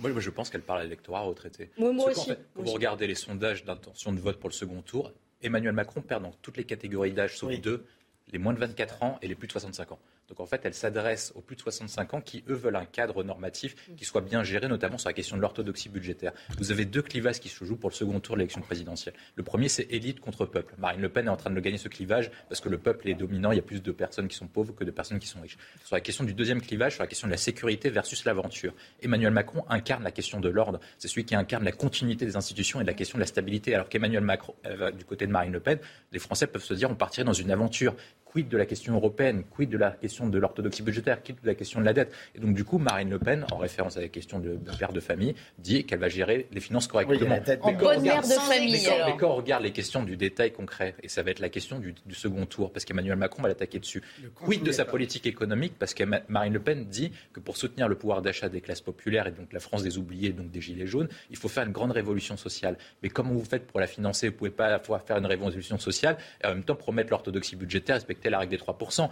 Moi, 0.00 0.12
je, 0.20 0.30
pense 0.30 0.50
qu'elle 0.50 0.62
parle 0.62 0.80
à 0.80 0.84
l'électorat 0.84 1.20
retraité. 1.20 1.70
Moi, 1.78 1.92
aussi. 2.10 2.30
quand 2.54 2.62
vous 2.62 2.72
regardez 2.72 3.06
les 3.06 3.14
sondages 3.14 3.64
d'intention 3.64 4.12
de 4.12 4.20
vote 4.20 4.38
pour 4.38 4.48
le 4.48 4.54
second 4.54 4.82
tour, 4.82 5.12
Emmanuel 5.42 5.72
Macron 5.72 6.00
perd 6.00 6.22
dans 6.22 6.32
toutes 6.42 6.56
les 6.56 6.64
catégories 6.64 7.12
d'âge, 7.12 7.36
sauf 7.36 7.52
deux, 7.60 7.84
les 8.32 8.38
moins 8.38 8.52
de 8.52 8.58
24 8.58 9.02
ans 9.02 9.18
et 9.22 9.28
les 9.28 9.34
plus 9.34 9.46
de 9.46 9.52
65 9.52 9.92
ans. 9.92 9.98
Donc 10.32 10.40
en 10.40 10.46
fait, 10.46 10.62
elle 10.64 10.72
s'adresse 10.72 11.30
aux 11.34 11.42
plus 11.42 11.56
de 11.56 11.60
65 11.60 12.14
ans 12.14 12.22
qui, 12.22 12.42
eux, 12.48 12.54
veulent 12.54 12.76
un 12.76 12.86
cadre 12.86 13.22
normatif 13.22 13.76
qui 13.98 14.06
soit 14.06 14.22
bien 14.22 14.42
géré, 14.42 14.66
notamment 14.66 14.96
sur 14.96 15.10
la 15.10 15.12
question 15.12 15.36
de 15.36 15.42
l'orthodoxie 15.42 15.90
budgétaire. 15.90 16.32
Vous 16.56 16.72
avez 16.72 16.86
deux 16.86 17.02
clivages 17.02 17.38
qui 17.38 17.50
se 17.50 17.62
jouent 17.66 17.76
pour 17.76 17.90
le 17.90 17.94
second 17.94 18.18
tour 18.18 18.36
de 18.36 18.38
l'élection 18.38 18.62
présidentielle. 18.62 19.14
Le 19.34 19.42
premier, 19.42 19.68
c'est 19.68 19.86
élite 19.90 20.20
contre 20.20 20.46
peuple. 20.46 20.74
Marine 20.78 21.02
Le 21.02 21.10
Pen 21.10 21.26
est 21.26 21.28
en 21.28 21.36
train 21.36 21.50
de 21.50 21.60
gagner 21.60 21.76
ce 21.76 21.88
clivage 21.88 22.30
parce 22.48 22.62
que 22.62 22.70
le 22.70 22.78
peuple 22.78 23.10
est 23.10 23.14
dominant. 23.14 23.52
Il 23.52 23.56
y 23.56 23.58
a 23.58 23.62
plus 23.62 23.82
de 23.82 23.92
personnes 23.92 24.26
qui 24.26 24.34
sont 24.34 24.46
pauvres 24.46 24.74
que 24.74 24.84
de 24.84 24.90
personnes 24.90 25.18
qui 25.18 25.26
sont 25.26 25.42
riches. 25.42 25.58
Sur 25.84 25.96
la 25.96 26.00
question 26.00 26.24
du 26.24 26.32
deuxième 26.32 26.62
clivage, 26.62 26.94
sur 26.94 27.02
la 27.02 27.08
question 27.08 27.28
de 27.28 27.32
la 27.32 27.36
sécurité 27.36 27.90
versus 27.90 28.24
l'aventure, 28.24 28.72
Emmanuel 29.02 29.34
Macron 29.34 29.66
incarne 29.68 30.02
la 30.02 30.12
question 30.12 30.40
de 30.40 30.48
l'ordre. 30.48 30.80
C'est 30.96 31.08
celui 31.08 31.26
qui 31.26 31.34
incarne 31.34 31.64
la 31.64 31.72
continuité 31.72 32.24
des 32.24 32.36
institutions 32.36 32.80
et 32.80 32.84
la 32.84 32.94
question 32.94 33.18
de 33.18 33.20
la 33.20 33.26
stabilité. 33.26 33.74
Alors 33.74 33.90
qu'Emmanuel 33.90 34.24
Macron, 34.24 34.54
euh, 34.64 34.92
du 34.92 35.04
côté 35.04 35.26
de 35.26 35.32
Marine 35.32 35.52
Le 35.52 35.60
Pen, 35.60 35.78
les 36.10 36.18
Français 36.18 36.46
peuvent 36.46 36.64
se 36.64 36.72
dire 36.72 36.90
on 36.90 36.94
partirait 36.94 37.24
dans 37.24 37.34
une 37.34 37.50
aventure 37.50 37.94
quid 38.32 38.48
de 38.48 38.56
la 38.56 38.64
question 38.64 38.94
européenne, 38.94 39.44
quid 39.44 39.68
de 39.68 39.76
la 39.76 39.90
question 39.90 40.21
de 40.28 40.38
l'orthodoxie 40.38 40.82
budgétaire, 40.82 41.22
quid 41.22 41.36
de 41.42 41.46
la 41.46 41.54
question 41.54 41.80
de 41.80 41.84
la 41.84 41.92
dette. 41.92 42.12
Et 42.34 42.40
donc, 42.40 42.54
du 42.54 42.64
coup, 42.64 42.78
Marine 42.78 43.10
Le 43.10 43.18
Pen, 43.18 43.46
en 43.52 43.56
référence 43.56 43.96
à 43.96 44.00
la 44.00 44.08
question 44.08 44.38
de, 44.38 44.58
père 44.78 44.92
de 44.92 45.00
famille, 45.00 45.34
dit 45.58 45.84
qu'elle 45.84 45.98
va 45.98 46.08
gérer 46.08 46.46
les 46.52 46.60
finances 46.60 46.86
correctement. 46.86 47.38
en 47.62 47.72
bonne 47.72 48.02
mère 48.02 48.22
de 48.22 48.28
famille. 48.28 48.72
Mais 48.72 49.16
quand, 49.18 49.30
on 49.30 49.36
regarde 49.36 49.62
les 49.62 49.72
questions 49.72 50.02
du 50.02 50.16
détail 50.16 50.52
concret, 50.52 50.94
et 51.02 51.08
ça 51.08 51.22
va 51.22 51.30
être 51.30 51.40
la 51.40 51.48
question 51.48 51.78
du, 51.78 51.94
second 52.12 52.46
tour, 52.46 52.72
parce 52.72 52.84
qu'Emmanuel 52.84 53.16
Macron 53.16 53.42
va 53.42 53.48
l'attaquer 53.48 53.78
dessus. 53.78 54.02
Quid 54.34 54.62
de 54.62 54.72
sa 54.72 54.84
politique 54.84 55.26
économique, 55.26 55.74
parce 55.78 55.94
que 55.94 56.04
Marine 56.28 56.52
Le 56.52 56.60
Pen 56.60 56.84
dit 56.84 57.12
que 57.32 57.40
pour 57.40 57.56
soutenir 57.56 57.88
le 57.88 57.94
pouvoir 57.94 58.22
d'achat 58.22 58.48
des 58.48 58.60
classes 58.60 58.80
populaires 58.80 59.26
et 59.26 59.32
donc 59.32 59.52
la 59.52 59.60
France 59.60 59.82
des 59.82 59.98
oubliés, 59.98 60.30
donc 60.30 60.50
des 60.50 60.60
gilets 60.60 60.86
jaunes, 60.86 61.08
il 61.30 61.36
faut 61.36 61.48
faire 61.48 61.64
une 61.64 61.72
grande 61.72 61.92
révolution 61.92 62.36
sociale. 62.36 62.76
Mais 63.02 63.08
comment 63.08 63.32
vous 63.32 63.44
faites 63.44 63.66
pour 63.66 63.80
la 63.80 63.86
financer? 63.86 64.28
Vous 64.28 64.34
ne 64.34 64.38
pouvez 64.38 64.50
pas 64.50 64.66
à 64.66 64.70
la 64.70 64.78
fois 64.78 64.98
faire 64.98 65.16
une 65.16 65.26
révolution 65.26 65.78
sociale 65.78 66.16
et 66.42 66.46
en 66.46 66.50
même 66.50 66.64
temps 66.64 66.74
promettre 66.74 67.10
l'orthodoxie 67.10 67.56
budgétaire, 67.56 67.96
respecter 67.96 68.30
la 68.30 68.38
règle 68.38 68.50
des 68.50 68.58
3%. 68.58 69.08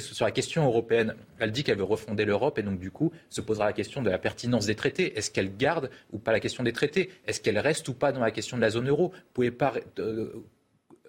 Sur 0.00 0.24
la 0.24 0.30
question 0.30 0.64
européenne, 0.64 1.14
elle 1.38 1.52
dit 1.52 1.64
qu'elle 1.64 1.78
veut 1.78 1.84
refonder 1.84 2.24
l'Europe 2.24 2.58
et 2.58 2.62
donc 2.62 2.78
du 2.78 2.90
coup 2.90 3.12
se 3.30 3.40
posera 3.40 3.66
la 3.66 3.72
question 3.72 4.02
de 4.02 4.10
la 4.10 4.18
pertinence 4.18 4.66
des 4.66 4.74
traités. 4.74 5.16
Est-ce 5.16 5.30
qu'elle 5.30 5.56
garde 5.56 5.90
ou 6.12 6.18
pas 6.18 6.32
la 6.32 6.40
question 6.40 6.62
des 6.62 6.72
traités? 6.72 7.10
Est-ce 7.26 7.40
qu'elle 7.40 7.58
reste 7.58 7.88
ou 7.88 7.94
pas 7.94 8.12
dans 8.12 8.20
la 8.20 8.30
question 8.30 8.56
de 8.56 8.62
la 8.62 8.70
zone 8.70 8.88
euro? 8.88 9.08
Vous 9.08 9.32
pouvez 9.32 9.50
pas 9.50 9.74
euh, 9.98 10.32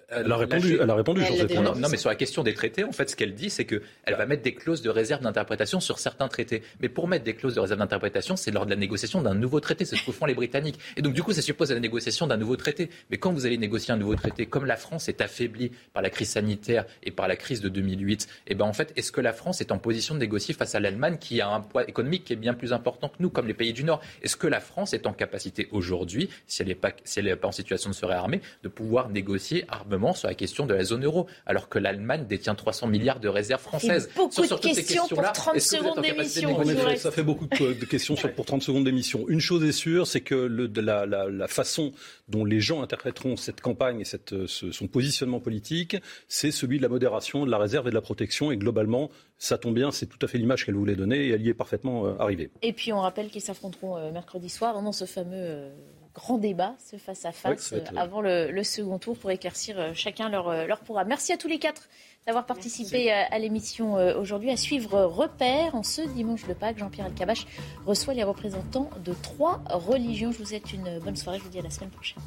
elle 0.09 0.31
a 0.31 0.37
répondu, 0.37 0.77
elle 0.79 0.89
a 0.89 0.95
répondu 0.95 1.23
sur 1.23 1.35
cette 1.35 1.53
non, 1.55 1.75
non, 1.75 1.89
mais 1.89 1.97
sur 1.97 2.09
la 2.09 2.15
question 2.15 2.43
des 2.43 2.53
traités, 2.53 2.83
en 2.83 2.91
fait, 2.91 3.09
ce 3.09 3.15
qu'elle 3.15 3.33
dit, 3.33 3.49
c'est 3.49 3.65
qu'elle 3.65 3.81
va 4.07 4.25
mettre 4.25 4.43
des 4.43 4.53
clauses 4.53 4.81
de 4.81 4.89
réserve 4.89 5.21
d'interprétation 5.21 5.79
sur 5.79 5.99
certains 5.99 6.27
traités. 6.27 6.61
Mais 6.79 6.89
pour 6.89 7.07
mettre 7.07 7.23
des 7.23 7.33
clauses 7.33 7.55
de 7.55 7.59
réserve 7.59 7.79
d'interprétation, 7.79 8.35
c'est 8.35 8.51
lors 8.51 8.65
de 8.65 8.69
la 8.69 8.75
négociation 8.75 9.21
d'un 9.21 9.33
nouveau 9.33 9.59
traité. 9.59 9.85
C'est 9.85 9.95
ce 9.95 10.05
que 10.05 10.11
font 10.11 10.25
les 10.25 10.35
Britanniques. 10.35 10.79
Et 10.95 11.01
donc, 11.01 11.13
du 11.13 11.23
coup, 11.23 11.33
ça 11.33 11.41
suppose 11.41 11.71
la 11.71 11.79
négociation 11.79 12.27
d'un 12.27 12.37
nouveau 12.37 12.55
traité. 12.55 12.89
Mais 13.09 13.17
quand 13.17 13.31
vous 13.31 13.45
allez 13.45 13.57
négocier 13.57 13.93
un 13.93 13.97
nouveau 13.97 14.15
traité, 14.15 14.45
comme 14.45 14.65
la 14.65 14.77
France 14.77 15.09
est 15.09 15.21
affaiblie 15.21 15.71
par 15.93 16.03
la 16.03 16.09
crise 16.09 16.29
sanitaire 16.29 16.85
et 17.03 17.11
par 17.11 17.27
la 17.27 17.35
crise 17.35 17.61
de 17.61 17.69
2008, 17.69 18.27
eh 18.47 18.55
ben, 18.55 18.65
en 18.65 18.73
fait, 18.73 18.93
est-ce 18.95 19.11
que 19.11 19.21
la 19.21 19.33
France 19.33 19.61
est 19.61 19.71
en 19.71 19.79
position 19.79 20.13
de 20.13 20.19
négocier 20.19 20.53
face 20.53 20.75
à 20.75 20.79
l'Allemagne 20.79 21.17
qui 21.19 21.41
a 21.41 21.49
un 21.49 21.61
poids 21.61 21.87
économique 21.87 22.25
qui 22.25 22.33
est 22.33 22.37
bien 22.37 22.53
plus 22.53 22.73
important 22.73 23.09
que 23.09 23.15
nous, 23.19 23.29
comme 23.29 23.47
les 23.47 23.53
pays 23.53 23.73
du 23.73 23.83
Nord? 23.83 24.01
Est-ce 24.21 24.35
que 24.35 24.47
la 24.47 24.59
France 24.59 24.93
est 24.93 25.07
en 25.07 25.13
capacité 25.13 25.67
aujourd'hui, 25.71 26.29
si 26.47 26.61
elle 26.61 26.67
n'est 26.67 26.75
pas, 26.75 26.91
si 27.03 27.21
pas 27.23 27.47
en 27.47 27.51
situation 27.51 27.89
de 27.89 27.95
se 27.95 28.05
réarmer, 28.05 28.41
de 28.63 28.69
pouvoir 28.69 29.09
négocier 29.09 29.65
armement 29.67 29.94
sur 30.13 30.27
la 30.27 30.35
question 30.35 30.65
de 30.65 30.73
la 30.73 30.83
zone 30.83 31.05
euro, 31.05 31.27
alors 31.45 31.69
que 31.69 31.79
l'Allemagne 31.79 32.25
détient 32.27 32.55
300 32.55 32.87
milliards 32.87 33.19
de 33.19 33.27
réserves 33.27 33.61
françaises. 33.61 34.09
Beaucoup 34.15 34.41
de 34.41 34.55
questions 34.55 35.07
pour 35.07 35.21
30 35.21 35.59
secondes 35.59 36.01
d'émission. 36.01 36.57
Ça 36.97 37.11
fait 37.11 37.23
beaucoup 37.23 37.47
de 37.47 37.85
questions 37.85 38.15
pour 38.35 38.45
30 38.45 38.61
secondes 38.61 38.85
d'émission. 38.85 39.25
Une 39.27 39.39
chose 39.39 39.63
est 39.63 39.71
sûre, 39.71 40.07
c'est 40.07 40.21
que 40.21 40.35
le, 40.35 40.71
la, 40.75 41.05
la, 41.05 41.29
la, 41.29 41.47
façon 41.47 41.91
dont 42.27 42.45
les 42.45 42.59
gens 42.59 42.81
interpréteront 42.81 43.37
cette 43.37 43.61
campagne 43.61 44.01
et 44.01 44.05
cette, 44.05 44.47
son 44.47 44.87
positionnement 44.87 45.39
politique, 45.39 45.97
c'est 46.27 46.51
celui 46.51 46.77
de 46.77 46.83
la 46.83 46.89
modération, 46.89 47.45
de 47.45 47.51
la 47.51 47.57
réserve 47.57 47.87
et 47.87 47.89
de 47.91 47.95
la 47.95 48.01
protection. 48.01 48.51
Et 48.51 48.57
globalement, 48.57 49.09
ça 49.37 49.57
tombe 49.57 49.75
bien, 49.75 49.91
c'est 49.91 50.05
tout 50.05 50.19
à 50.21 50.27
fait 50.27 50.37
l'image 50.37 50.65
qu'elle 50.65 50.75
voulait 50.75 50.95
donner 50.95 51.27
et 51.27 51.29
elle 51.29 51.41
y 51.41 51.49
est 51.49 51.53
parfaitement 51.53 52.05
euh, 52.05 52.15
arrivée. 52.19 52.51
Et 52.61 52.73
puis 52.73 52.93
on 52.93 52.99
rappelle 52.99 53.29
qu'ils 53.29 53.41
s'affronteront 53.41 53.97
euh, 53.97 54.11
mercredi 54.11 54.49
soir 54.49 54.81
dans 54.81 54.91
ce 54.91 55.05
fameux 55.05 55.33
euh, 55.35 55.69
grand 56.15 56.37
débat, 56.37 56.73
ce 56.89 56.97
face-à-face, 56.97 57.73
euh, 57.73 57.81
avant 57.95 58.21
le, 58.21 58.63
second 58.63 58.97
tour 58.97 59.17
pour 59.17 59.29
éclaircir 59.29 59.77
euh, 59.77 59.91
chacun 59.93 60.29
leur, 60.29 60.47
euh, 60.47 60.65
leur 60.65 60.79
programme. 60.79 61.09
Merci 61.09 61.33
à 61.33 61.37
tous 61.37 61.47
les 61.47 61.59
quatre 61.59 61.89
d'avoir 62.25 62.47
participé 62.47 63.11
à, 63.11 63.37
l'émission 63.37 63.93
aujourd'hui. 64.17 64.49
À 64.49 64.57
suivre 64.57 65.03
Repère, 65.03 65.75
en 65.75 65.83
ce 65.83 66.01
dimanche 66.01 66.47
de 66.47 66.53
Pâques, 66.53 66.79
Jean-Pierre 66.79 67.05
Alcabache 67.05 67.45
reçoit 67.85 68.15
les 68.15 68.23
représentants 68.23 68.89
de 69.03 69.13
trois 69.13 69.61
religions. 69.69 70.31
Je 70.31 70.39
vous 70.39 70.45
souhaite 70.45 70.73
une 70.73 70.97
bonne 71.01 71.15
soirée, 71.15 71.37
je 71.37 71.43
vous 71.43 71.49
dis 71.49 71.59
à 71.59 71.61
la 71.61 71.69
semaine 71.69 71.91
prochaine. 71.91 72.17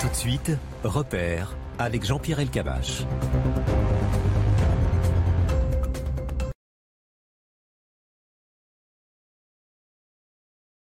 Tout 0.00 0.08
de 0.08 0.14
suite, 0.14 0.52
Repère 0.82 1.54
avec 1.78 2.02
Jean-Pierre 2.02 2.40
Elkabach. 2.40 3.04